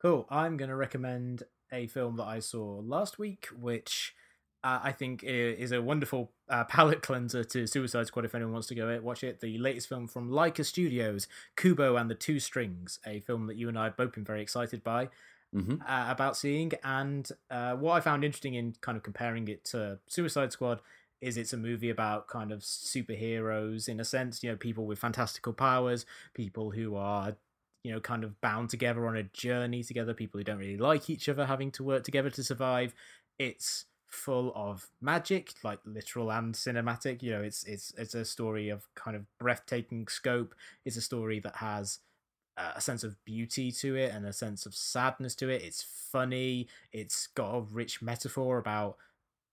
Cool. 0.00 0.26
I'm 0.30 0.56
going 0.56 0.70
to 0.70 0.76
recommend 0.76 1.42
a 1.70 1.86
film 1.86 2.16
that 2.16 2.24
I 2.24 2.40
saw 2.40 2.80
last 2.80 3.18
week, 3.18 3.48
which 3.58 4.14
uh, 4.64 4.80
I 4.82 4.92
think 4.92 5.24
is 5.24 5.72
a 5.72 5.82
wonderful 5.82 6.30
uh, 6.48 6.64
palate 6.64 7.02
cleanser 7.02 7.42
to 7.44 7.66
Suicide 7.66 8.06
Squad 8.06 8.24
if 8.24 8.34
anyone 8.34 8.52
wants 8.52 8.68
to 8.68 8.74
go 8.74 9.00
watch 9.02 9.24
it. 9.24 9.40
The 9.40 9.58
latest 9.58 9.88
film 9.88 10.06
from 10.06 10.30
Laika 10.30 10.64
Studios, 10.64 11.26
Kubo 11.56 11.96
and 11.96 12.08
the 12.08 12.14
Two 12.14 12.38
Strings, 12.38 12.98
a 13.06 13.20
film 13.20 13.46
that 13.46 13.56
you 13.56 13.68
and 13.68 13.78
I 13.78 13.84
have 13.84 13.96
both 13.96 14.12
been 14.12 14.24
very 14.24 14.42
excited 14.42 14.84
by 14.84 15.08
mm-hmm. 15.54 15.76
uh, 15.86 16.10
about 16.10 16.36
seeing. 16.36 16.72
And 16.84 17.28
uh, 17.50 17.74
what 17.74 17.94
I 17.94 18.00
found 18.00 18.24
interesting 18.24 18.54
in 18.54 18.74
kind 18.80 18.96
of 18.96 19.02
comparing 19.02 19.48
it 19.48 19.64
to 19.66 19.98
Suicide 20.06 20.52
Squad 20.52 20.80
is 21.20 21.36
it's 21.36 21.52
a 21.52 21.56
movie 21.56 21.90
about 21.90 22.28
kind 22.28 22.52
of 22.52 22.60
superheroes 22.60 23.88
in 23.88 24.00
a 24.00 24.04
sense, 24.04 24.42
you 24.42 24.50
know, 24.50 24.56
people 24.56 24.86
with 24.86 24.98
fantastical 24.98 25.52
powers, 25.52 26.06
people 26.34 26.70
who 26.70 26.96
are 26.96 27.36
you 27.84 27.90
know 27.90 27.98
kind 27.98 28.22
of 28.22 28.40
bound 28.40 28.70
together 28.70 29.08
on 29.08 29.16
a 29.16 29.24
journey 29.24 29.82
together 29.82 30.14
people 30.14 30.38
who 30.38 30.44
don't 30.44 30.58
really 30.58 30.76
like 30.76 31.10
each 31.10 31.28
other 31.28 31.46
having 31.46 31.68
to 31.68 31.82
work 31.82 32.04
together 32.04 32.30
to 32.30 32.44
survive 32.44 32.94
it's 33.40 33.86
full 34.12 34.52
of 34.54 34.88
magic 35.00 35.52
like 35.64 35.80
literal 35.86 36.30
and 36.30 36.54
cinematic 36.54 37.22
you 37.22 37.30
know 37.30 37.40
it's 37.40 37.64
it's 37.64 37.94
it's 37.96 38.14
a 38.14 38.24
story 38.24 38.68
of 38.68 38.86
kind 38.94 39.16
of 39.16 39.24
breathtaking 39.38 40.06
scope 40.06 40.54
it's 40.84 40.96
a 40.96 41.00
story 41.00 41.40
that 41.40 41.56
has 41.56 41.98
a 42.56 42.80
sense 42.80 43.02
of 43.02 43.22
beauty 43.24 43.72
to 43.72 43.96
it 43.96 44.12
and 44.14 44.26
a 44.26 44.32
sense 44.32 44.66
of 44.66 44.74
sadness 44.74 45.34
to 45.36 45.48
it. 45.48 45.62
It's 45.62 45.82
funny. 46.12 46.68
It's 46.92 47.28
got 47.28 47.54
a 47.54 47.60
rich 47.62 48.02
metaphor 48.02 48.58
about 48.58 48.96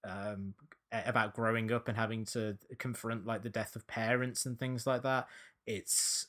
um 0.03 0.53
about 0.91 1.35
growing 1.35 1.71
up 1.71 1.87
and 1.87 1.97
having 1.97 2.25
to 2.25 2.57
confront 2.77 3.25
like 3.25 3.43
the 3.43 3.49
death 3.49 3.75
of 3.75 3.87
parents 3.87 4.45
and 4.45 4.59
things 4.59 4.85
like 4.87 5.03
that. 5.03 5.27
It's 5.65 6.27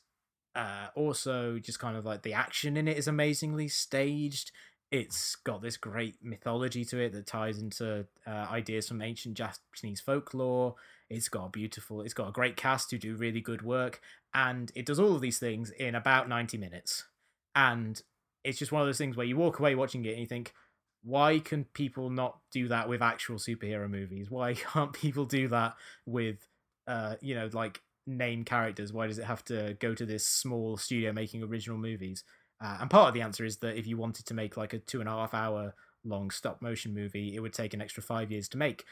uh 0.55 0.89
also 0.95 1.59
just 1.59 1.79
kind 1.81 1.97
of 1.97 2.05
like 2.05 2.23
the 2.23 2.35
action 2.35 2.77
in 2.77 2.89
it 2.89 2.99
is 2.99 3.09
amazingly 3.09 3.69
staged. 3.69 4.53
It's 4.91 5.37
got 5.37 5.63
this 5.63 5.77
great 5.77 6.17
mythology 6.21 6.85
to 6.87 6.99
it 6.99 7.13
that 7.13 7.27
ties 7.27 7.59
into 7.59 8.07
uh, 8.27 8.31
ideas 8.31 8.89
from 8.89 9.03
ancient 9.03 9.37
Japanese 9.37 10.01
folklore. 10.01 10.75
It's 11.09 11.29
got 11.29 11.47
a 11.47 11.51
beautiful, 11.51 12.03
it's 12.03 12.15
got 12.15 12.29
a 12.29 12.33
great 12.33 12.57
cast 12.57 12.91
who 12.91 12.99
do 12.99 13.15
really 13.15 13.41
good 13.41 13.63
work, 13.63 14.01
and 14.35 14.73
it 14.75 14.87
does 14.87 14.99
all 14.99 15.15
of 15.15 15.21
these 15.21 15.39
things 15.39 15.71
in 15.71 15.95
about 15.95 16.29
90 16.29 16.59
minutes. 16.59 17.05
And 17.55 18.01
it's 18.43 18.59
just 18.59 18.73
one 18.73 18.83
of 18.83 18.89
those 18.89 18.99
things 18.99 19.17
where 19.17 19.27
you 19.27 19.37
walk 19.37 19.59
away 19.61 19.75
watching 19.75 20.05
it 20.05 20.11
and 20.11 20.21
you 20.21 20.27
think, 20.27 20.55
why 21.03 21.39
can 21.39 21.65
people 21.65 22.11
not 22.11 22.39
do 22.51 22.69
that 22.69 22.89
with 22.89 23.01
actual 23.03 23.37
superhero 23.37 23.89
movies? 23.89 24.31
Why 24.31 24.55
can't 24.73 24.93
people 24.93 25.25
do 25.25 25.49
that 25.49 25.75
with, 26.05 26.49
uh, 26.89 27.15
you 27.21 27.35
know, 27.35 27.49
like 27.53 27.81
name 28.07 28.45
characters? 28.45 28.93
Why 28.93 29.07
does 29.07 29.19
it 29.19 29.25
have 29.25 29.45
to 29.47 29.77
go 29.81 29.95
to 29.95 30.05
this 30.05 30.27
small 30.27 30.77
studio 30.77 31.13
making 31.13 31.43
original 31.43 31.79
movies? 31.79 32.25
Uh, 32.61 32.79
and 32.81 32.91
part 32.91 33.09
of 33.09 33.15
the 33.15 33.23
answer 33.23 33.45
is 33.45 33.59
that 33.59 33.77
if 33.77 33.87
you 33.87 33.97
wanted 33.97 34.27
to 34.27 34.35
make 34.35 34.57
like 34.57 34.73
a 34.73 34.79
two 34.79 35.01
and 35.01 35.09
a 35.09 35.13
half 35.13 35.33
hour 35.35 35.75
long 36.05 36.31
stop 36.31 36.61
motion 36.61 36.95
movie, 36.95 37.35
it 37.35 37.41
would 37.41 37.53
take 37.53 37.75
an 37.75 37.81
extra 37.81 38.03
five 38.03 38.31
years 38.31 38.49
to 38.49 38.59
make. 38.59 38.85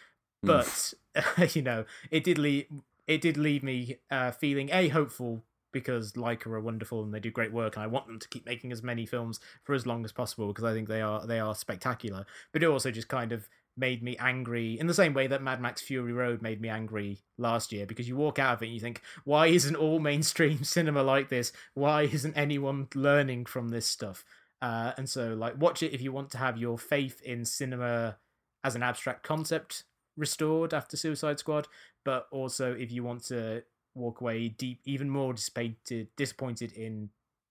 But 0.43 0.95
you 1.55 1.63
know, 1.63 1.85
it 2.11 2.25
did 2.25 2.39
leave 2.39 2.67
it 3.07 3.21
did 3.21 3.37
leave 3.37 3.63
me 3.63 3.97
uh, 4.11 4.31
feeling 4.31 4.71
a 4.73 4.89
hopeful 4.89 5.43
because 5.73 6.13
Laika 6.13 6.47
are 6.47 6.61
wonderful 6.61 7.03
and 7.03 7.13
they 7.13 7.21
do 7.21 7.31
great 7.31 7.53
work, 7.53 7.77
and 7.77 7.83
I 7.83 7.87
want 7.87 8.07
them 8.07 8.19
to 8.19 8.29
keep 8.29 8.47
making 8.47 8.73
as 8.73 8.83
many 8.83 9.05
films 9.05 9.41
for 9.65 9.75
as 9.75 9.87
long 9.87 10.05
as 10.05 10.13
possible 10.13 10.49
because 10.49 10.65
I 10.65 10.73
think 10.73 10.89
they 10.89 11.03
are 11.03 11.27
they 11.27 11.41
are 11.41 11.55
spectacular. 11.55 12.27
But 12.53 12.63
it 12.63 12.67
also 12.67 12.91
just 12.91 13.09
kind 13.09 13.33
of 13.33 13.49
made 13.79 14.03
me 14.03 14.17
angry 14.19 14.79
in 14.79 14.87
the 14.87 14.95
same 14.95 15.15
way 15.15 15.27
that 15.27 15.43
Mad 15.43 15.61
Max 15.61 15.81
Fury 15.81 16.13
Road 16.13 16.43
made 16.43 16.61
me 16.61 16.69
angry 16.69 17.21
last 17.37 17.73
year 17.73 17.87
because 17.87 18.09
you 18.09 18.17
walk 18.17 18.39
out 18.39 18.55
of 18.55 18.63
it 18.63 18.67
and 18.67 18.75
you 18.75 18.81
think, 18.81 19.03
why 19.25 19.47
isn't 19.47 19.77
all 19.77 20.01
mainstream 20.01 20.63
cinema 20.65 21.03
like 21.03 21.29
this? 21.29 21.53
Why 21.75 22.03
isn't 22.03 22.37
anyone 22.37 22.89
learning 22.95 23.47
from 23.47 23.69
this 23.69 23.87
stuff? 23.87 24.25
Uh, 24.61 24.93
and 24.97 25.09
so, 25.09 25.35
like, 25.35 25.61
watch 25.61 25.83
it 25.83 25.95
if 25.95 26.03
you 26.03 26.13
want 26.13 26.31
to 26.31 26.39
have 26.39 26.59
your 26.59 26.79
faith 26.79 27.23
in 27.23 27.45
cinema 27.45 28.19
as 28.65 28.75
an 28.75 28.83
abstract 28.83 29.23
concept 29.23 29.85
restored 30.17 30.75
after 30.75 30.97
Suicide 30.97 31.39
Squad, 31.39 31.69
but 32.05 32.27
also 32.33 32.73
if 32.73 32.91
you 32.91 33.05
want 33.05 33.25
to 33.27 33.63
walk 33.95 34.21
away 34.21 34.49
deep, 34.49 34.81
even 34.85 35.09
more 35.09 35.33
disappointed, 35.33 36.09
disappointed 36.17 36.73
in 36.73 37.11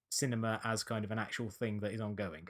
cinema 0.09 0.59
as 0.63 0.83
kind 0.83 1.05
of 1.05 1.11
an 1.11 1.19
actual 1.19 1.49
thing 1.49 1.79
that 1.79 1.93
is 1.93 2.01
ongoing. 2.01 2.47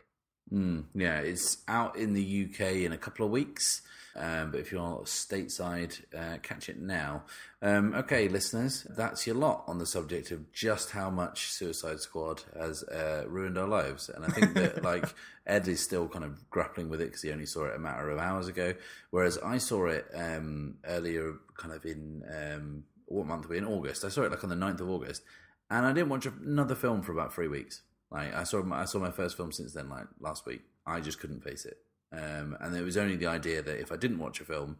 Mm, 0.53 0.85
yeah, 0.95 1.19
it's 1.19 1.57
out 1.67 1.97
in 1.97 2.13
the 2.13 2.49
UK 2.49 2.77
in 2.77 2.93
a 2.93 2.97
couple 2.97 3.25
of 3.25 3.31
weeks. 3.31 3.81
Um, 4.17 4.49
but 4.49 4.59
if 4.59 4.71
you're 4.71 5.01
stateside, 5.03 6.01
uh, 6.15 6.37
catch 6.41 6.69
it 6.69 6.79
now. 6.79 7.23
Um, 7.61 7.93
okay, 7.93 8.27
listeners, 8.27 8.87
that's 8.89 9.27
your 9.27 9.35
lot 9.35 9.63
on 9.67 9.77
the 9.77 9.85
subject 9.85 10.31
of 10.31 10.51
just 10.51 10.91
how 10.91 11.11
much 11.11 11.51
Suicide 11.51 11.99
Squad 11.99 12.41
has 12.59 12.83
uh, 12.83 13.25
ruined 13.27 13.59
our 13.59 13.67
lives. 13.67 14.09
And 14.09 14.25
I 14.25 14.29
think 14.29 14.55
that, 14.55 14.83
like, 14.83 15.05
Ed 15.45 15.67
is 15.67 15.83
still 15.83 16.07
kind 16.07 16.25
of 16.25 16.49
grappling 16.49 16.89
with 16.89 16.99
it 16.99 17.05
because 17.05 17.21
he 17.21 17.31
only 17.31 17.45
saw 17.45 17.65
it 17.65 17.75
a 17.75 17.79
matter 17.79 18.09
of 18.09 18.17
hours 18.17 18.47
ago. 18.47 18.73
Whereas 19.11 19.37
I 19.37 19.59
saw 19.59 19.85
it 19.85 20.07
um, 20.15 20.77
earlier, 20.85 21.35
kind 21.55 21.75
of 21.75 21.85
in 21.85 22.23
um, 22.27 22.83
what 23.05 23.27
month 23.27 23.45
are 23.45 23.49
we 23.49 23.59
in? 23.59 23.65
August. 23.65 24.03
I 24.03 24.09
saw 24.09 24.23
it 24.23 24.31
like 24.31 24.43
on 24.43 24.49
the 24.49 24.55
9th 24.55 24.81
of 24.81 24.89
August. 24.89 25.21
And 25.69 25.85
I 25.85 25.93
didn't 25.93 26.09
watch 26.09 26.25
another 26.25 26.75
film 26.75 27.03
for 27.03 27.11
about 27.11 27.33
three 27.35 27.47
weeks. 27.47 27.81
Like 28.11 28.33
I 28.33 28.43
saw, 28.43 28.61
my, 28.63 28.81
I 28.81 28.85
saw 28.85 28.99
my 28.99 29.11
first 29.11 29.35
film 29.35 29.51
since 29.51 29.73
then, 29.73 29.89
like 29.89 30.05
last 30.19 30.45
week. 30.45 30.61
I 30.85 31.01
just 31.01 31.19
couldn't 31.19 31.43
face 31.43 31.65
it, 31.65 31.77
um, 32.13 32.57
and 32.61 32.75
it 32.75 32.81
was 32.81 32.95
only 32.95 33.17
the 33.17 33.27
idea 33.27 33.61
that 33.61 33.79
if 33.79 33.91
I 33.91 33.97
didn't 33.97 34.19
watch 34.19 34.39
a 34.39 34.45
film, 34.45 34.77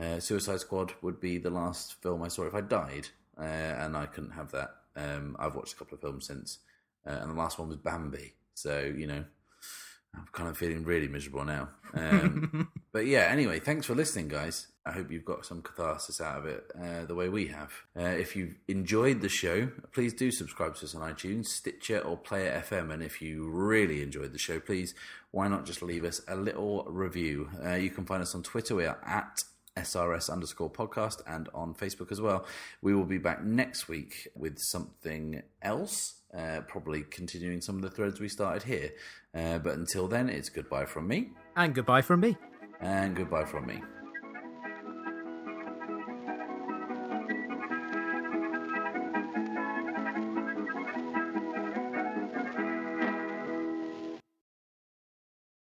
uh, 0.00 0.20
Suicide 0.20 0.60
Squad 0.60 0.92
would 1.02 1.20
be 1.20 1.38
the 1.38 1.50
last 1.50 2.00
film 2.02 2.22
I 2.22 2.28
saw 2.28 2.44
if 2.44 2.54
I 2.54 2.60
died, 2.60 3.08
uh, 3.38 3.42
and 3.42 3.96
I 3.96 4.06
couldn't 4.06 4.32
have 4.32 4.52
that. 4.52 4.70
Um, 4.94 5.36
I've 5.38 5.56
watched 5.56 5.74
a 5.74 5.76
couple 5.76 5.96
of 5.96 6.00
films 6.00 6.26
since, 6.26 6.58
uh, 7.04 7.18
and 7.20 7.30
the 7.32 7.34
last 7.36 7.58
one 7.58 7.68
was 7.68 7.78
Bambi. 7.78 8.34
So 8.54 8.80
you 8.80 9.08
know, 9.08 9.24
I'm 10.16 10.28
kind 10.32 10.48
of 10.48 10.56
feeling 10.56 10.84
really 10.84 11.08
miserable 11.08 11.44
now. 11.44 11.68
Um, 11.94 12.68
but 12.92 13.06
yeah, 13.06 13.28
anyway, 13.30 13.60
thanks 13.60 13.86
for 13.86 13.94
listening, 13.94 14.28
guys. 14.28 14.68
I 14.86 14.92
hope 14.92 15.10
you've 15.10 15.24
got 15.24 15.46
some 15.46 15.62
catharsis 15.62 16.20
out 16.20 16.38
of 16.38 16.46
it 16.46 16.70
uh, 16.78 17.06
the 17.06 17.14
way 17.14 17.28
we 17.28 17.46
have. 17.46 17.72
Uh, 17.96 18.02
if 18.02 18.36
you've 18.36 18.56
enjoyed 18.68 19.22
the 19.22 19.28
show, 19.28 19.68
please 19.92 20.12
do 20.12 20.30
subscribe 20.30 20.76
to 20.76 20.84
us 20.84 20.94
on 20.94 21.10
iTunes, 21.10 21.46
Stitcher, 21.46 22.00
or 22.00 22.18
Player 22.18 22.62
FM. 22.68 22.92
And 22.92 23.02
if 23.02 23.22
you 23.22 23.48
really 23.48 24.02
enjoyed 24.02 24.32
the 24.32 24.38
show, 24.38 24.60
please, 24.60 24.94
why 25.30 25.48
not 25.48 25.64
just 25.64 25.82
leave 25.82 26.04
us 26.04 26.20
a 26.28 26.36
little 26.36 26.84
review? 26.84 27.48
Uh, 27.64 27.74
you 27.74 27.90
can 27.90 28.04
find 28.04 28.22
us 28.22 28.34
on 28.34 28.42
Twitter. 28.42 28.74
We 28.74 28.84
are 28.84 28.98
at 29.06 29.44
SRS 29.76 30.30
underscore 30.30 30.70
podcast 30.70 31.22
and 31.26 31.48
on 31.54 31.74
Facebook 31.74 32.12
as 32.12 32.20
well. 32.20 32.46
We 32.82 32.94
will 32.94 33.04
be 33.04 33.18
back 33.18 33.42
next 33.42 33.88
week 33.88 34.28
with 34.34 34.58
something 34.58 35.42
else, 35.62 36.14
uh, 36.36 36.60
probably 36.66 37.02
continuing 37.02 37.60
some 37.60 37.76
of 37.76 37.82
the 37.82 37.90
threads 37.90 38.20
we 38.20 38.28
started 38.28 38.62
here. 38.62 38.90
Uh, 39.34 39.58
but 39.58 39.74
until 39.74 40.08
then, 40.08 40.28
it's 40.28 40.48
goodbye 40.48 40.84
from 40.84 41.08
me. 41.08 41.30
And 41.56 41.74
goodbye 41.74 42.02
from 42.02 42.20
me. 42.20 42.36
And 42.80 43.16
goodbye 43.16 43.44
from 43.44 43.66
me. 43.66 43.82